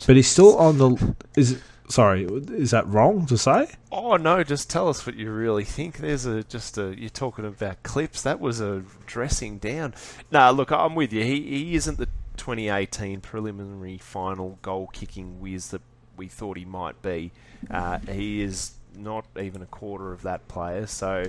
But 0.07 0.17
he's 0.17 0.29
still 0.29 0.59
on 0.59 0.79
the. 0.79 1.15
Is 1.37 1.63
sorry, 1.91 2.25
is 2.25 2.71
that 2.71 2.87
wrong 2.87 3.27
to 3.27 3.37
say? 3.37 3.69
Oh 3.93 4.17
no, 4.17 4.43
just 4.43 4.71
tell 4.71 4.89
us 4.89 5.05
what 5.05 5.17
you 5.17 5.31
really 5.31 5.65
think. 5.65 5.99
There's 5.99 6.27
a 6.27 6.43
just 6.45 6.79
a 6.79 6.99
you're 6.99 7.11
talking 7.11 7.45
about 7.45 7.83
clips. 7.83 8.23
That 8.23 8.41
was 8.41 8.61
a 8.61 8.85
dressing 9.07 9.59
down. 9.59 9.95
Nah, 10.31 10.51
look, 10.51 10.71
I'm 10.71 10.95
with 10.95 11.13
you. 11.13 11.23
He 11.25 11.43
he 11.43 11.75
isn't 11.75 11.99
the 11.99 12.09
2018 12.37 13.21
preliminary 13.21 13.99
final 13.99 14.59
goal 14.63 14.89
kicking 14.93 15.41
whiz 15.41 15.69
that 15.69 15.83
we 16.17 16.29
thought 16.29 16.57
he 16.57 16.65
might 16.65 17.03
be. 17.03 17.33
Uh, 17.71 17.99
he 17.99 18.43
is 18.43 18.73
not 18.97 19.25
even 19.39 19.63
a 19.63 19.67
quarter 19.67 20.13
of 20.13 20.23
that 20.23 20.49
player. 20.49 20.87
So, 20.87 21.25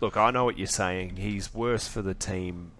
look, 0.00 0.16
I 0.16 0.30
know 0.30 0.44
what 0.44 0.58
you're 0.58 0.66
saying. 0.66 1.16
He's 1.16 1.52
worse 1.54 1.88
for 1.88 2.02
the 2.02 2.14
team 2.14 2.72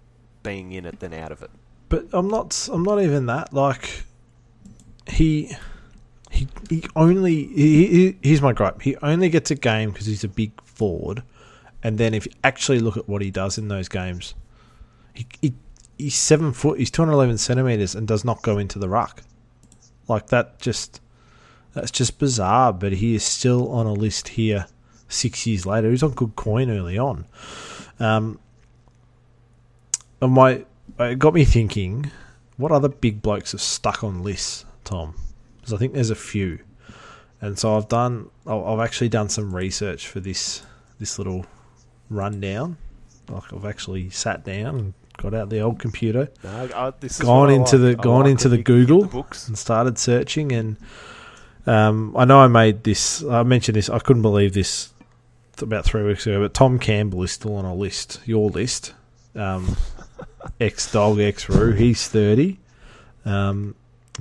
being 0.43 0.72
in 0.72 0.85
it 0.85 1.01
than 1.01 1.12
out 1.12 1.33
of 1.33 1.43
it. 1.43 1.51
But 1.89 2.07
I'm 2.12 2.29
not. 2.29 2.68
I'm 2.72 2.83
not 2.83 3.03
even 3.03 3.26
that. 3.26 3.53
Like 3.53 4.05
he 5.07 5.57
he, 6.39 6.49
he 6.70 6.84
only 6.95 7.47
he, 7.47 7.86
he, 7.86 8.16
here's 8.22 8.43
my 8.43 8.53
gripe. 8.53 8.82
He 8.82 8.97
only 9.03 9.28
gets 9.28 9.51
a 9.51 9.55
game 9.55 9.91
because 9.91 10.07
he's 10.07 10.24
a 10.24 10.28
big 10.28 10.53
forward, 10.62 11.22
and 11.82 11.99
then 11.99 12.14
if 12.14 12.26
you 12.26 12.32
actually 12.45 12.80
look 12.80 12.97
at 12.97 13.09
what 13.09 13.22
he 13.22 13.30
does 13.30 13.59
in 13.59 13.68
those 13.68 13.89
games, 13.89 14.34
he, 15.14 15.26
he 15.43 15.55
he's 15.99 16.14
seven 16.14 16.53
foot, 16.53 16.78
he's 16.78 16.91
two 16.91 17.03
hundred 17.03 17.14
eleven 17.14 17.39
centimeters, 17.39 17.95
and 17.95 18.07
does 18.07 18.24
not 18.24 18.43
go 18.43 18.59
into 18.59 18.78
the 18.78 18.89
ruck. 18.89 19.22
Like 20.07 20.28
that, 20.28 20.61
just 20.61 21.01
that's 21.74 21.91
just 21.91 22.18
bizarre. 22.18 22.72
But 22.72 22.93
he 22.93 23.14
is 23.14 23.24
still 23.24 23.70
on 23.72 23.86
a 23.86 23.93
list 23.93 24.28
here 24.28 24.66
six 25.09 25.47
years 25.47 25.66
later. 25.66 25.91
He's 25.91 26.03
on 26.03 26.12
good 26.12 26.36
coin 26.36 26.70
early 26.70 26.99
on. 26.99 27.26
Um, 27.99 28.39
and 30.20 30.32
my 30.32 30.64
it 30.99 31.18
got 31.18 31.34
me 31.34 31.45
thinking, 31.45 32.11
what 32.57 32.72
other 32.72 32.89
big 32.89 33.22
blokes 33.22 33.55
are 33.55 33.59
stuck 33.59 34.05
on 34.05 34.22
lists, 34.22 34.64
Tom? 34.84 35.14
Because 35.69 35.77
I 35.77 35.81
think 35.81 35.93
there's 35.93 36.09
a 36.09 36.14
few, 36.14 36.61
and 37.43 37.59
so 37.59 37.77
I've 37.77 37.89
done. 37.89 38.31
I've 38.47 38.81
actually 38.81 39.11
done 39.11 39.29
some 39.29 39.55
research 39.55 40.09
for 40.09 40.19
this 40.19 40.62
this 40.99 41.19
little 41.19 41.45
rundown. 42.09 42.79
Like 43.29 43.53
I've 43.53 43.66
actually 43.66 44.09
sat 44.09 44.47
down 44.47 44.79
and 44.79 44.95
got 45.19 45.35
out 45.35 45.51
the 45.51 45.61
old 45.61 45.79
computer, 45.79 46.31
No, 46.43 46.71
I, 46.75 46.93
this 47.01 47.21
is 47.21 47.21
gone 47.21 47.51
into 47.51 47.77
like. 47.77 47.99
the 47.99 48.03
gone 48.03 48.23
like 48.23 48.31
into 48.31 48.49
the 48.49 48.57
Google 48.57 49.05
the 49.05 49.19
and 49.47 49.59
started 49.59 49.99
searching. 49.99 50.53
And 50.53 50.79
um, 51.66 52.16
I 52.16 52.25
know 52.25 52.39
I 52.39 52.47
made 52.47 52.85
this. 52.85 53.23
I 53.23 53.43
mentioned 53.43 53.77
this. 53.77 53.91
I 53.91 53.99
couldn't 53.99 54.23
believe 54.23 54.55
this 54.55 54.91
about 55.61 55.85
three 55.85 56.03
weeks 56.03 56.27
ago. 56.27 56.41
But 56.41 56.55
Tom 56.55 56.79
Campbell 56.79 57.23
is 57.25 57.33
still 57.33 57.57
on 57.57 57.66
a 57.66 57.75
list. 57.75 58.21
Your 58.25 58.49
list. 58.49 58.95
Um, 59.35 59.77
ex 60.61 60.91
dog, 60.91 61.21
ex 61.21 61.47
Roo. 61.47 61.73
He's 61.73 62.09
thirty. 62.09 62.59
Um, 63.27 63.75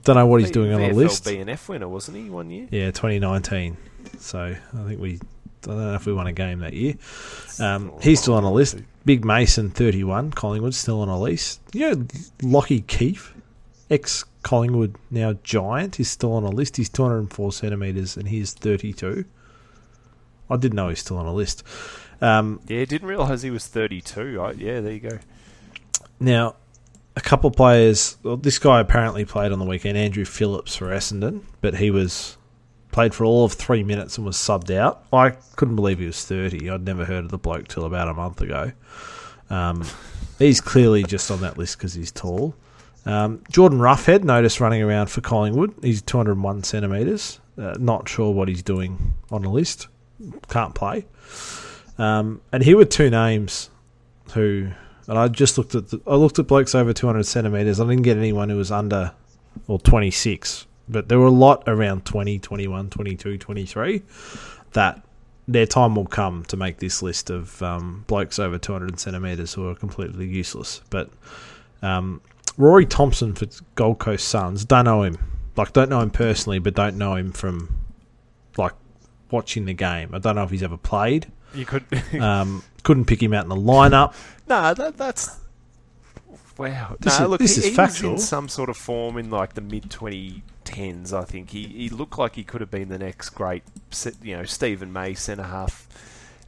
don't 0.04 0.16
know 0.16 0.26
what 0.28 0.41
he's 0.41 0.52
doing 0.52 0.74
on 0.74 0.82
the 0.82 0.93
list. 0.93 1.26
BNF 1.26 1.68
winner, 1.70 1.88
wasn't 1.88 2.18
he, 2.18 2.30
one 2.30 2.50
year? 2.50 2.68
Yeah, 2.72 2.88
2019. 2.91 3.78
So 4.20 4.39
I 4.39 4.88
think 4.88 5.00
we. 5.00 5.20
I 5.64 5.70
don't 5.72 5.78
know 5.78 5.93
if 5.95 6.06
we 6.06 6.14
won 6.14 6.28
a 6.28 6.34
game 6.34 6.60
that 6.60 6.74
year. 6.74 6.93
Um, 7.60 7.91
he's 8.02 8.22
still 8.22 8.36
on 8.36 8.43
a 8.45 8.52
list. 8.52 8.78
Big 9.06 9.26
Mason, 9.26 9.70
31. 9.70 10.32
Collingwood 10.32 10.74
still 10.74 11.02
on 11.02 11.10
a 11.10 11.20
list. 11.20 11.60
You 11.74 11.89
know, 11.89 11.95
Lachie 12.39 12.86
Keeffe, 12.88 13.34
ex 13.89 14.24
Collingwood, 14.43 14.95
now 15.12 15.34
Giant, 15.43 16.00
is 16.00 16.10
still 16.10 16.34
on 16.34 16.43
a 16.43 16.50
list. 16.50 16.78
He's 16.78 16.88
204 16.89 17.52
centimetres 17.52 18.16
and 18.16 18.30
he's 18.30 18.54
32. 18.54 19.26
I 20.50 20.56
didn't 20.56 20.76
know 20.76 20.88
he's 20.89 21.00
still 21.00 21.18
on 21.18 21.26
a 21.26 21.34
list. 21.34 21.64
Um, 22.22 22.62
Yeah, 22.68 22.86
didn't 22.86 23.08
realise 23.08 23.41
he 23.41 23.50
was 23.50 23.68
32. 23.68 24.39
Right? 24.39 24.56
Yeah, 24.56 24.80
there 24.80 24.93
you 24.93 25.00
go. 25.02 25.20
Now, 26.20 26.56
a 27.18 27.22
couple 27.22 27.49
players. 27.49 28.15
Well, 28.22 28.38
this 28.38 28.59
guy 28.59 28.80
apparently 28.80 29.26
played 29.26 29.51
on 29.51 29.57
the 29.57 29.65
weekend, 29.65 29.97
Andrew 29.97 30.24
Phillips 30.24 30.76
for 30.76 30.89
Essendon, 30.89 31.41
but 31.61 31.74
he 31.76 31.89
was 31.89 32.38
played 32.91 33.13
for 33.15 33.26
all 33.26 33.43
of 33.43 33.53
three 33.53 33.84
minutes 33.84 34.18
and 34.18 34.26
was 34.26 34.38
subbed 34.38 34.70
out. 34.70 35.03
I 35.11 35.32
couldn't 35.55 35.76
believe 35.76 35.97
he 35.97 36.05
was 36.05 36.24
thirty. 36.24 36.70
I'd 36.70 36.86
never 36.86 37.05
heard 37.05 37.26
of 37.26 37.32
the 37.32 37.39
bloke 37.39 37.68
till 37.68 37.86
about 37.86 38.07
a 38.07 38.13
month 38.13 38.39
ago. 38.41 38.72
Um, 39.49 39.84
he's 40.39 40.61
clearly 40.61 41.03
just 41.03 41.32
on 41.32 41.41
that 41.41 41.57
list 41.57 41.80
because 41.80 41.95
he's 41.95 42.11
tall. 42.11 42.55
Um, 43.07 43.41
Jordan 43.49 43.80
Roughead 43.80 44.24
noticed 44.24 44.59
running 44.59 44.84
around 44.84 45.07
for 45.07 45.22
Collingwood. 45.22 45.74
He's 45.82 46.03
201 46.03 46.63
centimetres. 46.63 47.39
Uh, 47.57 47.76
not 47.80 48.07
sure 48.07 48.32
what 48.32 48.47
he's 48.47 48.61
doing 48.61 49.15
on 49.32 49.41
the 49.41 49.49
list. 49.49 49.88
Can't 50.49 50.76
play. 50.76 51.07
Um, 51.97 52.41
and 52.51 52.61
here 52.61 52.78
were 52.78 52.86
two 52.86 53.09
names 53.09 53.72
who 54.34 54.70
and 55.08 55.18
I 55.18 55.28
just 55.28 55.58
looked 55.58 55.76
at 55.76 55.89
the, 55.89 56.01
I 56.05 56.16
looked 56.16 56.39
at 56.39 56.47
blokes 56.47 56.76
over 56.76 56.93
200 56.93 57.26
centimeters. 57.26 57.80
I 57.80 57.86
didn't 57.86 58.03
get 58.03 58.18
anyone 58.18 58.49
who 58.49 58.58
was 58.58 58.72
under 58.72 59.14
or 59.68 59.80
26, 59.80 60.66
but 60.89 61.10
there 61.10 61.20
were 61.20 61.28
a 61.28 61.32
lot 61.32 61.64
around 61.68 62.05
20, 62.05 62.39
21, 62.39 62.89
22, 62.89 63.38
23 63.38 64.01
that 64.74 65.01
their 65.47 65.66
time 65.66 65.95
will 65.95 66.05
come 66.05 66.43
to 66.45 66.58
make 66.58 66.78
this 66.78 67.01
list 67.01 67.30
of 67.30 67.62
um, 67.64 68.03
blokes 68.08 68.38
over 68.38 68.58
200 68.58 68.99
centimeters 68.99 69.53
who 69.53 69.68
are 69.70 69.76
completely 69.76 70.28
useless. 70.28 70.82
But 70.89 71.10
um, 71.82 72.22
Rory 72.58 72.86
Thompson 72.86 73.34
for 73.34 73.47
Gold 73.76 73.99
Coast 73.99 74.28
Suns, 74.28 74.66
don't 74.66 74.86
know 74.86 75.03
him. 75.03 75.18
Like, 75.55 75.74
don't 75.74 75.89
know 75.89 76.01
him 76.01 76.12
personally, 76.12 76.60
but 76.60 76.76
don't 76.76 76.97
know 76.97 77.16
him 77.16 77.32
from 77.32 77.78
like 78.58 78.74
watching 79.32 79.66
the 79.66 79.74
game. 79.74 80.14
I 80.14 80.20
don't 80.20 80.36
know 80.36 80.43
if 80.43 80.51
he's 80.51 80.64
ever 80.64 80.78
played. 80.78 81.32
You 81.53 81.66
could. 81.66 81.84
Um, 82.20 82.64
couldn't 82.88 83.04
pick 83.04 83.22
him 83.22 83.34
out 83.34 83.44
in 83.44 83.50
the 83.50 83.56
lineup. 83.56 84.16
no, 84.48 84.74
that, 84.74 84.96
that's. 84.96 85.42
Wow. 86.58 86.96
This 87.02 87.20
no, 87.20 87.26
is- 87.26 87.30
look, 87.30 87.40
this 87.42 87.56
he, 87.58 87.70
is 87.70 87.76
he 87.76 87.82
was 87.82 88.02
in 88.02 88.18
some 88.18 88.48
sort 88.48 88.70
of 88.70 88.78
form 88.78 89.18
in 89.18 89.30
like 89.30 89.56
the 89.56 89.62
mid 89.62 89.90
2010s. 89.90 91.12
I 91.12 91.26
think 91.26 91.50
he, 91.50 91.68
he 91.68 91.90
looked 91.90 92.18
like 92.18 92.36
he 92.36 92.46
could 92.46 92.62
have 92.62 92.72
been 92.72 92.88
the 92.88 92.98
next 92.98 93.32
great, 93.32 93.64
se- 93.92 94.14
you 94.24 94.38
know, 94.38 94.46
Steven 94.46 94.94
May 94.94 95.16
centre 95.16 95.44
half 95.44 95.86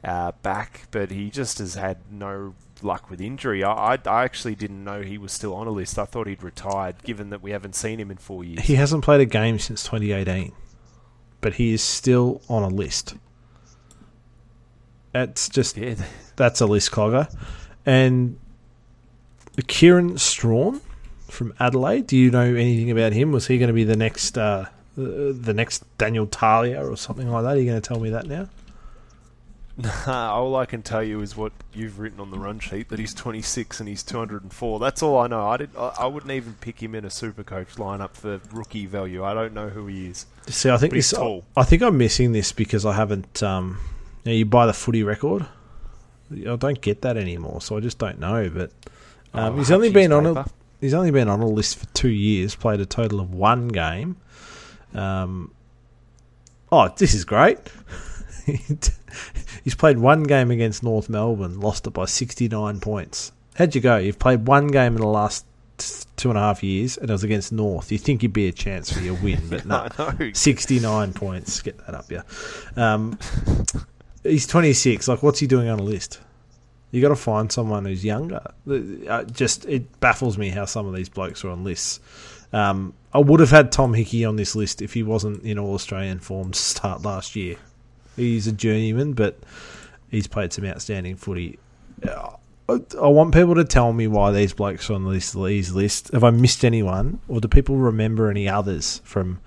uh, 0.02 0.32
back, 0.42 0.86
but 0.90 1.10
he 1.10 1.28
just 1.28 1.58
has 1.58 1.74
had 1.74 1.98
no 2.10 2.54
luck 2.80 3.10
with 3.10 3.20
injury. 3.20 3.62
I, 3.62 3.92
I 3.92 3.98
I 4.06 4.24
actually 4.24 4.54
didn't 4.54 4.82
know 4.82 5.02
he 5.02 5.18
was 5.18 5.30
still 5.30 5.54
on 5.54 5.66
a 5.66 5.70
list. 5.70 5.98
I 5.98 6.06
thought 6.06 6.26
he'd 6.26 6.42
retired, 6.42 7.02
given 7.02 7.28
that 7.28 7.42
we 7.42 7.50
haven't 7.50 7.74
seen 7.74 8.00
him 8.00 8.10
in 8.10 8.16
four 8.16 8.44
years. 8.44 8.62
He 8.62 8.76
hasn't 8.76 9.04
played 9.04 9.20
a 9.20 9.26
game 9.26 9.58
since 9.58 9.84
2018, 9.84 10.52
but 11.42 11.56
he 11.56 11.74
is 11.74 11.82
still 11.82 12.40
on 12.48 12.62
a 12.62 12.68
list. 12.68 13.14
It's 15.14 15.48
just 15.48 15.76
yeah, 15.76 15.94
that's 16.36 16.60
a 16.60 16.66
list 16.66 16.90
clogger. 16.92 17.32
And 17.84 18.38
Kieran 19.66 20.18
Strachan 20.18 20.80
from 21.28 21.54
Adelaide. 21.58 22.06
Do 22.06 22.16
you 22.16 22.30
know 22.30 22.42
anything 22.44 22.90
about 22.90 23.12
him? 23.12 23.32
Was 23.32 23.46
he 23.46 23.58
going 23.58 23.68
to 23.68 23.74
be 23.74 23.84
the 23.84 23.96
next 23.96 24.38
uh, 24.38 24.66
the 24.96 25.52
next 25.54 25.84
Daniel 25.98 26.26
Talia 26.26 26.84
or 26.88 26.96
something 26.96 27.28
like 27.30 27.42
that? 27.44 27.56
Are 27.56 27.58
you 27.58 27.64
going 27.70 27.80
to 27.80 27.86
tell 27.86 28.00
me 28.00 28.10
that 28.10 28.26
now? 28.26 28.48
Nah, 29.76 30.34
all 30.34 30.56
I 30.56 30.66
can 30.66 30.82
tell 30.82 31.02
you 31.02 31.22
is 31.22 31.36
what 31.36 31.52
you've 31.72 31.98
written 32.00 32.20
on 32.20 32.30
the 32.30 32.38
run 32.38 32.58
sheet 32.58 32.90
that 32.90 32.98
he's 32.98 33.14
26 33.14 33.80
and 33.80 33.88
he's 33.88 34.02
204. 34.02 34.78
That's 34.78 35.02
all 35.02 35.16
I 35.18 35.26
know. 35.26 35.48
I 35.48 35.56
did. 35.56 35.70
I, 35.76 35.94
I 36.00 36.06
wouldn't 36.06 36.32
even 36.32 36.52
pick 36.60 36.82
him 36.82 36.94
in 36.94 37.06
a 37.06 37.10
super 37.10 37.42
coach 37.42 37.76
lineup 37.76 38.10
for 38.12 38.40
rookie 38.52 38.84
value. 38.84 39.24
I 39.24 39.32
don't 39.32 39.54
know 39.54 39.70
who 39.70 39.86
he 39.86 40.08
is. 40.08 40.26
See, 40.48 40.68
I 40.68 40.76
think 40.76 40.90
But 40.90 40.96
this. 40.96 41.12
tall. 41.12 41.44
I 41.56 41.62
think 41.62 41.82
I'm 41.82 41.96
missing 41.96 42.32
this 42.32 42.52
because 42.52 42.84
I 42.84 42.92
haven't. 42.92 43.42
Um, 43.42 43.78
know, 44.24 44.32
you 44.32 44.44
buy 44.44 44.66
the 44.66 44.72
footy 44.72 45.02
record. 45.02 45.46
I 46.30 46.56
don't 46.56 46.80
get 46.80 47.02
that 47.02 47.16
anymore, 47.16 47.60
so 47.60 47.76
I 47.76 47.80
just 47.80 47.98
don't 47.98 48.20
know. 48.20 48.48
But 48.48 48.70
um, 49.34 49.54
Oh, 49.54 49.56
he's 49.58 49.70
only 49.70 49.90
been 49.90 50.12
on 50.12 50.26
a 50.26 50.46
he's 50.80 50.94
only 50.94 51.10
been 51.10 51.28
on 51.28 51.40
a 51.40 51.46
list 51.46 51.78
for 51.78 51.86
two 51.86 52.10
years. 52.10 52.54
Played 52.54 52.80
a 52.80 52.86
total 52.86 53.20
of 53.20 53.34
one 53.34 53.68
game. 53.68 54.16
Um, 54.94 55.52
oh, 56.70 56.88
this 56.96 57.14
is 57.14 57.24
great. 57.24 57.58
he's 59.64 59.74
played 59.76 59.98
one 59.98 60.22
game 60.24 60.50
against 60.50 60.82
North 60.82 61.08
Melbourne, 61.08 61.60
lost 61.60 61.86
it 61.86 61.90
by 61.90 62.04
69 62.04 62.80
points. 62.80 63.32
How'd 63.54 63.74
you 63.74 63.80
go? 63.80 63.96
You've 63.98 64.18
played 64.18 64.46
one 64.46 64.68
game 64.68 64.94
in 64.94 65.00
the 65.00 65.06
last 65.06 65.46
two 66.16 66.28
and 66.30 66.38
a 66.38 66.40
half 66.40 66.62
years, 66.62 66.96
and 66.96 67.08
it 67.08 67.12
was 67.12 67.24
against 67.24 67.52
North. 67.52 67.90
You 67.92 67.98
think 67.98 68.22
you'd 68.22 68.32
be 68.32 68.48
a 68.48 68.52
chance 68.52 68.92
for 68.92 69.00
your 69.00 69.14
win, 69.14 69.48
but 69.48 69.66
no. 69.66 69.88
I 69.98 70.32
69 70.32 71.12
points. 71.12 71.60
Get 71.62 71.78
that 71.86 71.94
up, 71.94 72.10
yeah. 72.10 72.22
Um, 72.76 73.18
he's 74.22 74.46
26. 74.46 75.08
Like, 75.08 75.22
what's 75.22 75.40
he 75.40 75.46
doing 75.46 75.68
on 75.68 75.78
a 75.78 75.82
list? 75.82 76.20
You 76.90 77.00
got 77.00 77.10
to 77.10 77.16
find 77.16 77.50
someone 77.52 77.84
who's 77.84 78.04
younger. 78.04 78.40
Uh, 78.68 79.24
Just 79.24 79.64
it 79.66 80.00
baffles 80.00 80.36
me 80.36 80.48
how 80.48 80.64
some 80.64 80.86
of 80.86 80.94
these 80.94 81.08
blokes 81.08 81.44
are 81.44 81.50
on 81.50 81.62
lists. 81.62 82.00
Um, 82.52 82.94
I 83.14 83.18
would 83.18 83.40
have 83.40 83.50
had 83.50 83.70
Tom 83.70 83.94
Hickey 83.94 84.24
on 84.24 84.36
this 84.36 84.56
list 84.56 84.82
if 84.82 84.92
he 84.92 85.02
wasn't 85.02 85.44
in 85.44 85.58
All 85.58 85.74
Australian 85.74 86.18
form 86.18 86.50
to 86.50 86.58
start 86.58 87.02
last 87.02 87.36
year. 87.36 87.56
He's 88.16 88.48
a 88.48 88.52
journeyman, 88.52 89.12
but 89.12 89.38
he's 90.10 90.26
played 90.26 90.52
some 90.52 90.64
outstanding 90.64 91.16
footy. 91.16 91.58
Uh, 92.06 92.30
I 92.68 93.08
want 93.08 93.34
people 93.34 93.54
to 93.56 93.64
tell 93.64 93.92
me 93.92 94.06
why 94.06 94.30
these 94.32 94.52
blokes 94.52 94.90
are 94.90 94.94
on 94.94 95.10
this 95.10 95.32
these 95.32 95.72
list. 95.72 96.12
Have 96.12 96.24
I 96.24 96.30
missed 96.30 96.64
anyone, 96.64 97.20
or 97.28 97.40
do 97.40 97.48
people 97.48 97.76
remember 97.76 98.30
any 98.30 98.48
others 98.48 99.00
from, 99.04 99.40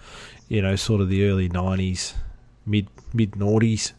you 0.50 0.62
know, 0.62 0.76
sort 0.76 1.02
of 1.02 1.10
the 1.10 1.28
early 1.30 1.48
nineties, 1.50 2.14
mid 2.66 2.88
mid 3.14 3.32
noughties? 3.32 3.94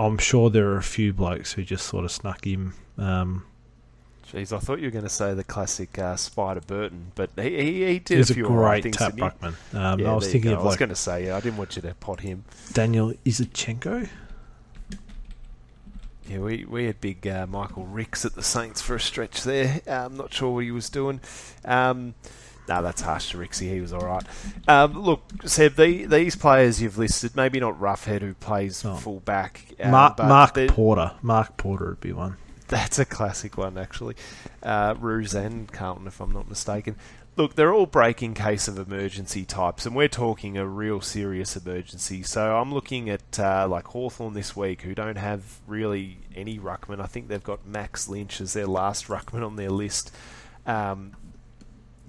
I'm 0.00 0.18
sure 0.18 0.50
there 0.50 0.68
are 0.68 0.76
a 0.76 0.82
few 0.82 1.12
blokes 1.12 1.52
who 1.52 1.64
just 1.64 1.86
sort 1.86 2.04
of 2.04 2.12
snuck 2.12 2.46
him. 2.46 2.74
Um, 2.96 3.44
Jeez, 4.32 4.54
I 4.54 4.58
thought 4.58 4.78
you 4.78 4.86
were 4.86 4.90
going 4.92 5.04
to 5.04 5.08
say 5.10 5.32
the 5.32 5.42
classic 5.42 5.98
uh, 5.98 6.14
Spider 6.16 6.60
Burton, 6.60 7.12
but 7.14 7.30
he 7.36 7.50
he, 7.62 7.86
he 7.86 7.98
did 7.98 8.18
he's 8.18 8.30
a 8.30 8.32
a 8.32 8.34
few 8.34 8.46
alright 8.46 8.82
great 8.82 8.94
things. 8.94 8.96
tap 8.98 9.14
didn't 9.16 9.40
ruckman. 9.40 9.74
Um, 9.74 10.00
Yeah, 10.00 10.12
I 10.12 10.14
was 10.14 10.30
thinking 10.30 10.52
of 10.52 10.60
I 10.60 10.62
was 10.62 10.76
going 10.76 10.90
to 10.90 10.94
say, 10.94 11.26
yeah, 11.26 11.36
I 11.36 11.40
didn't 11.40 11.56
want 11.56 11.76
you 11.76 11.82
to 11.82 11.94
pot 11.94 12.20
him. 12.20 12.44
Daniel 12.74 13.14
Izachenko. 13.24 14.08
Yeah, 16.28 16.40
we, 16.40 16.66
we 16.66 16.84
had 16.84 17.00
big 17.00 17.26
uh, 17.26 17.46
Michael 17.46 17.86
Ricks 17.86 18.26
at 18.26 18.34
the 18.34 18.42
Saints 18.42 18.82
for 18.82 18.94
a 18.96 19.00
stretch 19.00 19.44
there. 19.44 19.80
Uh, 19.86 20.04
I'm 20.04 20.16
not 20.18 20.32
sure 20.34 20.50
what 20.52 20.64
he 20.64 20.70
was 20.70 20.90
doing. 20.90 21.22
Um, 21.64 22.14
no, 22.68 22.82
that's 22.82 23.00
harsh 23.00 23.30
to 23.30 23.38
Rixie. 23.38 23.72
He 23.72 23.80
was 23.80 23.92
all 23.92 24.00
right. 24.06 24.22
Um, 24.68 24.92
look, 25.02 25.22
Seb, 25.44 25.74
the, 25.76 26.04
these 26.06 26.36
players 26.36 26.80
you've 26.82 26.98
listed, 26.98 27.34
maybe 27.34 27.58
not 27.60 27.80
Roughead 27.80 28.20
who 28.20 28.34
plays 28.34 28.84
Oh. 28.84 28.94
full 28.96 29.20
back. 29.20 29.64
uh, 29.82 29.88
Mark, 29.90 30.18
Mark 30.18 30.54
Porter. 30.68 31.12
Mark 31.22 31.56
Porter 31.56 31.86
would 31.90 32.00
be 32.00 32.12
one. 32.12 32.36
That's 32.68 32.98
a 32.98 33.04
classic 33.06 33.56
one, 33.56 33.78
actually. 33.78 34.14
Uh, 34.62 34.94
Roos 34.98 35.34
and 35.34 35.72
Carlton, 35.72 36.06
if 36.06 36.20
I'm 36.20 36.32
not 36.32 36.48
mistaken. 36.48 36.96
Look, 37.36 37.54
they're 37.54 37.72
all 37.72 37.86
breaking 37.86 38.34
case 38.34 38.66
of 38.68 38.78
emergency 38.78 39.44
types, 39.44 39.86
and 39.86 39.94
we're 39.94 40.08
talking 40.08 40.58
a 40.58 40.66
real 40.66 41.00
serious 41.00 41.56
emergency. 41.56 42.24
So 42.24 42.56
I'm 42.56 42.74
looking 42.74 43.08
at 43.08 43.38
uh, 43.38 43.66
like 43.70 43.86
Hawthorn 43.86 44.34
this 44.34 44.56
week, 44.56 44.82
who 44.82 44.92
don't 44.94 45.16
have 45.16 45.60
really 45.68 46.18
any 46.34 46.58
ruckman. 46.58 47.00
I 47.00 47.06
think 47.06 47.28
they've 47.28 47.42
got 47.42 47.64
Max 47.64 48.08
Lynch 48.08 48.40
as 48.40 48.54
their 48.54 48.66
last 48.66 49.06
ruckman 49.06 49.46
on 49.46 49.54
their 49.54 49.70
list. 49.70 50.12
Um, 50.66 51.12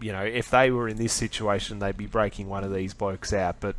you 0.02 0.12
know, 0.12 0.24
if 0.24 0.50
they 0.50 0.72
were 0.72 0.88
in 0.88 0.98
this 0.98 1.14
situation, 1.14 1.80
they'd 1.80 1.98
be 1.98 2.06
breaking 2.06 2.50
one 2.50 2.64
of 2.64 2.74
these 2.74 2.94
blokes 2.94 3.34
out. 3.34 3.58
But 3.60 3.76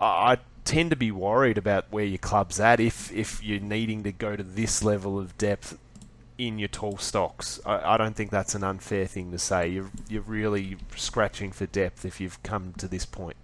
I 0.00 0.38
tend 0.64 0.90
to 0.90 0.96
be 0.96 1.10
worried 1.10 1.58
about 1.58 1.86
where 1.90 2.04
your 2.04 2.18
club's 2.18 2.60
at 2.60 2.80
if 2.80 3.10
if 3.12 3.42
you're 3.42 3.60
needing 3.60 4.02
to 4.04 4.12
go 4.12 4.36
to 4.36 4.42
this 4.42 4.82
level 4.82 5.18
of 5.18 5.36
depth 5.38 5.78
in 6.38 6.58
your 6.58 6.68
tall 6.68 6.96
stocks. 6.98 7.60
I, 7.66 7.94
I 7.94 7.96
don't 7.96 8.14
think 8.14 8.30
that's 8.30 8.54
an 8.54 8.64
unfair 8.64 9.06
thing 9.06 9.30
to 9.32 9.38
say. 9.38 9.68
You're 9.68 9.90
you're 10.08 10.22
really 10.22 10.76
scratching 10.96 11.52
for 11.52 11.66
depth 11.66 12.04
if 12.04 12.20
you've 12.20 12.42
come 12.42 12.74
to 12.78 12.88
this 12.88 13.06
point. 13.06 13.36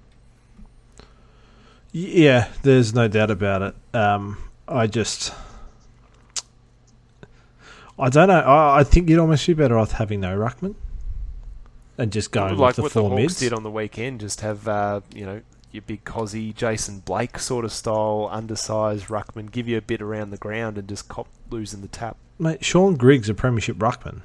Yeah, 1.93 2.49
there's 2.63 2.95
no 2.95 3.09
doubt 3.09 3.31
about 3.31 3.63
it. 3.63 3.75
Um, 3.95 4.37
I 4.69 4.87
just, 4.87 5.33
I 7.99 8.11
don't 8.11 8.29
know. 8.29 8.41
I, 8.41 8.81
I, 8.81 8.85
think 8.85 9.09
you'd 9.09 9.19
almost 9.19 9.47
be 9.47 9.55
better 9.55 9.79
off 9.79 9.93
having 9.93 10.21
no 10.21 10.37
ruckman 10.37 10.75
and 11.99 12.13
just 12.13 12.31
going 12.31 12.57
like 12.57 12.69
with 12.69 12.77
the 12.77 12.83
what 12.83 12.93
four 12.93 13.03
the 13.03 13.09
Hawks 13.09 13.23
mids. 13.23 13.41
did 13.41 13.53
on 13.53 13.63
the 13.63 13.71
weekend. 13.71 14.21
Just 14.21 14.41
have 14.41 14.67
uh, 14.69 15.01
you 15.15 15.25
know 15.25 15.43
your 15.73 15.83
big 15.83 16.05
Cosy, 16.05 16.53
Jason 16.53 17.01
Blake 17.01 17.39
sort 17.39 17.65
of 17.65 17.73
style, 17.73 18.29
undersized 18.33 19.07
ruckman, 19.07 19.51
give 19.51 19.69
you 19.69 19.77
a 19.77 19.83
bit 19.83 20.01
around 20.01 20.31
the 20.31 20.37
ground 20.37 20.79
and 20.79 20.89
just 20.89 21.09
cop 21.09 21.29
losing 21.51 21.83
the 21.83 21.89
tap. 21.89 22.17
Mate, 22.39 22.65
Shaun 22.65 22.97
Griggs, 22.97 23.29
a 23.29 23.35
premiership 23.35 23.77
ruckman. 23.77 24.23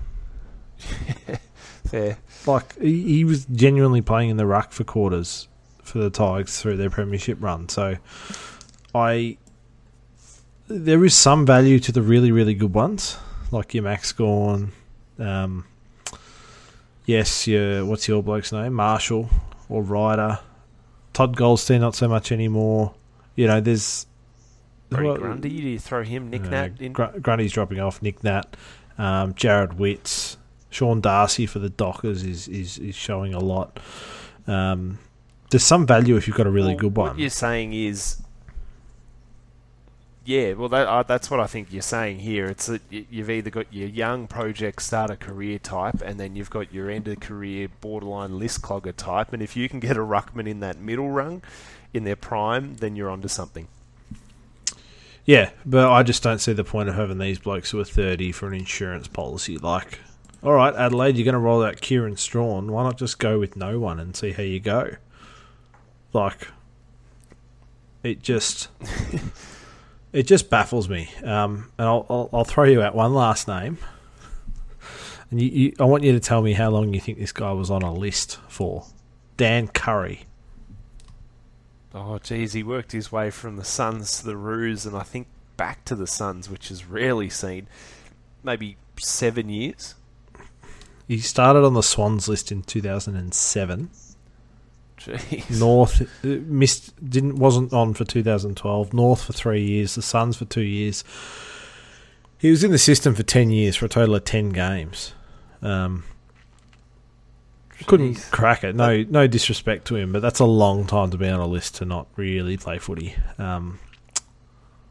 Fair. 1.87 2.17
Like 2.45 2.79
he, 2.79 3.03
he 3.03 3.23
was 3.23 3.45
genuinely 3.45 4.01
playing 4.01 4.29
in 4.29 4.37
the 4.37 4.45
ruck 4.45 4.71
for 4.71 4.83
quarters 4.83 5.47
for 5.83 5.99
the 5.99 6.09
Tigers 6.09 6.59
through 6.59 6.77
their 6.77 6.89
premiership 6.89 7.37
run. 7.41 7.69
So 7.69 7.97
I 8.95 9.37
there 10.67 11.03
is 11.03 11.13
some 11.13 11.45
value 11.45 11.79
to 11.79 11.91
the 11.91 12.01
really 12.01 12.31
really 12.31 12.53
good 12.53 12.73
ones 12.73 13.17
like 13.51 13.73
your 13.73 13.83
Max 13.83 14.11
Gawn. 14.11 14.71
Um, 15.19 15.65
yes, 17.05 17.47
your 17.47 17.85
what's 17.85 18.07
your 18.07 18.21
bloke's 18.23 18.51
name? 18.51 18.73
Marshall 18.73 19.29
or 19.69 19.83
Ryder. 19.83 20.39
Todd 21.13 21.35
Goldstein 21.35 21.81
not 21.81 21.95
so 21.95 22.07
much 22.07 22.31
anymore. 22.31 22.93
You 23.35 23.47
know, 23.47 23.59
there's 23.59 24.05
Brodie 24.89 25.07
well, 25.07 25.17
Grundy, 25.17 25.49
you 25.49 25.79
throw 25.79 26.03
him, 26.03 26.29
Nick 26.29 26.43
uh, 26.43 26.49
Nat 26.49 26.71
in? 26.79 26.93
Gr- 26.93 27.17
Grundy's 27.21 27.53
dropping 27.53 27.79
off. 27.79 28.01
Nick 28.01 28.23
Nat, 28.23 28.55
um, 28.97 29.33
Jarrod 29.33 29.73
Witts, 29.73 30.37
Sean 30.69 31.01
Darcy 31.01 31.45
for 31.45 31.59
the 31.59 31.69
Dockers 31.69 32.23
is 32.23 32.47
is, 32.47 32.77
is 32.77 32.95
showing 32.95 33.33
a 33.33 33.39
lot. 33.39 33.79
Um, 34.47 34.99
there's 35.49 35.63
some 35.63 35.85
value 35.85 36.15
if 36.15 36.27
you've 36.27 36.37
got 36.37 36.47
a 36.47 36.51
really 36.51 36.69
Well, 36.69 36.77
good 36.77 36.97
one. 36.97 37.09
What 37.11 37.19
you're 37.19 37.29
saying 37.29 37.73
is, 37.73 38.21
yeah, 40.23 40.53
well, 40.53 40.69
that, 40.69 40.87
uh, 40.87 41.03
that's 41.03 41.31
what 41.31 41.39
I 41.39 41.47
think 41.47 41.71
you're 41.71 41.81
saying 41.81 42.19
here. 42.19 42.45
It's 42.45 42.67
that 42.67 42.81
you've 42.89 43.29
either 43.29 43.49
got 43.49 43.73
your 43.73 43.87
young 43.87 44.27
project 44.27 44.81
starter 44.81 45.15
career 45.15 45.57
type, 45.57 46.01
and 46.03 46.19
then 46.19 46.35
you've 46.35 46.51
got 46.51 46.71
your 46.71 46.89
end 46.91 47.07
of 47.07 47.19
career 47.19 47.69
borderline 47.81 48.37
list 48.37 48.61
clogger 48.61 48.95
type. 48.95 49.33
And 49.33 49.41
if 49.41 49.57
you 49.57 49.67
can 49.67 49.79
get 49.79 49.97
a 49.97 50.01
ruckman 50.01 50.47
in 50.47 50.59
that 50.59 50.77
middle 50.77 51.09
rung, 51.09 51.41
in 51.93 52.03
their 52.03 52.15
prime, 52.15 52.75
then 52.75 52.95
you're 52.95 53.09
onto 53.09 53.27
something. 53.27 53.67
Yeah, 55.25 55.51
but 55.65 55.89
I 55.91 56.03
just 56.03 56.23
don't 56.23 56.39
see 56.39 56.53
the 56.53 56.63
point 56.63 56.89
of 56.89 56.95
having 56.95 57.17
these 57.17 57.39
blokes 57.39 57.71
who 57.71 57.79
are 57.79 57.85
30 57.85 58.31
for 58.31 58.47
an 58.47 58.53
insurance 58.53 59.07
policy. 59.07 59.57
Like, 59.57 59.99
all 60.43 60.53
right, 60.53 60.73
Adelaide, 60.73 61.17
you're 61.17 61.25
going 61.25 61.33
to 61.33 61.39
roll 61.39 61.63
out 61.63 61.81
Kieran 61.81 62.17
Strachan. 62.17 62.71
Why 62.71 62.83
not 62.83 62.97
just 62.97 63.19
go 63.19 63.39
with 63.39 63.55
no 63.55 63.79
one 63.79 63.99
and 63.99 64.15
see 64.15 64.31
how 64.31 64.43
you 64.43 64.59
go? 64.59 64.95
Like, 66.13 66.47
it 68.03 68.21
just. 68.21 68.69
it 70.13 70.23
just 70.23 70.49
baffles 70.49 70.89
me. 70.89 71.09
Um, 71.23 71.71
and 71.77 71.87
I'll, 71.87 72.05
I'll, 72.09 72.29
I'll 72.33 72.43
throw 72.43 72.65
you 72.65 72.81
out 72.81 72.95
one 72.95 73.13
last 73.13 73.47
name. 73.47 73.77
And 75.29 75.41
you, 75.41 75.49
you, 75.49 75.73
I 75.79 75.85
want 75.85 76.03
you 76.03 76.11
to 76.11 76.19
tell 76.19 76.41
me 76.41 76.53
how 76.53 76.69
long 76.69 76.93
you 76.93 76.99
think 76.99 77.17
this 77.17 77.31
guy 77.31 77.51
was 77.53 77.71
on 77.71 77.81
a 77.81 77.93
list 77.93 78.37
for. 78.47 78.85
Dan 79.37 79.69
Currie. 79.69 80.25
Oh, 81.93 82.19
geez, 82.19 82.53
he 82.53 82.63
worked 82.63 82.91
his 82.91 83.11
way 83.11 83.31
from 83.31 83.55
the 83.55 83.63
Suns 83.63 84.19
to 84.19 84.25
the 84.25 84.37
Roos, 84.37 84.85
and 84.85 84.95
I 84.95 85.03
think 85.03 85.27
back 85.57 85.83
to 85.85 85.95
the 85.95 86.07
Suns, 86.07 86.49
which 86.49 86.69
is 86.71 86.85
rarely 86.85 87.29
seen. 87.29 87.67
Maybe 88.43 88.77
seven 88.99 89.49
years. 89.49 89.95
He 91.07 91.19
started 91.19 91.65
on 91.65 91.73
the 91.73 91.83
Swans 91.83 92.27
list 92.27 92.51
in 92.51 92.61
2007. 92.61 93.89
Jeez. 95.05 95.59
North 95.59 96.01
uh, 96.01 96.27
missed 96.45 96.93
didn't 97.09 97.37
wasn't 97.37 97.73
on 97.73 97.93
for 97.93 98.05
2012. 98.05 98.93
North 98.93 99.23
for 99.23 99.33
three 99.33 99.63
years. 99.63 99.95
The 99.95 100.01
Suns 100.01 100.37
for 100.37 100.45
two 100.45 100.61
years. 100.61 101.03
He 102.37 102.49
was 102.49 102.63
in 102.63 102.71
the 102.71 102.77
system 102.77 103.15
for 103.15 103.23
ten 103.23 103.49
years 103.49 103.75
for 103.75 103.85
a 103.85 103.89
total 103.89 104.15
of 104.15 104.25
ten 104.25 104.49
games. 104.49 105.13
Um, 105.61 106.03
couldn't 107.87 108.15
Jeez. 108.15 108.31
crack 108.31 108.63
it. 108.63 108.75
No, 108.75 109.03
no 109.09 109.27
disrespect 109.27 109.85
to 109.87 109.95
him, 109.95 110.11
but 110.11 110.21
that's 110.21 110.39
a 110.39 110.45
long 110.45 110.85
time 110.85 111.09
to 111.11 111.17
be 111.17 111.27
on 111.27 111.39
a 111.39 111.47
list 111.47 111.75
to 111.75 111.85
not 111.85 112.07
really 112.15 112.57
play 112.57 112.77
footy. 112.77 113.15
Um, 113.37 113.79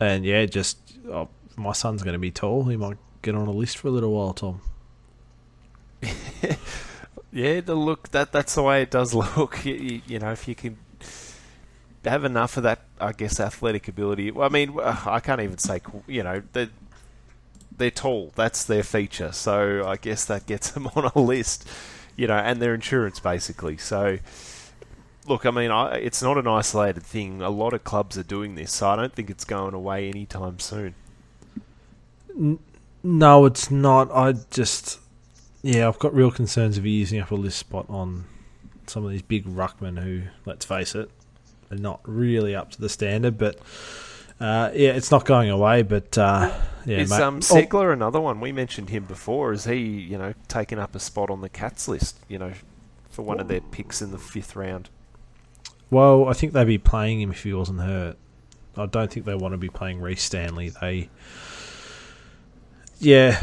and 0.00 0.24
yeah, 0.24 0.46
just 0.46 0.78
oh, 1.08 1.28
my 1.56 1.72
son's 1.72 2.02
going 2.02 2.14
to 2.14 2.18
be 2.18 2.30
tall. 2.30 2.64
He 2.64 2.76
might 2.76 2.98
get 3.22 3.34
on 3.34 3.46
a 3.46 3.52
list 3.52 3.78
for 3.78 3.88
a 3.88 3.90
little 3.90 4.12
while, 4.12 4.32
Tom. 4.32 4.60
Yeah, 7.32 7.60
the 7.60 7.74
look 7.74 8.10
that 8.10 8.32
that's 8.32 8.54
the 8.54 8.62
way 8.62 8.82
it 8.82 8.90
does 8.90 9.14
look. 9.36 9.64
You, 9.64 10.02
you, 10.06 10.18
know, 10.18 10.32
if 10.32 10.48
you 10.48 10.54
can 10.54 10.76
have 12.04 12.24
enough 12.24 12.56
of 12.56 12.62
that, 12.64 12.80
I 13.00 13.12
guess, 13.12 13.38
athletic 13.40 13.88
ability. 13.88 14.32
I 14.36 14.48
mean, 14.48 14.78
I 14.80 15.20
can't 15.20 15.40
even 15.40 15.58
say, 15.58 15.80
you 16.06 16.22
know, 16.22 16.42
they're, 16.52 16.70
they're 17.76 17.90
tall. 17.90 18.32
That's 18.34 18.64
their 18.64 18.82
feature. 18.82 19.32
So 19.32 19.86
I 19.86 19.96
guess 19.96 20.24
that 20.26 20.46
gets 20.46 20.70
them 20.70 20.86
on 20.94 21.10
a 21.14 21.18
list, 21.20 21.68
you 22.16 22.26
know, 22.26 22.36
and 22.36 22.60
their 22.60 22.74
insurance 22.74 23.20
basically. 23.20 23.76
So, 23.76 24.18
look, 25.26 25.44
I 25.44 25.50
mean, 25.50 25.70
I, 25.70 25.96
it's 25.96 26.22
not 26.22 26.38
an 26.38 26.46
isolated 26.46 27.02
thing. 27.02 27.42
A 27.42 27.50
lot 27.50 27.74
of 27.74 27.84
clubs 27.84 28.16
are 28.16 28.24
doing 28.24 28.54
this, 28.54 28.72
so 28.72 28.88
I 28.88 28.96
don't 28.96 29.14
think 29.14 29.30
it's 29.30 29.44
going 29.44 29.74
away 29.74 30.08
anytime 30.08 30.58
soon. 30.58 30.94
No, 33.02 33.44
it's 33.44 33.70
not. 33.70 34.10
I 34.10 34.34
just, 34.50 34.98
yeah, 35.62 35.88
I've 35.88 35.98
got 35.98 36.14
real 36.14 36.30
concerns 36.30 36.78
of 36.78 36.86
using 36.86 37.20
up 37.20 37.30
a 37.30 37.34
list 37.34 37.58
spot 37.58 37.86
on 37.88 38.24
some 38.86 39.04
of 39.04 39.10
these 39.10 39.22
big 39.22 39.44
ruckmen 39.46 40.02
who, 40.02 40.22
let's 40.46 40.64
face 40.64 40.94
it, 40.94 41.10
are 41.70 41.76
not 41.76 42.00
really 42.04 42.54
up 42.54 42.70
to 42.72 42.80
the 42.80 42.88
standard. 42.88 43.38
But 43.38 43.56
uh, 44.40 44.70
yeah, 44.74 44.90
it's 44.90 45.10
not 45.10 45.24
going 45.24 45.50
away. 45.50 45.82
But 45.82 46.16
uh, 46.16 46.52
yeah, 46.86 46.98
Is 46.98 47.10
mate. 47.10 47.20
um, 47.20 47.40
Oh, 47.50 47.90
another 47.90 48.20
one? 48.20 48.40
We 48.40 48.52
mentioned 48.52 48.90
him 48.90 49.04
before. 49.04 49.52
Is 49.52 49.64
he, 49.64 49.76
you 49.78 50.18
know, 50.18 50.34
taking 50.48 50.78
up 50.78 50.94
a 50.94 51.00
spot 51.00 51.30
on 51.30 51.40
the 51.40 51.48
Cats 51.48 51.88
list? 51.88 52.18
You 52.28 52.38
know, 52.38 52.52
for 53.10 53.22
one 53.22 53.40
of 53.40 53.48
their 53.48 53.60
picks 53.60 54.00
in 54.00 54.12
the 54.12 54.18
fifth 54.18 54.56
round. 54.56 54.88
well, 55.90 56.28
I 56.28 56.32
think 56.32 56.52
they'd 56.52 56.64
be 56.64 56.78
playing 56.78 57.20
him 57.20 57.30
if 57.30 57.42
he 57.42 57.52
wasn't 57.52 57.80
hurt. 57.80 58.16
I 58.76 58.86
don't 58.86 59.12
think 59.12 59.26
they 59.26 59.34
want 59.34 59.52
to 59.52 59.58
be 59.58 59.68
playing 59.68 60.00
Rhys 60.00 60.22
Stanley. 60.22 60.70
They, 60.80 61.10
yeah, 62.98 63.42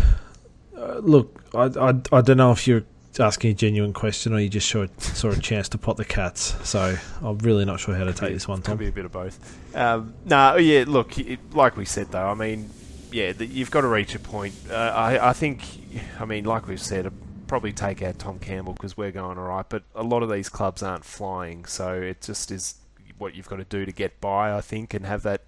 uh, 0.77 0.99
look, 0.99 1.43
I, 1.53 1.65
I, 1.65 1.93
I 2.11 2.21
don't 2.21 2.37
know 2.37 2.51
if 2.51 2.67
you're 2.67 2.83
asking 3.19 3.51
a 3.51 3.53
genuine 3.53 3.93
question 3.93 4.33
or 4.33 4.39
you 4.39 4.49
just 4.49 4.69
saw, 4.69 4.85
saw 4.99 5.29
a 5.29 5.39
chance 5.39 5.69
to 5.69 5.77
pot 5.77 5.97
the 5.97 6.05
cats. 6.05 6.55
So 6.67 6.95
I'm 7.21 7.37
really 7.39 7.65
not 7.65 7.79
sure 7.79 7.95
how 7.95 8.03
to 8.03 8.13
take 8.13 8.33
this 8.33 8.47
one, 8.47 8.59
Could 8.59 8.65
Tom. 8.71 8.77
be 8.77 8.87
a 8.87 8.91
bit 8.91 9.05
of 9.05 9.11
both. 9.11 9.75
Um, 9.75 10.13
no, 10.25 10.57
yeah. 10.57 10.85
Look, 10.87 11.17
it, 11.17 11.39
like 11.53 11.77
we 11.77 11.85
said 11.85 12.11
though, 12.11 12.27
I 12.27 12.35
mean, 12.35 12.69
yeah, 13.11 13.31
the, 13.33 13.45
you've 13.45 13.71
got 13.71 13.81
to 13.81 13.87
reach 13.87 14.13
a 14.15 14.19
point. 14.19 14.53
Uh, 14.69 14.73
I, 14.75 15.29
I 15.29 15.33
think, 15.33 15.63
I 16.19 16.25
mean, 16.25 16.45
like 16.45 16.67
we've 16.67 16.79
said, 16.81 17.11
probably 17.47 17.71
take 17.73 18.01
out 18.03 18.19
Tom 18.19 18.37
Campbell 18.39 18.73
because 18.73 18.97
we're 18.97 19.11
going 19.11 19.37
all 19.37 19.45
right. 19.45 19.65
But 19.67 19.83
a 19.95 20.03
lot 20.03 20.23
of 20.23 20.29
these 20.29 20.49
clubs 20.49 20.83
aren't 20.83 21.05
flying, 21.05 21.65
so 21.65 21.93
it 21.93 22.21
just 22.21 22.51
is 22.51 22.75
what 23.17 23.33
you've 23.33 23.49
got 23.49 23.55
to 23.55 23.63
do 23.63 23.85
to 23.85 23.91
get 23.91 24.19
by. 24.21 24.55
I 24.55 24.61
think, 24.61 24.93
and 24.93 25.05
have 25.05 25.23
that 25.23 25.43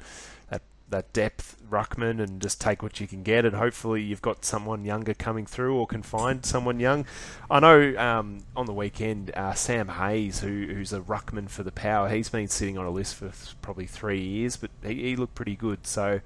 that 0.89 1.13
depth 1.13 1.57
ruckman, 1.69 2.21
and 2.21 2.41
just 2.41 2.59
take 2.59 2.81
what 2.81 2.99
you 2.99 3.07
can 3.07 3.23
get. 3.23 3.45
And 3.45 3.55
hopefully, 3.55 4.01
you've 4.01 4.21
got 4.21 4.45
someone 4.45 4.85
younger 4.85 5.13
coming 5.13 5.45
through, 5.45 5.75
or 5.77 5.87
can 5.87 6.03
find 6.03 6.45
someone 6.45 6.79
young. 6.79 7.05
I 7.49 7.59
know 7.59 7.97
um, 7.97 8.43
on 8.55 8.65
the 8.65 8.73
weekend, 8.73 9.31
uh, 9.35 9.53
Sam 9.53 9.89
Hayes, 9.89 10.39
who, 10.39 10.67
who's 10.67 10.93
a 10.93 10.99
ruckman 10.99 11.49
for 11.49 11.63
the 11.63 11.71
Power, 11.71 12.09
he's 12.09 12.29
been 12.29 12.47
sitting 12.47 12.77
on 12.77 12.85
a 12.85 12.91
list 12.91 13.15
for 13.15 13.31
probably 13.61 13.85
three 13.85 14.21
years, 14.21 14.57
but 14.57 14.71
he, 14.83 14.95
he 14.95 15.15
looked 15.15 15.35
pretty 15.35 15.55
good. 15.55 15.85
So, 15.85 16.21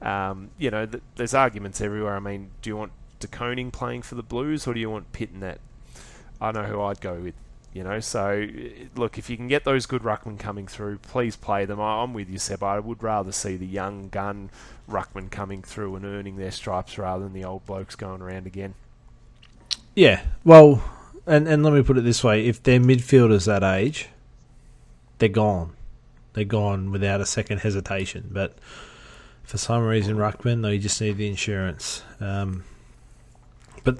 um, 0.00 0.50
you 0.58 0.70
know, 0.70 0.86
th- 0.86 1.02
there's 1.16 1.34
arguments 1.34 1.80
everywhere. 1.80 2.16
I 2.16 2.20
mean, 2.20 2.50
do 2.60 2.70
you 2.70 2.76
want 2.76 2.92
De 3.20 3.26
Koning 3.26 3.70
playing 3.70 4.02
for 4.02 4.14
the 4.14 4.22
Blues, 4.22 4.66
or 4.66 4.74
do 4.74 4.80
you 4.80 4.90
want 4.90 5.12
Pittonet? 5.12 5.58
I 6.40 6.52
know 6.52 6.64
who 6.64 6.80
I'd 6.82 7.00
go 7.00 7.14
with. 7.14 7.34
You 7.72 7.82
know, 7.84 8.00
so 8.00 8.46
eh, 8.48 8.84
look, 8.96 9.18
if 9.18 9.30
you 9.30 9.36
can 9.36 9.48
get 9.48 9.64
those 9.64 9.86
good 9.86 10.02
ruckmen 10.02 10.38
coming 10.38 10.66
through, 10.66 10.98
please 10.98 11.36
play 11.36 11.64
them. 11.64 11.80
I'm 11.80 12.12
with 12.12 12.28
you, 12.28 12.38
Seb. 12.38 12.62
I 12.62 12.78
would 12.78 13.02
rather 13.02 13.32
see 13.32 13.56
the 13.56 13.66
young 13.66 14.08
gun 14.08 14.50
ruckmen 14.88 15.30
coming 15.30 15.62
through 15.62 15.96
and 15.96 16.04
earning 16.04 16.36
their 16.36 16.50
stripes 16.50 16.98
rather 16.98 17.24
than 17.24 17.32
the 17.32 17.44
old 17.44 17.64
blokes 17.64 17.96
going 17.96 18.20
around 18.20 18.46
again. 18.46 18.74
Yeah, 19.94 20.22
well, 20.44 20.82
and 21.26 21.48
and 21.48 21.62
let 21.62 21.72
me 21.72 21.82
put 21.82 21.96
it 21.96 22.04
this 22.04 22.22
way: 22.22 22.46
if 22.46 22.62
they're 22.62 22.80
midfielders 22.80 23.46
that 23.46 23.62
age, 23.62 24.08
they're 25.18 25.28
gone. 25.28 25.74
They're 26.34 26.44
gone 26.44 26.90
without 26.90 27.20
a 27.20 27.26
second 27.26 27.58
hesitation. 27.58 28.28
But 28.30 28.54
for 29.44 29.58
some 29.58 29.84
reason, 29.84 30.16
Ruckman, 30.16 30.62
they 30.62 30.78
just 30.78 31.00
need 31.00 31.18
the 31.18 31.28
insurance. 31.28 32.02
Um, 32.20 32.64
but 33.84 33.98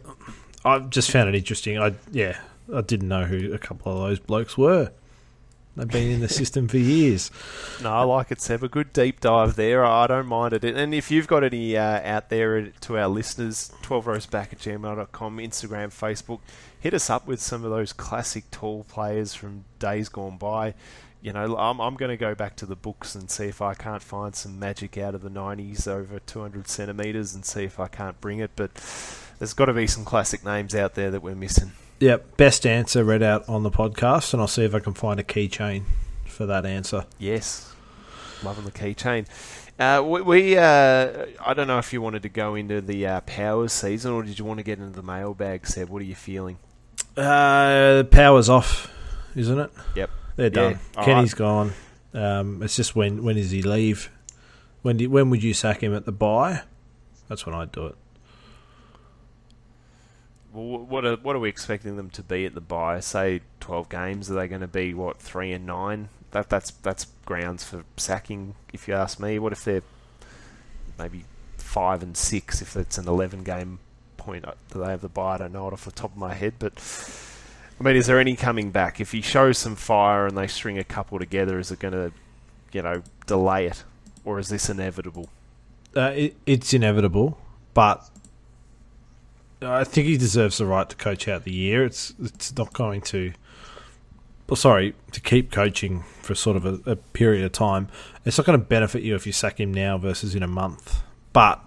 I 0.65 0.79
just 0.81 1.11
found 1.11 1.29
it 1.29 1.35
interesting. 1.35 1.79
I 1.79 1.95
yeah, 2.11 2.39
I 2.73 2.81
didn't 2.81 3.09
know 3.09 3.25
who 3.25 3.53
a 3.53 3.59
couple 3.59 3.93
of 3.93 4.09
those 4.09 4.19
blokes 4.19 4.59
were. 4.59 4.93
They've 5.77 5.89
been 5.89 6.11
in 6.11 6.21
the 6.21 6.29
system 6.41 6.69
for 6.69 6.77
years. 6.77 7.31
No, 7.83 7.93
I 7.93 8.03
like 8.03 8.31
it, 8.31 8.41
Seb. 8.41 8.63
A 8.63 8.69
good 8.69 8.93
deep 8.93 9.21
dive 9.21 9.57
there. 9.57 9.85
I 9.85 10.07
don't 10.07 10.27
mind 10.27 10.53
it. 10.53 10.65
And 10.65 10.95
if 10.95 11.11
you've 11.11 11.27
got 11.27 11.45
any 11.45 11.77
uh, 11.77 12.01
out 12.05 12.29
there 12.29 12.69
to 12.69 12.99
our 12.99 13.09
listeners, 13.09 13.73
12rowsback 13.83 14.53
at 14.53 14.59
gmail.com, 14.59 15.39
Instagram, 15.39 15.89
Facebook, 15.89 16.41
hit 16.79 16.93
us 16.93 17.09
up 17.09 17.27
with 17.27 17.41
some 17.41 17.65
of 17.65 17.71
those 17.71 17.93
classic 17.93 18.51
tall 18.51 18.85
players 18.85 19.35
from 19.35 19.65
days 19.79 20.09
gone 20.09 20.37
by. 20.37 20.75
You 21.23 21.33
know, 21.33 21.57
I'm, 21.57 21.81
I'm 21.81 21.95
going 21.95 22.11
to 22.11 22.17
go 22.17 22.35
back 22.35 22.57
to 22.57 22.67
the 22.67 22.75
books 22.77 23.15
and 23.15 23.31
see 23.31 23.45
if 23.47 23.63
I 23.63 23.75
can't 23.75 24.03
find 24.03 24.35
some 24.35 24.59
magic 24.59 24.99
out 24.99 25.15
of 25.15 25.23
the 25.23 25.31
90s 25.31 25.87
over 25.87 26.19
200 26.19 26.67
centimetres 26.67 27.35
and 27.35 27.47
see 27.47 27.63
if 27.65 27.79
I 27.79 27.87
can't 27.87 28.21
bring 28.21 28.41
it. 28.41 28.51
But 28.57 28.75
there's 29.39 29.55
got 29.55 29.67
to 29.67 29.73
be 29.73 29.87
some 29.87 30.05
classic 30.05 30.45
names 30.45 30.75
out 30.75 30.95
there 30.95 31.13
that 31.13 31.23
we're 31.23 31.37
missing. 31.37 31.73
Yep, 32.03 32.37
best 32.37 32.67
answer 32.67 33.05
read 33.05 33.23
out 33.23 33.49
on 33.49 33.63
the 33.63 33.71
podcast, 33.71 34.33
and 34.33 34.43
I'll 34.43 34.49
see 34.49 34.65
if 34.65 34.75
I 34.75 34.81
can 34.81 34.93
find 34.93 35.21
a 35.21 35.23
keychain 35.23 35.85
for 36.27 36.47
that 36.47 36.67
answer. 36.67 37.07
Yes, 37.17 37.77
loving 38.43 38.65
the 38.65 38.73
keychain. 38.73 39.29
Uh, 39.79 40.03
we, 40.05 40.21
we 40.23 40.59
uh, 40.59 41.27
I 41.47 41.55
don't 41.55 41.69
know 41.69 41.79
if 41.79 41.93
you 41.93 42.03
wanted 42.03 42.23
to 42.25 42.29
go 42.29 42.57
into 42.57 42.81
the 42.81 43.07
uh, 43.07 43.21
powers 43.21 43.73
season 43.73 44.11
or 44.11 44.25
did 44.25 44.37
you 44.37 44.45
want 44.45 44.59
to 44.59 44.65
get 44.65 44.81
into 44.81 44.97
the 44.97 45.05
mailbag, 45.05 45.65
Seb? 45.65 45.91
What 45.91 46.03
are 46.03 46.05
you 46.05 46.17
feeling? 46.17 46.59
Uh, 47.17 48.03
power's 48.11 48.49
off, 48.49 48.93
isn't 49.37 49.61
it? 49.61 49.71
Yep, 49.95 50.11
they're 50.35 50.51
done. 50.51 50.81
Yeah. 50.97 51.05
Kenny's 51.05 51.35
right. 51.35 51.39
gone. 51.39 51.73
Um, 52.15 52.65
it's 52.65 52.75
just 52.75 52.97
when 52.97 53.23
when 53.23 53.37
does 53.37 53.53
he 53.53 53.63
leave? 53.63 54.11
When 54.83 54.97
do, 54.97 55.09
when 55.09 55.31
would 55.31 55.45
you 55.45 55.55
sack 55.55 55.85
him 55.85 55.95
at 55.95 56.05
the 56.05 56.11
bye? 56.11 56.63
That's 57.29 57.47
when 57.47 57.55
I'd 57.55 57.71
do 57.71 57.87
it 57.87 57.95
what 60.53 61.05
are 61.05 61.17
what 61.17 61.35
are 61.37 61.39
we 61.39 61.49
expecting 61.49 61.97
them 61.97 62.11
to 62.11 62.23
be 62.23 62.45
at 62.45 62.55
the 62.55 62.61
bye? 62.61 63.01
Say 63.01 63.41
twelve 63.61 63.89
games. 63.89 64.31
Are 64.31 64.35
they 64.35 64.49
going 64.49 64.61
to 64.61 64.67
be 64.67 64.95
what 64.95 65.19
three 65.19 65.53
and 65.53 65.67
nine? 65.67 66.09
That 66.33 66.49
that's 66.49 66.71
that's 66.71 67.07
grounds 67.25 67.65
for 67.65 67.85
sacking, 67.97 68.55
if 68.73 68.89
you 68.89 68.95
ask 68.95 69.19
me. 69.19 69.39
What 69.39 69.53
if 69.53 69.65
they're 69.65 69.83
maybe 70.99 71.25
five 71.57 72.03
and 72.03 72.17
six? 72.17 72.63
If 72.63 72.77
it's 72.77 72.99
an 72.99 73.09
eleven 73.09 73.43
game 73.45 73.79
point, 74.17 74.47
uh, 74.47 74.53
do 74.71 74.81
they 74.81 74.91
have 74.91 75.01
the 75.01 75.09
bye? 75.09 75.35
I 75.35 75.39
don't 75.39 75.53
know 75.53 75.69
it 75.69 75.73
off 75.73 75.85
the 75.85 75.93
top 75.93 76.13
of 76.13 76.17
my 76.17 76.35
head, 76.35 76.55
but 76.59 76.75
I 77.81 77.85
mean, 77.85 77.97
is 77.97 78.07
there 78.07 78.21
any 78.21 78.37
coming 78.37 78.71
back? 78.71 79.01
If 79.01 79.13
he 79.13 79.21
shows 79.21 79.59
some 79.59 79.77
fire 79.77 80.27
and 80.27 80.37
they 80.37 80.47
string 80.47 80.79
a 80.79 80.85
couple 80.85 81.19
together, 81.19 81.59
is 81.59 81.71
it 81.71 81.81
going 81.81 81.93
to, 81.93 82.13
you 82.73 82.83
know, 82.83 83.03
delay 83.27 83.67
it, 83.67 83.83
or 84.25 84.39
is 84.39 84.49
this 84.49 84.71
inevitable? 84.71 85.29
Uh, 85.97 86.13
it, 86.15 86.37
it's 86.47 86.73
inevitable, 86.73 87.39
but 87.75 88.09
I 89.63 89.85
think 89.85 90.07
he 90.07 90.17
deserves 90.17 90.59
the 90.59 90.67
right 90.67 90.89
to 90.89 90.97
coach 90.97 91.29
out 91.29 91.45
the 91.45 91.53
year. 91.53 91.85
It's 91.85 92.15
it's 92.23 92.57
not 92.57 92.73
going 92.73 93.01
to. 93.03 93.33
Well, 94.49 94.57
sorry, 94.57 94.95
to 95.13 95.21
keep 95.21 95.51
coaching 95.51 96.05
for 96.21 96.35
sort 96.35 96.57
of 96.57 96.67
a, 96.67 96.91
a 96.91 96.97
period 96.97 97.45
of 97.45 97.53
time. 97.53 97.89
It's 98.25 98.37
not 98.37 98.47
going 98.47 98.59
to 98.59 98.65
benefit 98.65 99.03
you 99.03 99.15
if 99.15 99.27
you 99.27 99.33
sack 99.33 99.59
him 99.59 99.73
now 99.73 99.97
versus 99.97 100.35
in 100.35 100.43
a 100.43 100.49
month. 100.49 101.03
But 101.33 101.63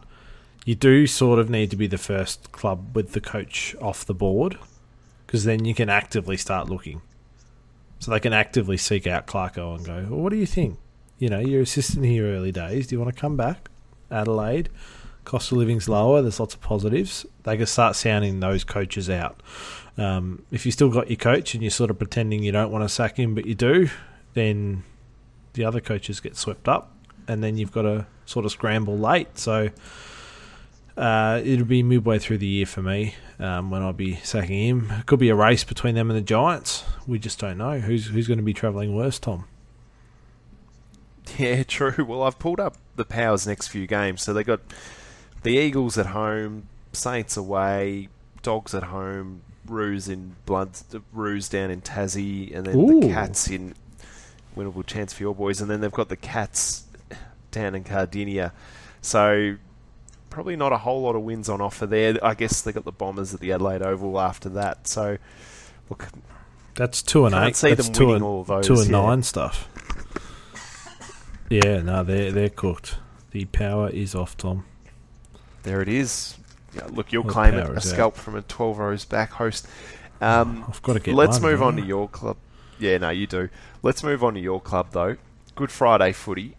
you 0.65 0.75
do 0.75 1.07
sort 1.07 1.39
of 1.39 1.49
need 1.49 1.71
to 1.71 1.75
be 1.75 1.87
the 1.87 1.97
first 1.97 2.51
club 2.51 2.95
with 2.95 3.13
the 3.13 3.21
coach 3.21 3.75
off 3.81 4.05
the 4.05 4.13
board 4.13 4.57
because 5.25 5.45
then 5.45 5.65
you 5.65 5.73
can 5.73 5.89
actively 5.89 6.37
start 6.37 6.69
looking. 6.69 7.01
So 7.99 8.11
they 8.11 8.19
can 8.19 8.33
actively 8.33 8.77
seek 8.77 9.07
out 9.07 9.25
Clarko 9.25 9.75
and 9.75 9.85
go, 9.85 10.05
well, 10.09 10.19
what 10.19 10.29
do 10.31 10.37
you 10.37 10.45
think? 10.45 10.77
You 11.17 11.29
know, 11.29 11.39
you're 11.39 11.61
assistant 11.61 12.05
here 12.05 12.25
early 12.25 12.51
days. 12.51 12.87
Do 12.87 12.95
you 12.95 12.99
want 13.01 13.15
to 13.15 13.19
come 13.19 13.37
back? 13.37 13.69
Adelaide 14.11 14.69
cost 15.25 15.51
of 15.51 15.57
living's 15.57 15.89
lower. 15.89 16.21
There's 16.21 16.39
lots 16.39 16.53
of 16.53 16.61
positives. 16.61 17.25
They 17.43 17.57
can 17.57 17.65
start 17.65 17.95
sounding 17.95 18.39
those 18.39 18.63
coaches 18.63 19.09
out. 19.09 19.41
Um, 19.97 20.43
if 20.51 20.65
you 20.65 20.71
still 20.71 20.89
got 20.89 21.09
your 21.09 21.17
coach 21.17 21.53
and 21.53 21.63
you're 21.63 21.71
sort 21.71 21.89
of 21.89 21.97
pretending 21.97 22.43
you 22.43 22.51
don't 22.51 22.71
want 22.71 22.83
to 22.83 22.89
sack 22.89 23.17
him, 23.17 23.35
but 23.35 23.45
you 23.45 23.55
do, 23.55 23.89
then 24.33 24.83
the 25.53 25.65
other 25.65 25.81
coaches 25.81 26.19
get 26.19 26.35
swept 26.35 26.67
up, 26.67 26.91
and 27.27 27.43
then 27.43 27.57
you've 27.57 27.71
got 27.71 27.83
to 27.83 28.05
sort 28.25 28.45
of 28.45 28.51
scramble 28.51 28.97
late. 28.97 29.37
So 29.37 29.69
uh, 30.97 31.41
it'll 31.43 31.65
be 31.65 31.83
midway 31.83 32.19
through 32.19 32.37
the 32.39 32.47
year 32.47 32.65
for 32.65 32.81
me 32.81 33.15
um, 33.39 33.71
when 33.71 33.81
I'll 33.81 33.93
be 33.93 34.15
sacking 34.17 34.67
him. 34.67 34.91
It 34.91 35.05
could 35.05 35.19
be 35.19 35.29
a 35.29 35.35
race 35.35 35.63
between 35.63 35.95
them 35.95 36.09
and 36.09 36.17
the 36.17 36.23
Giants. 36.23 36.83
We 37.07 37.19
just 37.19 37.39
don't 37.39 37.57
know 37.57 37.79
who's 37.79 38.07
who's 38.07 38.27
going 38.27 38.37
to 38.37 38.43
be 38.43 38.53
travelling 38.53 38.95
worse, 38.95 39.19
Tom. 39.19 39.45
Yeah, 41.39 41.63
true. 41.63 42.05
Well, 42.05 42.21
I've 42.21 42.37
pulled 42.37 42.59
up 42.59 42.77
the 42.95 43.03
Powers' 43.03 43.47
next 43.47 43.69
few 43.69 43.87
games, 43.87 44.21
so 44.21 44.31
they 44.31 44.43
got 44.43 44.61
the 45.45 45.57
Eagles 45.57 45.97
at 45.97 46.07
home, 46.07 46.67
Saints 46.91 47.37
away, 47.37 48.09
Dogs 48.41 48.73
at 48.73 48.83
home, 48.83 49.41
Roos 49.67 50.09
in 50.09 50.35
Blood, 50.45 50.71
Roos 51.13 51.47
down 51.47 51.69
in 51.71 51.81
Tassie, 51.81 52.55
and 52.55 52.65
then 52.65 52.75
Ooh. 52.75 52.99
the 52.99 53.09
Cats 53.09 53.49
in 53.49 53.75
winnable 54.57 54.85
chance 54.85 55.13
for 55.13 55.23
your 55.23 55.35
boys, 55.35 55.61
and 55.61 55.69
then 55.69 55.81
they've 55.81 55.91
got 55.91 56.09
the 56.09 56.17
Cats 56.17 56.85
down 57.51 57.75
in 57.75 57.83
Kardinia. 57.83 58.51
So 59.01 59.55
probably 60.31 60.55
not 60.55 60.73
a 60.73 60.77
whole 60.77 61.03
lot 61.03 61.15
of 61.15 61.21
wins 61.21 61.47
on 61.47 61.61
offer 61.61 61.85
there. 61.85 62.17
I 62.23 62.33
guess 62.33 62.61
they 62.63 62.71
got 62.71 62.83
the 62.83 62.91
Bombers 62.91 63.33
at 63.33 63.39
the 63.39 63.51
Adelaide 63.51 63.83
Oval 63.83 64.19
after 64.19 64.49
that. 64.49 64.87
So 64.87 65.17
look, 65.89 66.07
that's 66.73 67.03
two 67.03 67.25
and 67.25 67.35
eight. 67.35 67.55
See 67.55 67.73
that's 67.73 67.87
them 67.87 67.93
two 67.93 68.07
winning 68.07 68.15
and, 68.15 68.23
all 68.25 68.43
those. 68.43 68.65
Two 68.65 68.73
and 68.75 68.85
yeah. 68.85 68.91
nine 68.91 69.21
stuff. 69.23 69.69
Yeah, 71.51 71.81
no, 71.83 72.03
they're 72.03 72.31
they're 72.31 72.49
cooked. 72.49 72.97
The 73.29 73.45
power 73.45 73.89
is 73.89 74.15
off, 74.15 74.35
Tom. 74.35 74.65
There 75.65 75.81
it 75.81 75.89
is. 75.89 76.37
Yeah, 76.75 76.87
look, 76.91 77.11
you'll 77.11 77.23
claim 77.23 77.55
it 77.55 77.69
a 77.69 77.81
scalp 77.81 78.15
out. 78.15 78.21
from 78.21 78.35
a 78.35 78.43
12 78.43 78.77
rows 78.77 79.03
back 79.03 79.31
host. 79.31 79.67
Um, 80.21 80.63
I've 80.69 80.81
got 80.83 80.93
to 80.93 80.99
get 80.99 81.15
Let's 81.15 81.39
one, 81.39 81.51
move 81.51 81.63
on 81.63 81.75
to 81.77 81.81
your 81.81 82.07
club. 82.07 82.37
Yeah, 82.77 82.99
no, 82.99 83.09
you 83.09 83.25
do. 83.25 83.49
Let's 83.81 84.03
move 84.03 84.23
on 84.23 84.35
to 84.35 84.39
your 84.39 84.61
club, 84.61 84.89
though. 84.91 85.17
Good 85.55 85.71
Friday 85.71 86.11
footy. 86.11 86.55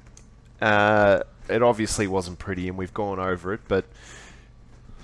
Uh, 0.60 1.20
it 1.48 1.62
obviously 1.62 2.08
wasn't 2.08 2.40
pretty, 2.40 2.68
and 2.68 2.76
we've 2.76 2.94
gone 2.94 3.20
over 3.20 3.52
it, 3.52 3.60
but 3.68 3.84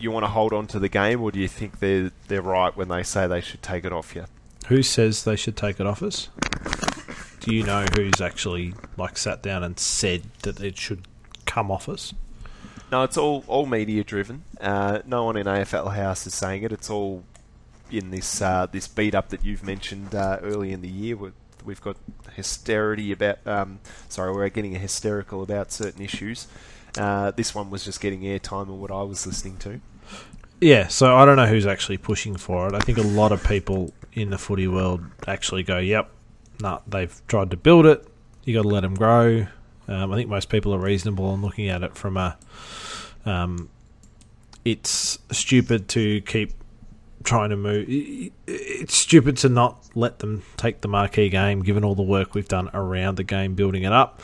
you 0.00 0.10
want 0.10 0.24
to 0.24 0.30
hold 0.30 0.52
on 0.52 0.66
to 0.68 0.80
the 0.80 0.88
game, 0.88 1.22
or 1.22 1.30
do 1.30 1.38
you 1.38 1.48
think 1.48 1.78
they're, 1.78 2.10
they're 2.26 2.42
right 2.42 2.76
when 2.76 2.88
they 2.88 3.04
say 3.04 3.28
they 3.28 3.40
should 3.40 3.62
take 3.62 3.84
it 3.84 3.92
off 3.92 4.16
you? 4.16 4.24
Who 4.66 4.82
says 4.82 5.22
they 5.22 5.36
should 5.36 5.56
take 5.56 5.78
it 5.78 5.86
off 5.86 6.02
us? 6.02 6.28
Do 7.40 7.54
you 7.54 7.62
know 7.62 7.84
who's 7.96 8.20
actually 8.20 8.74
like 8.96 9.16
sat 9.16 9.42
down 9.42 9.62
and 9.62 9.78
said 9.78 10.22
that 10.42 10.60
it 10.60 10.76
should 10.78 11.06
come 11.44 11.70
off 11.70 11.88
us? 11.88 12.14
No, 12.92 13.04
it's 13.04 13.16
all 13.16 13.42
all 13.46 13.64
media 13.64 14.04
driven. 14.04 14.44
Uh, 14.60 14.98
no 15.06 15.24
one 15.24 15.38
in 15.38 15.46
AFL 15.46 15.94
House 15.96 16.26
is 16.26 16.34
saying 16.34 16.62
it. 16.62 16.72
It's 16.72 16.90
all 16.90 17.24
in 17.90 18.10
this 18.10 18.42
uh, 18.42 18.66
this 18.70 18.86
beat 18.86 19.14
up 19.14 19.30
that 19.30 19.42
you've 19.46 19.64
mentioned 19.64 20.14
uh, 20.14 20.38
early 20.42 20.72
in 20.72 20.82
the 20.82 20.90
year. 20.90 21.16
We've 21.64 21.80
got 21.80 21.96
hysterity 22.36 23.10
about. 23.10 23.38
Um, 23.46 23.80
sorry, 24.10 24.34
we're 24.34 24.50
getting 24.50 24.74
hysterical 24.74 25.42
about 25.42 25.72
certain 25.72 26.02
issues. 26.02 26.48
Uh, 26.98 27.30
this 27.30 27.54
one 27.54 27.70
was 27.70 27.82
just 27.82 28.02
getting 28.02 28.20
airtime 28.20 28.68
on 28.68 28.78
what 28.78 28.90
I 28.90 29.02
was 29.02 29.26
listening 29.26 29.56
to. 29.58 29.80
Yeah, 30.60 30.88
so 30.88 31.16
I 31.16 31.24
don't 31.24 31.36
know 31.36 31.46
who's 31.46 31.66
actually 31.66 31.96
pushing 31.96 32.36
for 32.36 32.68
it. 32.68 32.74
I 32.74 32.80
think 32.80 32.98
a 32.98 33.02
lot 33.02 33.32
of 33.32 33.42
people 33.42 33.94
in 34.12 34.28
the 34.28 34.38
footy 34.38 34.68
world 34.68 35.02
actually 35.26 35.62
go, 35.62 35.78
"Yep, 35.78 36.10
nah, 36.60 36.80
they've 36.86 37.22
tried 37.26 37.52
to 37.52 37.56
build 37.56 37.86
it. 37.86 38.06
You 38.44 38.52
got 38.52 38.62
to 38.62 38.68
let 38.68 38.80
them 38.80 38.94
grow." 38.94 39.46
Um, 39.88 40.12
I 40.12 40.16
think 40.16 40.28
most 40.28 40.48
people 40.48 40.74
are 40.74 40.78
reasonable 40.78 41.34
in 41.34 41.42
looking 41.42 41.68
at 41.68 41.82
it 41.82 41.96
from 41.96 42.16
a. 42.16 42.36
Um, 43.24 43.68
it's 44.64 45.18
stupid 45.30 45.88
to 45.90 46.20
keep 46.22 46.52
trying 47.24 47.50
to 47.50 47.56
move. 47.56 47.86
It's 48.46 48.96
stupid 48.96 49.36
to 49.38 49.48
not 49.48 49.88
let 49.94 50.20
them 50.20 50.42
take 50.56 50.80
the 50.80 50.88
marquee 50.88 51.28
game, 51.28 51.62
given 51.62 51.84
all 51.84 51.94
the 51.94 52.02
work 52.02 52.34
we've 52.34 52.48
done 52.48 52.70
around 52.74 53.16
the 53.16 53.24
game, 53.24 53.54
building 53.54 53.82
it 53.82 53.92
up. 53.92 54.20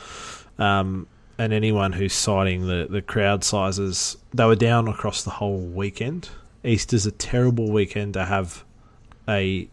Um, 0.58 1.06
and 1.38 1.52
anyone 1.52 1.92
who's 1.92 2.12
citing 2.12 2.66
the, 2.66 2.86
the 2.90 3.02
crowd 3.02 3.44
sizes, 3.44 4.16
they 4.34 4.44
were 4.44 4.56
down 4.56 4.88
across 4.88 5.22
the 5.22 5.30
whole 5.30 5.58
weekend. 5.58 6.28
Easter's 6.64 7.06
a 7.06 7.12
terrible 7.12 7.70
weekend 7.70 8.14
to 8.14 8.24
have 8.24 8.64
a 9.28 9.68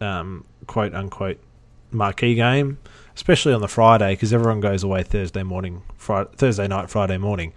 um, 0.00 0.44
quote 0.66 0.94
unquote 0.94 1.40
marquee 1.90 2.34
game 2.34 2.78
especially 3.18 3.52
on 3.52 3.60
the 3.60 3.66
Friday 3.66 4.12
because 4.12 4.32
everyone 4.32 4.60
goes 4.60 4.84
away 4.84 5.02
Thursday 5.02 5.42
morning, 5.42 5.82
Friday, 5.96 6.30
Thursday 6.36 6.68
night, 6.68 6.88
Friday 6.88 7.18
morning. 7.18 7.52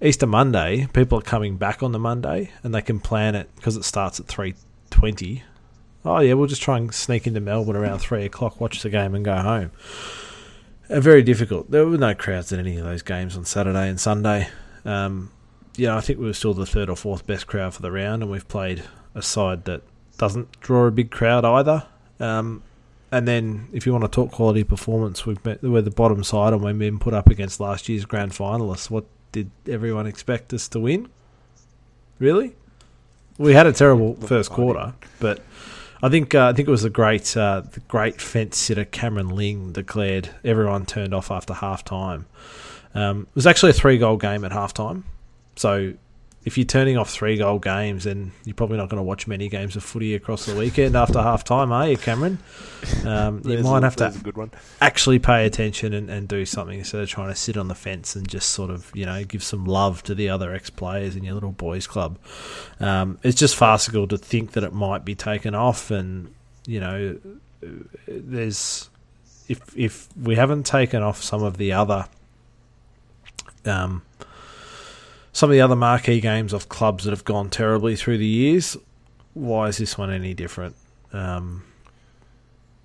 Easter 0.00 0.24
Monday, 0.24 0.86
people 0.92 1.18
are 1.18 1.22
coming 1.22 1.56
back 1.56 1.82
on 1.82 1.90
the 1.90 1.98
Monday 1.98 2.52
and 2.62 2.72
they 2.72 2.80
can 2.80 3.00
plan 3.00 3.34
it 3.34 3.50
because 3.56 3.76
it 3.76 3.82
starts 3.82 4.20
at 4.20 4.26
three 4.26 4.54
twenty. 4.88 5.42
Oh 6.04 6.20
yeah, 6.20 6.34
we'll 6.34 6.46
just 6.46 6.62
try 6.62 6.76
and 6.76 6.94
sneak 6.94 7.26
into 7.26 7.40
Melbourne 7.40 7.74
around 7.74 7.98
three 7.98 8.24
o'clock, 8.24 8.60
watch 8.60 8.82
the 8.82 8.88
game, 8.88 9.16
and 9.16 9.24
go 9.24 9.34
home. 9.34 9.72
Uh, 10.88 11.00
very 11.00 11.24
difficult. 11.24 11.68
There 11.72 11.84
were 11.84 11.98
no 11.98 12.14
crowds 12.14 12.52
at 12.52 12.60
any 12.60 12.76
of 12.76 12.84
those 12.84 13.02
games 13.02 13.36
on 13.36 13.44
Saturday 13.44 13.88
and 13.88 13.98
Sunday. 13.98 14.48
Um, 14.84 15.32
yeah, 15.76 15.96
I 15.96 16.00
think 16.00 16.20
we 16.20 16.26
were 16.26 16.34
still 16.34 16.54
the 16.54 16.66
third 16.66 16.88
or 16.88 16.94
fourth 16.94 17.26
best 17.26 17.48
crowd 17.48 17.74
for 17.74 17.82
the 17.82 17.90
round, 17.90 18.22
and 18.22 18.30
we've 18.30 18.46
played 18.46 18.84
a 19.12 19.22
side 19.22 19.64
that 19.64 19.82
doesn't 20.18 20.60
draw 20.60 20.86
a 20.86 20.92
big 20.92 21.10
crowd 21.10 21.44
either. 21.44 21.84
Um, 22.20 22.62
and 23.12 23.28
then, 23.28 23.68
if 23.72 23.84
you 23.84 23.92
want 23.92 24.04
to 24.04 24.08
talk 24.08 24.32
quality 24.32 24.64
performance, 24.64 25.26
we've 25.26 25.42
been, 25.42 25.58
we're 25.62 25.82
the 25.82 25.90
bottom 25.90 26.24
side, 26.24 26.54
and 26.54 26.62
we've 26.62 26.78
been 26.78 26.98
put 26.98 27.12
up 27.12 27.28
against 27.28 27.60
last 27.60 27.88
year's 27.88 28.06
grand 28.06 28.32
finalists. 28.32 28.88
What 28.88 29.04
did 29.32 29.50
everyone 29.68 30.06
expect 30.06 30.52
us 30.54 30.66
to 30.68 30.80
win? 30.80 31.08
Really? 32.18 32.54
We 33.36 33.52
had 33.52 33.66
a 33.66 33.72
terrible 33.72 34.14
first 34.14 34.50
quarter, 34.50 34.94
but 35.20 35.42
I 36.02 36.08
think 36.08 36.34
uh, 36.34 36.48
I 36.48 36.52
think 36.54 36.68
it 36.68 36.70
was 36.70 36.82
the 36.82 36.90
great 36.90 37.36
uh, 37.36 37.62
the 37.70 37.80
great 37.80 38.20
fence 38.20 38.56
sitter 38.56 38.84
Cameron 38.84 39.28
Ling 39.28 39.72
declared 39.72 40.30
everyone 40.42 40.86
turned 40.86 41.14
off 41.14 41.30
after 41.30 41.52
half 41.54 41.84
time. 41.84 42.26
Um, 42.94 43.22
it 43.30 43.34
was 43.34 43.46
actually 43.46 43.70
a 43.70 43.74
three 43.74 43.98
goal 43.98 44.16
game 44.16 44.44
at 44.44 44.52
half 44.52 44.72
time, 44.72 45.04
so 45.56 45.94
if 46.44 46.58
you're 46.58 46.64
turning 46.64 46.98
off 46.98 47.10
three 47.10 47.36
goal 47.36 47.58
games, 47.60 48.04
then 48.04 48.32
you're 48.44 48.54
probably 48.54 48.76
not 48.76 48.88
going 48.88 48.98
to 48.98 49.04
watch 49.04 49.28
many 49.28 49.48
games 49.48 49.76
of 49.76 49.84
footy 49.84 50.14
across 50.14 50.46
the 50.46 50.56
weekend 50.56 50.96
after 50.96 51.22
half 51.22 51.44
time, 51.44 51.70
are 51.70 51.88
you, 51.88 51.96
Cameron? 51.96 52.38
Um, 53.06 53.42
you 53.44 53.62
might 53.62 53.78
a, 53.78 53.82
have 53.82 53.96
to 53.96 54.08
a 54.08 54.10
good 54.10 54.36
one. 54.36 54.50
actually 54.80 55.18
pay 55.18 55.46
attention 55.46 55.92
and, 55.92 56.10
and 56.10 56.26
do 56.26 56.44
something 56.44 56.78
instead 56.78 57.00
of 57.00 57.08
trying 57.08 57.28
to 57.28 57.34
sit 57.34 57.56
on 57.56 57.68
the 57.68 57.74
fence 57.74 58.16
and 58.16 58.28
just 58.28 58.50
sort 58.50 58.70
of, 58.70 58.90
you 58.94 59.06
know, 59.06 59.22
give 59.24 59.42
some 59.42 59.64
love 59.64 60.02
to 60.04 60.14
the 60.14 60.28
other 60.28 60.52
ex 60.52 60.68
players 60.68 61.14
in 61.16 61.24
your 61.24 61.34
little 61.34 61.52
boys' 61.52 61.86
club. 61.86 62.18
Um, 62.80 63.18
it's 63.22 63.38
just 63.38 63.56
farcical 63.56 64.06
to 64.08 64.18
think 64.18 64.52
that 64.52 64.64
it 64.64 64.72
might 64.72 65.04
be 65.04 65.14
taken 65.14 65.54
off, 65.54 65.90
and, 65.90 66.34
you 66.66 66.80
know, 66.80 67.18
there's. 68.06 68.88
If, 69.48 69.76
if 69.76 70.08
we 70.16 70.36
haven't 70.36 70.64
taken 70.64 71.02
off 71.02 71.22
some 71.22 71.42
of 71.42 71.56
the 71.56 71.72
other 71.72 72.06
um, 73.64 74.02
some 75.32 75.50
of 75.50 75.54
the 75.54 75.60
other 75.60 75.76
marquee 75.76 76.20
games 76.20 76.52
of 76.52 76.68
clubs 76.68 77.04
that 77.04 77.10
have 77.10 77.24
gone 77.24 77.50
terribly 77.50 77.96
through 77.96 78.18
the 78.18 78.26
years. 78.26 78.76
Why 79.34 79.68
is 79.68 79.78
this 79.78 79.96
one 79.96 80.10
any 80.10 80.34
different? 80.34 80.76
Um, 81.12 81.64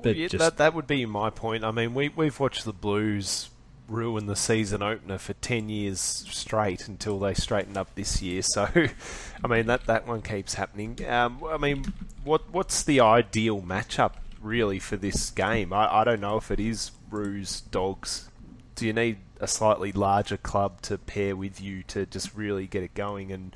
well, 0.03 0.15
yeah, 0.15 0.27
just... 0.27 0.39
that 0.39 0.57
that 0.57 0.73
would 0.73 0.87
be 0.87 1.05
my 1.05 1.29
point. 1.29 1.63
I 1.63 1.71
mean, 1.71 1.93
we 1.93 2.09
we've 2.09 2.39
watched 2.39 2.65
the 2.65 2.73
Blues 2.73 3.49
ruin 3.89 4.25
the 4.25 4.35
season 4.35 4.81
opener 4.81 5.17
for 5.17 5.33
ten 5.33 5.69
years 5.69 5.99
straight 5.99 6.87
until 6.87 7.19
they 7.19 7.33
straighten 7.33 7.77
up 7.77 7.93
this 7.95 8.21
year. 8.21 8.41
So, 8.41 8.67
I 9.43 9.47
mean 9.47 9.67
that 9.67 9.85
that 9.85 10.07
one 10.07 10.21
keeps 10.21 10.53
happening. 10.53 11.05
Um, 11.07 11.43
I 11.49 11.57
mean, 11.57 11.93
what 12.23 12.49
what's 12.51 12.83
the 12.83 13.01
ideal 13.01 13.61
matchup 13.61 14.13
really 14.41 14.79
for 14.79 14.95
this 14.95 15.29
game? 15.31 15.73
I, 15.73 16.01
I 16.01 16.03
don't 16.03 16.21
know 16.21 16.37
if 16.37 16.49
it 16.51 16.59
is 16.59 16.91
Roos 17.09 17.61
Dogs. 17.61 18.29
Do 18.75 18.85
you 18.85 18.93
need 18.93 19.17
a 19.39 19.47
slightly 19.47 19.91
larger 19.91 20.37
club 20.37 20.81
to 20.81 20.97
pair 20.97 21.35
with 21.35 21.61
you 21.61 21.83
to 21.83 22.05
just 22.05 22.35
really 22.35 22.67
get 22.67 22.83
it 22.83 22.93
going 22.93 23.31
and 23.31 23.55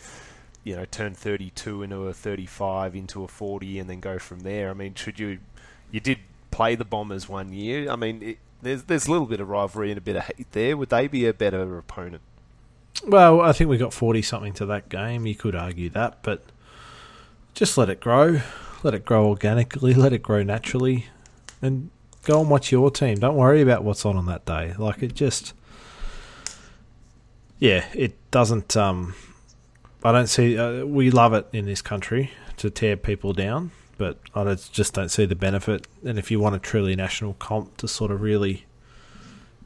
you 0.64 0.76
know 0.76 0.86
turn 0.86 1.14
32 1.14 1.84
into 1.84 2.08
a 2.08 2.14
35 2.14 2.96
into 2.96 3.24
a 3.24 3.28
40 3.28 3.80
and 3.80 3.90
then 3.90 4.00
go 4.00 4.20
from 4.20 4.42
there. 4.42 4.70
I 4.70 4.74
mean, 4.74 4.96
should 4.96 5.20
you 5.20 5.40
you 5.92 6.00
did 6.00 6.20
play 6.52 6.76
the 6.76 6.86
Bombers 6.86 7.28
one 7.28 7.52
year? 7.54 7.90
I 7.90 7.96
mean, 7.96 8.22
it, 8.22 8.38
there's 8.62 8.84
there's 8.84 9.08
a 9.08 9.12
little 9.12 9.28
bit 9.28 9.40
of 9.40 9.50
rivalry 9.50 9.90
and 9.90 9.98
a 9.98 10.02
bit 10.02 10.16
of 10.16 10.24
hate 10.24 10.52
there. 10.52 10.78
Would 10.78 10.90
they 10.90 11.08
be 11.08 11.26
a 11.26 11.34
better 11.34 11.78
opponent? 11.78 12.22
Well, 13.06 13.42
I 13.42 13.52
think 13.52 13.70
we 13.70 13.78
got 13.78 13.94
40 13.94 14.22
something 14.22 14.54
to 14.54 14.66
that 14.68 14.90
game. 14.90 15.26
You 15.26 15.34
could 15.36 15.56
argue 15.56 15.90
that, 15.92 16.22
but 16.22 16.44
just 17.54 17.78
let 17.78 17.90
it 17.90 18.00
grow. 18.00 18.42
Let 18.84 18.94
it 18.94 19.06
grow 19.06 19.28
organically, 19.28 19.94
let 19.94 20.14
it 20.14 20.22
grow 20.22 20.44
naturally 20.44 21.08
and 21.62 21.90
go 22.24 22.42
and 22.42 22.50
watch 22.50 22.72
your 22.72 22.92
team. 22.92 23.20
Don't 23.20 23.36
worry 23.36 23.62
about 23.62 23.84
what's 23.84 24.06
on 24.06 24.18
on 24.18 24.26
that 24.28 24.46
day. 24.46 24.74
Like 24.78 25.04
it 25.04 25.14
just 25.14 25.54
yeah, 27.62 27.86
it 27.94 28.16
doesn't. 28.32 28.76
Um, 28.76 29.14
I 30.04 30.12
don't 30.12 30.28
see. 30.28 30.58
Uh, 30.58 30.84
we 30.84 31.12
love 31.12 31.34
it 31.34 31.48
in 31.54 31.66
this 31.66 31.82
country 31.82 32.32
to 32.58 32.72
tear 32.72 32.98
people 32.98 33.34
down, 33.34 33.70
but 34.00 34.18
I 34.34 34.56
just 34.56 34.96
don't 34.96 35.10
see 35.10 35.26
the 35.26 35.36
benefit. 35.36 35.88
And 36.04 36.18
if 36.18 36.32
you 36.32 36.40
want 36.40 36.56
a 36.56 36.60
truly 36.60 36.96
national 36.96 37.36
comp 37.36 37.78
to 37.78 37.88
sort 37.88 38.10
of 38.10 38.20
really 38.20 38.66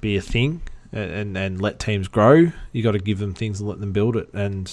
be 0.01 0.17
a 0.17 0.21
thing 0.21 0.61
and 0.91 1.09
and, 1.09 1.37
and 1.37 1.61
let 1.61 1.79
teams 1.79 2.09
grow, 2.09 2.51
you 2.73 2.83
got 2.83 2.91
to 2.91 2.99
give 2.99 3.19
them 3.19 3.33
things 3.33 3.61
and 3.61 3.69
let 3.69 3.79
them 3.79 3.93
build 3.93 4.17
it. 4.17 4.31
And 4.33 4.69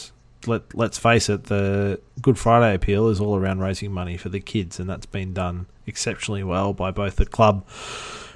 let 0.49 0.75
let's 0.75 0.99
face 0.99 1.29
it, 1.29 1.45
the 1.45 2.01
Good 2.21 2.41
Friday 2.41 2.75
appeal 2.75 3.07
is 3.07 3.21
all 3.21 3.37
around 3.37 3.61
raising 3.61 3.93
money 3.93 4.17
for 4.17 4.31
the 4.31 4.41
kids, 4.41 4.81
and 4.81 4.91
that's 4.91 5.07
been 5.07 5.33
done 5.33 5.67
exceptionally 5.87 6.43
well 6.43 6.73
by 6.73 6.91
both 6.91 7.15
the 7.17 7.27
club 7.27 7.65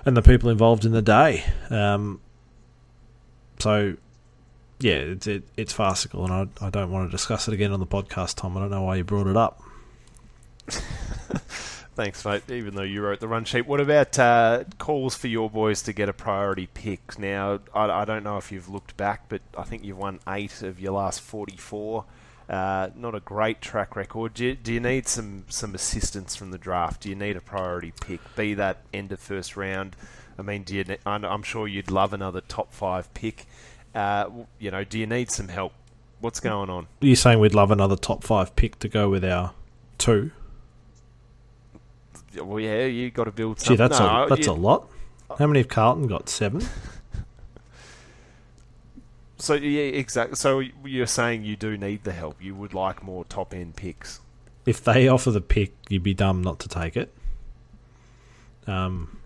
and 0.05 0.17
the 0.17 0.23
people 0.23 0.49
involved 0.49 0.85
in 0.85 0.93
the 0.93 1.03
day. 1.03 1.45
Um, 1.71 2.21
so 3.59 3.97
yeah, 4.79 4.95
it's 4.95 5.27
it, 5.27 5.45
it's 5.57 5.73
farcical, 5.73 6.25
and 6.25 6.51
I, 6.61 6.67
I 6.67 6.71
don't 6.71 6.91
want 6.91 7.09
to 7.09 7.11
discuss 7.11 7.49
it 7.49 7.55
again 7.55 7.73
on 7.73 7.81
the 7.81 7.87
podcast, 7.87 8.37
Tom. 8.37 8.57
I 8.57 8.61
don't 8.61 8.71
know 8.71 8.83
why 8.83 8.97
you 8.97 9.05
brought 9.05 9.27
it 9.27 9.37
up. 9.37 9.63
Thanks, 11.97 12.23
mate. 12.27 12.43
Even 12.51 12.75
though 12.75 12.83
you 12.83 13.01
wrote 13.01 13.21
the 13.21 13.29
run 13.29 13.47
sheet, 13.47 13.67
what 13.67 13.81
about 13.81 14.19
uh, 14.19 14.65
calls 14.77 15.15
for 15.17 15.29
your 15.29 15.49
boys 15.49 15.81
to 15.83 15.95
get 15.95 16.11
a 16.11 16.13
priority 16.13 16.67
pick? 16.67 17.19
Now, 17.19 17.61
I, 17.75 17.85
I, 17.89 18.05
don't 18.05 18.23
know 18.23 18.37
if 18.37 18.53
you've 18.53 18.69
looked 18.69 18.99
back, 18.99 19.31
but 19.31 19.41
I 19.57 19.63
think 19.63 19.83
you've 19.83 19.97
won 19.97 20.21
eight 20.29 20.61
of 20.61 20.79
your 20.79 20.93
last 20.93 21.23
forty-four. 21.23 22.05
Uh, 22.51 22.91
not 22.95 23.15
a 23.15 23.21
great 23.21 23.63
track 23.63 23.97
record. 23.97 24.35
Do 24.35 24.45
you, 24.45 24.55
do 24.55 24.75
you 24.75 24.81
need 24.81 25.09
some 25.09 25.47
some 25.49 25.75
assistance 25.75 26.37
from 26.37 26.51
the 26.51 26.59
draft? 26.59 27.01
Do 27.01 27.09
you 27.09 27.15
need 27.15 27.35
a 27.35 27.41
priority 27.41 27.95
pick? 27.99 28.21
Be 28.37 28.53
that 28.55 28.83
end 28.93 29.11
of 29.11 29.19
first 29.19 29.57
round. 29.57 29.97
I 30.39 30.43
mean, 30.43 30.65
do 30.65 30.77
you? 30.77 30.85
I'm 31.07 31.43
sure 31.43 31.67
you'd 31.67 31.91
love 31.91 32.13
another 32.13 32.43
top 32.43 32.75
five 32.75 33.13
pick. 33.15 33.47
Uh, 33.97 34.29
you 34.59 34.71
know, 34.71 34.85
do 34.85 34.99
you 34.99 35.07
need 35.07 35.31
some 35.31 35.49
help? 35.49 35.73
What's 36.21 36.39
going 36.39 36.69
on? 36.69 36.87
You're 37.01 37.11
you 37.11 37.17
saying 37.17 37.41
we'd 37.41 37.55
love 37.55 37.71
another 37.71 37.97
top 37.97 38.23
five 38.23 38.55
pick 38.55 38.79
to 38.81 38.89
go 38.89 39.09
with 39.09 39.25
our 39.25 39.55
two? 39.97 40.33
Well, 42.37 42.61
yeah, 42.61 42.85
you 42.85 43.11
got 43.11 43.25
to 43.25 43.33
build. 43.33 43.59
Gee, 43.59 43.77
that's 43.77 43.99
no, 43.99 44.25
a 44.25 44.29
that's 44.29 44.47
you, 44.47 44.53
a 44.53 44.55
lot. 44.55 44.91
How 45.39 45.47
many 45.47 45.61
have 45.61 45.69
Carlton 45.69 46.09
got? 46.09 46.29
Seven. 46.29 46.63
so 49.39 49.55
yeah, 49.55 49.85
exactly. 49.85 50.37
So 50.37 50.63
you're 50.85 51.07
saying 51.07 51.45
you 51.45 51.57
do 51.57 51.79
need 51.79 52.05
the 52.05 52.13
help. 52.13 52.37
You 52.43 52.55
would 52.55 52.75
like 52.75 53.03
more 53.03 53.25
top 53.25 53.55
end 53.55 53.77
picks. 53.77 54.21
If 54.67 54.85
they 54.85 55.09
offer 55.09 55.31
the 55.31 55.41
pick, 55.41 55.73
you'd 55.89 56.03
be 56.03 56.13
dumb 56.13 56.43
not 56.43 56.59
to 56.61 56.69
take 56.69 56.99
it. 56.99 57.15
Um, 58.67 59.19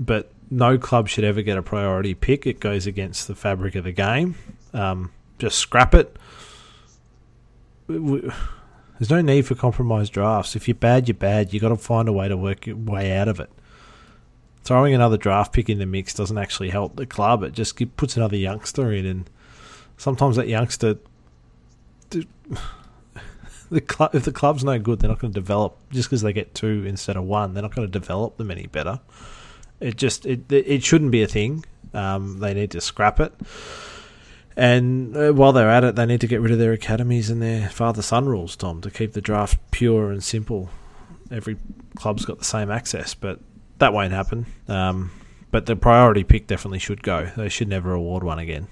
but 0.00 0.30
no 0.54 0.78
club 0.78 1.08
should 1.08 1.24
ever 1.24 1.42
get 1.42 1.58
a 1.58 1.62
priority 1.62 2.14
pick. 2.14 2.46
It 2.46 2.60
goes 2.60 2.86
against 2.86 3.26
the 3.26 3.34
fabric 3.34 3.74
of 3.74 3.84
the 3.84 3.92
game. 3.92 4.36
Um, 4.72 5.10
just 5.38 5.58
scrap 5.58 5.94
it. 5.94 6.16
There's 7.88 9.10
no 9.10 9.20
need 9.20 9.46
for 9.46 9.56
compromised 9.56 10.12
drafts. 10.12 10.54
If 10.54 10.68
you're 10.68 10.76
bad, 10.76 11.08
you're 11.08 11.16
bad. 11.16 11.52
You've 11.52 11.62
got 11.62 11.70
to 11.70 11.76
find 11.76 12.08
a 12.08 12.12
way 12.12 12.28
to 12.28 12.36
work 12.36 12.66
your 12.66 12.76
way 12.76 13.16
out 13.16 13.26
of 13.26 13.40
it. 13.40 13.50
Throwing 14.62 14.94
another 14.94 15.16
draft 15.16 15.52
pick 15.52 15.68
in 15.68 15.78
the 15.78 15.86
mix 15.86 16.14
doesn't 16.14 16.38
actually 16.38 16.70
help 16.70 16.96
the 16.96 17.04
club. 17.04 17.42
It 17.42 17.52
just 17.52 17.76
puts 17.96 18.16
another 18.16 18.36
youngster 18.36 18.92
in, 18.92 19.04
and 19.04 19.28
sometimes 19.96 20.36
that 20.36 20.48
youngster, 20.48 20.98
the 22.10 23.80
club, 23.80 24.14
if 24.14 24.24
the 24.24 24.32
club's 24.32 24.64
no 24.64 24.78
good, 24.78 25.00
they're 25.00 25.10
not 25.10 25.18
going 25.18 25.32
to 25.32 25.38
develop 25.38 25.76
just 25.90 26.08
because 26.08 26.22
they 26.22 26.32
get 26.32 26.54
two 26.54 26.84
instead 26.86 27.16
of 27.16 27.24
one. 27.24 27.52
They're 27.52 27.62
not 27.62 27.74
going 27.74 27.86
to 27.86 27.92
develop 27.92 28.36
them 28.38 28.50
any 28.52 28.66
better. 28.66 29.00
It 29.80 29.96
just 29.96 30.26
it 30.26 30.50
it 30.50 30.84
shouldn't 30.84 31.10
be 31.10 31.22
a 31.22 31.28
thing. 31.28 31.64
Um, 31.92 32.38
they 32.38 32.54
need 32.54 32.70
to 32.72 32.80
scrap 32.80 33.20
it. 33.20 33.32
And 34.56 35.16
uh, 35.16 35.32
while 35.32 35.52
they're 35.52 35.70
at 35.70 35.84
it, 35.84 35.96
they 35.96 36.06
need 36.06 36.20
to 36.20 36.28
get 36.28 36.40
rid 36.40 36.52
of 36.52 36.58
their 36.58 36.72
academies 36.72 37.28
and 37.28 37.42
their 37.42 37.68
father 37.68 38.02
son 38.02 38.26
rules, 38.26 38.54
Tom, 38.54 38.80
to 38.82 38.90
keep 38.90 39.12
the 39.12 39.20
draft 39.20 39.58
pure 39.72 40.12
and 40.12 40.22
simple. 40.22 40.70
Every 41.30 41.56
club's 41.96 42.24
got 42.24 42.38
the 42.38 42.44
same 42.44 42.70
access, 42.70 43.14
but 43.14 43.40
that 43.78 43.92
won't 43.92 44.12
happen. 44.12 44.46
Um, 44.68 45.10
but 45.50 45.66
the 45.66 45.74
priority 45.76 46.22
pick 46.22 46.46
definitely 46.46 46.78
should 46.78 47.02
go. 47.02 47.30
They 47.36 47.48
should 47.48 47.68
never 47.68 47.92
award 47.92 48.22
one 48.22 48.38
again. 48.38 48.68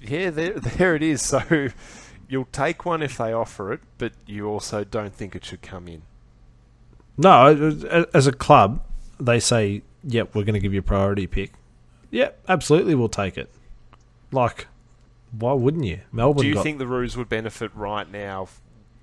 Yeah, 0.00 0.30
there, 0.30 0.52
there 0.60 0.94
it 0.94 1.02
is. 1.02 1.22
So 1.22 1.68
you'll 2.28 2.48
take 2.52 2.84
one 2.84 3.02
if 3.02 3.16
they 3.16 3.32
offer 3.32 3.72
it, 3.72 3.80
but 3.96 4.12
you 4.26 4.46
also 4.46 4.84
don't 4.84 5.14
think 5.14 5.34
it 5.34 5.44
should 5.44 5.62
come 5.62 5.88
in. 5.88 6.02
No, 7.18 8.06
as 8.14 8.26
a 8.26 8.32
club, 8.32 8.80
they 9.18 9.40
say, 9.40 9.82
"Yep, 10.04 10.34
we're 10.34 10.44
going 10.44 10.54
to 10.54 10.60
give 10.60 10.72
you 10.72 10.80
a 10.80 10.82
priority 10.82 11.26
pick." 11.26 11.52
Yep, 12.10 12.40
absolutely, 12.48 12.94
we'll 12.94 13.08
take 13.08 13.36
it. 13.36 13.50
Like, 14.30 14.68
why 15.32 15.52
wouldn't 15.52 15.84
you? 15.84 16.00
Melbourne. 16.12 16.42
Do 16.42 16.48
you 16.48 16.54
got... 16.54 16.62
think 16.62 16.78
the 16.78 16.86
Roos 16.86 17.16
would 17.16 17.28
benefit 17.28 17.70
right 17.74 18.10
now 18.10 18.48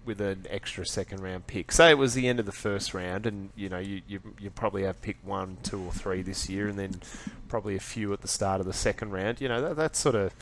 with 0.05 0.21
an 0.21 0.45
extra 0.49 0.85
second 0.85 1.21
round 1.21 1.47
pick? 1.47 1.71
Say 1.71 1.89
it 1.89 1.97
was 1.97 2.13
the 2.13 2.27
end 2.27 2.39
of 2.39 2.45
the 2.45 2.51
first 2.51 2.93
round, 2.93 3.25
and 3.25 3.49
you 3.55 3.69
know 3.69 3.79
you 3.79 4.01
you, 4.07 4.19
you 4.39 4.49
probably 4.49 4.83
have 4.83 5.01
picked 5.01 5.25
one, 5.25 5.57
two, 5.63 5.81
or 5.81 5.91
three 5.91 6.21
this 6.21 6.49
year, 6.49 6.67
and 6.67 6.79
then 6.79 7.01
probably 7.49 7.75
a 7.75 7.79
few 7.79 8.13
at 8.13 8.21
the 8.21 8.27
start 8.27 8.59
of 8.59 8.65
the 8.65 8.73
second 8.73 9.11
round. 9.11 9.41
You 9.41 9.49
know 9.49 9.61
that, 9.61 9.75
that's 9.75 9.99
sort 9.99 10.15
of 10.15 10.33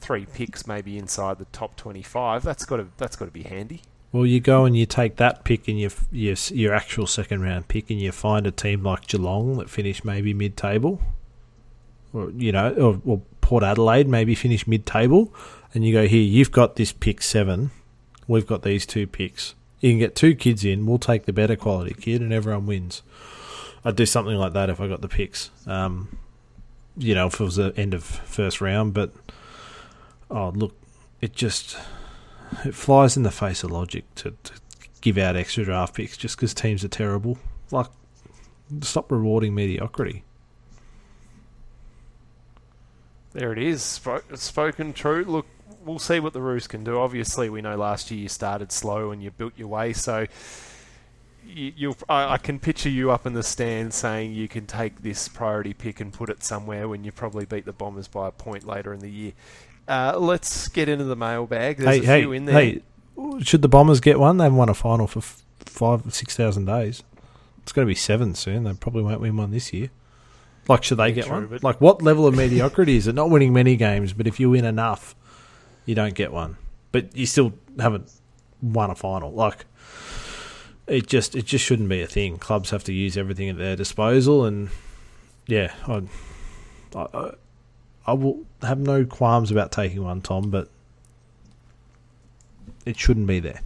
three 0.00 0.26
picks 0.26 0.66
maybe 0.66 0.98
inside 0.98 1.38
the 1.38 1.44
top 1.46 1.76
twenty-five. 1.76 2.42
That's 2.42 2.64
got 2.64 2.78
to 2.78 2.88
that's 2.96 3.14
got 3.16 3.26
to 3.26 3.30
be 3.30 3.44
handy. 3.44 3.82
Well, 4.12 4.26
you 4.26 4.40
go 4.40 4.66
and 4.66 4.76
you 4.76 4.84
take 4.84 5.16
that 5.16 5.42
pick 5.42 5.68
and 5.68 5.80
your, 5.80 5.90
your 6.10 6.36
your 6.50 6.74
actual 6.74 7.06
second 7.06 7.40
round 7.42 7.68
pick, 7.68 7.88
and 7.88 7.98
you 7.98 8.12
find 8.12 8.46
a 8.46 8.50
team 8.50 8.82
like 8.82 9.06
Geelong 9.06 9.56
that 9.56 9.70
finish 9.70 10.04
maybe 10.04 10.34
mid 10.34 10.56
table, 10.56 11.00
or 12.12 12.30
you 12.30 12.52
know, 12.52 12.74
or, 12.74 13.00
or 13.06 13.22
Port 13.40 13.64
Adelaide 13.64 14.06
maybe 14.08 14.34
finish 14.34 14.66
mid 14.66 14.84
table, 14.84 15.32
and 15.72 15.84
you 15.84 15.94
go 15.94 16.06
here. 16.06 16.22
You've 16.22 16.52
got 16.52 16.76
this 16.76 16.92
pick 16.92 17.22
seven, 17.22 17.70
we've 18.28 18.46
got 18.46 18.62
these 18.62 18.84
two 18.84 19.06
picks. 19.06 19.54
You 19.80 19.90
can 19.90 19.98
get 19.98 20.14
two 20.14 20.34
kids 20.34 20.64
in. 20.64 20.86
We'll 20.86 20.98
take 20.98 21.24
the 21.24 21.32
better 21.32 21.56
quality 21.56 21.94
kid, 21.94 22.20
and 22.20 22.32
everyone 22.32 22.66
wins. 22.66 23.02
I'd 23.84 23.96
do 23.96 24.06
something 24.06 24.36
like 24.36 24.52
that 24.52 24.70
if 24.70 24.80
I 24.80 24.88
got 24.88 25.00
the 25.00 25.08
picks. 25.08 25.50
Um, 25.66 26.18
you 26.96 27.14
know, 27.14 27.28
if 27.28 27.40
it 27.40 27.44
was 27.44 27.56
the 27.56 27.72
end 27.76 27.94
of 27.94 28.04
first 28.04 28.60
round, 28.60 28.92
but 28.92 29.10
oh 30.30 30.50
look, 30.50 30.76
it 31.22 31.32
just 31.32 31.78
it 32.64 32.74
flies 32.74 33.16
in 33.16 33.22
the 33.22 33.30
face 33.30 33.64
of 33.64 33.70
logic 33.70 34.04
to, 34.16 34.34
to 34.42 34.52
give 35.00 35.18
out 35.18 35.36
extra 35.36 35.64
draft 35.64 35.94
picks 35.94 36.16
just 36.16 36.36
because 36.36 36.54
teams 36.54 36.84
are 36.84 36.88
terrible. 36.88 37.38
Like, 37.70 37.86
stop 38.82 39.10
rewarding 39.10 39.54
mediocrity. 39.54 40.24
There 43.32 43.52
it 43.52 43.58
is. 43.58 43.82
Sp- 43.82 44.24
spoken 44.34 44.92
true. 44.92 45.24
Look, 45.24 45.46
we'll 45.84 45.98
see 45.98 46.20
what 46.20 46.32
the 46.32 46.40
Roos 46.40 46.66
can 46.66 46.84
do. 46.84 46.98
Obviously, 46.98 47.48
we 47.48 47.62
know 47.62 47.76
last 47.76 48.10
year 48.10 48.20
you 48.20 48.28
started 48.28 48.70
slow 48.70 49.10
and 49.10 49.22
you 49.22 49.30
built 49.30 49.54
your 49.56 49.68
way, 49.68 49.92
so 49.92 50.26
you, 51.44 51.94
I, 52.08 52.34
I, 52.34 52.38
can 52.38 52.58
picture 52.58 52.88
you 52.88 53.10
up 53.10 53.26
in 53.26 53.32
the 53.32 53.42
stand 53.42 53.92
saying 53.92 54.32
you 54.32 54.48
can 54.48 54.66
take 54.66 55.02
this 55.02 55.28
priority 55.28 55.74
pick 55.74 56.00
and 56.00 56.12
put 56.12 56.30
it 56.30 56.42
somewhere 56.42 56.88
when 56.88 57.04
you 57.04 57.12
probably 57.12 57.44
beat 57.44 57.64
the 57.64 57.72
Bombers 57.72 58.08
by 58.08 58.28
a 58.28 58.30
point 58.30 58.66
later 58.66 58.92
in 58.92 59.00
the 59.00 59.10
year. 59.10 59.32
Uh, 59.88 60.16
let's 60.18 60.68
get 60.68 60.88
into 60.88 61.04
the 61.04 61.16
mailbag. 61.16 61.78
There's 61.78 61.96
hey, 61.96 62.02
a 62.02 62.06
hey, 62.06 62.20
few 62.22 62.32
in 62.32 62.44
there. 62.46 62.54
Hey, 62.54 62.82
should 63.40 63.62
the 63.62 63.68
Bombers 63.68 64.00
get 64.00 64.18
one? 64.18 64.36
They 64.36 64.44
haven't 64.44 64.58
won 64.58 64.68
a 64.68 64.74
final 64.74 65.06
for 65.06 65.18
f- 65.18 65.42
five, 65.60 66.14
six 66.14 66.36
thousand 66.36 66.66
days. 66.66 67.02
It's 67.62 67.72
going 67.72 67.86
to 67.86 67.90
be 67.90 67.94
seven 67.94 68.34
soon. 68.34 68.64
They 68.64 68.72
probably 68.74 69.02
won't 69.02 69.20
win 69.20 69.36
one 69.36 69.50
this 69.50 69.72
year. 69.72 69.90
Like, 70.68 70.84
should 70.84 70.98
they 70.98 71.08
yeah, 71.08 71.14
get 71.14 71.24
true, 71.26 71.48
one? 71.48 71.58
Like, 71.62 71.80
what 71.80 72.02
level 72.02 72.26
of 72.26 72.36
mediocrity 72.36 72.96
is 72.96 73.06
it? 73.06 73.14
Not 73.14 73.30
winning 73.30 73.52
many 73.52 73.76
games, 73.76 74.12
but 74.12 74.26
if 74.26 74.38
you 74.38 74.50
win 74.50 74.64
enough, 74.64 75.14
you 75.84 75.94
don't 75.94 76.14
get 76.14 76.32
one. 76.32 76.56
But 76.92 77.16
you 77.16 77.26
still 77.26 77.52
haven't 77.78 78.10
won 78.60 78.90
a 78.90 78.94
final. 78.94 79.32
Like, 79.32 79.64
it 80.86 81.06
just 81.06 81.34
it 81.34 81.46
just 81.46 81.64
shouldn't 81.64 81.88
be 81.88 82.02
a 82.02 82.06
thing. 82.06 82.38
Clubs 82.38 82.70
have 82.70 82.84
to 82.84 82.92
use 82.92 83.16
everything 83.16 83.48
at 83.48 83.58
their 83.58 83.76
disposal, 83.76 84.44
and 84.44 84.70
yeah, 85.46 85.72
I, 85.86 86.02
I, 86.94 87.32
I 88.06 88.14
will 88.14 88.44
have 88.62 88.78
no 88.78 89.04
qualms 89.04 89.50
about 89.50 89.70
taking 89.72 90.02
one, 90.02 90.20
Tom, 90.20 90.50
but 90.50 90.68
it 92.84 92.98
shouldn't 92.98 93.26
be 93.26 93.40
there. 93.40 93.60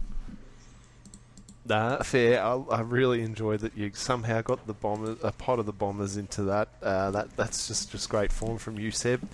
Nah, 1.67 2.01
fair. 2.01 2.41
I, 2.41 2.53
I, 2.71 2.81
really 2.81 3.21
enjoyed 3.21 3.59
that 3.59 3.75
you 3.75 3.91
somehow 3.93 4.41
got 4.41 4.65
the 4.67 4.73
bombers, 4.73 5.17
a 5.21 5.33
pot 5.33 5.59
of 5.59 5.65
the 5.65 5.73
bombers 5.73 6.15
into 6.15 6.43
that. 6.43 6.69
Uh, 6.81 7.11
that 7.11 7.35
that's 7.35 7.67
just 7.67 7.91
just 7.91 8.09
great 8.09 8.31
form 8.31 8.57
from 8.57 8.79
you, 8.79 8.91
Seb. 8.91 9.27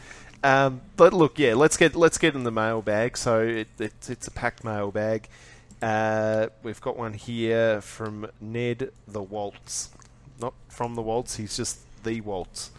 Um, 0.44 0.82
but 0.98 1.14
look, 1.14 1.38
yeah, 1.38 1.54
let's 1.54 1.78
get 1.78 1.96
let's 1.96 2.18
get 2.18 2.34
in 2.34 2.44
the 2.44 2.52
mailbag. 2.52 3.18
So 3.18 3.42
it, 3.42 3.68
it, 3.78 3.94
it's 4.10 4.28
a 4.28 4.32
packed 4.32 4.64
mailbag. 4.64 5.28
Uh, 5.82 6.48
we've 6.64 6.82
got 6.82 6.98
one 6.98 7.14
here 7.14 7.82
from 7.82 8.28
Ned 8.42 8.92
the 9.08 9.22
Waltz, 9.22 9.92
not 10.42 10.54
from 10.70 10.96
the 10.96 11.04
Waltz. 11.04 11.36
He's 11.36 11.56
just 11.56 11.82
the 12.04 12.22
Waltz. 12.22 12.72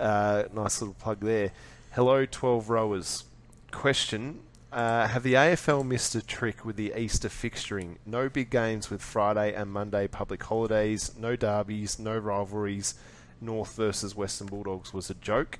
Uh, 0.00 0.44
nice 0.54 0.80
little 0.80 0.94
plug 0.94 1.20
there. 1.20 1.52
Hello, 1.94 2.24
twelve 2.24 2.70
rowers. 2.70 3.24
Question: 3.70 4.40
uh, 4.72 5.08
have 5.08 5.22
the 5.22 5.34
AFL 5.34 5.86
missed 5.86 6.14
a 6.14 6.22
trick 6.22 6.64
with 6.64 6.76
the 6.76 6.94
Easter 6.98 7.28
fixturing? 7.28 7.96
No 8.06 8.30
big 8.30 8.48
games 8.48 8.88
with 8.88 9.02
Friday 9.02 9.52
and 9.52 9.70
Monday 9.70 10.08
public 10.08 10.42
holidays, 10.42 11.12
no 11.18 11.36
derbies, 11.36 11.98
no 11.98 12.16
rivalries. 12.16 12.94
North 13.42 13.76
versus 13.76 14.16
Western 14.16 14.46
Bulldogs 14.46 14.94
was 14.94 15.10
a 15.10 15.14
joke. 15.14 15.58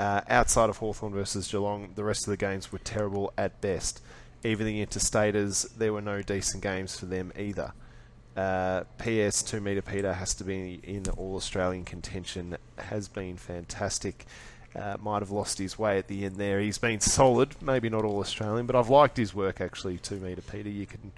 Uh, 0.00 0.22
outside 0.28 0.68
of 0.68 0.78
Hawthorn 0.78 1.12
versus 1.12 1.46
Geelong, 1.46 1.92
the 1.94 2.02
rest 2.02 2.26
of 2.26 2.32
the 2.32 2.36
games 2.36 2.72
were 2.72 2.80
terrible 2.80 3.32
at 3.38 3.60
best. 3.60 4.02
Even 4.42 4.66
the 4.66 4.84
interstaters, 4.84 5.76
there 5.76 5.92
were 5.92 6.02
no 6.02 6.22
decent 6.22 6.60
games 6.60 6.98
for 6.98 7.06
them 7.06 7.32
either. 7.38 7.72
Uh, 8.36 8.82
PS 8.98 9.44
2 9.44 9.60
meter 9.60 9.82
Peter 9.82 10.14
has 10.14 10.34
to 10.34 10.42
be 10.42 10.80
in 10.82 11.04
All 11.16 11.36
Australian 11.36 11.84
contention, 11.84 12.56
has 12.78 13.06
been 13.06 13.36
fantastic. 13.36 14.26
Uh, 14.76 14.96
might 15.00 15.20
have 15.20 15.30
lost 15.30 15.58
his 15.58 15.78
way 15.78 15.98
at 15.98 16.08
the 16.08 16.24
end 16.24 16.36
there. 16.36 16.60
He's 16.60 16.78
been 16.78 17.00
solid, 17.00 17.56
maybe 17.60 17.88
not 17.88 18.04
all 18.04 18.20
Australian, 18.20 18.66
but 18.66 18.76
I've 18.76 18.90
liked 18.90 19.16
his 19.16 19.34
work 19.34 19.60
actually. 19.60 19.98
Two 19.98 20.16
meter 20.16 20.42
Peter, 20.42 20.68
you 20.68 20.86
can, 20.86 21.10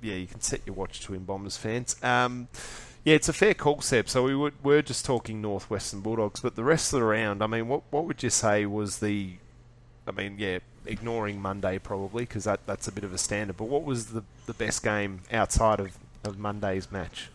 yeah, 0.00 0.14
you 0.14 0.26
can 0.26 0.40
set 0.40 0.62
your 0.66 0.74
watch 0.74 1.00
to 1.02 1.14
him, 1.14 1.24
Bombers 1.24 1.56
fans. 1.56 1.96
Um, 2.02 2.48
yeah, 3.04 3.14
it's 3.14 3.28
a 3.28 3.32
fair 3.32 3.54
call, 3.54 3.82
Seb. 3.82 4.08
So 4.08 4.24
we 4.24 4.34
were, 4.34 4.52
we're 4.62 4.82
just 4.82 5.04
talking 5.04 5.40
Northwestern 5.40 6.00
Bulldogs, 6.00 6.40
but 6.40 6.56
the 6.56 6.64
rest 6.64 6.92
of 6.92 7.00
the 7.00 7.06
round, 7.06 7.42
I 7.42 7.46
mean, 7.46 7.68
what 7.68 7.82
what 7.90 8.04
would 8.04 8.22
you 8.22 8.30
say 8.30 8.66
was 8.66 8.98
the, 8.98 9.34
I 10.08 10.10
mean, 10.10 10.36
yeah, 10.38 10.58
ignoring 10.86 11.40
Monday 11.40 11.78
probably 11.78 12.24
because 12.24 12.44
that 12.44 12.66
that's 12.66 12.88
a 12.88 12.92
bit 12.92 13.04
of 13.04 13.12
a 13.12 13.18
standard. 13.18 13.56
But 13.56 13.68
what 13.68 13.84
was 13.84 14.06
the 14.06 14.24
the 14.46 14.54
best 14.54 14.82
game 14.82 15.20
outside 15.30 15.78
of, 15.78 15.96
of 16.24 16.38
Monday's 16.38 16.90
match? 16.90 17.28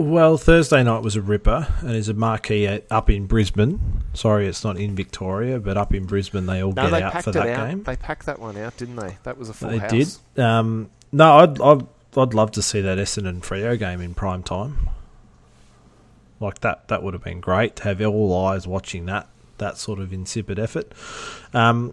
Well, 0.00 0.38
Thursday 0.38 0.82
night 0.82 1.02
was 1.02 1.14
a 1.14 1.20
ripper, 1.20 1.68
and 1.80 1.94
is 1.94 2.08
a 2.08 2.14
marquee 2.14 2.66
up 2.90 3.10
in 3.10 3.26
Brisbane. 3.26 4.02
Sorry, 4.14 4.46
it's 4.46 4.64
not 4.64 4.78
in 4.78 4.96
Victoria, 4.96 5.60
but 5.60 5.76
up 5.76 5.92
in 5.92 6.06
Brisbane, 6.06 6.46
they 6.46 6.62
all 6.62 6.72
no, 6.72 6.84
get 6.84 6.90
they 6.90 7.02
out 7.02 7.22
for 7.22 7.32
that 7.32 7.46
out. 7.46 7.68
game. 7.68 7.82
They 7.82 7.96
packed 7.96 8.24
that 8.24 8.38
one 8.38 8.56
out, 8.56 8.78
didn't 8.78 8.96
they? 8.96 9.18
That 9.24 9.36
was 9.36 9.50
a 9.50 9.52
full 9.52 9.68
they 9.68 9.76
house. 9.76 9.90
did. 9.90 10.42
Um, 10.42 10.88
no, 11.12 11.40
I'd, 11.40 11.60
I'd, 11.60 11.86
I'd 12.16 12.32
love 12.32 12.50
to 12.52 12.62
see 12.62 12.80
that 12.80 12.96
Essendon 12.96 13.42
Freo 13.42 13.78
game 13.78 14.00
in 14.00 14.14
prime 14.14 14.42
time. 14.42 14.88
Like 16.40 16.60
that, 16.60 16.88
that 16.88 17.02
would 17.02 17.12
have 17.12 17.22
been 17.22 17.42
great 17.42 17.76
to 17.76 17.82
have 17.82 18.00
all 18.00 18.46
eyes 18.46 18.66
watching 18.66 19.04
that. 19.04 19.28
That 19.58 19.76
sort 19.76 19.98
of 19.98 20.14
insipid 20.14 20.58
effort. 20.58 20.92
Um, 21.52 21.92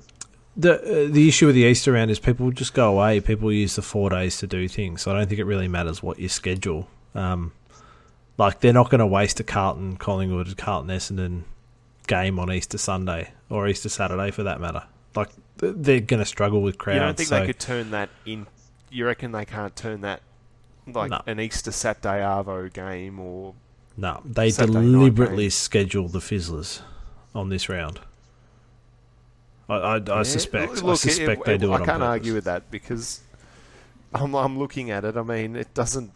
the 0.56 0.76
uh, 0.76 1.12
the 1.12 1.28
issue 1.28 1.48
with 1.48 1.56
the 1.56 1.64
Easter 1.64 1.92
round 1.92 2.10
is 2.10 2.20
people 2.20 2.52
just 2.52 2.74
go 2.74 2.90
away. 2.90 3.20
People 3.20 3.52
use 3.52 3.76
the 3.76 3.82
four 3.82 4.10
days 4.10 4.38
to 4.38 4.48
do 4.48 4.70
things. 4.70 5.02
So 5.02 5.12
I 5.12 5.18
don't 5.18 5.28
think 5.28 5.42
it 5.42 5.44
really 5.46 5.68
matters 5.68 6.02
what 6.02 6.20
you 6.20 6.30
schedule. 6.30 6.88
Um, 7.14 7.52
like 8.38 8.59
they're 8.59 8.73
not 8.73 8.89
going 8.89 8.99
to 8.99 9.07
waste 9.07 9.39
a 9.39 9.43
Carlton 9.43 9.97
Collingwood 9.97 10.55
Carlton 10.57 10.89
Essendon 10.89 11.43
game 12.07 12.39
on 12.39 12.51
Easter 12.51 12.77
Sunday 12.77 13.31
or 13.49 13.68
Easter 13.68 13.89
Saturday 13.89 14.31
for 14.31 14.43
that 14.43 14.59
matter. 14.59 14.84
Like 15.15 15.30
they're 15.57 15.99
going 15.99 16.19
to 16.19 16.26
struggle 16.26 16.61
with 16.61 16.77
crowds. 16.77 16.95
You 16.95 17.01
don't 17.01 17.18
think 17.18 17.30
so. 17.30 17.39
they 17.39 17.45
could 17.47 17.59
turn 17.59 17.91
that 17.91 18.09
in? 18.26 18.47
You 18.89 19.05
reckon 19.05 19.31
they 19.31 19.45
can't 19.45 19.76
turn 19.76 20.01
that 20.01 20.22
like 20.85 21.11
no. 21.11 21.22
an 21.26 21.39
Easter 21.39 21.72
Saturday 21.72 22.19
Arvo 22.19 22.72
game 22.72 23.19
or? 23.19 23.55
No, 23.97 24.22
they 24.23 24.51
Saturday 24.51 24.73
deliberately 24.73 25.49
schedule 25.49 26.07
the 26.07 26.19
Fizzlers 26.19 26.81
on 27.34 27.49
this 27.49 27.68
round. 27.68 27.99
I, 29.68 29.76
I, 29.76 30.19
I 30.19 30.23
suspect. 30.23 30.84
Look, 30.84 30.93
I 30.93 30.95
suspect 30.95 31.41
it, 31.41 31.45
they 31.45 31.57
do 31.57 31.73
it. 31.73 31.81
I 31.81 31.85
can't 31.85 32.03
argue 32.03 32.34
with 32.34 32.45
that 32.45 32.69
because 32.72 33.22
I'm, 34.14 34.34
I'm 34.35 34.57
looking 34.57 34.91
at 34.91 35.03
it. 35.03 35.18
I 35.18 35.23
mean, 35.23 35.55
it 35.55 35.73
doesn't 35.73 36.11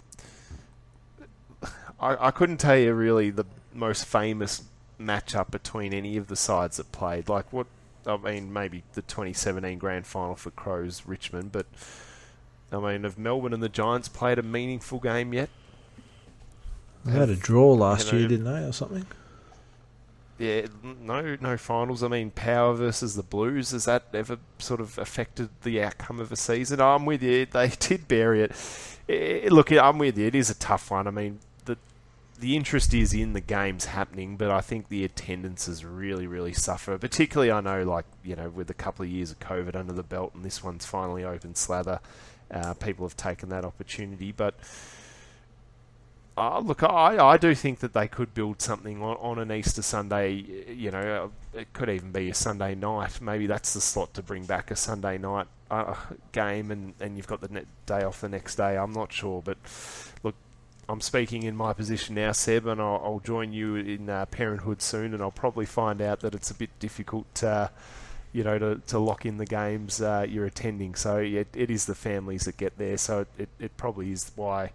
I, 2.02 2.28
I 2.28 2.32
couldn't 2.32 2.57
tell 2.57 2.78
you 2.78 2.94
really 2.94 3.30
the 3.30 3.45
most 3.73 4.06
famous 4.06 4.64
matchup 4.99 5.52
between 5.52 5.94
any 5.94 6.18
of 6.18 6.28
the 6.28 6.36
sides 6.36 6.78
that 6.78 6.91
played. 6.91 7.30
Like 7.30 7.53
what 7.53 7.68
I 8.06 8.18
mean, 8.18 8.52
maybe 8.52 8.84
the 8.94 9.03
2017 9.03 9.78
Grand 9.78 10.07
Final 10.07 10.36
for 10.36 10.52
Crows 10.52 11.03
Richmond, 11.06 11.52
but 11.52 11.68
I 12.72 12.80
mean, 12.80 13.03
have 13.03 13.18
Melbourne 13.18 13.53
and 13.53 13.61
the 13.61 13.69
Giants 13.69 14.07
played 14.07 14.40
a 14.40 14.44
meaningful 14.44 14.99
game 14.99 15.34
yet? 15.34 15.49
They 17.06 17.11
had 17.14 17.30
a 17.30 17.36
draw 17.36 17.73
last 17.73 18.07
you 18.07 18.14
know, 18.14 18.19
year, 18.19 18.28
didn't 18.30 18.45
they, 18.45 18.64
or 18.64 18.72
something? 18.72 19.06
Yeah, 20.38 20.68
no, 20.84 21.38
no 21.40 21.57
finals. 21.57 22.02
I 22.02 22.07
mean, 22.07 22.32
Power 22.32 22.73
versus 22.73 23.15
the 23.15 23.23
Blues. 23.23 23.72
Has 23.72 23.86
that 23.86 24.06
ever 24.14 24.40
sort 24.57 24.82
of 24.82 24.98
affected 24.98 25.49
the 25.64 25.84
outcome 25.84 26.19
of 26.19 26.32
a 26.32 26.36
season? 26.36 26.80
I'm 26.80 27.06
with 27.06 27.22
you. 27.22 27.45
They 27.45 27.68
did 27.80 28.07
bury 28.07 28.44
it. 28.44 28.52
it 29.07 29.52
look, 29.52 29.72
I'm 29.72 29.98
with 29.98 30.18
you. 30.18 30.28
It 30.28 30.36
is 30.36 30.49
a 30.49 30.56
tough 30.56 30.90
one. 30.90 31.07
I 31.07 31.11
mean, 31.11 31.40
the 32.42 32.56
interest 32.56 32.94
is 32.94 33.14
in 33.14 33.34
the 33.34 33.40
games 33.40 33.86
happening, 33.86 34.36
but 34.36 34.50
I 34.50 34.62
think 34.62 34.90
the 34.90 35.06
attendances 35.06 35.86
really, 35.86 36.26
really 36.26 36.54
suffer. 36.54 36.98
Particularly, 36.98 37.52
I 37.52 37.62
know, 37.62 37.84
like 37.84 38.06
you 38.24 38.36
know, 38.36 38.50
with 38.50 38.70
a 38.72 38.74
couple 38.74 39.06
of 39.06 39.12
years 39.12 39.32
of 39.32 39.40
COVID 39.40 39.76
under 39.76 39.94
the 39.94 40.04
belt, 40.04 40.34
and 40.34 40.44
this 40.44 40.64
one's 40.64 40.86
finally 40.86 41.24
open 41.24 41.54
slather, 41.54 42.00
uh, 42.50 42.74
people 42.74 43.06
have 43.06 43.16
taken 43.16 43.50
that 43.50 43.64
opportunity. 43.64 44.32
But 44.32 44.56
uh, 46.36 46.60
look, 46.60 46.82
I, 46.82 47.24
I 47.24 47.38
do 47.38 47.54
think 47.54 47.80
that 47.80 47.94
they 47.94 48.08
could 48.08 48.34
build 48.34 48.60
something 48.60 49.04
on, 49.04 49.18
on 49.18 49.38
an 49.38 49.52
Easter 49.52 49.84
Sunday. 49.84 50.34
You 50.68 50.90
know, 50.90 51.32
it 51.54 51.72
could 51.74 51.90
even 51.90 52.12
be 52.12 52.32
a 52.32 52.34
Sunday 52.34 52.74
night. 52.74 53.22
Maybe 53.22 53.46
that's 53.46 53.76
the 53.76 53.82
slot 53.82 54.16
to 54.16 54.24
bring 54.24 54.46
back 54.46 54.72
a 54.72 54.76
Sunday 54.76 55.20
night 55.20 55.46
uh, 55.70 55.96
game, 56.32 56.72
and, 56.72 56.96
and 57.00 57.18
you've 57.18 57.28
got 57.28 57.42
the 57.42 57.66
day 57.86 58.02
off 58.02 58.22
the 58.22 58.30
next 58.30 58.56
day. 58.56 58.78
I'm 58.78 58.94
not 58.94 59.14
sure, 59.14 59.44
but 59.44 59.58
I'm 60.92 61.00
speaking 61.00 61.44
in 61.44 61.56
my 61.56 61.72
position 61.72 62.16
now, 62.16 62.34
Seb, 62.34 62.68
and 62.68 62.82
I'll, 62.82 63.02
I'll 63.02 63.22
join 63.24 63.54
you 63.54 63.76
in 63.76 64.10
uh, 64.10 64.26
parenthood 64.26 64.82
soon, 64.82 65.14
and 65.14 65.24
I'll 65.24 65.32
probably 65.32 65.66
find 65.66 66.02
out 66.02 66.20
that 66.20 66.36
it's 66.36 66.52
a 66.52 66.54
bit 66.54 66.70
difficult, 66.80 67.42
uh, 67.42 67.70
you 68.34 68.44
know, 68.44 68.60
to, 68.60 68.82
to 68.88 69.00
lock 69.00 69.26
in 69.26 69.38
the 69.38 69.46
games 69.46 70.02
uh, 70.02 70.26
you're 70.28 70.46
attending. 70.46 70.96
So 70.96 71.20
it, 71.20 71.48
it 71.56 71.72
is 71.72 71.86
the 71.86 71.96
families 71.96 72.44
that 72.44 72.58
get 72.58 72.78
there. 72.78 72.98
So 72.98 73.26
it, 73.38 73.48
it 73.58 73.78
probably 73.78 74.12
is 74.12 74.34
why 74.36 74.72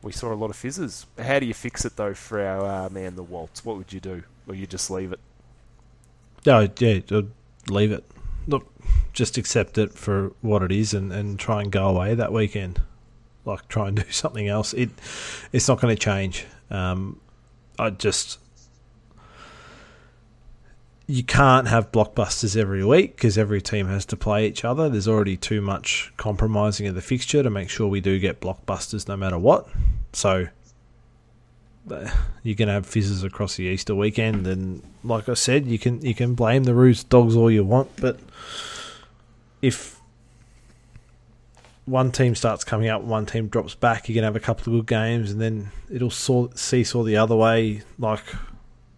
we 0.00 0.12
saw 0.12 0.32
a 0.32 0.36
lot 0.36 0.50
of 0.50 0.54
fizzes. 0.54 1.06
How 1.18 1.40
do 1.40 1.46
you 1.46 1.54
fix 1.54 1.84
it 1.84 1.96
though 1.96 2.14
for 2.14 2.40
our 2.40 2.86
uh, 2.86 2.88
man, 2.90 3.16
the 3.16 3.24
Waltz? 3.24 3.64
What 3.64 3.78
would 3.78 3.92
you 3.92 3.98
do, 3.98 4.22
or 4.46 4.54
you 4.54 4.68
just 4.68 4.92
leave 4.92 5.10
it? 5.10 5.18
No, 6.46 6.68
yeah, 6.78 7.00
leave 7.68 7.90
it. 7.90 8.04
Look, 8.46 8.72
just 9.12 9.36
accept 9.36 9.76
it 9.76 9.92
for 9.92 10.30
what 10.40 10.62
it 10.62 10.70
is, 10.70 10.94
and, 10.94 11.12
and 11.12 11.36
try 11.36 11.62
and 11.62 11.72
go 11.72 11.88
away 11.88 12.14
that 12.14 12.32
weekend 12.32 12.80
like 13.48 13.66
try 13.68 13.88
and 13.88 13.96
do 13.96 14.04
something 14.10 14.48
else. 14.48 14.72
It 14.74 14.90
it's 15.52 15.68
not 15.68 15.80
going 15.80 15.94
to 15.94 16.00
change. 16.00 16.46
Um, 16.70 17.20
I 17.78 17.90
just 17.90 18.38
you 21.06 21.22
can't 21.22 21.68
have 21.68 21.90
blockbusters 21.90 22.54
every 22.54 22.84
week 22.84 23.16
because 23.16 23.38
every 23.38 23.62
team 23.62 23.86
has 23.86 24.04
to 24.04 24.16
play 24.16 24.46
each 24.46 24.62
other. 24.62 24.90
There's 24.90 25.08
already 25.08 25.38
too 25.38 25.62
much 25.62 26.12
compromising 26.18 26.86
of 26.86 26.94
the 26.94 27.00
fixture 27.00 27.42
to 27.42 27.48
make 27.48 27.70
sure 27.70 27.88
we 27.88 28.02
do 28.02 28.18
get 28.18 28.40
blockbusters 28.40 29.08
no 29.08 29.16
matter 29.16 29.38
what. 29.38 29.66
So 30.12 30.48
you're 32.42 32.54
going 32.54 32.68
to 32.68 32.74
have 32.74 32.86
fizzes 32.86 33.24
across 33.24 33.56
the 33.56 33.64
Easter 33.64 33.94
weekend, 33.94 34.46
and 34.46 34.82
like 35.02 35.28
I 35.28 35.34
said, 35.34 35.66
you 35.66 35.78
can 35.78 36.02
you 36.02 36.14
can 36.14 36.34
blame 36.34 36.64
the 36.64 36.74
Roos 36.74 37.04
dogs 37.04 37.36
all 37.36 37.50
you 37.50 37.64
want, 37.64 37.88
but 37.96 38.20
if 39.62 39.97
one 41.88 42.12
team 42.12 42.34
starts 42.34 42.64
coming 42.64 42.88
up, 42.88 43.02
one 43.02 43.26
team 43.26 43.48
drops 43.48 43.74
back, 43.74 44.08
you're 44.08 44.14
going 44.14 44.22
to 44.22 44.26
have 44.26 44.36
a 44.36 44.40
couple 44.40 44.72
of 44.72 44.78
good 44.80 44.86
games, 44.86 45.30
and 45.30 45.40
then 45.40 45.70
it'll 45.90 46.10
saw, 46.10 46.48
seesaw 46.54 47.02
the 47.02 47.16
other 47.16 47.36
way. 47.36 47.82
Like 47.98 48.24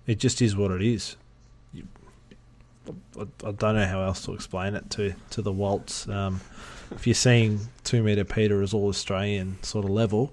it 0.07 0.19
just 0.19 0.43
is 0.43 0.57
what 0.57 0.71
it 0.71 0.83
is. 0.83 1.17
I, 3.19 3.23
I 3.47 3.53
don't 3.53 3.75
know 3.77 3.87
how 3.87 4.03
else 4.03 4.25
to 4.25 4.35
explain 4.35 4.75
it 4.75 4.91
to 4.91 5.15
to 5.31 5.43
the 5.43 5.53
Waltz. 5.53 6.09
Um, 6.09 6.41
if 6.91 7.07
you're 7.07 7.15
seeing 7.15 7.61
two 7.85 8.03
meter 8.03 8.25
Peter 8.25 8.63
as 8.63 8.75
all 8.75 8.89
Australian 8.89 9.63
sort 9.63 9.85
of 9.85 9.91
level, 9.91 10.33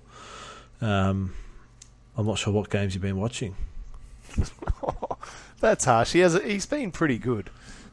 um, 0.81 1.33
I'm 2.17 2.25
not 2.25 2.37
sure 2.39 2.53
what 2.53 2.69
games 2.69 2.95
you've 2.95 3.03
been 3.03 3.19
watching. 3.19 3.55
That's 5.59 5.85
harsh. 5.85 6.13
He 6.13 6.19
has. 6.19 6.39
He's 6.43 6.65
been 6.65 6.91
pretty 6.91 7.17
good. 7.17 7.49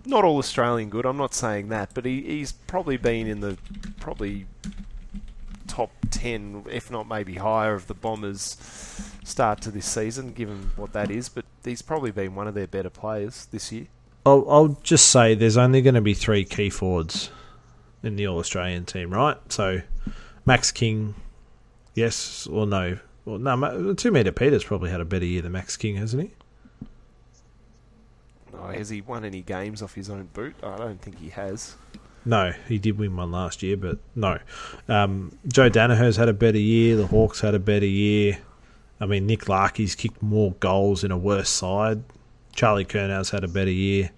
Not 0.06 0.24
all 0.24 0.39
Australian 0.39 0.90
good. 0.90 1.06
I'm 1.06 1.16
not 1.16 1.35
saying 1.35 1.68
that, 1.68 1.90
but 1.94 2.05
he, 2.05 2.22
he's 2.22 2.52
probably 2.52 2.97
been 2.97 3.26
in 3.26 3.40
the 3.40 3.56
probably 4.01 4.47
top 5.66 5.90
ten, 6.10 6.64
if 6.70 6.90
not 6.90 7.09
maybe 7.09 7.35
higher, 7.35 7.74
of 7.74 7.86
the 7.86 7.94
Bombers' 7.94 8.59
start 9.24 9.62
to 9.62 9.70
this 9.70 9.86
season, 9.86 10.32
given 10.32 10.70
what 10.76 10.93
that 10.93 11.10
is. 11.10 11.28
But 11.28 11.44
he's 11.64 11.82
probably 11.82 12.10
been 12.10 12.35
one 12.35 12.47
of 12.47 12.55
their 12.55 12.66
better 12.66 12.90
players 12.90 13.47
this 13.47 13.72
year. 13.72 13.86
I'll, 14.26 14.47
I'll 14.48 14.78
just 14.82 15.09
say 15.09 15.35
there's 15.35 15.56
only 15.56 15.82
going 15.82 15.94
to 15.94 16.01
be 16.01 16.14
three 16.14 16.44
key 16.44 16.70
forwards 16.70 17.31
in 18.02 18.16
the 18.16 18.26
All 18.26 18.39
Australian 18.39 18.85
team, 18.85 19.12
right? 19.12 19.36
So 19.51 19.82
Max 20.47 20.70
King, 20.70 21.14
yes 21.94 22.47
or 22.47 22.66
no? 22.66 22.98
Well, 23.24 23.39
no, 23.39 23.94
two 23.94 24.10
meter 24.10 24.32
Peter's 24.32 24.64
probably 24.64 24.90
had 24.90 25.01
a 25.01 25.05
better 25.05 25.24
year 25.24 25.43
than 25.43 25.52
Max 25.52 25.76
King, 25.76 25.97
hasn't 25.97 26.22
he? 26.22 26.31
Oh, 28.64 28.72
has 28.72 28.88
he 28.88 29.02
won 29.02 29.24
any 29.24 29.42
games 29.42 29.82
off 29.82 29.94
his 29.94 30.08
own 30.08 30.28
boot? 30.32 30.54
I 30.62 30.76
don't 30.76 31.00
think 31.00 31.18
he 31.18 31.28
has. 31.30 31.76
No, 32.24 32.52
he 32.66 32.78
did 32.78 32.98
win 32.98 33.14
one 33.16 33.30
last 33.30 33.62
year, 33.62 33.76
but 33.76 33.98
no. 34.14 34.38
Um, 34.88 35.36
Joe 35.46 35.68
Daniher's 35.68 36.16
had 36.16 36.30
a 36.30 36.32
better 36.32 36.58
year. 36.58 36.96
The 36.96 37.06
Hawks 37.06 37.40
had 37.40 37.54
a 37.54 37.58
better 37.58 37.86
year. 37.86 38.38
I 39.00 39.06
mean, 39.06 39.26
Nick 39.26 39.48
Larkey's 39.48 39.94
kicked 39.94 40.22
more 40.22 40.52
goals 40.60 41.04
in 41.04 41.10
a 41.10 41.18
worse 41.18 41.50
side. 41.50 42.02
Charlie 42.54 42.86
Curnow's 42.86 43.30
had 43.30 43.44
a 43.44 43.48
better 43.48 43.70
year. 43.70 44.10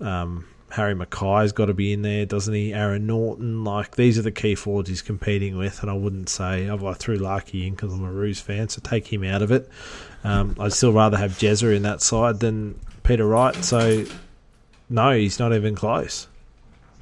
Um, 0.00 0.46
Harry 0.70 0.94
McKay's 0.94 1.52
got 1.52 1.66
to 1.66 1.74
be 1.74 1.92
in 1.92 2.02
there, 2.02 2.26
doesn't 2.26 2.54
he? 2.54 2.72
Aaron 2.72 3.06
Naughton, 3.06 3.64
like 3.64 3.96
these 3.96 4.18
are 4.18 4.22
the 4.22 4.32
key 4.32 4.54
forwards 4.54 4.88
he's 4.88 5.02
competing 5.02 5.56
with, 5.56 5.82
and 5.82 5.90
I 5.90 5.94
wouldn't 5.94 6.28
say 6.28 6.68
oh, 6.68 6.86
I 6.86 6.94
threw 6.94 7.18
Larkey 7.18 7.66
in 7.66 7.74
because 7.74 7.92
I'm 7.92 8.04
a 8.04 8.10
Roos 8.10 8.40
fan, 8.40 8.68
so 8.68 8.80
take 8.82 9.12
him 9.12 9.24
out 9.24 9.42
of 9.42 9.50
it. 9.50 9.68
Um, 10.22 10.56
I'd 10.60 10.72
still 10.72 10.92
rather 10.92 11.16
have 11.16 11.32
Jezza 11.32 11.74
in 11.74 11.82
that 11.82 12.02
side 12.02 12.40
than 12.40 12.78
Peter 13.02 13.26
Wright. 13.26 13.56
So 13.64 14.04
no, 14.88 15.12
he's 15.12 15.38
not 15.38 15.54
even 15.54 15.74
close. 15.74 16.26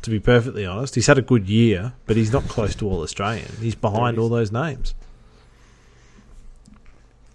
To 0.02 0.10
be 0.10 0.20
perfectly 0.20 0.64
honest, 0.64 0.94
he's 0.94 1.08
had 1.08 1.18
a 1.18 1.22
good 1.22 1.48
year, 1.48 1.94
but 2.06 2.16
he's 2.16 2.32
not 2.32 2.44
close 2.44 2.74
to 2.76 2.88
all 2.88 3.02
Australian. 3.02 3.50
He's 3.60 3.74
behind 3.74 4.18
all 4.18 4.28
those 4.28 4.52
names. 4.52 4.94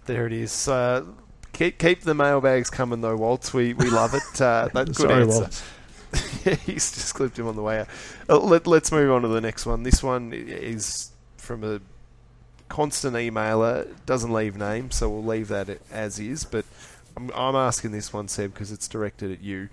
There 0.06 0.26
it 0.26 0.32
is. 0.32 0.68
Uh, 0.68 1.04
keep 1.52 1.78
keep 1.78 2.02
the 2.02 2.14
mailbags 2.14 2.70
coming 2.70 3.00
though, 3.00 3.16
Waltz. 3.16 3.52
We 3.52 3.74
we 3.74 3.90
love 3.90 4.14
it. 4.14 4.40
Uh, 4.40 4.68
that 4.74 4.86
good 4.86 4.96
Sorry, 4.96 5.22
answer. 5.22 5.40
Waltz. 5.40 5.62
He's 6.64 6.92
just 6.92 7.14
clipped 7.14 7.38
him 7.38 7.48
on 7.48 7.56
the 7.56 7.62
way 7.62 7.80
out. 7.80 7.88
Uh, 8.28 8.38
let, 8.38 8.66
let's 8.66 8.92
move 8.92 9.10
on 9.10 9.22
to 9.22 9.28
the 9.28 9.40
next 9.40 9.66
one. 9.66 9.82
This 9.82 10.02
one 10.02 10.32
is 10.32 11.10
from 11.36 11.64
a 11.64 11.80
constant 12.68 13.16
emailer. 13.16 13.94
Doesn't 14.06 14.32
leave 14.32 14.56
name, 14.56 14.90
so 14.90 15.08
we'll 15.08 15.24
leave 15.24 15.48
that 15.48 15.80
as 15.90 16.18
is. 16.18 16.44
But 16.44 16.64
I'm, 17.16 17.30
I'm 17.34 17.56
asking 17.56 17.92
this 17.92 18.12
one, 18.12 18.28
Seb, 18.28 18.52
because 18.52 18.72
it's 18.72 18.88
directed 18.88 19.30
at 19.30 19.42
you. 19.42 19.68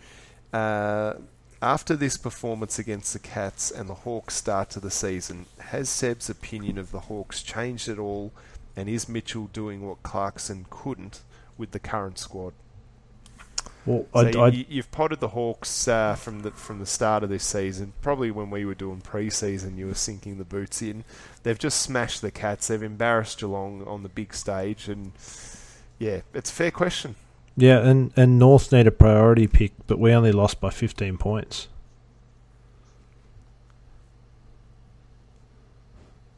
Uh, 0.54 1.14
after 1.62 1.96
this 1.96 2.18
performance 2.18 2.80
against 2.80 3.14
the 3.14 3.20
Cats 3.20 3.70
and 3.70 3.88
the 3.88 3.94
Hawks 3.94 4.36
start 4.36 4.72
to 4.72 4.80
the 4.80 4.90
season, 4.92 5.46
has 5.60 5.90
Seb's 5.90 6.30
opinion 6.30 6.78
of 6.78 6.92
the 6.92 7.02
Hawks 7.02 7.44
changed 7.44 7.88
at 7.88 8.00
all? 8.00 8.32
And 8.76 8.88
is 8.88 9.10
Mitchell 9.10 9.48
doing 9.52 9.86
what 9.86 10.02
Clarkson 10.02 10.66
couldn't 10.70 11.22
with 11.58 11.72
the 11.72 11.80
current 11.80 12.18
squad? 12.18 12.54
Well, 13.86 14.06
So 14.14 14.20
I, 14.20 14.46
I, 14.46 14.48
you, 14.50 14.66
you've 14.70 14.92
potted 14.92 15.20
the 15.20 15.30
Hawks 15.30 15.88
uh, 15.88 16.16
from 16.16 16.42
the 16.42 16.52
from 16.52 16.80
the 16.80 16.86
start 16.86 17.24
of 17.24 17.30
this 17.30 17.44
season. 17.44 17.94
Probably 18.02 18.30
when 18.30 18.50
we 18.52 18.64
were 18.66 18.76
doing 18.76 19.02
pre-season, 19.02 19.78
you 19.78 19.88
were 19.88 19.96
sinking 19.96 20.38
the 20.38 20.44
boots 20.46 20.82
in. 20.82 21.04
They've 21.44 21.58
just 21.58 21.82
smashed 21.82 22.22
the 22.22 22.30
Cats. 22.32 22.68
They've 22.68 22.84
embarrassed 22.84 23.40
Geelong 23.40 23.84
on 23.88 24.04
the 24.04 24.10
big 24.10 24.34
stage, 24.36 24.88
and 24.88 25.14
yeah, 25.98 26.22
it's 26.34 26.52
a 26.52 26.54
fair 26.54 26.72
question. 26.72 27.16
yeah, 27.58 27.80
and, 27.80 28.12
and 28.16 28.38
North 28.38 28.72
need 28.72 28.86
a 28.88 28.92
priority 28.92 29.48
pick, 29.48 29.74
but 29.88 29.98
we 30.00 30.12
only 30.14 30.32
lost 30.32 30.60
by 30.62 30.70
15 30.70 31.18
points. 31.18 31.68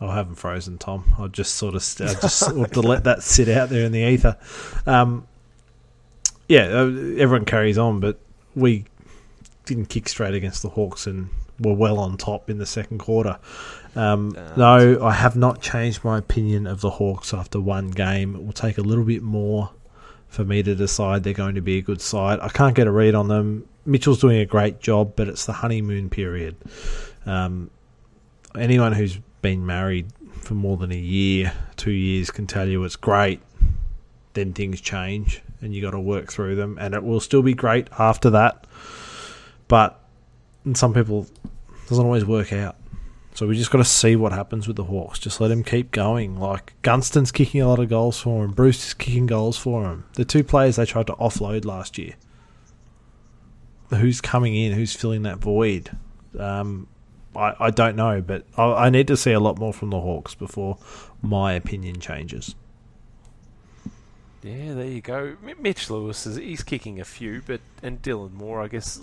I 0.00 0.14
haven't 0.14 0.36
frozen, 0.36 0.78
Tom. 0.78 1.14
I 1.18 1.26
just 1.26 1.56
sort 1.56 1.74
of 1.74 1.82
st- 1.82 2.10
I 2.10 2.14
just 2.20 2.38
sort 2.38 2.76
of 2.76 2.84
let 2.84 3.04
that 3.04 3.22
sit 3.22 3.48
out 3.48 3.68
there 3.68 3.84
in 3.84 3.92
the 3.92 4.00
ether. 4.00 4.36
Um, 4.86 5.26
yeah, 6.48 6.66
uh, 6.66 6.86
everyone 7.18 7.44
carries 7.44 7.78
on, 7.78 8.00
but 8.00 8.18
we 8.54 8.84
didn't 9.66 9.86
kick 9.86 10.08
straight 10.08 10.34
against 10.34 10.62
the 10.62 10.70
Hawks 10.70 11.06
and 11.06 11.28
were 11.60 11.74
well 11.74 11.98
on 11.98 12.16
top 12.16 12.48
in 12.48 12.58
the 12.58 12.66
second 12.66 12.98
quarter. 12.98 13.38
Um, 13.96 14.34
Uh, 14.36 14.54
no, 14.56 15.04
I 15.04 15.12
have 15.12 15.34
not 15.36 15.60
changed 15.60 16.04
my 16.04 16.18
opinion 16.18 16.66
of 16.68 16.80
the 16.80 16.90
Hawks 16.90 17.34
after 17.34 17.60
one 17.60 17.90
game. 17.90 18.36
It 18.36 18.44
will 18.44 18.52
take 18.52 18.78
a 18.78 18.82
little 18.82 19.04
bit 19.04 19.22
more 19.22 19.70
for 20.28 20.44
me 20.44 20.62
to 20.62 20.74
decide 20.74 21.24
they're 21.24 21.32
going 21.32 21.56
to 21.56 21.60
be 21.60 21.78
a 21.78 21.82
good 21.82 22.00
side. 22.00 22.38
I 22.40 22.48
can't 22.48 22.74
get 22.76 22.86
a 22.86 22.90
read 22.92 23.14
on 23.14 23.28
them. 23.28 23.66
Mitchell's 23.84 24.20
doing 24.20 24.38
a 24.38 24.46
great 24.46 24.78
job, 24.80 25.14
but 25.16 25.26
it's 25.28 25.46
the 25.46 25.54
honeymoon 25.54 26.08
period. 26.10 26.54
Um, 27.26 27.70
anyone 28.56 28.92
who's 28.92 29.18
been 29.42 29.64
married 29.64 30.06
for 30.40 30.54
more 30.54 30.76
than 30.76 30.92
a 30.92 30.98
year, 30.98 31.52
two 31.76 31.90
years, 31.90 32.30
can 32.30 32.46
tell 32.46 32.68
you 32.68 32.84
it's 32.84 32.96
great. 32.96 33.40
Then 34.34 34.52
things 34.52 34.80
change, 34.80 35.42
and 35.60 35.74
you 35.74 35.82
got 35.82 35.90
to 35.92 36.00
work 36.00 36.30
through 36.30 36.56
them, 36.56 36.78
and 36.80 36.94
it 36.94 37.02
will 37.02 37.20
still 37.20 37.42
be 37.42 37.54
great 37.54 37.88
after 37.98 38.30
that. 38.30 38.66
But 39.66 40.00
some 40.74 40.94
people 40.94 41.26
doesn't 41.88 42.04
always 42.04 42.24
work 42.24 42.52
out. 42.52 42.76
So 43.34 43.46
we 43.46 43.56
just 43.56 43.70
got 43.70 43.78
to 43.78 43.84
see 43.84 44.16
what 44.16 44.32
happens 44.32 44.66
with 44.66 44.76
the 44.76 44.84
Hawks. 44.84 45.20
Just 45.20 45.40
let 45.40 45.52
him 45.52 45.62
keep 45.62 45.92
going. 45.92 46.40
Like 46.40 46.74
Gunston's 46.82 47.30
kicking 47.30 47.60
a 47.60 47.68
lot 47.68 47.78
of 47.78 47.88
goals 47.88 48.18
for 48.18 48.44
him. 48.44 48.50
Breust 48.50 48.84
is 48.84 48.94
kicking 48.94 49.26
goals 49.26 49.56
for 49.56 49.84
him. 49.84 50.04
The 50.14 50.24
two 50.24 50.42
players 50.42 50.74
they 50.74 50.84
tried 50.84 51.06
to 51.06 51.12
offload 51.14 51.64
last 51.64 51.98
year. 51.98 52.14
Who's 53.90 54.20
coming 54.20 54.56
in? 54.56 54.72
Who's 54.72 54.92
filling 54.92 55.22
that 55.22 55.38
void? 55.38 55.96
Um, 56.36 56.88
I, 57.34 57.54
I 57.60 57.70
don't 57.70 57.96
know, 57.96 58.20
but 58.20 58.44
I, 58.56 58.86
I 58.86 58.90
need 58.90 59.06
to 59.08 59.16
see 59.16 59.32
a 59.32 59.40
lot 59.40 59.58
more 59.58 59.72
from 59.72 59.90
the 59.90 60.00
Hawks 60.00 60.34
before 60.34 60.78
my 61.22 61.52
opinion 61.52 62.00
changes. 62.00 62.54
Yeah, 64.42 64.74
there 64.74 64.86
you 64.86 65.00
go. 65.00 65.36
Mitch 65.60 65.90
Lewis 65.90 66.26
is 66.26 66.36
he's 66.36 66.62
kicking 66.62 67.00
a 67.00 67.04
few, 67.04 67.42
but 67.46 67.60
and 67.82 68.00
Dylan 68.00 68.32
Moore, 68.32 68.62
I 68.62 68.68
guess 68.68 69.00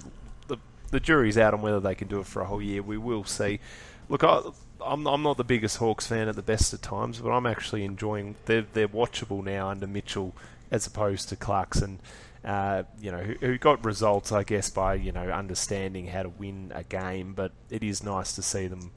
the 0.48 0.58
the 0.92 1.00
jury's 1.00 1.38
out 1.38 1.54
on 1.54 1.62
whether 1.62 1.80
they 1.80 1.96
can 1.96 2.08
do 2.08 2.20
it 2.20 2.26
for 2.26 2.42
a 2.42 2.46
whole 2.46 2.62
year. 2.62 2.82
We 2.82 2.98
will 2.98 3.26
see. 3.26 3.60
Look, 4.08 4.24
I, 4.24 4.42
I'm 4.84 5.06
I'm 5.06 5.24
not 5.24 5.38
the 5.38 5.44
biggest 5.44 5.78
Hawks 5.78 6.08
fan 6.08 6.30
at 6.30 6.36
the 6.36 6.42
best 6.42 6.74
of 6.74 6.82
times, 6.82 7.20
but 7.20 7.32
I'm 7.32 7.46
actually 7.46 7.84
enjoying. 7.84 8.36
They're 8.46 8.66
they're 8.74 8.88
watchable 8.88 9.44
now 9.44 9.70
under 9.70 9.88
Mitchell 9.88 10.34
as 10.72 10.88
opposed 10.88 11.30
to 11.30 11.36
Clarkson. 11.36 12.00
Uh, 12.46 12.84
you 13.02 13.12
know, 13.12 13.18
who, 13.18 13.34
who 13.46 13.58
got 13.58 13.84
results, 13.84 14.32
I 14.32 14.44
guess, 14.44 14.70
by 14.70 14.96
you 14.96 15.12
know 15.12 15.30
understanding 15.30 16.08
how 16.08 16.24
to 16.24 16.30
win 16.30 16.72
a 16.76 16.84
game. 16.84 17.34
But 17.34 17.52
it 17.70 17.84
is 17.84 18.04
nice 18.04 18.34
to 18.34 18.42
see 18.42 18.68
them, 18.68 18.92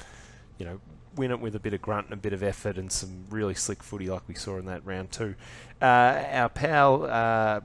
you 0.59 0.67
know, 0.67 0.81
win 1.17 1.31
it 1.31 1.41
with 1.41 1.55
a 1.55 1.59
bit 1.59 1.73
of 1.73 1.81
grunt 1.81 2.07
and 2.07 2.15
a 2.15 2.19
bit 2.19 2.33
of 2.33 2.43
effort 2.43 2.77
and 2.77 2.93
some 2.93 3.25
really 3.31 3.55
slick 3.55 3.83
footy 3.83 4.09
like 4.09 4.23
we 4.29 4.35
saw 4.35 4.59
in 4.59 4.67
that 4.67 4.85
round 4.85 5.11
two. 5.11 5.35
Uh, 5.81 6.25
our 6.31 6.49
pal 6.49 7.05
uh, 7.05 7.61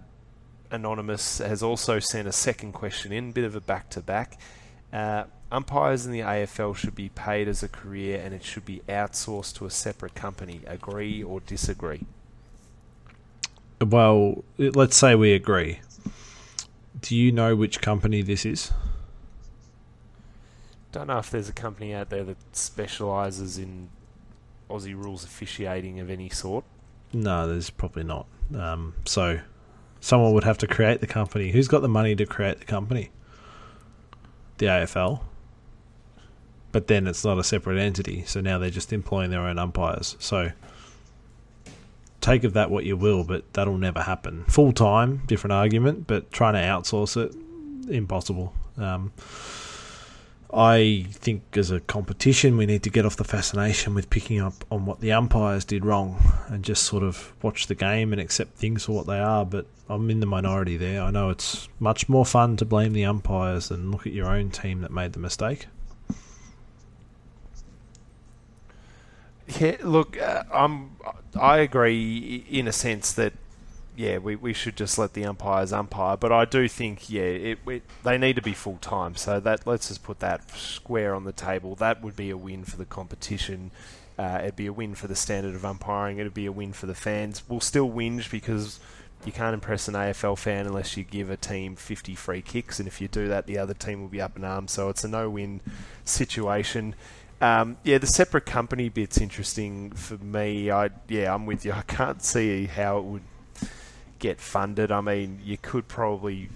Anonymous 0.71 1.39
has 1.39 1.61
also 1.61 1.99
sent 1.99 2.27
a 2.27 2.31
second 2.31 2.71
question 2.71 3.11
in, 3.11 3.29
a 3.29 3.31
bit 3.33 3.43
of 3.43 3.55
a 3.55 3.61
back 3.61 3.89
to 3.91 4.01
back. 4.01 4.39
Umpires 5.53 6.07
in 6.07 6.11
the 6.11 6.21
AFL 6.21 6.75
should 6.75 6.95
be 6.95 7.09
paid 7.09 7.47
as 7.47 7.61
a 7.61 7.67
career 7.67 8.19
and 8.25 8.33
it 8.33 8.43
should 8.43 8.65
be 8.65 8.81
outsourced 8.89 9.55
to 9.55 9.67
a 9.67 9.69
separate 9.69 10.15
company. 10.15 10.61
Agree 10.65 11.21
or 11.21 11.41
disagree? 11.41 12.07
Well, 13.83 14.43
let's 14.57 14.95
say 14.95 15.15
we 15.15 15.33
agree. 15.33 15.79
Do 17.01 17.15
you 17.15 17.31
know 17.31 17.55
which 17.55 17.81
company 17.81 18.21
this 18.21 18.45
is? 18.45 18.71
Don't 20.91 21.07
know 21.07 21.17
if 21.17 21.29
there's 21.29 21.49
a 21.49 21.53
company 21.53 21.93
out 21.93 22.09
there 22.09 22.23
that 22.23 22.37
specialises 22.55 23.57
in 23.57 23.89
Aussie 24.69 24.95
rules 24.95 25.23
officiating 25.23 25.99
of 25.99 26.09
any 26.09 26.29
sort. 26.29 26.63
No, 27.11 27.47
there's 27.47 27.69
probably 27.69 28.03
not. 28.03 28.27
Um, 28.55 28.93
so 29.05 29.39
Someone 30.03 30.33
would 30.33 30.43
have 30.43 30.57
to 30.57 30.67
create 30.67 30.99
the 30.99 31.07
company. 31.07 31.51
Who's 31.51 31.69
got 31.69 31.81
the 31.81 31.87
money 31.87 32.13
to 32.13 32.25
create 32.25 32.59
the 32.59 32.65
company? 32.65 33.09
The 34.57 34.65
AFL. 34.65 35.21
But 36.73 36.87
then 36.87 37.07
it's 37.07 37.23
not 37.23 37.39
a 37.39 37.43
separate 37.43 37.79
entity, 37.79 38.25
so 38.25 38.41
now 38.41 38.57
they're 38.57 38.69
just 38.69 38.91
employing 38.91 39.31
their 39.31 39.43
own 39.47 39.57
umpires. 39.57 40.17
So 40.19 40.51
take 42.23 42.43
of 42.43 42.53
that 42.53 42.71
what 42.71 42.85
you 42.85 42.97
will, 42.97 43.23
but 43.23 43.51
that'll 43.53 43.77
never 43.77 44.01
happen. 44.01 44.45
Full 44.45 44.71
time, 44.71 45.21
different 45.27 45.51
argument, 45.51 46.07
but 46.07 46.31
trying 46.31 46.53
to 46.53 46.59
outsource 46.59 47.17
it, 47.17 47.35
impossible. 47.91 48.53
Um, 48.77 49.11
I 50.53 51.07
think 51.09 51.57
as 51.57 51.71
a 51.71 51.79
competition, 51.79 52.57
we 52.57 52.67
need 52.67 52.83
to 52.83 52.91
get 52.91 53.05
off 53.05 53.15
the 53.15 53.23
fascination 53.23 53.95
with 53.95 54.09
picking 54.09 54.39
up 54.39 54.53
on 54.71 54.85
what 54.85 54.99
the 54.99 55.11
umpires 55.11 55.65
did 55.65 55.83
wrong 55.83 56.21
and 56.47 56.63
just 56.63 56.83
sort 56.83 57.01
of 57.01 57.33
watch 57.41 57.67
the 57.67 57.75
game 57.75 58.13
and 58.13 58.21
accept 58.21 58.55
things 58.55 58.85
for 58.85 58.91
what 58.93 59.07
they 59.07 59.19
are. 59.19 59.45
But 59.45 59.65
I'm 59.89 60.09
in 60.11 60.19
the 60.19 60.27
minority 60.27 60.77
there. 60.77 61.01
I 61.01 61.09
know 61.09 61.29
it's 61.29 61.67
much 61.79 62.07
more 62.07 62.25
fun 62.25 62.55
to 62.57 62.65
blame 62.65 62.93
the 62.93 63.05
umpires 63.05 63.69
than 63.69 63.91
look 63.91 64.05
at 64.05 64.13
your 64.13 64.27
own 64.27 64.51
team 64.51 64.81
that 64.81 64.91
made 64.91 65.13
the 65.13 65.19
mistake. 65.19 65.65
Yeah, 69.59 69.77
look, 69.83 70.19
uh, 70.19 70.43
I'm. 70.53 70.97
I 71.39 71.57
agree 71.57 72.45
in 72.49 72.67
a 72.67 72.71
sense 72.71 73.11
that 73.13 73.33
yeah, 73.95 74.17
we, 74.17 74.35
we 74.35 74.53
should 74.53 74.75
just 74.75 74.97
let 74.97 75.13
the 75.13 75.25
umpires 75.25 75.71
umpire. 75.71 76.17
But 76.17 76.31
I 76.31 76.45
do 76.45 76.67
think, 76.67 77.09
yeah, 77.09 77.21
it, 77.21 77.59
it, 77.67 77.83
they 78.03 78.17
need 78.17 78.35
to 78.35 78.41
be 78.41 78.53
full 78.53 78.77
time. 78.77 79.15
So 79.15 79.39
that 79.39 79.67
let's 79.67 79.89
just 79.89 80.03
put 80.03 80.19
that 80.19 80.49
square 80.51 81.13
on 81.13 81.25
the 81.25 81.31
table. 81.31 81.75
That 81.75 82.01
would 82.01 82.15
be 82.15 82.29
a 82.29 82.37
win 82.37 82.63
for 82.63 82.77
the 82.77 82.85
competition. 82.85 83.71
Uh, 84.17 84.39
it'd 84.41 84.55
be 84.55 84.67
a 84.67 84.73
win 84.73 84.95
for 84.95 85.07
the 85.07 85.15
standard 85.15 85.55
of 85.55 85.65
umpiring. 85.65 86.17
It'd 86.17 86.33
be 86.33 86.45
a 86.45 86.51
win 86.51 86.73
for 86.73 86.85
the 86.85 86.95
fans. 86.95 87.43
We'll 87.47 87.59
still 87.59 87.89
whinge 87.89 88.29
because 88.29 88.79
you 89.25 89.31
can't 89.31 89.53
impress 89.53 89.87
an 89.87 89.93
AFL 89.93 90.37
fan 90.37 90.65
unless 90.67 90.97
you 90.97 91.03
give 91.03 91.29
a 91.29 91.37
team 91.37 91.75
50 91.75 92.13
free 92.15 92.41
kicks, 92.41 92.79
and 92.79 92.87
if 92.87 92.99
you 92.99 93.07
do 93.07 93.27
that, 93.29 93.47
the 93.47 93.57
other 93.57 93.73
team 93.73 94.01
will 94.01 94.09
be 94.09 94.21
up 94.21 94.35
in 94.37 94.43
arms. 94.43 94.71
So 94.71 94.89
it's 94.89 95.03
a 95.03 95.07
no-win 95.07 95.61
situation. 96.03 96.95
Um, 97.43 97.75
yeah, 97.83 97.97
the 97.97 98.07
separate 98.07 98.45
company 98.45 98.87
bit's 98.87 99.17
interesting 99.17 99.91
for 99.91 100.17
me. 100.17 100.71
I 100.71 100.91
yeah, 101.09 101.33
I'm 101.33 101.45
with 101.45 101.65
you. 101.65 101.73
I 101.73 101.81
can't 101.81 102.23
see 102.23 102.67
how 102.67 102.99
it 102.99 103.03
would 103.03 103.23
get 104.17 104.39
funded. 104.39 104.93
I 104.93 105.01
mean, 105.01 105.41
you 105.43 105.57
could 105.57 105.89
probably 105.89 106.47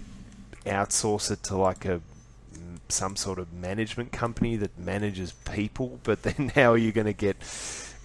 outsource 0.64 1.30
it 1.30 1.42
to 1.42 1.58
like 1.58 1.84
a 1.84 2.00
some 2.88 3.16
sort 3.16 3.38
of 3.38 3.52
management 3.52 4.12
company 4.12 4.56
that 4.56 4.78
manages 4.78 5.32
people, 5.52 6.00
but 6.04 6.22
then 6.22 6.52
how 6.54 6.72
are 6.72 6.78
you 6.78 6.90
going 6.90 7.06
to 7.06 7.12
get 7.12 7.36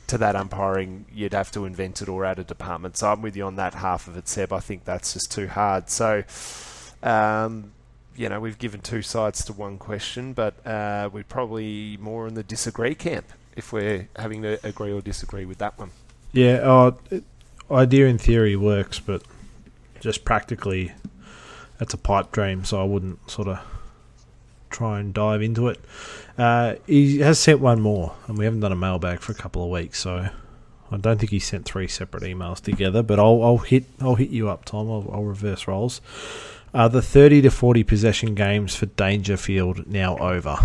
to 0.08 0.18
that 0.18 0.36
umpiring? 0.36 1.06
You'd 1.14 1.34
have 1.34 1.52
to 1.52 1.64
invent 1.64 2.02
it 2.02 2.10
or 2.10 2.26
add 2.26 2.40
a 2.40 2.44
department. 2.44 2.98
So 2.98 3.10
I'm 3.10 3.22
with 3.22 3.38
you 3.38 3.46
on 3.46 3.56
that 3.56 3.76
half 3.76 4.10
of 4.10 4.18
it, 4.18 4.28
Seb. 4.28 4.52
I 4.52 4.60
think 4.60 4.84
that's 4.84 5.14
just 5.14 5.32
too 5.32 5.48
hard. 5.48 5.90
So, 5.90 6.24
um, 7.02 7.72
you 8.16 8.30
know, 8.30 8.40
we've 8.40 8.60
given 8.60 8.82
two 8.82 9.02
sides 9.02 9.44
to 9.46 9.54
one 9.54 9.78
question, 9.78 10.34
but 10.34 10.66
uh, 10.66 11.10
we're 11.12 11.24
probably 11.24 11.98
more 11.98 12.28
in 12.28 12.34
the 12.34 12.44
disagree 12.44 12.96
camp 12.96 13.26
if 13.56 13.72
we're 13.72 14.10
having 14.16 14.42
to 14.42 14.60
agree 14.66 14.92
or 14.92 15.02
disagree 15.02 15.46
with 15.46 15.58
that 15.60 15.78
one. 15.78 15.92
Yeah, 16.32 16.56
uh, 16.56 16.92
idea 17.72 18.08
in 18.08 18.18
theory 18.18 18.56
works, 18.56 19.00
but 19.00 19.24
just 20.00 20.26
practically, 20.26 20.94
it's 21.80 21.94
a 21.94 21.98
pipe 21.98 22.32
dream, 22.32 22.66
so 22.66 22.82
I 22.82 22.84
wouldn't 22.84 23.30
sort 23.30 23.48
of 23.48 23.60
try 24.70 25.00
and 25.00 25.14
dive 25.14 25.42
into 25.42 25.68
it. 25.68 25.80
Uh, 26.38 26.76
he 26.88 27.20
has 27.20 27.40
sent 27.40 27.60
one 27.60 27.82
more, 27.82 28.14
and 28.28 28.38
we 28.38 28.46
haven't 28.46 28.62
done 28.62 28.72
a 28.72 28.76
mailbag 28.76 29.20
for 29.20 29.32
a 29.32 29.36
couple 29.36 29.64
of 29.64 29.70
weeks, 29.70 30.00
so 30.00 30.30
I 30.92 30.98
don't 30.98 31.20
think 31.20 31.32
he 31.32 31.40
sent 31.40 31.66
three 31.66 31.88
separate 31.88 32.24
emails 32.24 32.60
together. 32.60 33.04
But 33.04 33.20
I'll, 33.20 33.44
I'll 33.44 33.58
hit 33.60 33.86
I'll 34.02 34.16
hit 34.16 34.30
you 34.30 34.50
up, 34.50 34.66
Tom. 34.66 34.90
I'll, 34.90 35.10
I'll 35.12 35.24
reverse 35.24 35.68
roles. 35.68 36.02
Are 36.74 36.90
the 36.90 37.02
thirty 37.02 37.42
to 37.42 37.52
forty 37.52 37.84
possession 37.84 38.34
games 38.34 38.76
for 38.76 38.88
Dangerfield 38.88 39.86
now 39.88 40.18
over? 40.18 40.58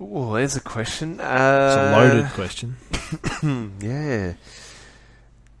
Oh, 0.00 0.34
there's 0.34 0.56
a 0.56 0.60
question. 0.60 1.20
Uh, 1.20 1.66
it's 1.68 1.76
a 1.76 1.96
loaded 1.96 2.24
uh, 2.24 2.30
question. 2.30 2.76
yeah. 3.80 4.34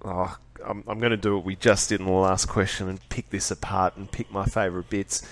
Oh, 0.04 0.36
I'm, 0.64 0.84
I'm 0.86 0.98
going 0.98 1.10
to 1.10 1.16
do 1.16 1.36
what 1.36 1.44
we 1.44 1.56
just 1.56 1.88
did 1.88 2.00
in 2.00 2.06
the 2.06 2.12
last 2.12 2.46
question 2.46 2.88
and 2.88 3.08
pick 3.08 3.30
this 3.30 3.50
apart 3.50 3.96
and 3.96 4.10
pick 4.10 4.30
my 4.30 4.44
favourite 4.44 4.88
bits. 4.90 5.26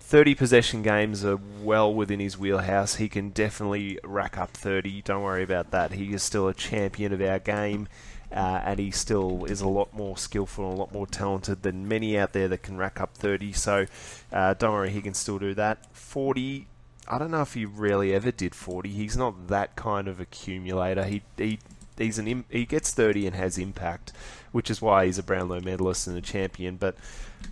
30 0.00 0.34
possession 0.34 0.82
games 0.82 1.24
are 1.24 1.40
well 1.62 1.92
within 1.92 2.20
his 2.20 2.38
wheelhouse. 2.38 2.96
He 2.96 3.08
can 3.08 3.30
definitely 3.30 3.98
rack 4.04 4.38
up 4.38 4.50
30. 4.50 5.02
Don't 5.02 5.22
worry 5.22 5.42
about 5.42 5.70
that. 5.72 5.92
He 5.92 6.12
is 6.12 6.22
still 6.22 6.46
a 6.46 6.54
champion 6.54 7.12
of 7.12 7.20
our 7.20 7.38
game. 7.38 7.88
Uh, 8.34 8.60
and 8.64 8.80
he 8.80 8.90
still 8.90 9.44
is 9.44 9.60
a 9.60 9.68
lot 9.68 9.94
more 9.94 10.16
skillful 10.16 10.68
and 10.68 10.74
a 10.74 10.76
lot 10.76 10.92
more 10.92 11.06
talented 11.06 11.62
than 11.62 11.86
many 11.86 12.18
out 12.18 12.32
there 12.32 12.48
that 12.48 12.62
can 12.62 12.76
rack 12.76 13.00
up 13.00 13.16
30. 13.16 13.52
So 13.52 13.86
uh, 14.32 14.54
don't 14.54 14.72
worry, 14.72 14.90
he 14.90 15.00
can 15.00 15.14
still 15.14 15.38
do 15.38 15.54
that. 15.54 15.94
40, 15.94 16.66
I 17.06 17.18
don't 17.18 17.30
know 17.30 17.42
if 17.42 17.54
he 17.54 17.64
really 17.64 18.12
ever 18.12 18.32
did 18.32 18.54
40. 18.54 18.88
He's 18.88 19.16
not 19.16 19.46
that 19.48 19.76
kind 19.76 20.08
of 20.08 20.18
accumulator. 20.18 21.04
He 21.04 21.22
he 21.36 21.60
he's 21.96 22.18
an 22.18 22.44
he 22.50 22.64
gets 22.64 22.92
30 22.92 23.28
and 23.28 23.36
has 23.36 23.56
impact 23.56 24.12
which 24.54 24.70
is 24.70 24.80
why 24.80 25.04
he's 25.04 25.18
a 25.18 25.22
Brownlow 25.22 25.60
medalist 25.60 26.06
and 26.06 26.16
a 26.16 26.20
champion. 26.20 26.76
But 26.76 26.94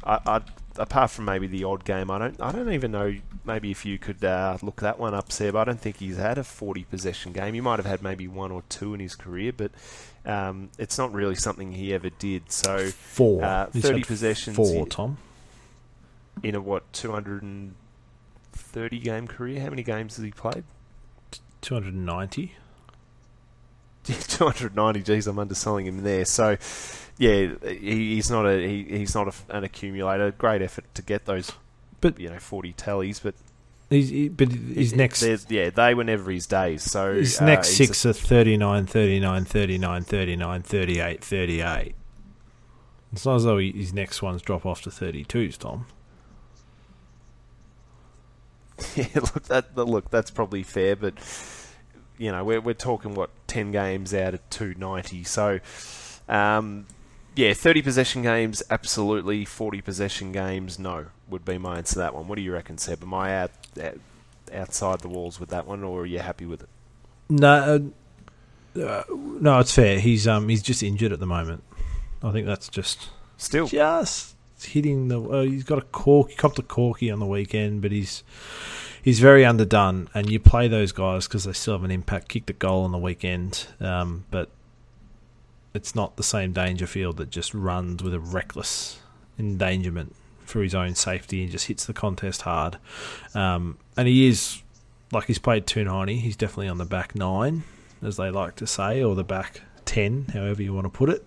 I, 0.04 0.20
I, 0.24 0.40
apart 0.76 1.10
from 1.10 1.24
maybe 1.24 1.48
the 1.48 1.64
odd 1.64 1.84
game, 1.84 2.12
I 2.12 2.18
don't 2.18 2.40
I 2.40 2.52
don't 2.52 2.72
even 2.72 2.92
know. 2.92 3.16
Maybe 3.44 3.72
if 3.72 3.84
you 3.84 3.98
could 3.98 4.24
uh, 4.24 4.56
look 4.62 4.76
that 4.82 5.00
one 5.00 5.12
up, 5.12 5.32
Seb. 5.32 5.56
I 5.56 5.64
don't 5.64 5.80
think 5.80 5.96
he's 5.96 6.16
had 6.16 6.38
a 6.38 6.44
40 6.44 6.84
possession 6.84 7.32
game. 7.32 7.54
He 7.54 7.60
might 7.60 7.80
have 7.80 7.86
had 7.86 8.04
maybe 8.04 8.28
one 8.28 8.52
or 8.52 8.62
two 8.68 8.94
in 8.94 9.00
his 9.00 9.16
career, 9.16 9.52
but 9.52 9.72
um, 10.24 10.70
it's 10.78 10.96
not 10.98 11.12
really 11.12 11.34
something 11.34 11.72
he 11.72 11.92
ever 11.92 12.10
did. 12.10 12.52
So 12.52 12.86
four, 12.88 13.44
uh, 13.44 13.66
30 13.66 14.04
possessions. 14.04 14.56
Four, 14.56 14.86
Tom. 14.86 15.18
In 16.42 16.54
a 16.54 16.60
what 16.60 16.90
230 16.92 18.98
game 18.98 19.28
career? 19.28 19.60
How 19.60 19.70
many 19.70 19.82
games 19.82 20.16
has 20.16 20.24
he 20.24 20.30
played? 20.30 20.64
290. 21.60 22.54
290 24.04 25.02
G's. 25.02 25.26
I'm 25.26 25.38
underselling 25.38 25.86
him 25.86 26.02
there. 26.02 26.24
So, 26.24 26.56
yeah, 27.18 27.54
he, 27.64 28.14
he's 28.14 28.30
not 28.30 28.46
a 28.46 28.66
he, 28.66 28.84
he's 28.84 29.14
not 29.14 29.28
a, 29.28 29.56
an 29.56 29.64
accumulator. 29.64 30.30
Great 30.32 30.62
effort 30.62 30.86
to 30.94 31.02
get 31.02 31.26
those, 31.26 31.52
but 32.00 32.18
you 32.18 32.30
know, 32.30 32.38
40 32.38 32.72
tallies. 32.72 33.20
But 33.20 33.34
he's, 33.92 34.08
he, 34.08 34.28
but 34.28 34.50
his 34.50 34.94
next 34.94 35.22
yeah, 35.50 35.70
they 35.70 35.94
were 35.94 36.04
never 36.04 36.30
his 36.30 36.46
days. 36.46 36.82
So 36.82 37.14
his 37.14 37.40
uh, 37.40 37.46
next 37.46 37.76
six 37.76 38.04
a, 38.04 38.10
are 38.10 38.12
39, 38.12 38.86
39, 38.86 39.44
39, 39.44 40.02
39, 40.02 40.62
38, 40.62 41.24
38. 41.24 41.94
It's 43.12 43.26
not 43.26 43.36
as 43.36 43.44
though 43.44 43.58
his 43.58 43.92
next 43.92 44.22
ones 44.22 44.42
drop 44.42 44.64
off 44.64 44.82
to 44.82 44.90
32s, 44.90 45.58
Tom. 45.58 45.86
Yeah, 48.96 49.06
look, 49.14 49.44
that 49.44 49.76
look, 49.76 50.10
that's 50.10 50.32
probably 50.32 50.64
fair, 50.64 50.96
but 50.96 51.14
you 52.18 52.32
know, 52.32 52.44
we're, 52.44 52.60
we're 52.60 52.74
talking, 52.74 53.14
what, 53.14 53.30
10 53.46 53.72
games 53.72 54.14
out 54.14 54.34
of 54.34 54.50
290. 54.50 55.24
So, 55.24 55.60
um, 56.28 56.86
yeah, 57.34 57.54
30 57.54 57.82
possession 57.82 58.22
games, 58.22 58.62
absolutely. 58.70 59.44
40 59.44 59.80
possession 59.80 60.32
games, 60.32 60.78
no, 60.78 61.06
would 61.28 61.44
be 61.44 61.58
my 61.58 61.78
answer 61.78 61.94
to 61.94 61.98
that 62.00 62.14
one. 62.14 62.28
What 62.28 62.36
do 62.36 62.42
you 62.42 62.52
reckon, 62.52 62.78
Seb? 62.78 63.02
Am 63.02 63.14
I 63.14 63.36
out, 63.36 63.50
out 63.80 63.98
outside 64.52 65.00
the 65.00 65.08
walls 65.08 65.40
with 65.40 65.48
that 65.50 65.66
one, 65.66 65.82
or 65.82 66.02
are 66.02 66.06
you 66.06 66.18
happy 66.18 66.44
with 66.44 66.62
it? 66.62 66.68
No, 67.30 67.92
uh, 68.76 68.80
uh, 68.80 69.04
no, 69.10 69.58
it's 69.58 69.74
fair. 69.74 69.98
He's 69.98 70.26
um 70.26 70.48
he's 70.48 70.62
just 70.62 70.82
injured 70.82 71.12
at 71.12 71.20
the 71.20 71.26
moment. 71.26 71.62
I 72.22 72.32
think 72.32 72.46
that's 72.46 72.68
just 72.68 73.08
still 73.36 73.66
just 73.66 74.36
hitting 74.62 75.08
the. 75.08 75.20
Uh, 75.20 75.42
he's 75.42 75.64
got 75.64 75.78
a 75.78 75.82
cork. 75.82 76.30
He 76.30 76.36
copped 76.36 76.58
a 76.58 76.62
corky 76.62 77.10
on 77.10 77.18
the 77.18 77.26
weekend, 77.26 77.82
but 77.82 77.92
he's 77.92 78.22
he's 79.02 79.20
very 79.20 79.44
underdone, 79.44 80.08
and 80.14 80.30
you 80.30 80.38
play 80.38 80.68
those 80.68 80.92
guys 80.92 81.26
because 81.26 81.44
they 81.44 81.52
still 81.52 81.74
have 81.74 81.84
an 81.84 81.90
impact. 81.90 82.28
Kicked 82.28 82.46
the 82.46 82.52
goal 82.52 82.84
on 82.84 82.92
the 82.92 82.98
weekend, 82.98 83.66
um, 83.80 84.24
but 84.30 84.50
it's 85.74 85.94
not 85.94 86.16
the 86.16 86.22
same 86.22 86.52
Dangerfield 86.52 87.16
that 87.16 87.30
just 87.30 87.54
runs 87.54 88.02
with 88.02 88.14
a 88.14 88.20
reckless 88.20 89.00
endangerment 89.38 90.14
for 90.44 90.62
his 90.62 90.74
own 90.74 90.94
safety 90.94 91.42
and 91.42 91.50
just 91.50 91.66
hits 91.66 91.86
the 91.86 91.94
contest 91.94 92.42
hard. 92.42 92.76
Um, 93.34 93.78
and 93.96 94.06
he 94.06 94.26
is 94.26 94.62
like 95.12 95.26
he's 95.26 95.38
played 95.38 95.66
290. 95.66 96.20
He's 96.20 96.36
definitely 96.36 96.68
on 96.68 96.78
the 96.78 96.84
back 96.84 97.14
nine, 97.14 97.64
as 98.02 98.16
they 98.16 98.30
like 98.30 98.56
to 98.56 98.66
say, 98.66 99.02
or 99.02 99.14
the 99.14 99.24
back 99.24 99.62
ten, 99.84 100.26
however 100.32 100.62
you 100.62 100.74
want 100.74 100.84
to 100.84 100.90
put 100.90 101.08
it. 101.08 101.26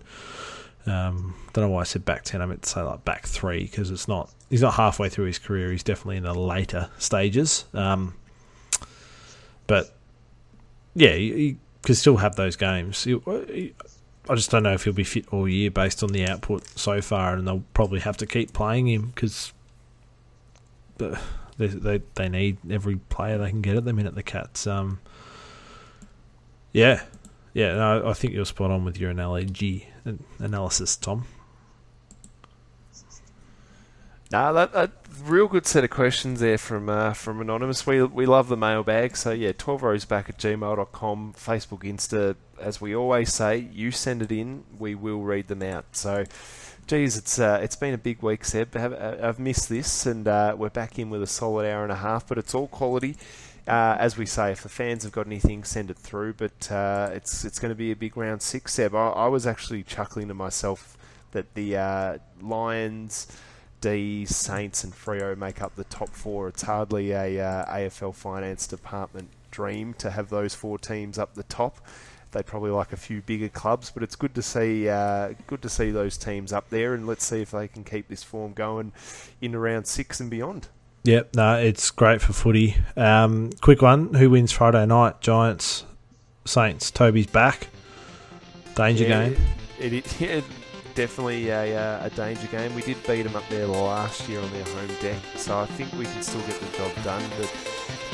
Um, 0.86 1.34
don't 1.52 1.64
know 1.64 1.70
why 1.70 1.80
I 1.80 1.84
said 1.84 2.04
back 2.04 2.22
ten. 2.22 2.40
I 2.40 2.46
meant 2.46 2.62
to 2.62 2.68
say 2.68 2.82
like 2.82 3.04
back 3.04 3.26
three 3.26 3.64
because 3.64 3.90
it's 3.90 4.06
not. 4.06 4.30
He's 4.50 4.62
not 4.62 4.74
halfway 4.74 5.08
through 5.08 5.26
his 5.26 5.38
career. 5.38 5.72
He's 5.72 5.82
definitely 5.82 6.18
in 6.18 6.22
the 6.22 6.34
later 6.34 6.88
stages. 6.98 7.64
Um, 7.74 8.14
but 9.66 9.96
yeah, 10.94 11.14
he, 11.14 11.32
he, 11.32 11.56
could 11.82 11.96
still 11.96 12.16
have 12.16 12.34
those 12.34 12.56
games. 12.56 13.04
He, 13.04 13.16
he, 13.48 13.74
I 14.28 14.34
just 14.34 14.50
don't 14.50 14.62
know 14.64 14.72
if 14.72 14.84
he'll 14.84 14.92
be 14.92 15.04
fit 15.04 15.26
all 15.32 15.48
year 15.48 15.70
based 15.70 16.02
on 16.02 16.10
the 16.10 16.26
output 16.26 16.66
so 16.78 17.00
far, 17.00 17.34
and 17.34 17.46
they'll 17.46 17.64
probably 17.74 18.00
have 18.00 18.16
to 18.18 18.26
keep 18.26 18.52
playing 18.52 18.88
him 18.88 19.12
because 19.14 19.52
they, 20.98 21.16
they 21.66 22.02
they 22.14 22.28
need 22.28 22.58
every 22.70 22.96
player 22.96 23.38
they 23.38 23.50
can 23.50 23.62
get 23.62 23.76
at 23.76 23.84
the 23.84 23.92
minute. 23.92 24.14
The 24.14 24.22
Cats. 24.22 24.66
Um, 24.66 25.00
yeah, 26.72 27.04
yeah, 27.54 27.74
no, 27.74 28.08
I 28.08 28.12
think 28.12 28.34
you're 28.34 28.44
spot 28.44 28.70
on 28.70 28.84
with 28.84 28.98
your 28.98 29.10
analogy 29.10 29.88
analysis, 30.38 30.96
Tom. 30.96 31.24
Nah, 34.32 34.50
that, 34.52 34.72
that 34.72 34.90
real 35.22 35.46
good 35.46 35.66
set 35.66 35.84
of 35.84 35.90
questions 35.90 36.40
there 36.40 36.58
from 36.58 36.88
uh, 36.88 37.12
from 37.12 37.40
anonymous. 37.40 37.86
We 37.86 38.02
we 38.02 38.26
love 38.26 38.48
the 38.48 38.56
mailbag. 38.56 39.16
So 39.16 39.30
yeah, 39.30 39.52
twelve 39.56 39.82
rows 39.82 40.04
back 40.04 40.28
at 40.28 40.38
gmail.com, 40.38 41.34
Facebook, 41.36 41.84
Insta. 41.84 42.34
As 42.60 42.80
we 42.80 42.94
always 42.94 43.32
say, 43.32 43.68
you 43.72 43.90
send 43.90 44.22
it 44.22 44.32
in, 44.32 44.64
we 44.78 44.94
will 44.94 45.20
read 45.20 45.46
them 45.48 45.62
out. 45.62 45.84
So, 45.92 46.24
geez, 46.86 47.16
it's 47.16 47.38
uh, 47.38 47.60
it's 47.62 47.76
been 47.76 47.94
a 47.94 47.98
big 47.98 48.20
week, 48.20 48.44
Seb. 48.44 48.76
I've, 48.76 48.94
I've 48.94 49.38
missed 49.38 49.68
this, 49.68 50.06
and 50.06 50.26
uh, 50.26 50.56
we're 50.58 50.70
back 50.70 50.98
in 50.98 51.08
with 51.08 51.22
a 51.22 51.26
solid 51.28 51.64
hour 51.64 51.84
and 51.84 51.92
a 51.92 51.96
half. 51.96 52.26
But 52.26 52.38
it's 52.38 52.54
all 52.54 52.66
quality. 52.66 53.16
Uh, 53.68 53.96
as 53.98 54.16
we 54.16 54.26
say, 54.26 54.52
if 54.52 54.62
the 54.62 54.68
fans 54.68 55.02
have 55.04 55.12
got 55.12 55.26
anything, 55.26 55.62
send 55.62 55.90
it 55.90 55.98
through. 55.98 56.32
But 56.32 56.72
uh, 56.72 57.10
it's 57.12 57.44
it's 57.44 57.60
going 57.60 57.70
to 57.70 57.76
be 57.76 57.92
a 57.92 57.96
big 57.96 58.16
round 58.16 58.42
six, 58.42 58.74
Seb. 58.74 58.92
I, 58.92 59.08
I 59.08 59.28
was 59.28 59.46
actually 59.46 59.84
chuckling 59.84 60.26
to 60.28 60.34
myself 60.34 60.98
that 61.30 61.54
the 61.54 61.76
uh, 61.76 62.18
Lions 62.40 63.26
D, 63.86 64.24
Saints, 64.24 64.82
and 64.82 64.92
Freo 64.92 65.38
make 65.38 65.62
up 65.62 65.76
the 65.76 65.84
top 65.84 66.08
four. 66.08 66.48
It's 66.48 66.62
hardly 66.62 67.12
a 67.12 67.40
uh, 67.40 67.72
AFL 67.72 68.16
finance 68.16 68.66
department 68.66 69.28
dream 69.52 69.94
to 69.94 70.10
have 70.10 70.28
those 70.28 70.56
four 70.56 70.76
teams 70.76 71.20
up 71.20 71.34
the 71.34 71.44
top. 71.44 71.78
They'd 72.32 72.46
probably 72.46 72.72
like 72.72 72.92
a 72.92 72.96
few 72.96 73.22
bigger 73.22 73.48
clubs, 73.48 73.92
but 73.92 74.02
it's 74.02 74.16
good 74.16 74.34
to 74.34 74.42
see 74.42 74.88
uh, 74.88 75.34
good 75.46 75.62
to 75.62 75.68
see 75.68 75.92
those 75.92 76.16
teams 76.18 76.52
up 76.52 76.68
there, 76.68 76.94
and 76.94 77.06
let's 77.06 77.24
see 77.24 77.40
if 77.40 77.52
they 77.52 77.68
can 77.68 77.84
keep 77.84 78.08
this 78.08 78.24
form 78.24 78.54
going 78.54 78.90
in 79.40 79.54
around 79.54 79.86
six 79.86 80.18
and 80.18 80.30
beyond. 80.30 80.66
Yep, 81.04 81.36
no, 81.36 81.54
it's 81.54 81.92
great 81.92 82.20
for 82.20 82.32
footy. 82.32 82.74
Um, 82.96 83.50
quick 83.60 83.82
one: 83.82 84.14
Who 84.14 84.30
wins 84.30 84.50
Friday 84.50 84.84
night? 84.84 85.20
Giants, 85.20 85.84
Saints. 86.44 86.90
Toby's 86.90 87.28
back. 87.28 87.68
Danger 88.74 89.04
yeah, 89.04 89.28
game. 89.28 89.40
It, 89.78 89.92
it, 89.92 90.20
it, 90.20 90.44
definitely 90.96 91.50
a, 91.50 91.78
uh, 91.78 92.06
a 92.06 92.10
danger 92.10 92.46
game. 92.48 92.74
We 92.74 92.80
did 92.80 92.96
beat 93.06 93.22
them 93.22 93.36
up 93.36 93.44
there 93.50 93.66
last 93.66 94.26
year 94.28 94.40
on 94.40 94.50
their 94.50 94.64
home 94.64 94.90
deck, 95.00 95.20
so 95.36 95.60
I 95.60 95.66
think 95.66 95.92
we 95.92 96.06
can 96.06 96.22
still 96.22 96.40
get 96.48 96.58
the 96.58 96.76
job 96.78 96.90
done. 97.04 97.22
But 97.38 97.52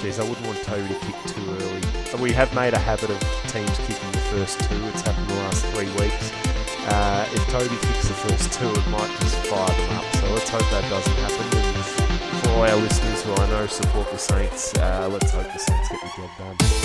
geez, 0.02 0.18
I 0.18 0.28
wouldn't 0.28 0.44
want 0.44 0.60
Toby 0.64 0.88
to 0.88 0.94
kick 1.00 1.16
too 1.26 1.48
early. 1.48 2.20
We 2.20 2.32
have 2.32 2.52
made 2.54 2.74
a 2.74 2.78
habit 2.78 3.08
of 3.08 3.18
teams 3.48 3.78
kicking 3.86 4.12
the 4.12 4.24
first 4.34 4.58
two. 4.68 4.76
It's 4.88 5.00
happened 5.02 5.28
the 5.28 5.34
last 5.46 5.64
three 5.66 5.90
weeks. 5.94 6.32
Uh, 6.90 7.26
if 7.32 7.46
Toby 7.48 7.76
kicks 7.86 8.08
the 8.08 8.18
first 8.26 8.52
two, 8.52 8.68
it 8.68 8.88
might 8.90 9.10
just 9.20 9.36
fire 9.46 9.66
them 9.66 9.96
up. 9.96 10.04
So 10.16 10.28
let's 10.34 10.50
hope 10.50 10.68
that 10.70 10.84
doesn't 10.90 11.18
happen. 11.22 11.46
And 11.54 12.42
for 12.42 12.50
all 12.50 12.62
our 12.62 12.76
listeners 12.76 13.22
who 13.22 13.32
I 13.32 13.48
know 13.48 13.66
support 13.68 14.10
the 14.10 14.18
Saints, 14.18 14.74
uh, 14.74 15.08
let's 15.10 15.30
hope 15.30 15.44
the 15.44 15.58
Saints 15.58 15.88
get 15.88 16.00
the 16.00 16.22
job 16.22 16.30
done. 16.58 16.81